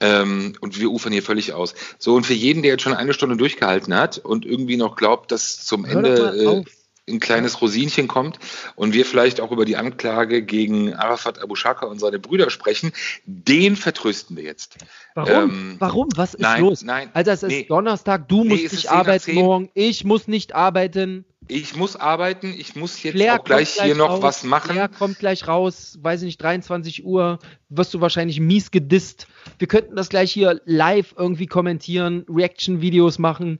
Ähm, 0.00 0.54
und 0.60 0.78
wir 0.78 0.90
ufern 0.90 1.12
hier 1.12 1.22
völlig 1.22 1.52
aus. 1.52 1.74
So, 1.98 2.14
und 2.14 2.24
für 2.26 2.34
jeden, 2.34 2.62
der 2.62 2.72
jetzt 2.72 2.82
schon 2.82 2.94
eine 2.94 3.12
Stunde 3.12 3.36
durchgehalten 3.36 3.94
hat 3.94 4.18
und 4.18 4.46
irgendwie 4.46 4.76
noch 4.76 4.96
glaubt, 4.96 5.30
dass 5.32 5.64
zum 5.64 5.86
Hör 5.86 5.96
Ende 5.96 6.64
äh, 6.66 6.70
ein 7.10 7.20
kleines 7.20 7.60
Rosinchen 7.60 8.08
kommt 8.08 8.38
und 8.76 8.94
wir 8.94 9.04
vielleicht 9.04 9.40
auch 9.40 9.50
über 9.50 9.64
die 9.64 9.76
Anklage 9.76 10.42
gegen 10.42 10.94
Arafat 10.94 11.42
Abu 11.42 11.54
Shaka 11.54 11.86
und 11.86 11.98
seine 11.98 12.18
Brüder 12.18 12.50
sprechen, 12.50 12.92
den 13.24 13.76
vertrösten 13.76 14.36
wir 14.36 14.44
jetzt. 14.44 14.76
Warum? 15.14 15.50
Ähm, 15.50 15.76
Warum? 15.78 16.08
Was 16.14 16.34
ist 16.34 16.40
nein, 16.40 16.62
los? 16.62 16.82
Nein, 16.82 17.10
also 17.12 17.30
es 17.30 17.42
ist 17.42 17.48
nee. 17.48 17.64
Donnerstag, 17.64 18.28
du 18.28 18.44
musst 18.44 18.62
nee, 18.62 18.68
nicht 18.70 18.90
arbeiten 18.90 19.34
morgen, 19.34 19.70
ich 19.74 20.04
muss 20.04 20.28
nicht 20.28 20.54
arbeiten. 20.54 21.24
Ich 21.50 21.74
muss 21.74 21.96
arbeiten, 21.96 22.54
ich 22.56 22.76
muss 22.76 23.02
jetzt 23.02 23.14
Flair 23.14 23.40
auch 23.40 23.44
gleich, 23.44 23.74
kommt 23.74 23.86
hier 23.86 23.96
noch 23.96 24.10
raus, 24.10 24.22
was 24.22 24.44
machen. 24.44 24.70
Flair 24.70 24.88
kommt 24.88 25.18
gleich 25.18 25.48
raus, 25.48 25.98
weiß 26.00 26.22
ich 26.22 26.26
nicht, 26.26 26.42
23 26.42 27.04
Uhr, 27.04 27.40
wirst 27.68 27.92
du 27.92 28.00
wahrscheinlich 28.00 28.38
mies 28.38 28.70
gedisst. 28.70 29.26
Wir 29.58 29.66
könnten 29.66 29.96
das 29.96 30.08
gleich 30.08 30.32
hier 30.32 30.60
live 30.64 31.14
irgendwie 31.18 31.46
kommentieren, 31.46 32.24
Reaction-Videos 32.28 33.18
machen. 33.18 33.58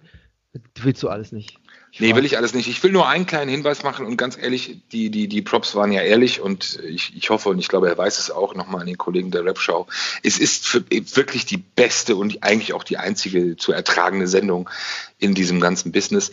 Willst 0.80 1.02
du 1.02 1.08
alles 1.08 1.32
nicht? 1.32 1.58
Ich 1.92 2.00
nee, 2.00 2.14
will 2.14 2.24
ich 2.24 2.36
alles 2.36 2.54
nicht. 2.54 2.68
Ich 2.68 2.80
will 2.84 2.92
nur 2.92 3.08
einen 3.08 3.26
kleinen 3.26 3.50
Hinweis 3.50 3.82
machen 3.82 4.06
und 4.06 4.16
ganz 4.16 4.38
ehrlich, 4.38 4.82
die, 4.92 5.10
die, 5.10 5.26
die 5.26 5.42
Props 5.42 5.74
waren 5.74 5.90
ja 5.90 6.02
ehrlich 6.02 6.40
und 6.40 6.78
ich, 6.84 7.16
ich 7.16 7.30
hoffe 7.30 7.48
und 7.48 7.58
ich 7.58 7.68
glaube, 7.68 7.88
er 7.88 7.98
weiß 7.98 8.18
es 8.18 8.30
auch 8.30 8.54
nochmal 8.54 8.82
an 8.82 8.86
den 8.86 8.98
Kollegen 8.98 9.32
der 9.32 9.44
Rap-Show. 9.44 9.88
Es 10.22 10.38
ist 10.38 10.66
für, 10.66 10.84
wirklich 10.88 11.46
die 11.46 11.56
beste 11.56 12.14
und 12.14 12.44
eigentlich 12.44 12.72
auch 12.72 12.84
die 12.84 12.98
einzige 12.98 13.56
zu 13.56 13.72
ertragende 13.72 14.28
Sendung 14.28 14.70
in 15.18 15.34
diesem 15.34 15.58
ganzen 15.58 15.90
Business. 15.90 16.30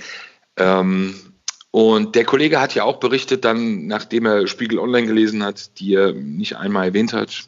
Ähm, 0.58 1.16
und 1.78 2.16
der 2.16 2.26
Kollege 2.26 2.60
hat 2.60 2.74
ja 2.74 2.86
auch 2.86 2.98
berichtet, 2.98 3.46
dann, 3.46 3.86
nachdem 3.86 4.26
er 4.26 4.48
Spiegel 4.48 4.80
Online 4.80 5.06
gelesen 5.06 5.44
hat, 5.44 5.78
die 5.78 5.94
er 5.94 6.12
nicht 6.12 6.58
einmal 6.58 6.88
erwähnt 6.88 7.14
hat, 7.14 7.48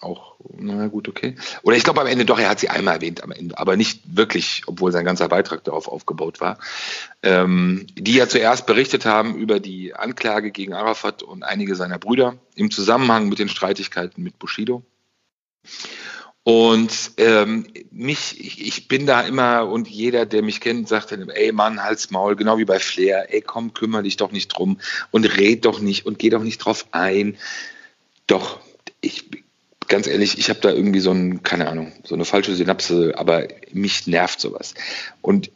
auch, 0.00 0.36
na 0.56 0.86
gut, 0.86 1.08
okay. 1.08 1.34
Oder 1.64 1.76
ich 1.76 1.82
glaube 1.82 2.00
am 2.00 2.06
Ende 2.06 2.24
doch, 2.24 2.38
er 2.38 2.50
hat 2.50 2.60
sie 2.60 2.68
einmal 2.68 2.94
erwähnt, 2.94 3.24
am 3.24 3.32
Ende, 3.32 3.58
aber 3.58 3.76
nicht 3.76 4.02
wirklich, 4.16 4.62
obwohl 4.68 4.92
sein 4.92 5.04
ganzer 5.04 5.28
Beitrag 5.28 5.64
darauf 5.64 5.88
aufgebaut 5.88 6.40
war. 6.40 6.58
Ähm, 7.24 7.88
die 7.96 8.14
ja 8.14 8.28
zuerst 8.28 8.66
berichtet 8.66 9.06
haben 9.06 9.34
über 9.34 9.58
die 9.58 9.92
Anklage 9.92 10.52
gegen 10.52 10.72
Arafat 10.72 11.24
und 11.24 11.42
einige 11.42 11.74
seiner 11.74 11.98
Brüder 11.98 12.36
im 12.54 12.70
Zusammenhang 12.70 13.28
mit 13.28 13.40
den 13.40 13.48
Streitigkeiten 13.48 14.22
mit 14.22 14.38
Bushido. 14.38 14.84
Und 16.44 17.12
ähm, 17.16 17.66
mich, 17.90 18.38
ich, 18.38 18.66
ich, 18.66 18.86
bin 18.86 19.06
da 19.06 19.22
immer 19.22 19.66
und 19.66 19.88
jeder, 19.88 20.26
der 20.26 20.42
mich 20.42 20.60
kennt, 20.60 20.88
sagt 20.88 21.10
dann, 21.10 21.30
ey 21.30 21.52
Mann, 21.52 21.82
halt's 21.82 22.10
Maul, 22.10 22.36
genau 22.36 22.58
wie 22.58 22.66
bei 22.66 22.78
Flair, 22.78 23.32
ey 23.32 23.40
komm, 23.40 23.72
kümmere 23.72 24.02
dich 24.02 24.18
doch 24.18 24.30
nicht 24.30 24.48
drum 24.48 24.78
und 25.10 25.24
red 25.38 25.64
doch 25.64 25.80
nicht 25.80 26.04
und 26.04 26.18
geh 26.18 26.28
doch 26.28 26.42
nicht 26.42 26.58
drauf 26.58 26.86
ein. 26.92 27.38
Doch, 28.26 28.60
ich 29.00 29.24
ganz 29.88 30.06
ehrlich, 30.06 30.38
ich 30.38 30.50
habe 30.50 30.60
da 30.60 30.70
irgendwie 30.70 31.00
so 31.00 31.12
ein, 31.12 31.42
keine 31.42 31.68
Ahnung, 31.68 31.92
so 32.04 32.14
eine 32.14 32.26
falsche 32.26 32.54
Synapse, 32.54 33.14
aber 33.16 33.48
mich 33.72 34.06
nervt 34.06 34.38
sowas. 34.38 34.74
Und 35.22 35.50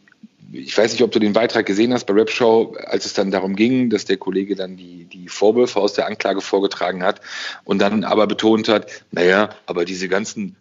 ich 0.53 0.77
weiß 0.77 0.93
nicht, 0.93 1.03
ob 1.03 1.13
du 1.13 1.19
den 1.19 1.35
Beitrag 1.35 1.67
gesehen 1.67 1.93
hast 1.93 2.07
bei 2.07 2.15
Rap 2.15 2.31
Show, 2.31 2.75
als 2.87 3.05
es 3.05 3.13
dann 3.13 3.31
darum 3.31 3.57
ging, 3.57 3.91
dass 3.91 4.07
der 4.07 4.17
Kollege 4.17 4.57
dann 4.57 4.79
die, 4.79 5.05
die 5.05 5.29
Vorwürfe 5.29 5.79
aus 5.81 5.93
der 5.93 6.07
Anklage 6.07 6.41
vorgetragen 6.41 7.03
hat 7.03 7.21
und 7.65 7.81
dann 7.81 8.05
aber 8.05 8.27
betont 8.27 8.69
hat, 8.69 8.91
naja, 9.11 9.51
aber 9.67 9.85
diese 9.85 10.09
ganzen 10.09 10.57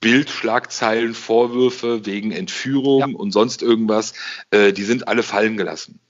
Bildschlagzeilen, 0.00 1.14
Vorwürfe 1.14 2.04
wegen 2.06 2.32
Entführung 2.32 3.00
ja. 3.00 3.06
und 3.06 3.30
sonst 3.30 3.62
irgendwas, 3.62 4.14
äh, 4.50 4.72
die 4.72 4.84
sind 4.84 5.08
alle 5.08 5.22
fallen 5.22 5.56
gelassen. 5.56 6.00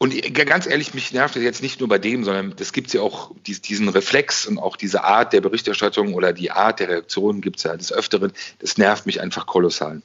Und 0.00 0.14
ganz 0.34 0.66
ehrlich, 0.66 0.94
mich 0.94 1.12
nervt 1.12 1.34
das 1.34 1.42
jetzt 1.42 1.60
nicht 1.60 1.80
nur 1.80 1.88
bei 1.88 1.98
dem, 1.98 2.22
sondern 2.22 2.54
das 2.54 2.72
gibt 2.72 2.86
es 2.86 2.92
ja 2.92 3.00
auch, 3.00 3.34
diesen 3.44 3.88
Reflex 3.88 4.46
und 4.46 4.56
auch 4.58 4.76
diese 4.76 5.02
Art 5.02 5.32
der 5.32 5.40
Berichterstattung 5.40 6.14
oder 6.14 6.32
die 6.32 6.52
Art 6.52 6.78
der 6.78 6.88
Reaktion 6.88 7.40
gibt 7.40 7.56
es 7.56 7.64
ja 7.64 7.76
des 7.76 7.92
Öfteren. 7.92 8.32
Das 8.60 8.78
nervt 8.78 9.06
mich 9.06 9.20
einfach 9.20 9.46
kolossal. 9.46 10.02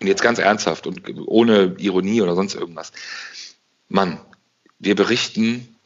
Und 0.00 0.06
jetzt 0.06 0.22
ganz 0.22 0.38
ernsthaft 0.38 0.86
und 0.86 1.00
ohne 1.26 1.76
Ironie 1.78 2.20
oder 2.20 2.34
sonst 2.34 2.54
irgendwas. 2.54 2.92
Mann, 3.88 4.20
wir 4.78 4.96
berichten 4.96 5.76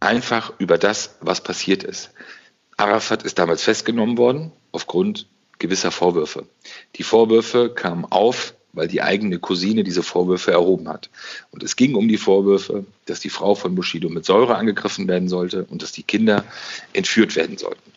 einfach 0.00 0.54
über 0.58 0.78
das, 0.78 1.16
was 1.20 1.42
passiert 1.42 1.82
ist. 1.82 2.12
Arafat 2.78 3.24
ist 3.24 3.38
damals 3.38 3.62
festgenommen 3.62 4.16
worden 4.16 4.52
aufgrund 4.76 5.26
gewisser 5.58 5.90
Vorwürfe. 5.90 6.46
Die 6.96 7.02
Vorwürfe 7.02 7.70
kamen 7.74 8.04
auf 8.04 8.54
weil 8.76 8.88
die 8.88 9.02
eigene 9.02 9.38
Cousine 9.38 9.82
diese 9.82 10.02
Vorwürfe 10.02 10.52
erhoben 10.52 10.88
hat. 10.88 11.08
Und 11.50 11.62
es 11.62 11.76
ging 11.76 11.94
um 11.94 12.08
die 12.08 12.18
Vorwürfe, 12.18 12.84
dass 13.06 13.20
die 13.20 13.30
Frau 13.30 13.54
von 13.54 13.74
Bushido 13.74 14.08
mit 14.10 14.26
Säure 14.26 14.56
angegriffen 14.56 15.08
werden 15.08 15.28
sollte 15.28 15.64
und 15.64 15.82
dass 15.82 15.92
die 15.92 16.02
Kinder 16.02 16.44
entführt 16.92 17.34
werden 17.36 17.56
sollten. 17.56 17.90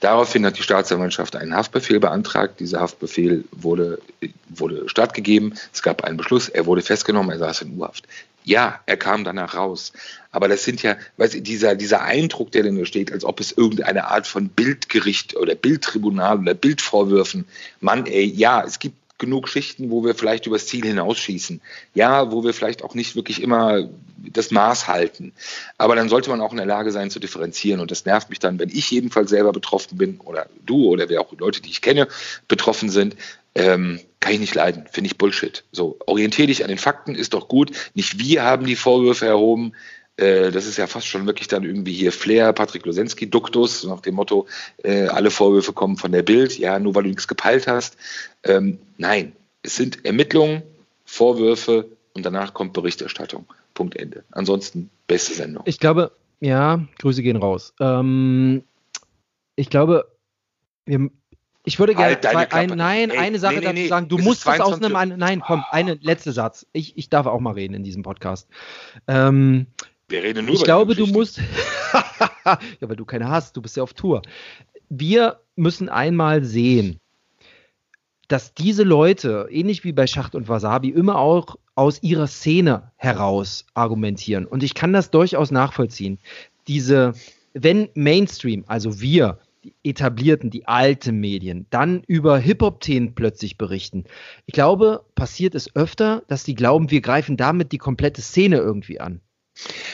Daraufhin 0.00 0.44
hat 0.46 0.58
die 0.58 0.62
Staatsanwaltschaft 0.62 1.36
einen 1.36 1.54
Haftbefehl 1.54 2.00
beantragt. 2.00 2.58
Dieser 2.58 2.80
Haftbefehl 2.80 3.44
wurde, 3.52 4.00
wurde 4.48 4.88
stattgegeben. 4.88 5.54
Es 5.72 5.82
gab 5.82 6.04
einen 6.04 6.16
Beschluss. 6.16 6.48
Er 6.48 6.66
wurde 6.66 6.82
festgenommen. 6.82 7.30
Er 7.30 7.38
saß 7.38 7.62
in 7.62 7.78
U-Haft. 7.78 8.08
Ja, 8.44 8.80
er 8.86 8.96
kam 8.96 9.24
danach 9.24 9.54
raus. 9.54 9.92
Aber 10.32 10.48
das 10.48 10.64
sind 10.64 10.82
ja, 10.82 10.96
weißt 11.16 11.34
du, 11.34 11.42
dieser, 11.42 11.74
dieser 11.74 12.02
Eindruck, 12.02 12.52
der 12.52 12.62
denn 12.62 12.86
steht, 12.86 13.12
als 13.12 13.24
ob 13.24 13.40
es 13.40 13.52
irgendeine 13.52 14.08
Art 14.08 14.26
von 14.26 14.48
Bildgericht 14.48 15.36
oder 15.36 15.54
Bildtribunal 15.54 16.38
oder 16.38 16.54
Bildvorwürfen, 16.54 17.46
Mann, 17.80 18.06
ey, 18.06 18.24
ja, 18.24 18.62
es 18.64 18.78
gibt 18.78 18.96
genug 19.20 19.48
Schichten, 19.48 19.90
wo 19.90 20.02
wir 20.02 20.16
vielleicht 20.16 20.46
übers 20.46 20.66
Ziel 20.66 20.84
hinausschießen. 20.84 21.60
Ja, 21.94 22.32
wo 22.32 22.42
wir 22.42 22.52
vielleicht 22.52 22.82
auch 22.82 22.94
nicht 22.94 23.14
wirklich 23.14 23.40
immer 23.40 23.88
das 24.18 24.50
Maß 24.50 24.88
halten. 24.88 25.32
Aber 25.78 25.94
dann 25.94 26.08
sollte 26.08 26.30
man 26.30 26.40
auch 26.40 26.50
in 26.50 26.56
der 26.56 26.66
Lage 26.66 26.90
sein 26.90 27.10
zu 27.10 27.20
differenzieren. 27.20 27.80
Und 27.80 27.90
das 27.90 28.04
nervt 28.04 28.30
mich 28.30 28.40
dann, 28.40 28.58
wenn 28.58 28.70
ich 28.70 28.90
jedenfalls 28.90 29.30
selber 29.30 29.52
betroffen 29.52 29.96
bin 29.96 30.18
oder 30.20 30.46
du 30.66 30.86
oder 30.86 31.08
wer 31.08 31.20
auch 31.20 31.32
Leute, 31.38 31.62
die 31.62 31.70
ich 31.70 31.82
kenne, 31.82 32.08
betroffen 32.48 32.88
sind. 32.88 33.14
Ähm, 33.60 34.00
kann 34.20 34.34
ich 34.34 34.40
nicht 34.40 34.54
leiden, 34.54 34.86
finde 34.90 35.08
ich 35.08 35.18
Bullshit. 35.18 35.64
So, 35.72 35.98
orientiere 36.06 36.48
dich 36.48 36.62
an 36.62 36.68
den 36.68 36.78
Fakten, 36.78 37.14
ist 37.14 37.34
doch 37.34 37.48
gut. 37.48 37.72
Nicht 37.94 38.18
wir 38.18 38.42
haben 38.42 38.66
die 38.66 38.76
Vorwürfe 38.76 39.26
erhoben, 39.26 39.72
äh, 40.16 40.50
das 40.50 40.66
ist 40.66 40.76
ja 40.76 40.86
fast 40.86 41.06
schon 41.06 41.26
wirklich 41.26 41.48
dann 41.48 41.64
irgendwie 41.64 41.92
hier 41.92 42.12
Flair, 42.12 42.52
Patrick 42.52 42.84
Losensky, 42.84 43.28
Duktus, 43.28 43.84
nach 43.84 44.00
dem 44.00 44.14
Motto, 44.16 44.46
äh, 44.84 45.06
alle 45.06 45.30
Vorwürfe 45.30 45.72
kommen 45.72 45.96
von 45.96 46.12
der 46.12 46.22
Bild, 46.22 46.58
ja, 46.58 46.78
nur 46.78 46.94
weil 46.94 47.04
du 47.04 47.08
nichts 47.08 47.28
gepeilt 47.28 47.66
hast. 47.66 47.96
Ähm, 48.44 48.78
nein, 48.98 49.32
es 49.62 49.76
sind 49.76 50.04
Ermittlungen, 50.04 50.62
Vorwürfe 51.04 51.86
und 52.12 52.24
danach 52.24 52.54
kommt 52.54 52.74
Berichterstattung. 52.74 53.46
Punkt 53.74 53.96
Ende. 53.96 54.24
Ansonsten 54.32 54.90
beste 55.06 55.32
Sendung. 55.32 55.62
Ich 55.66 55.78
glaube, 55.78 56.12
ja, 56.40 56.86
Grüße 56.98 57.22
gehen 57.22 57.36
raus. 57.36 57.72
Ähm, 57.80 58.62
ich 59.56 59.70
glaube, 59.70 60.06
wir, 60.84 61.10
ich 61.64 61.78
würde 61.78 61.94
gerne 61.94 62.18
halt 62.22 62.52
ein, 62.54 62.70
nein, 62.70 63.10
Ey, 63.10 63.18
eine 63.18 63.38
Sache 63.38 63.56
nee, 63.56 63.60
nee, 63.60 63.82
dazu 63.82 63.88
sagen. 63.88 64.08
Du 64.08 64.18
musst 64.18 64.46
das 64.46 64.60
aus 64.60 64.82
einem, 64.82 65.18
nein, 65.18 65.40
komm, 65.40 65.62
eine 65.70 65.98
letzte 66.00 66.32
Satz. 66.32 66.66
Ich, 66.72 66.96
ich 66.96 67.10
darf 67.10 67.26
auch 67.26 67.40
mal 67.40 67.52
reden 67.52 67.74
in 67.74 67.82
diesem 67.84 68.02
Podcast. 68.02 68.48
Ähm, 69.06 69.66
wir 70.08 70.22
reden 70.22 70.46
nur 70.46 70.54
Ich 70.54 70.64
glaube, 70.64 70.94
du 70.94 71.06
musst. 71.06 71.38
ja, 72.44 72.58
weil 72.80 72.96
du 72.96 73.04
keine 73.04 73.28
hast, 73.28 73.56
du 73.56 73.62
bist 73.62 73.76
ja 73.76 73.82
auf 73.82 73.92
Tour. 73.92 74.22
Wir 74.88 75.40
müssen 75.54 75.88
einmal 75.88 76.44
sehen, 76.44 76.98
dass 78.26 78.54
diese 78.54 78.82
Leute, 78.82 79.48
ähnlich 79.50 79.84
wie 79.84 79.92
bei 79.92 80.06
Schacht 80.06 80.34
und 80.34 80.48
Wasabi, 80.48 80.88
immer 80.88 81.18
auch 81.18 81.56
aus 81.74 82.02
ihrer 82.02 82.26
Szene 82.26 82.90
heraus 82.96 83.66
argumentieren. 83.74 84.46
Und 84.46 84.62
ich 84.62 84.74
kann 84.74 84.92
das 84.92 85.10
durchaus 85.10 85.50
nachvollziehen. 85.50 86.18
Diese, 86.68 87.12
wenn 87.54 87.88
Mainstream, 87.94 88.64
also 88.66 89.00
wir, 89.00 89.38
die 89.64 89.74
etablierten, 89.82 90.50
die 90.50 90.66
alten 90.66 91.18
Medien, 91.18 91.66
dann 91.70 92.02
über 92.06 92.38
Hip-Hop-Themen 92.38 93.14
plötzlich 93.14 93.58
berichten. 93.58 94.04
Ich 94.46 94.54
glaube, 94.54 95.04
passiert 95.14 95.54
es 95.54 95.74
öfter, 95.76 96.22
dass 96.28 96.44
die 96.44 96.54
glauben, 96.54 96.90
wir 96.90 97.00
greifen 97.00 97.36
damit 97.36 97.72
die 97.72 97.78
komplette 97.78 98.22
Szene 98.22 98.56
irgendwie 98.56 99.00
an. 99.00 99.20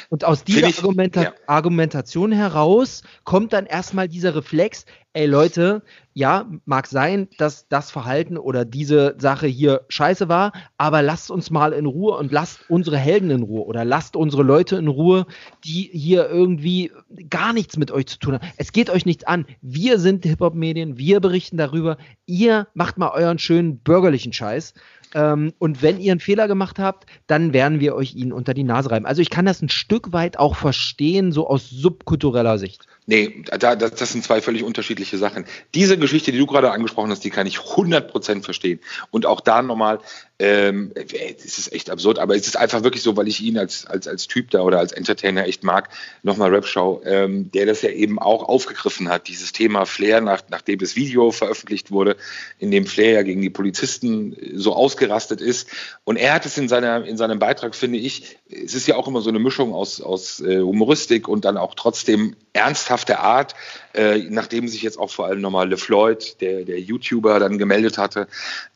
Und 0.09 0.25
aus 0.25 0.45
dieser 0.45 0.69
ich, 0.69 0.79
Argumenta 0.79 1.23
ja. 1.23 1.33
Argumentation 1.47 2.33
heraus 2.33 3.03
kommt 3.25 3.53
dann 3.53 3.67
erstmal 3.67 4.09
dieser 4.09 4.35
Reflex, 4.35 4.85
ey 5.13 5.27
Leute, 5.27 5.83
ja, 6.13 6.47
mag 6.65 6.87
sein, 6.87 7.29
dass 7.39 7.69
das 7.69 7.91
Verhalten 7.91 8.39
oder 8.39 8.65
diese 8.65 9.17
Sache 9.19 9.47
hier 9.47 9.83
scheiße 9.89 10.29
war, 10.29 10.53
aber 10.79 11.03
lasst 11.03 11.31
uns 11.31 11.51
mal 11.51 11.73
in 11.73 11.87
Ruhe 11.87 12.17
und 12.17 12.33
lasst 12.33 12.61
unsere 12.69 12.97
Helden 12.97 13.31
in 13.31 13.43
Ruhe 13.43 13.65
oder 13.65 13.85
lasst 13.85 14.17
unsere 14.17 14.43
Leute 14.43 14.77
in 14.77 14.89
Ruhe, 14.89 15.27
die 15.65 15.91
hier 15.93 16.29
irgendwie 16.29 16.93
gar 17.29 17.53
nichts 17.53 17.77
mit 17.77 17.91
euch 17.91 18.07
zu 18.07 18.19
tun 18.19 18.35
haben. 18.35 18.49
Es 18.57 18.73
geht 18.73 18.91
euch 18.91 19.05
nichts 19.05 19.25
an. 19.25 19.47
Wir 19.61 19.99
sind 19.99 20.25
Hip-Hop-Medien, 20.25 20.97
wir 20.99 21.21
berichten 21.21 21.57
darüber. 21.57 21.97
Ihr 22.25 22.69
macht 22.75 22.99
mal 22.99 23.11
euren 23.11 23.39
schönen 23.39 23.79
bürgerlichen 23.79 24.33
Scheiß. 24.33 24.75
Ähm, 25.15 25.53
und 25.59 25.83
wenn 25.83 26.01
ihr 26.01 26.13
einen 26.13 26.21
Fehler 26.21 26.49
gemacht 26.49 26.79
habt, 26.79 27.07
dann 27.27 27.53
werden 27.53 27.81
wir 27.81 27.95
euch 27.95 28.15
ihn 28.15 28.33
unter 28.33 28.55
die 28.55 28.65
Nase 28.65 28.91
reiben. 28.91 29.07
Also 29.07 29.23
ich 29.23 29.31
kann 29.31 29.47
das 29.47 29.63
ein 29.63 29.69
Stück 29.69 30.13
weit 30.13 30.39
auch 30.39 30.57
verstehen, 30.57 31.33
so 31.33 31.49
aus 31.49 31.71
subkultureller 31.71 32.59
Sicht. 32.59 32.87
Nee, 33.09 33.45
da, 33.45 33.77
das, 33.77 33.95
das 33.95 34.13
sind 34.13 34.25
zwei 34.25 34.43
völlig 34.43 34.65
unterschiedliche 34.65 35.17
Sachen. 35.17 35.45
Diese 35.75 35.97
Geschichte, 35.97 36.33
die 36.33 36.39
du 36.39 36.47
gerade 36.47 36.73
angesprochen 36.73 37.11
hast, 37.13 37.23
die 37.23 37.31
kann 37.31 37.47
ich 37.47 37.59
100% 37.59 38.43
verstehen. 38.43 38.81
Und 39.13 39.27
auch 39.27 39.41
da 39.41 39.63
nochmal, 39.63 40.01
ähm, 40.41 40.93
es 40.95 41.57
ist 41.57 41.73
echt 41.73 41.89
absurd, 41.89 42.19
aber 42.19 42.35
es 42.35 42.49
ist 42.49 42.57
einfach 42.57 42.83
wirklich 42.83 43.05
so, 43.05 43.17
weil 43.17 43.29
ich 43.29 43.41
ihn 43.41 43.59
als, 43.59 43.87
als, 43.87 44.09
als 44.09 44.27
Typ 44.27 44.51
da 44.51 44.63
oder 44.63 44.81
als 44.81 44.91
Entertainer 44.91 45.47
echt 45.47 45.63
mag, 45.63 45.89
nochmal 46.25 46.53
Rap-Show, 46.53 47.03
ähm, 47.05 47.51
der 47.53 47.67
das 47.67 47.83
ja 47.83 47.91
eben 47.91 48.19
auch 48.19 48.43
aufgegriffen 48.43 49.09
hat, 49.09 49.29
dieses 49.29 49.53
Thema 49.53 49.87
Flair, 49.87 50.21
nach, 50.21 50.43
nachdem 50.51 50.81
das 50.81 50.97
Video 50.97 51.31
veröffentlicht 51.31 51.93
wurde, 51.93 52.17
in 52.59 52.73
dem 52.73 52.87
Flair 52.87 53.13
ja 53.13 53.23
gegen 53.23 53.41
die 53.41 53.51
Polizisten 53.51 54.37
so 54.55 54.75
ausgerastet 54.75 55.41
ist. 55.41 55.69
Und 56.03 56.17
er 56.17 56.35
hat 56.35 56.45
es 56.45 56.59
in, 56.59 56.69
seiner, 56.69 57.05
in 57.05 57.17
seinem 57.17 57.39
Beitrag, 57.39 57.77
finde 57.77 57.99
ich, 57.99 58.37
es 58.49 58.75
ist 58.75 58.87
ja 58.87 58.97
auch 58.97 59.09
immer 59.09 59.23
so 59.23 59.31
eine 59.31 59.39
Mischung 59.39 59.73
aus, 59.73 60.01
aus 60.01 60.41
äh, 60.41 60.61
Humoristik 60.61 61.29
und 61.29 61.45
dann 61.47 61.57
auch 61.57 61.75
trotzdem 61.75 62.37
ernsthafter 62.53 63.21
Art, 63.21 63.55
äh, 63.95 64.19
nachdem 64.29 64.69
sich 64.69 64.83
jetzt 64.83 64.99
auch 64.99 65.11
vor 65.11 65.27
allem 65.27 65.41
nochmal 65.41 65.69
LeFloid, 65.69 66.41
der, 66.41 66.65
der 66.65 66.79
YouTuber, 66.79 67.41
dann 67.41 67.59
gemeldet 67.59 67.99
hatte. 67.99 68.29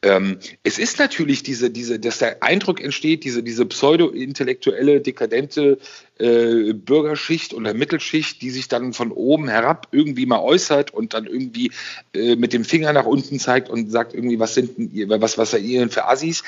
Ähm, 0.02 0.38
es 0.62 0.78
ist 0.78 0.98
natürlich 0.98 1.42
die 1.42 1.50
diese, 1.50 1.68
diese, 1.68 1.98
dass 1.98 2.18
der 2.18 2.44
Eindruck 2.44 2.80
entsteht, 2.80 3.24
diese, 3.24 3.42
diese 3.42 3.66
pseudo-intellektuelle, 3.66 5.00
dekadente 5.00 5.78
äh, 6.20 6.72
Bürgerschicht 6.74 7.54
oder 7.54 7.74
Mittelschicht, 7.74 8.42
die 8.42 8.50
sich 8.50 8.68
dann 8.68 8.92
von 8.92 9.10
oben 9.10 9.48
herab 9.48 9.88
irgendwie 9.90 10.26
mal 10.26 10.40
äußert 10.40 10.92
und 10.92 11.14
dann 11.14 11.26
irgendwie 11.26 11.72
äh, 12.14 12.36
mit 12.36 12.52
dem 12.52 12.64
Finger 12.64 12.92
nach 12.92 13.06
unten 13.06 13.38
zeigt 13.38 13.68
und 13.68 13.90
sagt 13.90 14.14
irgendwie, 14.14 14.38
was 14.38 14.54
sind 14.54 14.76
denn 14.76 14.90
ihr, 14.92 15.08
was, 15.08 15.38
was 15.38 15.52
seid 15.52 15.62
ihr 15.62 15.80
denn 15.80 15.90
für 15.90 16.06
Assis? 16.06 16.42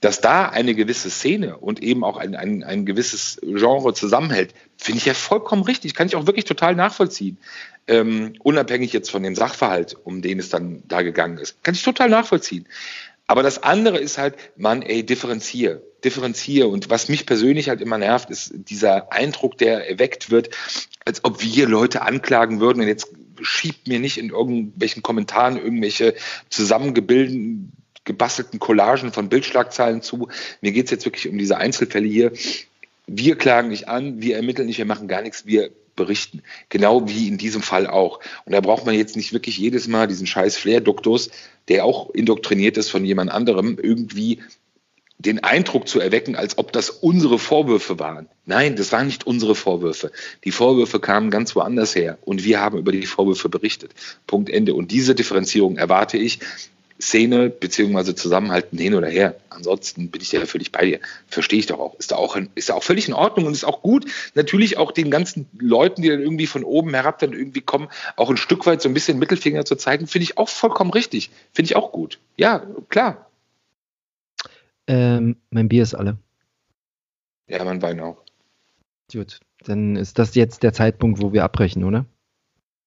Dass 0.00 0.20
da 0.20 0.48
eine 0.50 0.74
gewisse 0.74 1.08
Szene 1.08 1.56
und 1.56 1.82
eben 1.82 2.04
auch 2.04 2.18
ein, 2.18 2.36
ein, 2.36 2.62
ein 2.62 2.84
gewisses 2.84 3.40
Genre 3.42 3.94
zusammenhält, 3.94 4.52
finde 4.76 4.98
ich 4.98 5.06
ja 5.06 5.14
vollkommen 5.14 5.62
richtig, 5.62 5.94
kann 5.94 6.06
ich 6.06 6.16
auch 6.16 6.26
wirklich 6.26 6.44
total 6.44 6.74
nachvollziehen. 6.74 7.38
Ähm, 7.86 8.34
unabhängig 8.42 8.92
jetzt 8.92 9.10
von 9.10 9.22
dem 9.22 9.34
Sachverhalt, 9.34 9.96
um 10.04 10.22
den 10.22 10.38
es 10.38 10.50
dann 10.50 10.82
da 10.88 11.02
gegangen 11.02 11.38
ist. 11.38 11.62
Kann 11.62 11.74
ich 11.74 11.82
total 11.82 12.08
nachvollziehen. 12.08 12.66
Aber 13.26 13.42
das 13.42 13.62
andere 13.62 13.98
ist 13.98 14.18
halt, 14.18 14.36
man, 14.56 14.82
ey, 14.82 15.04
differenziere, 15.04 15.82
differenziere. 16.04 16.68
Und 16.68 16.90
was 16.90 17.08
mich 17.08 17.24
persönlich 17.24 17.68
halt 17.68 17.80
immer 17.80 17.98
nervt, 17.98 18.30
ist 18.30 18.52
dieser 18.54 19.12
Eindruck, 19.12 19.56
der 19.58 19.88
erweckt 19.88 20.30
wird, 20.30 20.50
als 21.04 21.24
ob 21.24 21.42
wir 21.42 21.66
Leute 21.66 22.02
anklagen 22.02 22.60
würden. 22.60 22.82
Und 22.82 22.88
jetzt 22.88 23.08
schiebt 23.40 23.88
mir 23.88 23.98
nicht 23.98 24.18
in 24.18 24.30
irgendwelchen 24.30 25.02
Kommentaren 25.02 25.56
irgendwelche 25.56 26.14
zusammengebildeten 26.50 27.72
gebastelten 28.04 28.58
Collagen 28.58 29.12
von 29.12 29.28
Bildschlagzeilen 29.28 30.02
zu. 30.02 30.28
Mir 30.60 30.72
geht 30.72 30.86
es 30.86 30.90
jetzt 30.90 31.06
wirklich 31.06 31.28
um 31.28 31.38
diese 31.38 31.56
Einzelfälle 31.56 32.06
hier. 32.06 32.32
Wir 33.06 33.36
klagen 33.36 33.68
nicht 33.68 33.88
an, 33.88 34.20
wir 34.20 34.36
ermitteln 34.36 34.66
nicht, 34.66 34.78
wir 34.78 34.84
machen 34.84 35.08
gar 35.08 35.22
nichts, 35.22 35.46
wir 35.46 35.70
berichten. 35.96 36.42
Genau 36.68 37.08
wie 37.08 37.28
in 37.28 37.38
diesem 37.38 37.62
Fall 37.62 37.86
auch. 37.86 38.20
Und 38.44 38.52
da 38.52 38.60
braucht 38.60 38.86
man 38.86 38.94
jetzt 38.94 39.16
nicht 39.16 39.32
wirklich 39.32 39.58
jedes 39.58 39.88
Mal 39.88 40.06
diesen 40.06 40.26
scheiß 40.26 40.56
Flair-Duktus, 40.56 41.30
der 41.68 41.84
auch 41.84 42.10
indoktriniert 42.10 42.76
ist 42.76 42.90
von 42.90 43.04
jemand 43.04 43.30
anderem, 43.30 43.78
irgendwie 43.80 44.40
den 45.18 45.42
Eindruck 45.42 45.88
zu 45.88 46.00
erwecken, 46.00 46.36
als 46.36 46.58
ob 46.58 46.72
das 46.72 46.90
unsere 46.90 47.38
Vorwürfe 47.38 47.98
waren. 47.98 48.28
Nein, 48.46 48.76
das 48.76 48.92
waren 48.92 49.06
nicht 49.06 49.26
unsere 49.26 49.54
Vorwürfe. 49.54 50.10
Die 50.44 50.50
Vorwürfe 50.50 51.00
kamen 51.00 51.30
ganz 51.30 51.54
woanders 51.54 51.94
her 51.94 52.18
und 52.22 52.44
wir 52.44 52.60
haben 52.60 52.78
über 52.78 52.92
die 52.92 53.06
Vorwürfe 53.06 53.48
berichtet. 53.48 53.92
Punkt 54.26 54.50
Ende. 54.50 54.74
Und 54.74 54.90
diese 54.90 55.14
Differenzierung 55.14 55.76
erwarte 55.76 56.18
ich, 56.18 56.40
Szene 57.00 57.50
beziehungsweise 57.50 58.14
zusammenhalten 58.14 58.78
hin 58.78 58.94
oder 58.94 59.08
her. 59.08 59.36
Ansonsten 59.50 60.10
bin 60.10 60.22
ich 60.22 60.32
ja 60.32 60.44
völlig 60.46 60.72
bei 60.72 60.84
dir. 60.84 61.00
Verstehe 61.26 61.58
ich 61.58 61.66
doch 61.66 61.78
auch. 61.78 61.98
Ist 61.98 62.12
da 62.12 62.16
auch, 62.16 62.36
ist 62.54 62.68
da 62.68 62.74
auch 62.74 62.82
völlig 62.82 63.08
in 63.08 63.14
Ordnung 63.14 63.46
und 63.46 63.52
ist 63.52 63.64
auch 63.64 63.82
gut. 63.82 64.06
Natürlich 64.34 64.78
auch 64.78 64.92
den 64.92 65.10
ganzen 65.10 65.48
Leuten, 65.58 66.02
die 66.02 66.08
dann 66.08 66.20
irgendwie 66.20 66.46
von 66.46 66.64
oben 66.64 66.94
herab 66.94 67.18
dann 67.18 67.32
irgendwie 67.32 67.60
kommen, 67.60 67.88
auch 68.16 68.30
ein 68.30 68.36
Stück 68.36 68.66
weit 68.66 68.80
so 68.80 68.88
ein 68.88 68.94
bisschen 68.94 69.18
Mittelfinger 69.18 69.64
zu 69.64 69.76
zeigen, 69.76 70.06
finde 70.06 70.24
ich 70.24 70.38
auch 70.38 70.48
vollkommen 70.48 70.90
richtig. 70.90 71.30
Finde 71.52 71.70
ich 71.70 71.76
auch 71.76 71.92
gut. 71.92 72.18
Ja, 72.36 72.64
klar. 72.88 73.30
Ähm, 74.86 75.36
mein 75.50 75.68
Bier 75.68 75.82
ist 75.82 75.94
alle. 75.94 76.18
Ja, 77.48 77.64
mein 77.64 77.82
Wein 77.82 78.00
auch. 78.00 78.22
Gut, 79.12 79.40
dann 79.64 79.96
ist 79.96 80.18
das 80.18 80.34
jetzt 80.34 80.62
der 80.62 80.72
Zeitpunkt, 80.72 81.20
wo 81.20 81.32
wir 81.32 81.44
abbrechen, 81.44 81.84
oder? 81.84 82.06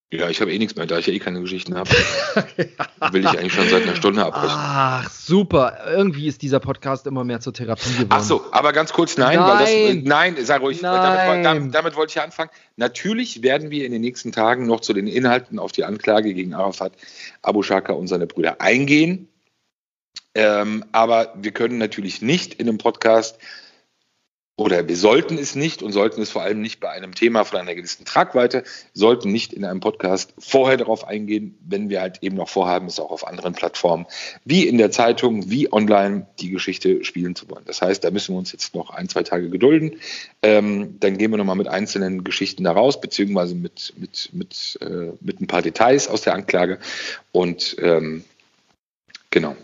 Ja, 0.10 0.30
ich 0.30 0.40
habe 0.40 0.54
eh 0.54 0.58
nichts 0.58 0.78
mehr, 0.78 0.86
da 0.86 1.00
ich 1.00 1.08
ja 1.08 1.14
eh 1.14 1.20
keine 1.20 1.42
Geschichten 1.42 1.76
habe. 1.76 1.90
will 3.12 3.22
ich 3.22 3.28
eigentlich 3.28 3.52
schon 3.52 3.68
seit 3.68 3.84
einer 3.84 3.96
Stunde 3.98 4.26
abbrechen. 4.26 4.56
Ach, 4.56 5.12
super. 5.12 5.80
Irgendwie 5.86 6.28
ist 6.28 6.42
dieser 6.42 6.62
Podcast 6.62 7.06
immer 7.08 7.26
mehr 7.26 7.42
zur 7.42 7.52
Therapie 7.52 7.90
geworden. 7.90 8.08
Ach 8.12 8.24
so, 8.24 8.46
aber 8.52 8.72
ganz 8.72 8.94
kurz, 8.94 9.18
nein, 9.18 9.38
nein. 9.38 9.50
weil 9.50 9.96
das, 9.96 10.06
nein, 10.06 10.46
sei 10.46 10.58
ruhig, 10.58 10.82
nein. 10.82 10.94
Damit, 10.94 11.46
damit, 11.46 11.76
damit, 11.76 11.96
wollte 11.98 12.12
ich 12.12 12.16
ja 12.16 12.24
anfangen. 12.24 12.50
Natürlich 12.78 13.44
werden 13.44 13.70
wir 13.70 13.86
in 13.86 13.92
den 13.92 14.00
nächsten 14.00 14.32
Tagen 14.32 14.66
noch 14.66 14.80
zu 14.80 14.94
den 14.94 15.08
Inhalten 15.08 15.60
auf 15.60 15.74
die 15.74 15.84
Anklage 15.84 16.34
gegen 16.34 16.54
Arafat, 16.54 16.94
Abu 17.42 17.62
Shaka 17.62 17.92
und 17.92 18.08
seine 18.08 18.28
Brüder 18.28 18.62
eingehen. 18.62 19.28
Ähm, 20.36 20.86
aber 20.94 21.34
wir 21.36 21.52
können 21.52 21.80
natürlich 21.80 22.22
nicht 22.22 22.54
in 22.54 22.70
einem 22.70 22.78
Podcast 22.78 23.40
oder 24.58 24.88
wir 24.88 24.98
sollten 24.98 25.38
es 25.38 25.56
nicht 25.56 25.84
und 25.84 25.94
sollten 25.94 26.20
es 26.20 26.32
vor 26.32 26.42
allem 26.42 26.62
nicht 26.62 26.80
bei 26.80 26.90
einem 26.90 27.14
Thema 27.14 27.46
von 27.46 27.60
einer 27.60 27.76
gewissen 27.76 28.06
Tragweite, 28.06 28.64
sollten 28.92 29.32
nicht 29.32 29.54
in 29.54 29.64
einem 29.64 29.82
Podcast 29.82 30.34
vorher 30.40 30.78
darauf 30.78 31.08
eingehen, 31.08 31.56
wenn 31.62 31.90
wir 31.90 32.02
halt 32.02 32.24
eben 32.24 32.36
noch 32.36 32.50
vorhaben, 32.50 32.88
es 32.88 33.00
auch 33.00 33.12
auf 33.12 33.28
anderen 33.28 33.54
Plattformen 33.54 34.08
wie 34.46 34.68
in 34.68 34.80
der 34.80 34.90
Zeitung, 34.90 35.52
wie 35.52 35.72
online 35.72 36.26
die 36.40 36.50
Geschichte 36.50 37.04
spielen 37.04 37.36
zu 37.36 37.48
wollen. 37.52 37.66
Das 37.66 37.84
heißt, 37.84 38.04
da 38.04 38.10
müssen 38.10 38.34
wir 38.34 38.40
uns 38.40 38.52
jetzt 38.52 38.74
noch 38.74 38.90
ein, 38.90 39.08
zwei 39.10 39.22
Tage 39.22 39.52
gedulden. 39.52 40.00
Ähm, 40.42 41.00
dann 41.00 41.20
gehen 41.20 41.30
wir 41.30 41.38
nochmal 41.38 41.56
mit 41.56 41.68
einzelnen 41.68 42.24
Geschichten 42.24 42.64
da 42.64 42.72
raus, 42.72 43.00
beziehungsweise 43.00 43.54
mit, 43.54 43.94
mit, 43.98 44.30
mit, 44.34 44.80
äh, 44.82 45.12
mit 45.22 45.40
ein 45.40 45.46
paar 45.46 45.62
Details 45.62 46.08
aus 46.08 46.22
der 46.22 46.34
Anklage. 46.34 46.80
Und 47.32 47.76
ähm, 47.80 48.24
genau. 49.30 49.56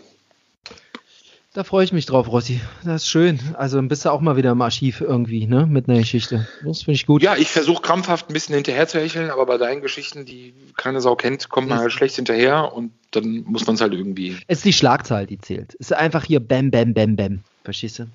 Da 1.54 1.62
freue 1.62 1.84
ich 1.84 1.92
mich 1.92 2.04
drauf, 2.04 2.26
Rossi. 2.26 2.60
Das 2.82 3.02
ist 3.02 3.08
schön. 3.08 3.38
Also 3.54 3.76
dann 3.76 3.86
bist 3.86 4.04
du 4.04 4.10
auch 4.10 4.20
mal 4.20 4.36
wieder 4.36 4.50
im 4.50 4.60
Archiv 4.60 5.00
irgendwie, 5.00 5.46
ne? 5.46 5.66
Mit 5.66 5.88
einer 5.88 6.00
Geschichte. 6.00 6.48
Das 6.64 6.82
finde 6.82 6.96
ich 6.96 7.06
gut. 7.06 7.22
Ja, 7.22 7.36
ich 7.36 7.48
versuche 7.48 7.80
krampfhaft 7.80 8.28
ein 8.28 8.32
bisschen 8.32 8.56
hinterher 8.56 8.88
zu 8.88 8.98
hecheln, 8.98 9.30
aber 9.30 9.46
bei 9.46 9.56
deinen 9.56 9.80
Geschichten, 9.80 10.24
die 10.24 10.52
keine 10.76 11.00
Sau 11.00 11.14
kennt, 11.14 11.48
kommt 11.50 11.68
man 11.68 11.78
halt 11.78 11.92
schlecht 11.92 12.16
hinterher 12.16 12.72
und 12.74 12.90
dann 13.12 13.44
muss 13.46 13.64
man 13.68 13.76
es 13.76 13.80
halt 13.80 13.92
irgendwie. 13.92 14.36
Es 14.48 14.58
ist 14.58 14.64
die 14.64 14.72
Schlagzahl, 14.72 15.26
die 15.26 15.38
zählt. 15.38 15.76
Es 15.78 15.90
ist 15.90 15.92
einfach 15.92 16.24
hier 16.24 16.40
Bam, 16.40 16.72
Bam, 16.72 16.92
Bam, 16.92 17.14
Bam. 17.14 17.44
Verstehst 17.62 18.00
du? 18.00 18.08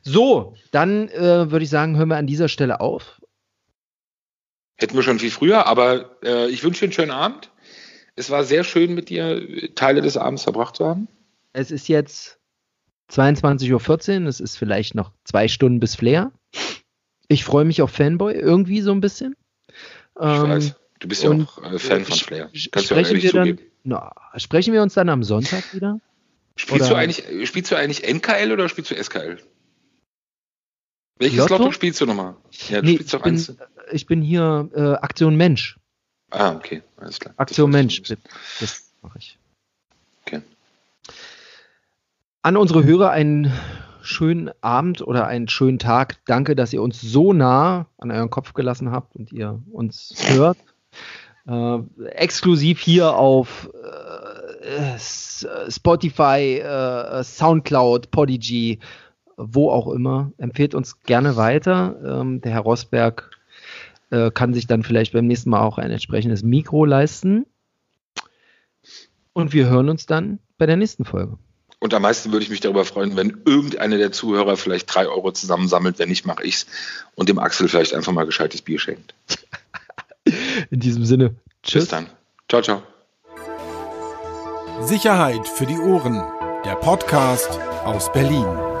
So, 0.00 0.54
dann 0.70 1.10
äh, 1.10 1.50
würde 1.50 1.64
ich 1.64 1.70
sagen, 1.70 1.98
hören 1.98 2.08
wir 2.08 2.16
an 2.16 2.26
dieser 2.26 2.48
Stelle 2.48 2.80
auf. 2.80 3.20
Hätten 4.78 4.96
wir 4.96 5.02
schon 5.02 5.18
viel 5.18 5.30
früher, 5.30 5.66
aber 5.66 6.16
äh, 6.24 6.48
ich 6.48 6.64
wünsche 6.64 6.80
dir 6.80 6.86
einen 6.86 6.92
schönen 6.94 7.10
Abend. 7.10 7.50
Es 8.16 8.30
war 8.30 8.44
sehr 8.44 8.64
schön, 8.64 8.94
mit 8.94 9.10
dir 9.10 9.74
Teile 9.74 10.00
des 10.00 10.16
Abends 10.16 10.44
verbracht 10.44 10.76
zu 10.76 10.86
haben. 10.86 11.08
Es 11.52 11.70
ist 11.70 11.88
jetzt 11.88 12.38
22.14 13.12 14.22
Uhr, 14.22 14.28
es 14.28 14.40
ist 14.40 14.56
vielleicht 14.56 14.94
noch 14.94 15.12
zwei 15.24 15.48
Stunden 15.48 15.80
bis 15.80 15.94
Flair. 15.94 16.32
Ich 17.28 17.44
freue 17.44 17.64
mich 17.64 17.82
auf 17.82 17.90
Fanboy, 17.90 18.34
irgendwie 18.34 18.80
so 18.80 18.92
ein 18.92 19.00
bisschen. 19.00 19.36
Ich 19.68 19.74
ähm, 20.20 20.48
weiß, 20.48 20.74
du 21.00 21.08
bist 21.08 21.22
ja 21.22 21.30
auch 21.30 21.62
äh, 21.62 21.78
Fan 21.78 22.04
von 22.04 22.16
Flair. 22.16 22.50
Kannst 22.70 22.90
du 22.90 22.94
ja 22.94 23.00
ehrlich 23.02 23.30
zugeben. 23.30 23.58
Dann, 23.58 23.68
na, 23.84 24.12
sprechen 24.36 24.72
wir 24.72 24.82
uns 24.82 24.94
dann 24.94 25.08
am 25.08 25.22
Sonntag 25.22 25.74
wieder? 25.74 26.00
Spielst 26.56 26.90
du, 26.90 26.94
eigentlich, 26.94 27.48
spielst 27.48 27.70
du 27.70 27.76
eigentlich 27.76 28.02
NKL 28.06 28.52
oder 28.52 28.68
spielst 28.68 28.90
du 28.90 29.02
SKL? 29.02 29.38
Welches 31.18 31.38
Lotto, 31.38 31.58
Lotto 31.58 31.72
spielst 31.72 32.00
du 32.00 32.06
nochmal? 32.06 32.36
Ja, 32.68 32.80
du 32.80 32.86
nee, 32.86 32.94
spielst 32.94 33.14
doch 33.14 33.22
eins. 33.22 33.54
Ich 33.90 34.06
bin 34.06 34.22
hier 34.22 34.70
äh, 34.74 34.94
Aktion 34.94 35.36
Mensch. 35.36 35.78
Ah, 36.30 36.54
okay, 36.54 36.82
alles 36.96 37.20
klar. 37.20 37.34
Aktion 37.36 37.70
Mensch, 37.70 38.02
das 38.02 38.92
mache 39.02 39.18
ich. 39.18 39.38
Okay 40.26 40.42
an 42.42 42.56
unsere 42.56 42.84
Hörer 42.84 43.10
einen 43.10 43.52
schönen 44.02 44.50
Abend 44.60 45.00
oder 45.00 45.26
einen 45.26 45.48
schönen 45.48 45.78
Tag. 45.78 46.18
Danke, 46.26 46.56
dass 46.56 46.72
ihr 46.72 46.82
uns 46.82 47.00
so 47.00 47.32
nah 47.32 47.86
an 47.98 48.10
euren 48.10 48.30
Kopf 48.30 48.52
gelassen 48.52 48.90
habt 48.90 49.14
und 49.16 49.32
ihr 49.32 49.60
uns 49.70 50.14
hört. 50.28 50.58
Äh, 51.44 51.78
exklusiv 52.10 52.78
hier 52.78 53.16
auf 53.16 53.68
äh, 54.62 54.96
Spotify, 54.96 56.60
äh, 56.60 57.24
Soundcloud, 57.24 58.12
Podigy, 58.12 58.78
wo 59.36 59.68
auch 59.70 59.88
immer. 59.88 60.30
Empfehlt 60.38 60.72
uns 60.76 61.00
gerne 61.00 61.34
weiter. 61.34 61.96
Ähm, 62.20 62.42
der 62.42 62.52
Herr 62.52 62.60
Rosberg 62.60 63.28
äh, 64.10 64.30
kann 64.30 64.54
sich 64.54 64.68
dann 64.68 64.84
vielleicht 64.84 65.14
beim 65.14 65.26
nächsten 65.26 65.50
Mal 65.50 65.62
auch 65.62 65.78
ein 65.78 65.90
entsprechendes 65.90 66.44
Mikro 66.44 66.84
leisten. 66.84 67.44
Und 69.32 69.52
wir 69.52 69.68
hören 69.68 69.88
uns 69.88 70.06
dann 70.06 70.38
bei 70.58 70.66
der 70.66 70.76
nächsten 70.76 71.04
Folge. 71.04 71.38
Und 71.82 71.92
am 71.94 72.02
meisten 72.02 72.30
würde 72.30 72.44
ich 72.44 72.48
mich 72.48 72.60
darüber 72.60 72.84
freuen, 72.84 73.16
wenn 73.16 73.42
irgendeiner 73.44 73.98
der 73.98 74.12
Zuhörer 74.12 74.56
vielleicht 74.56 74.94
drei 74.94 75.08
Euro 75.08 75.32
zusammensammelt. 75.32 75.98
Wenn 75.98 76.10
nicht, 76.10 76.24
mache 76.24 76.44
ich's 76.44 76.64
und 77.16 77.28
dem 77.28 77.40
Axel 77.40 77.66
vielleicht 77.66 77.92
einfach 77.92 78.12
mal 78.12 78.24
gescheites 78.24 78.62
Bier 78.62 78.78
schenkt. 78.78 79.16
In 80.70 80.78
diesem 80.78 81.04
Sinne. 81.04 81.34
Tschüss. 81.64 81.82
Bis 81.82 81.88
dann. 81.88 82.06
Ciao, 82.48 82.62
ciao. 82.62 82.82
Sicherheit 84.80 85.48
für 85.48 85.66
die 85.66 85.78
Ohren. 85.78 86.22
Der 86.64 86.76
Podcast 86.76 87.50
aus 87.84 88.12
Berlin. 88.12 88.71